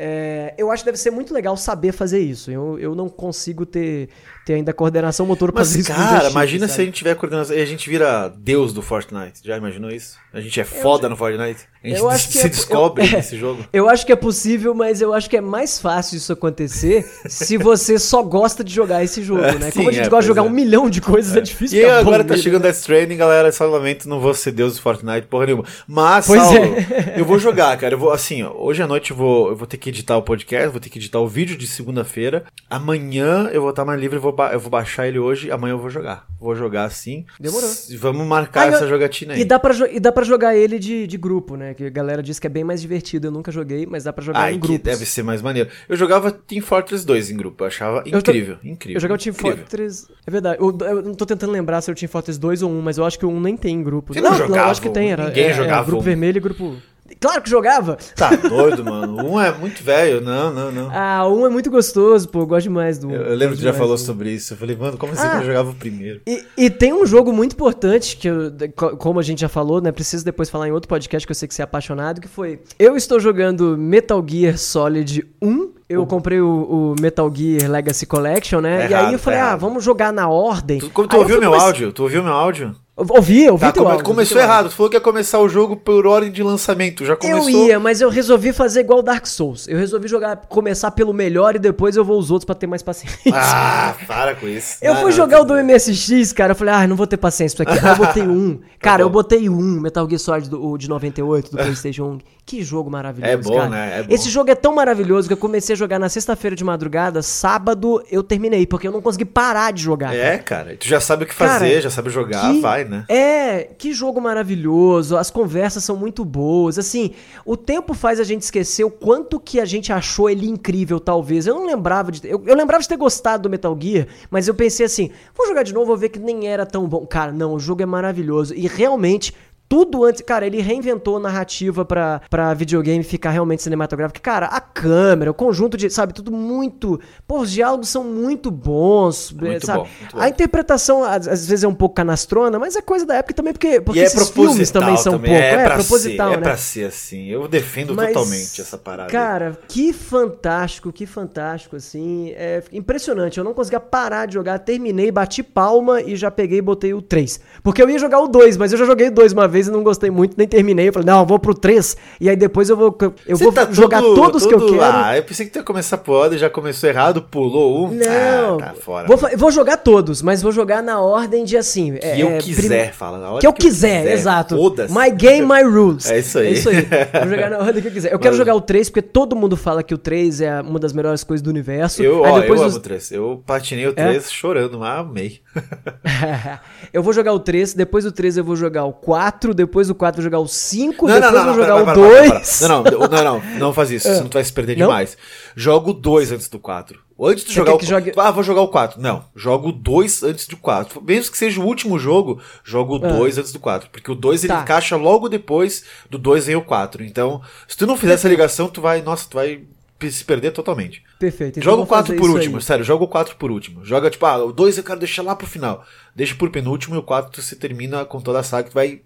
É, 0.00 0.54
eu 0.56 0.70
acho 0.70 0.84
que 0.84 0.86
deve 0.86 0.96
ser 0.98 1.10
muito 1.10 1.34
legal 1.34 1.56
saber 1.56 1.90
fazer 1.90 2.20
isso. 2.20 2.52
Eu, 2.52 2.78
eu 2.78 2.94
não 2.94 3.08
consigo 3.08 3.66
ter, 3.66 4.08
ter 4.46 4.54
ainda 4.54 4.72
coordenação 4.72 5.26
motor 5.26 5.50
pra 5.50 5.62
Mas, 5.62 5.70
fazer 5.70 5.80
isso. 5.80 5.92
cara, 5.92 6.30
imagina 6.30 6.66
se 6.68 6.72
a 6.72 6.76
sabe? 6.76 6.84
gente 6.86 6.94
tiver 6.94 7.16
coordenação 7.16 7.56
e 7.56 7.60
a 7.60 7.66
gente 7.66 7.90
vira 7.90 8.28
deus 8.28 8.72
do 8.72 8.80
Fortnite. 8.80 9.40
Já 9.42 9.56
imaginou 9.56 9.90
isso? 9.90 10.16
A 10.32 10.40
gente 10.40 10.60
é 10.60 10.64
foda 10.64 11.08
no 11.08 11.16
Fortnite. 11.16 11.66
Eu 11.96 12.08
acho 12.08 12.28
que 12.28 12.38
se 12.38 12.46
é- 12.46 12.48
descobre 12.48 13.04
eu- 13.04 13.08
é. 13.08 13.12
nesse 13.16 13.36
jogo. 13.36 13.64
Eu 13.72 13.88
acho 13.88 14.04
que 14.04 14.12
é 14.12 14.16
possível, 14.16 14.74
mas 14.74 15.00
eu 15.00 15.12
acho 15.14 15.28
que 15.30 15.36
é 15.36 15.40
mais 15.40 15.78
fácil 15.78 16.16
isso 16.16 16.32
acontecer 16.32 17.04
se 17.28 17.56
você 17.56 17.98
só 17.98 18.22
gosta 18.22 18.62
de 18.64 18.72
jogar 18.74 19.04
esse 19.04 19.22
jogo, 19.22 19.42
É, 19.42 19.58
né? 19.58 19.70
sim, 19.70 19.78
Como 19.78 19.88
a 19.88 19.92
gente 19.92 20.06
é, 20.06 20.08
gosta 20.08 20.22
de 20.22 20.26
jogar 20.28 20.42
é. 20.42 20.44
um 20.44 20.50
milhão 20.50 20.88
de 20.90 21.00
coisas, 21.00 21.36
é, 21.36 21.40
difícil 21.40 21.78
E 21.80 21.84
agora 21.84 22.24
tá 22.24 22.36
chegando 22.36 22.62
né? 22.62 22.68
Death 22.70 22.80
Stranding, 22.80 23.16
galera. 23.16 23.52
Só 23.52 23.66
lamento, 23.66 24.08
não 24.08 24.20
vou 24.20 24.34
ser 24.34 24.52
deus 24.52 24.74
do 24.76 24.82
Fortnite, 24.82 25.26
porra 25.28 25.46
nenhuma. 25.46 25.64
Mas, 25.86 26.26
Pois 26.26 26.42
Saulo, 26.42 26.58
é. 26.58 27.14
eu 27.16 27.24
vou 27.24 27.38
jogar, 27.38 27.76
cara. 27.78 27.94
Eu 27.94 27.98
vou, 27.98 28.10
assim, 28.10 28.42
ó, 28.42 28.52
hoje 28.56 28.82
à 28.82 28.86
noite 28.86 29.10
eu 29.12 29.16
vou, 29.16 29.50
eu 29.50 29.56
vou 29.56 29.66
ter 29.66 29.76
que 29.76 29.88
editar 29.90 30.16
o 30.16 30.22
podcast, 30.22 30.68
vou 30.68 30.80
ter 30.80 30.88
que 30.88 30.98
editar 30.98 31.20
o 31.20 31.28
vídeo 31.28 31.56
de 31.56 31.66
segunda-feira. 31.66 32.44
Amanhã 32.70 33.48
eu 33.52 33.60
vou 33.60 33.70
estar 33.70 33.84
mais 33.84 34.00
livre, 34.00 34.16
eu 34.16 34.20
vou, 34.22 34.34
eu 34.52 34.60
vou 34.60 34.70
baixar 34.70 35.06
ele 35.08 35.18
hoje, 35.18 35.50
amanhã 35.50 35.72
eu 35.72 35.78
vou 35.78 35.90
jogar. 35.90 36.24
Vou 36.40 36.54
jogar 36.54 36.88
sim. 36.90 37.24
Demorou. 37.40 37.68
S- 37.68 37.96
Vamos 37.96 38.26
marcar 38.26 38.62
Ah, 38.62 38.66
eu- 38.68 38.74
essa 38.74 38.86
jogatina 38.86 39.34
aí. 39.34 39.40
E 39.40 39.44
dá, 39.44 39.58
pra 39.58 39.72
jo- 39.74 39.88
e 39.90 39.98
dá 39.98 40.12
pra 40.12 40.24
jogar 40.24 40.56
ele 40.56 40.78
de, 40.78 41.06
de 41.06 41.16
grupo, 41.18 41.56
né? 41.56 41.74
Que 41.78 41.86
a 41.86 41.90
galera 41.90 42.20
diz 42.20 42.40
que 42.40 42.46
é 42.48 42.50
bem 42.50 42.64
mais 42.64 42.80
divertido. 42.80 43.28
Eu 43.28 43.30
nunca 43.30 43.52
joguei, 43.52 43.86
mas 43.86 44.02
dá 44.02 44.12
pra 44.12 44.24
jogar 44.24 44.40
Ai, 44.40 44.54
em 44.54 44.58
que 44.58 44.66
grupos. 44.66 44.82
deve 44.82 45.06
ser 45.06 45.22
mais 45.22 45.40
maneiro. 45.40 45.70
Eu 45.88 45.96
jogava 45.96 46.32
Team 46.32 46.60
Fortress 46.60 47.06
2 47.06 47.30
em 47.30 47.36
grupo, 47.36 47.62
eu 47.62 47.68
achava 47.68 47.98
Eu 48.04 48.20
tô- 48.20 48.32
incrível, 48.32 48.56
incrível. 48.64 48.96
Eu 48.96 49.00
o 49.14 49.16
Team 49.16 49.32
incrível. 49.32 49.58
Fortress. 49.58 50.08
É 50.26 50.30
verdade. 50.30 50.60
Eu, 50.60 50.76
eu 50.80 51.02
não 51.02 51.14
tô 51.14 51.24
tentando 51.24 51.52
lembrar 51.52 51.80
se 51.80 51.88
é 51.88 51.92
o 51.92 51.94
Team 51.94 52.08
Fortress 52.08 52.36
2 52.40 52.62
ou 52.62 52.70
1, 52.72 52.80
mas 52.82 52.98
eu 52.98 53.04
acho 53.04 53.16
que 53.16 53.24
o 53.24 53.28
1 53.30 53.40
nem 53.40 53.56
tem 53.56 53.76
em 53.76 53.82
grupo. 53.84 54.12
Você 54.12 54.20
não 54.20 54.32
eu 54.32 54.38
jogava 54.38 54.72
acho 54.72 54.82
que 54.82 54.90
tem. 54.90 55.12
Era, 55.12 55.26
Ninguém 55.28 55.44
é, 55.44 55.50
é, 55.50 55.54
jogava 55.54 55.84
grupo 55.86 56.02
um. 56.02 56.04
vermelho 56.04 56.36
e 56.38 56.40
grupo. 56.40 56.76
Claro 57.20 57.42
que 57.42 57.50
jogava! 57.50 57.96
Tá 58.14 58.30
doido, 58.36 58.84
mano. 58.84 59.16
Um 59.26 59.40
é 59.40 59.50
muito 59.52 59.82
velho. 59.82 60.20
Não, 60.20 60.52
não, 60.52 60.70
não. 60.72 60.90
Ah, 60.92 61.26
1 61.28 61.46
é 61.46 61.48
muito 61.48 61.70
gostoso, 61.70 62.28
pô. 62.28 62.40
Eu 62.40 62.46
gosto 62.46 62.64
demais 62.64 62.98
do 62.98 63.08
1. 63.08 63.12
eu, 63.12 63.22
eu 63.22 63.34
lembro 63.36 63.56
que 63.56 63.62
já 63.62 63.72
falou 63.72 63.96
do 63.96 64.02
1. 64.02 64.04
sobre 64.04 64.30
isso. 64.32 64.52
Eu 64.52 64.56
falei, 64.58 64.76
mano, 64.76 64.96
como 64.98 65.12
assim 65.12 65.22
Ah. 65.26 65.30
que 65.30 65.42
eu 65.42 65.46
jogava 65.46 65.70
o 65.70 65.74
primeiro? 65.74 66.20
E, 66.26 66.44
e 66.56 66.70
tem 66.70 66.92
um 66.92 67.04
jogo 67.06 67.32
muito 67.32 67.52
importante 67.54 68.16
que, 68.16 68.28
eu- 68.28 68.52
como 68.98 69.18
a 69.18 69.22
gente 69.22 69.40
já 69.40 69.48
falou, 69.48 69.80
né? 69.80 69.90
Preciso 69.92 70.24
depois 70.24 70.48
falar 70.50 70.68
em 70.68 70.72
outro 70.72 70.88
podcast 70.88 71.26
que 71.26 71.30
eu 71.30 71.34
sei 71.34 71.48
que 71.48 71.54
você 71.54 71.62
é 71.62 71.64
apaixonado, 71.64 72.20
que 72.20 72.28
foi. 72.28 72.60
Eu 72.78 72.96
estou 72.96 73.18
jogando 73.18 73.76
Metal 73.78 74.24
Gear 74.26 74.56
Solid 74.58 75.26
1. 75.42 75.70
Eu 75.88 76.04
comprei 76.06 76.38
o, 76.38 76.94
o 76.94 76.94
Metal 77.00 77.32
Gear 77.34 77.70
Legacy 77.70 78.04
Collection, 78.04 78.60
né? 78.60 78.80
Tá 78.80 78.84
e 78.84 78.92
errado, 78.92 79.06
aí 79.06 79.12
eu 79.14 79.18
tá 79.18 79.24
falei, 79.24 79.38
ah, 79.40 79.42
errado. 79.46 79.60
vamos 79.60 79.82
jogar 79.82 80.12
na 80.12 80.28
ordem. 80.28 80.78
Tu, 80.80 80.90
como 80.90 81.08
tu 81.08 81.16
Aí 81.16 81.22
ouviu 81.22 81.40
meu 81.40 81.54
áudio? 81.54 81.92
Tu 81.92 82.02
ouviu 82.02 82.22
meu 82.22 82.32
áudio? 82.34 82.76
Eu 82.98 83.06
Ouvi, 83.10 83.48
ouvi 83.48 83.60
Tá, 83.64 83.70
teu 83.72 83.82
come- 83.84 83.92
áudio, 83.92 84.04
começou 84.06 84.40
errado. 84.40 84.68
Tu 84.70 84.74
falou 84.74 84.90
que 84.90 84.96
ia 84.96 85.00
começar 85.00 85.38
o 85.38 85.48
jogo 85.48 85.76
por 85.76 86.04
ordem 86.04 86.32
de 86.32 86.42
lançamento. 86.42 87.04
Já 87.04 87.14
começou. 87.16 87.48
Eu 87.48 87.66
ia, 87.68 87.78
mas 87.78 88.00
eu 88.00 88.08
resolvi 88.10 88.52
fazer 88.52 88.80
igual 88.80 89.02
Dark 89.02 89.24
Souls. 89.26 89.68
Eu 89.68 89.78
resolvi 89.78 90.08
jogar, 90.08 90.36
começar 90.48 90.90
pelo 90.90 91.12
melhor 91.14 91.54
e 91.54 91.60
depois 91.60 91.94
eu 91.94 92.04
vou 92.04 92.18
os 92.18 92.30
outros 92.32 92.44
pra 92.44 92.56
ter 92.56 92.66
mais 92.66 92.82
paciência. 92.82 93.18
Ah, 93.32 93.94
para 94.06 94.34
com 94.34 94.48
isso. 94.48 94.78
Eu 94.82 94.94
Não, 94.94 95.00
fui 95.02 95.10
não, 95.10 95.16
jogar 95.16 95.38
o 95.42 95.46
tudo 95.46 95.56
do. 95.56 95.64
MSX, 95.64 96.32
cara. 96.32 96.52
Eu 96.52 96.56
falei, 96.56 96.74
ah, 96.74 96.86
não 96.88 96.96
vou 96.96 97.06
ter 97.06 97.16
paciência 97.18 97.64
pra 97.64 97.72
aqui. 97.72 97.86
Aí 97.86 97.92
eu 97.92 97.96
botei 97.96 98.22
um. 98.24 98.58
Cara, 98.80 99.02
eu 99.02 99.08
bom. 99.08 99.12
botei 99.14 99.48
um 99.48 99.80
Metal 99.80 100.06
Gear 100.08 100.18
Solid 100.20 100.48
do, 100.50 100.64
o 100.64 100.76
de 100.78 100.88
98, 100.88 101.50
do 101.52 101.56
PlayStation 101.58 102.04
1. 102.04 102.18
Que 102.48 102.62
jogo 102.62 102.90
maravilhoso. 102.90 103.30
É 103.30 103.36
bom, 103.36 103.54
cara. 103.54 103.68
né? 103.68 103.98
É 103.98 104.02
bom. 104.04 104.14
Esse 104.14 104.30
jogo 104.30 104.50
é 104.50 104.54
tão 104.54 104.74
maravilhoso 104.74 105.28
que 105.28 105.34
eu 105.34 105.36
comecei 105.36 105.74
a 105.74 105.76
jogar 105.76 105.98
na 105.98 106.08
sexta-feira 106.08 106.56
de 106.56 106.64
madrugada. 106.64 107.20
Sábado 107.20 108.02
eu 108.10 108.22
terminei, 108.22 108.66
porque 108.66 108.88
eu 108.88 108.92
não 108.92 109.02
consegui 109.02 109.26
parar 109.26 109.70
de 109.70 109.82
jogar. 109.82 110.12
cara. 110.12 110.16
É, 110.18 110.38
cara. 110.38 110.76
Tu 110.78 110.88
já 110.88 110.98
sabe 110.98 111.24
o 111.24 111.26
que 111.26 111.34
fazer, 111.34 111.68
Cara, 111.68 111.80
já 111.82 111.90
sabe 111.90 112.08
jogar, 112.08 112.50
Que- 112.50 112.60
vai, 112.62 112.84
né? 112.84 113.04
É, 113.06 113.68
que 113.76 113.92
jogo 113.92 114.18
maravilhoso, 114.18 115.18
as 115.18 115.30
conversas 115.30 115.84
são 115.84 115.94
muito 115.94 116.24
boas, 116.24 116.78
assim, 116.78 117.10
o 117.44 117.54
tempo 117.54 117.92
faz 117.92 118.18
a 118.18 118.24
gente 118.24 118.40
esquecer 118.40 118.82
o 118.82 118.90
quanto 118.90 119.38
que 119.38 119.60
a 119.60 119.66
gente 119.66 119.92
achou 119.92 120.30
ele 120.30 120.48
incrível, 120.48 120.98
talvez. 120.98 121.46
Eu 121.46 121.54
não 121.54 121.66
lembrava 121.66 122.10
de. 122.10 122.26
Eu, 122.26 122.42
eu 122.46 122.56
lembrava 122.56 122.80
de 122.82 122.88
ter 122.88 122.96
gostado 122.96 123.42
do 123.42 123.50
Metal 123.50 123.76
Gear, 123.78 124.06
mas 124.30 124.48
eu 124.48 124.54
pensei 124.54 124.86
assim, 124.86 125.10
vou 125.36 125.46
jogar 125.46 125.64
de 125.64 125.74
novo, 125.74 125.84
vou 125.84 125.96
ver 125.98 126.08
que 126.08 126.18
nem 126.18 126.46
era 126.48 126.64
tão 126.64 126.88
bom. 126.88 127.04
Cara, 127.06 127.30
não, 127.30 127.52
o 127.52 127.60
jogo 127.60 127.82
é 127.82 127.86
maravilhoso. 127.86 128.54
E 128.54 128.66
realmente. 128.66 129.34
Tudo 129.68 130.04
antes. 130.04 130.22
Cara, 130.22 130.46
ele 130.46 130.60
reinventou 130.60 131.16
a 131.16 131.20
narrativa 131.20 131.84
pra, 131.84 132.20
pra 132.30 132.54
videogame 132.54 133.04
ficar 133.04 133.30
realmente 133.30 133.62
cinematográfico. 133.62 134.20
Cara, 134.20 134.46
a 134.46 134.60
câmera, 134.60 135.30
o 135.30 135.34
conjunto 135.34 135.76
de. 135.76 135.90
Sabe, 135.90 136.12
tudo 136.12 136.32
muito. 136.32 137.00
Pô, 137.26 137.40
os 137.40 137.50
diálogos 137.50 137.88
são 137.88 138.04
muito 138.04 138.50
bons. 138.50 139.32
Muito 139.32 139.66
sabe? 139.66 139.80
bom, 139.80 139.88
muito 140.00 140.16
bom. 140.16 140.22
A 140.22 140.28
interpretação, 140.28 141.04
às, 141.04 141.28
às 141.28 141.46
vezes, 141.46 141.64
é 141.64 141.68
um 141.68 141.74
pouco 141.74 141.94
canastrona, 141.94 142.58
mas 142.58 142.76
é 142.76 142.82
coisa 142.82 143.04
da 143.04 143.16
época 143.16 143.34
também, 143.34 143.52
porque, 143.52 143.80
porque 143.80 144.00
e 144.00 144.02
é 144.02 144.06
esses 144.06 144.30
filmes 144.30 144.70
também 144.70 144.96
são 144.96 145.14
um 145.14 145.18
pouco. 145.18 145.34
É, 145.34 145.54
É, 145.54 145.64
pra 145.64 145.74
proposital, 145.74 146.30
ser, 146.30 146.36
né? 146.36 146.40
É 146.40 146.44
pra 146.44 146.56
ser 146.56 146.84
assim. 146.86 147.26
Eu 147.26 147.46
defendo 147.48 147.94
Mas, 147.94 148.08
totalmente 148.08 148.60
essa 148.60 148.78
parada. 148.78 149.10
Cara, 149.10 149.58
que 149.68 149.92
fantástico, 149.92 150.92
que 150.92 151.06
fantástico, 151.06 151.76
assim. 151.76 152.32
É 152.36 152.62
impressionante. 152.72 153.38
Eu 153.38 153.44
não 153.44 153.54
conseguia 153.54 153.80
parar 153.80 154.26
de 154.26 154.34
jogar, 154.34 154.58
terminei, 154.60 155.10
bati 155.10 155.42
palma 155.42 156.00
e 156.00 156.16
já 156.16 156.30
peguei 156.30 156.58
e 156.58 156.62
botei 156.62 156.94
o 156.94 157.02
3. 157.02 157.40
Porque 157.62 157.82
eu 157.82 157.90
ia 157.90 157.98
jogar 157.98 158.20
o 158.20 158.28
2, 158.28 158.56
mas 158.56 158.72
eu 158.72 158.78
já 158.78 158.84
joguei 158.84 159.08
o 159.08 159.12
2 159.12 159.32
uma 159.32 159.48
vez 159.48 159.57
e 159.66 159.70
não 159.70 159.82
gostei 159.82 160.10
muito, 160.10 160.34
nem 160.38 160.46
terminei. 160.46 160.88
Eu 160.88 160.92
falei, 160.92 161.06
não, 161.06 161.20
eu 161.20 161.26
vou 161.26 161.38
pro 161.38 161.54
3. 161.54 161.96
E 162.20 162.28
aí 162.28 162.36
depois 162.36 162.68
eu 162.70 162.76
vou, 162.76 162.96
eu 163.26 163.36
Você 163.36 163.42
vou 163.44 163.52
tá 163.52 163.66
jogar 163.72 164.00
todo- 164.00 164.14
todos 164.14 164.46
que 164.46 164.54
eu 164.54 164.66
quero. 164.66 164.80
Ah, 164.82 165.16
eu 165.16 165.22
pensei 165.24 165.46
que 165.46 165.52
tu 165.52 165.56
ia 165.58 165.62
começar 165.62 165.98
por 165.98 166.12
ordem, 166.14 166.38
já 166.38 166.48
começou 166.48 166.88
errado, 166.88 167.22
pulou 167.22 167.86
um. 167.86 167.90
Não, 167.94 168.58
Ah, 168.60 168.66
tá 168.68 168.74
fora. 168.74 169.06
vou, 169.08 169.18
vou 169.36 169.50
jogar 169.50 169.78
todos, 169.78 170.22
mas 170.22 170.40
vou 170.42 170.52
jogar 170.52 170.82
na 170.82 171.00
ordem 171.00 171.44
de 171.44 171.56
assim. 171.56 171.94
que 171.96 172.06
é, 172.06 172.22
eu 172.22 172.28
é, 172.28 172.38
quiser, 172.38 172.84
prim- 172.88 172.92
fala 172.92 173.18
na 173.18 173.30
hora 173.30 173.40
Que 173.40 173.46
eu 173.46 173.52
quiser, 173.52 174.06
exato. 174.12 174.56
Foda-se. 174.56 174.92
My 174.94 175.10
game, 175.10 175.46
my 175.46 175.62
rules. 175.62 176.10
É 176.10 176.18
isso 176.18 176.38
aí. 176.38 176.46
É 176.48 176.50
isso 176.50 176.68
aí. 176.68 176.76
Vou 177.20 177.28
jogar 177.28 177.50
na 177.50 177.58
ordem 177.58 177.80
que 177.82 177.88
eu 177.88 177.92
quiser. 177.92 178.12
Eu 178.12 178.18
quero 178.18 178.32
Mas- 178.32 178.38
jogar 178.38 178.54
o 178.54 178.60
3 178.60 178.90
porque 178.90 179.02
todo 179.02 179.34
mundo 179.34 179.56
fala 179.56 179.82
que 179.82 179.94
o 179.94 179.98
3 179.98 180.40
é 180.40 180.60
uma 180.60 180.78
das 180.78 180.92
melhores 180.92 181.24
coisas 181.24 181.42
do 181.42 181.48
universo. 181.50 182.02
Eu, 182.02 182.20
ó, 182.22 182.40
depois 182.40 182.60
eu 182.60 182.66
os- 182.66 182.72
amo 182.74 182.80
o 182.80 182.82
3. 182.82 183.10
Eu 183.12 183.42
patinei 183.46 183.86
o 183.86 183.90
É? 183.90 183.92
3 183.92 184.30
chorando, 184.30 184.78
mas 184.78 184.98
amei. 185.00 185.40
eu 186.92 187.02
vou 187.02 187.12
jogar 187.12 187.32
o 187.32 187.38
3, 187.40 187.74
depois 187.74 188.04
do 188.04 188.12
3 188.12 188.36
eu 188.36 188.44
vou 188.44 188.56
jogar 188.56 188.84
o 188.84 188.92
4, 188.92 189.47
depois 189.54 189.88
do 189.88 189.94
4 189.94 190.18
eu 190.20 190.22
vou 190.22 190.24
jogar 190.24 190.38
o 190.40 190.48
5, 190.48 191.06
Não, 191.06 191.14
depois 191.14 191.32
não, 191.34 191.44
não, 191.46 191.54
jogar 191.54 191.76
o 191.76 191.84
para, 191.84 191.94
para, 191.94 191.94
2. 191.94 192.58
para. 192.58 192.68
Não, 192.68 192.82
não, 192.82 193.00
não, 193.08 193.24
não, 193.24 193.58
não 193.58 193.72
faz 193.72 193.90
isso, 193.90 194.08
senão 194.12 194.28
tu 194.28 194.34
vai 194.34 194.44
se 194.44 194.52
perder 194.52 194.76
demais. 194.76 195.16
Joga 195.56 195.90
o 195.90 195.92
2 195.94 196.32
antes 196.32 196.48
do 196.48 196.58
4. 196.58 196.98
Antes 197.20 197.42
de 197.44 197.50
Você 197.50 197.56
jogar 197.56 197.74
o 197.74 197.78
que 197.78 197.84
jogue- 197.86 198.12
Ah, 198.16 198.30
vou 198.30 198.44
jogar 198.44 198.60
o 198.62 198.68
4. 198.68 199.00
Não, 199.00 199.24
joga 199.34 199.66
o 199.68 199.72
2 199.72 200.22
antes 200.22 200.46
do 200.46 200.56
4. 200.56 201.02
Mesmo 201.02 201.32
que 201.32 201.38
seja 201.38 201.60
o 201.60 201.64
último 201.64 201.98
jogo, 201.98 202.40
joga 202.62 202.92
o 202.92 202.98
2 203.00 203.38
antes 203.38 203.52
do 203.52 203.58
4. 203.58 203.90
Porque 203.90 204.10
o 204.10 204.14
2 204.14 204.44
ele 204.44 204.52
Ah. 204.52 204.56
Tá. 204.58 204.62
encaixa 204.62 204.96
logo 204.96 205.28
depois 205.28 205.82
do 206.08 206.16
2 206.16 206.46
vem 206.46 206.54
o 206.54 206.62
4. 206.62 207.02
Então, 207.04 207.42
se 207.66 207.76
tu 207.76 207.88
não 207.88 207.96
fizer 207.96 208.12
essa 208.14 208.28
ligação, 208.28 208.68
tu 208.68 208.80
vai, 208.80 209.02
nossa, 209.02 209.26
tu 209.28 209.34
vai 209.34 209.62
se 210.08 210.24
perder 210.24 210.52
totalmente. 210.52 211.02
Perfeito. 211.18 211.58
então 211.58 211.72
Joga 211.72 211.82
o 211.82 211.86
4 211.88 212.06
fazer 212.12 212.20
por 212.20 212.30
último, 212.30 212.58
aí. 212.58 212.62
sério, 212.62 212.84
joga 212.84 213.02
o 213.02 213.08
4 213.08 213.34
por 213.34 213.50
último. 213.50 213.84
Joga, 213.84 214.08
tipo, 214.10 214.24
ah, 214.24 214.44
o 214.44 214.52
2 214.52 214.78
eu 214.78 214.84
quero 214.84 215.00
deixar 215.00 215.22
lá 215.22 215.34
pro 215.34 215.44
final. 215.44 215.84
Deixa 216.14 216.36
por 216.36 216.50
penúltimo 216.50 216.94
e 216.94 216.98
o 216.98 217.02
4 217.02 217.42
você 217.42 217.56
termina 217.56 218.04
com 218.04 218.20
toda 218.20 218.38
a 218.38 218.44
saga, 218.44 218.68
tu 218.70 218.74
vai 218.74 219.00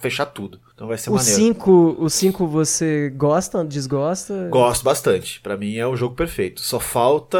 fechar 0.00 0.26
tudo. 0.26 0.60
Então 0.74 0.86
vai 0.86 0.98
ser 0.98 1.10
O 1.10 1.14
maneiro. 1.14 1.36
5, 1.36 1.96
o 1.98 2.08
5 2.10 2.46
você 2.46 3.10
gosta, 3.16 3.64
desgosta? 3.64 4.48
Gosto 4.50 4.82
bastante. 4.84 5.40
Pra 5.40 5.56
mim 5.56 5.76
é 5.76 5.86
o 5.86 5.96
jogo 5.96 6.14
perfeito. 6.14 6.60
Só 6.60 6.78
falta 6.80 7.38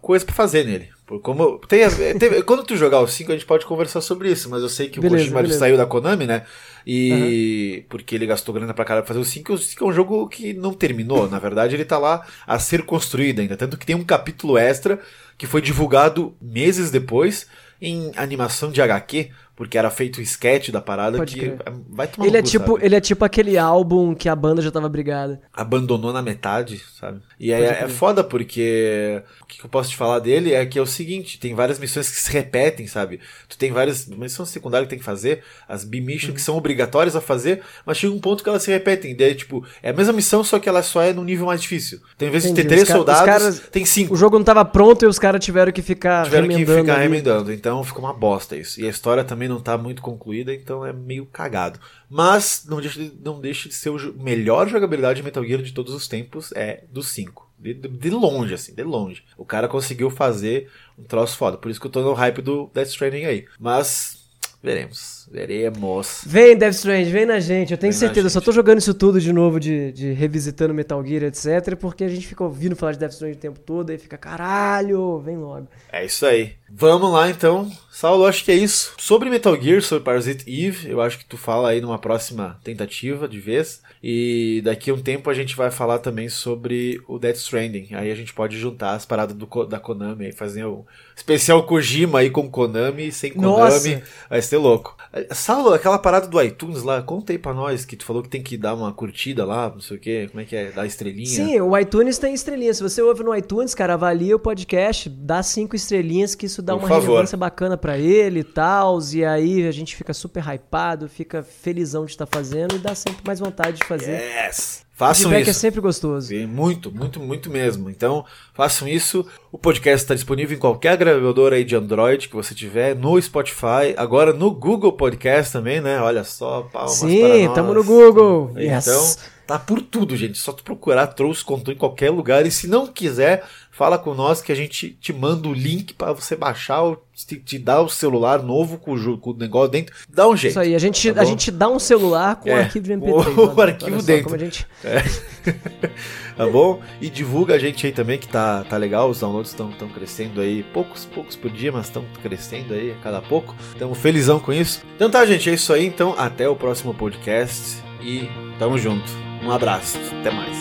coisa 0.00 0.24
pra 0.24 0.34
fazer 0.34 0.64
nele. 0.64 0.88
Como 1.22 1.58
tem, 1.68 1.84
a- 1.84 1.90
tem- 1.90 2.40
quando 2.44 2.64
tu 2.64 2.74
jogar 2.76 3.00
o 3.00 3.06
5 3.06 3.30
a 3.32 3.34
gente 3.34 3.44
pode 3.46 3.66
conversar 3.66 4.00
sobre 4.00 4.30
isso, 4.30 4.48
mas 4.48 4.62
eu 4.62 4.68
sei 4.68 4.88
que 4.88 4.98
Beleza, 4.98 5.28
o 5.30 5.32
Kojima 5.32 5.58
saiu 5.58 5.76
da 5.76 5.84
Konami, 5.84 6.26
né? 6.26 6.44
E 6.86 7.84
porque 7.88 8.14
ele 8.14 8.26
gastou 8.26 8.54
grana 8.54 8.72
pra 8.74 8.84
caralho 8.84 9.04
pra 9.04 9.14
fazer 9.14 9.20
o 9.20 9.24
5, 9.24 9.52
o 9.52 9.58
5 9.58 9.84
é 9.84 9.86
um 9.88 9.92
jogo 9.92 10.26
que 10.28 10.52
não 10.54 10.72
terminou, 10.72 11.28
na 11.28 11.38
verdade 11.38 11.74
ele 11.74 11.84
tá 11.84 11.98
lá 11.98 12.24
a 12.46 12.58
ser 12.58 12.84
construído 12.84 13.40
ainda, 13.40 13.56
tanto 13.56 13.76
que 13.76 13.86
tem 13.86 13.94
um 13.96 14.04
capítulo 14.04 14.56
extra 14.58 14.98
que 15.38 15.46
foi 15.46 15.60
divulgado 15.60 16.34
meses 16.40 16.90
depois 16.90 17.46
em 17.80 18.10
animação 18.16 18.70
de 18.70 18.80
HQ, 18.80 19.30
porque 19.62 19.78
era 19.78 19.90
feito 19.90 20.18
o 20.18 20.20
sketch 20.22 20.70
da 20.70 20.80
parada 20.80 21.18
Pode 21.18 21.34
que 21.34 21.40
crer. 21.40 21.58
vai 21.88 22.08
tomar 22.08 22.26
Ele 22.26 22.32
no 22.32 22.38
é, 22.38 22.42
cu, 22.42 22.48
tipo, 22.48 22.72
sabe? 22.72 22.84
ele 22.84 22.94
é 22.96 23.00
tipo 23.00 23.24
aquele 23.24 23.56
álbum 23.56 24.12
que 24.12 24.28
a 24.28 24.34
banda 24.34 24.60
já 24.60 24.72
tava 24.72 24.88
brigada. 24.88 25.40
abandonou 25.54 26.12
na 26.12 26.20
metade, 26.20 26.82
sabe? 26.98 27.20
E 27.38 27.52
aí 27.54 27.62
é, 27.62 27.84
é 27.84 27.88
foda 27.88 28.24
porque 28.24 29.22
o 29.40 29.46
que 29.46 29.58
que 29.58 29.64
eu 29.64 29.70
posso 29.70 29.90
te 29.90 29.96
falar 29.96 30.18
dele 30.18 30.52
é 30.52 30.66
que 30.66 30.78
é 30.78 30.82
o 30.82 30.86
seguinte, 30.86 31.38
tem 31.38 31.54
várias 31.54 31.78
missões 31.78 32.10
que 32.10 32.16
se 32.20 32.32
repetem, 32.32 32.88
sabe? 32.88 33.20
Tu 33.48 33.56
tem 33.56 33.70
várias 33.70 34.06
missões 34.08 34.48
secundárias 34.48 34.86
que 34.86 34.90
tem 34.90 34.98
que 34.98 35.04
fazer, 35.04 35.44
as 35.68 35.84
B-missions 35.84 36.30
Uhum. 36.30 36.34
que 36.34 36.40
são 36.42 36.56
obrigatórias 36.56 37.14
a 37.14 37.20
fazer, 37.20 37.62
mas 37.86 37.96
chega 37.98 38.12
um 38.12 38.18
ponto 38.18 38.42
que 38.42 38.48
elas 38.48 38.62
se 38.64 38.70
repetem. 38.72 39.14
Daí, 39.14 39.34
tipo, 39.36 39.64
é 39.80 39.90
a 39.90 39.92
mesma 39.92 40.12
missão, 40.12 40.42
só 40.42 40.58
que 40.58 40.68
ela 40.68 40.82
só 40.82 41.02
é 41.02 41.12
num 41.12 41.22
nível 41.22 41.46
mais 41.46 41.60
difícil. 41.62 42.00
Então, 42.16 42.26
em 42.26 42.30
vez 42.32 42.42
de 42.42 42.52
ter 42.52 42.64
três 42.64 42.88
soldados, 42.88 43.24
caras- 43.24 43.60
tem 43.70 43.84
cinco. 43.84 44.14
O 44.14 44.16
jogo 44.16 44.36
não 44.38 44.44
tava 44.44 44.64
pronto 44.64 45.04
e 45.04 45.06
os 45.06 45.18
caras 45.18 45.44
tiveram 45.44 45.70
que 45.70 45.82
ficar 45.82 46.24
Tiveram 46.24 46.48
que 46.48 46.54
remendando. 46.54 46.80
ficar 46.80 46.94
ali. 46.94 47.02
remendando, 47.02 47.52
então 47.52 47.84
ficou 47.84 48.02
uma 48.04 48.12
bosta 48.14 48.56
isso. 48.56 48.80
E 48.80 48.86
a 48.86 48.90
história 48.90 49.22
também 49.22 49.48
não 49.52 49.60
tá 49.60 49.76
muito 49.78 50.02
concluída, 50.02 50.52
então 50.54 50.84
é 50.84 50.92
meio 50.92 51.26
cagado. 51.26 51.78
Mas 52.08 52.64
não 52.68 52.80
deixa 52.80 52.98
de, 53.02 53.12
não 53.24 53.40
deixa 53.40 53.68
de 53.68 53.74
ser 53.74 53.90
o 53.90 54.14
melhor 54.14 54.68
jogabilidade 54.68 55.18
de 55.18 55.22
Metal 55.22 55.44
Gear 55.44 55.62
de 55.62 55.72
todos 55.72 55.92
os 55.94 56.08
tempos, 56.08 56.52
é 56.52 56.84
do 56.90 57.02
5. 57.02 57.50
De, 57.58 57.74
de- 57.74 57.88
de 57.88 58.10
longe, 58.10 58.54
assim, 58.54 58.74
de 58.74 58.82
longe. 58.82 59.22
O 59.36 59.44
cara 59.44 59.68
conseguiu 59.68 60.10
fazer 60.10 60.68
um 60.98 61.04
troço 61.04 61.36
foda. 61.36 61.56
Por 61.56 61.70
isso 61.70 61.80
que 61.80 61.86
eu 61.86 61.90
tô 61.90 62.02
no 62.02 62.12
hype 62.12 62.42
do 62.42 62.68
Death 62.74 62.88
Stranding 62.88 63.24
aí. 63.24 63.46
Mas, 63.58 64.24
veremos. 64.62 65.21
Veremos. 65.30 66.22
Vem, 66.26 66.56
Death 66.56 66.74
Strange, 66.74 67.10
vem 67.10 67.26
na 67.26 67.40
gente. 67.40 67.72
Eu 67.72 67.78
tenho 67.78 67.92
Vem 67.92 67.98
certeza. 67.98 68.26
Eu 68.26 68.30
só 68.30 68.40
tô 68.40 68.52
jogando 68.52 68.78
isso 68.78 68.94
tudo 68.94 69.20
de 69.20 69.32
novo, 69.32 69.60
de, 69.60 69.92
de 69.92 70.12
revisitando 70.12 70.74
Metal 70.74 71.04
Gear, 71.04 71.24
etc. 71.24 71.76
Porque 71.76 72.04
a 72.04 72.08
gente 72.08 72.26
fica 72.26 72.42
ouvindo 72.44 72.76
falar 72.76 72.92
de 72.92 72.98
Death 72.98 73.12
Strange 73.12 73.36
o 73.36 73.40
tempo 73.40 73.60
todo 73.60 73.92
e 73.92 73.98
fica, 73.98 74.16
caralho, 74.16 75.18
vem 75.18 75.36
logo. 75.36 75.68
É 75.92 76.04
isso 76.04 76.24
aí. 76.26 76.54
Vamos 76.70 77.12
lá 77.12 77.28
então. 77.28 77.70
Saulo, 77.90 78.24
acho 78.24 78.42
que 78.42 78.50
é 78.50 78.54
isso. 78.54 78.94
Sobre 78.98 79.28
Metal 79.28 79.54
Gear, 79.60 79.82
sobre 79.82 80.04
Parasite 80.04 80.44
Eve, 80.48 80.90
eu 80.90 81.02
acho 81.02 81.18
que 81.18 81.26
tu 81.26 81.36
fala 81.36 81.68
aí 81.68 81.80
numa 81.80 81.98
próxima 81.98 82.58
tentativa 82.64 83.28
de 83.28 83.38
vez. 83.38 83.82
E 84.02 84.62
daqui 84.64 84.90
a 84.90 84.94
um 84.94 85.00
tempo 85.00 85.28
a 85.28 85.34
gente 85.34 85.54
vai 85.54 85.70
falar 85.70 85.98
também 85.98 86.28
sobre 86.28 87.00
o 87.06 87.18
Death 87.18 87.36
Stranding. 87.36 87.88
Aí 87.92 88.10
a 88.10 88.14
gente 88.14 88.32
pode 88.32 88.58
juntar 88.58 88.94
as 88.94 89.04
paradas 89.04 89.36
do, 89.36 89.66
da 89.66 89.78
Konami 89.78 90.26
aí, 90.26 90.32
fazer 90.32 90.64
um 90.64 90.84
especial 91.14 91.64
Kojima 91.64 92.20
aí 92.20 92.30
com 92.30 92.50
Konami, 92.50 93.12
sem 93.12 93.32
Konami. 93.32 93.96
Nossa! 93.96 94.02
Vai 94.30 94.40
ser 94.40 94.56
louco. 94.56 94.96
Saulo, 95.32 95.74
aquela 95.74 95.98
parada 95.98 96.26
do 96.26 96.40
iTunes 96.42 96.82
lá, 96.82 97.02
conta 97.02 97.32
aí 97.32 97.38
pra 97.38 97.52
nós 97.52 97.84
que 97.84 97.96
tu 97.96 98.04
falou 98.04 98.22
que 98.22 98.30
tem 98.30 98.42
que 98.42 98.56
dar 98.56 98.74
uma 98.74 98.92
curtida 98.94 99.44
lá, 99.44 99.68
não 99.68 99.80
sei 99.80 99.96
o 99.98 100.00
que, 100.00 100.28
como 100.28 100.40
é 100.40 100.44
que 100.46 100.56
é? 100.56 100.70
Dar 100.70 100.86
estrelinha. 100.86 101.26
Sim, 101.26 101.60
o 101.60 101.76
iTunes 101.76 102.16
tem 102.18 102.32
estrelinha. 102.32 102.72
Se 102.72 102.82
você 102.82 103.02
ouve 103.02 103.22
no 103.22 103.36
iTunes, 103.36 103.74
cara, 103.74 103.92
avalia 103.94 104.34
o 104.34 104.38
podcast, 104.38 105.10
dá 105.10 105.42
cinco 105.42 105.76
estrelinhas, 105.76 106.34
que 106.34 106.46
isso 106.46 106.62
dá 106.62 106.72
Por 106.72 106.80
uma 106.82 106.88
favor. 106.88 107.02
relevância 107.08 107.36
bacana 107.36 107.76
pra 107.76 107.98
ele 107.98 108.40
e 108.40 108.44
tal. 108.44 108.98
E 109.12 109.22
aí 109.24 109.66
a 109.66 109.70
gente 109.72 109.94
fica 109.94 110.14
super 110.14 110.42
hypado, 110.46 111.08
fica 111.08 111.42
felizão 111.42 112.06
de 112.06 112.12
estar 112.12 112.26
fazendo 112.26 112.76
e 112.76 112.78
dá 112.78 112.94
sempre 112.94 113.20
mais 113.26 113.38
vontade 113.38 113.78
de 113.78 113.84
fazer. 113.84 114.18
Yes! 114.18 114.82
O 114.94 114.98
Façam 114.98 115.30
feedback 115.30 115.42
isso. 115.42 115.50
é 115.50 115.54
sempre 115.54 115.80
gostoso. 115.80 116.28
Sim, 116.28 116.46
muito, 116.46 116.92
muito, 116.92 117.18
muito 117.18 117.50
mesmo. 117.50 117.88
Então, 117.88 118.24
façam 118.54 118.86
isso. 118.86 119.26
O 119.50 119.56
podcast 119.58 120.04
está 120.04 120.14
disponível 120.14 120.56
em 120.56 120.60
qualquer 120.60 120.96
gravador 120.96 121.52
aí 121.52 121.64
de 121.64 121.74
Android 121.74 122.28
que 122.28 122.34
você 122.36 122.54
tiver, 122.54 122.94
no 122.94 123.20
Spotify, 123.20 123.94
agora 123.96 124.32
no 124.32 124.50
Google 124.50 124.92
Podcast 124.92 125.52
também, 125.52 125.80
né? 125.80 126.00
Olha 126.00 126.22
só, 126.24 126.62
palmas 126.72 126.98
para 127.00 127.08
Sim, 127.08 127.46
nós. 127.46 127.54
tamo 127.54 127.74
no 127.74 127.82
Google. 127.82 128.52
Yes. 128.56 128.86
Então, 128.86 129.32
tá 129.46 129.58
por 129.58 129.80
tudo, 129.80 130.14
gente. 130.14 130.38
Só 130.38 130.52
tu 130.52 130.62
procurar 130.62 131.06
Trouxe 131.08 131.42
Contou 131.42 131.72
em 131.72 131.76
qualquer 131.76 132.10
lugar. 132.10 132.46
E 132.46 132.50
se 132.50 132.68
não 132.68 132.86
quiser, 132.86 133.44
fala 133.82 133.98
com 133.98 134.14
nós 134.14 134.40
que 134.40 134.52
a 134.52 134.54
gente 134.54 134.90
te 135.00 135.12
manda 135.12 135.48
o 135.48 135.52
link 135.52 135.92
para 135.94 136.12
você 136.12 136.36
baixar, 136.36 136.82
ou 136.82 137.04
te, 137.12 137.34
te 137.36 137.58
dá 137.58 137.80
o 137.80 137.88
celular 137.88 138.40
novo 138.40 138.78
com 138.78 138.94
o, 138.94 139.18
com 139.18 139.30
o 139.30 139.34
negócio 139.36 139.70
dentro. 139.72 139.92
Dá 140.08 140.28
um 140.28 140.36
jeito. 140.36 140.52
Isso 140.52 140.60
aí, 140.60 140.72
a 140.76 140.78
gente, 140.78 141.12
Tá 141.12 141.20
a 141.20 141.24
gente 141.24 141.50
dá 141.50 141.68
um 141.68 141.80
celular 141.80 142.36
com 142.36 142.48
É, 142.48 142.54
um 142.54 142.58
arquivo 142.58 142.84
de 142.86 142.92
MP3. 142.92 143.10
o- 143.36 143.40
o 143.50 143.54
né? 143.56 143.62
arquivo 143.72 144.02
dentro. 144.02 144.38
gente- 144.38 144.66
tá 146.36 146.46
bom? 146.46 146.80
E 147.00 147.10
divulga 147.10 147.54
a 147.54 147.58
gente 147.58 147.84
aí 147.84 147.92
também, 147.92 148.18
que 148.18 148.28
tá, 148.28 148.62
tá 148.70 148.76
legal. 148.76 149.10
Os 149.10 149.18
downloads 149.18 149.50
estão 149.50 149.68
crescendo 149.92 150.40
aí, 150.40 150.62
poucos, 150.62 151.04
poucos 151.04 151.34
por 151.34 151.50
dia, 151.50 151.72
mas 151.72 151.86
estão 151.86 152.04
crescendo 152.22 152.74
aí 152.74 152.92
a 152.92 153.02
cada 153.02 153.20
pouco. 153.20 153.52
Estamos 153.72 153.98
felizão 153.98 154.38
com 154.38 154.52
isso. 154.52 154.80
Então 154.94 155.10
tá, 155.10 155.26
gente, 155.26 155.50
é 155.50 155.54
isso 155.54 155.72
aí. 155.72 155.84
Então, 155.84 156.14
até 156.16 156.48
o 156.48 156.54
próximo 156.54 156.94
podcast 156.94 157.82
e 158.00 158.28
tamo 158.60 158.78
junto. 158.78 159.10
Um 159.42 159.50
abraço, 159.50 159.98
até 160.20 160.30
mais. 160.30 160.56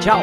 Tchau. 0.00 0.22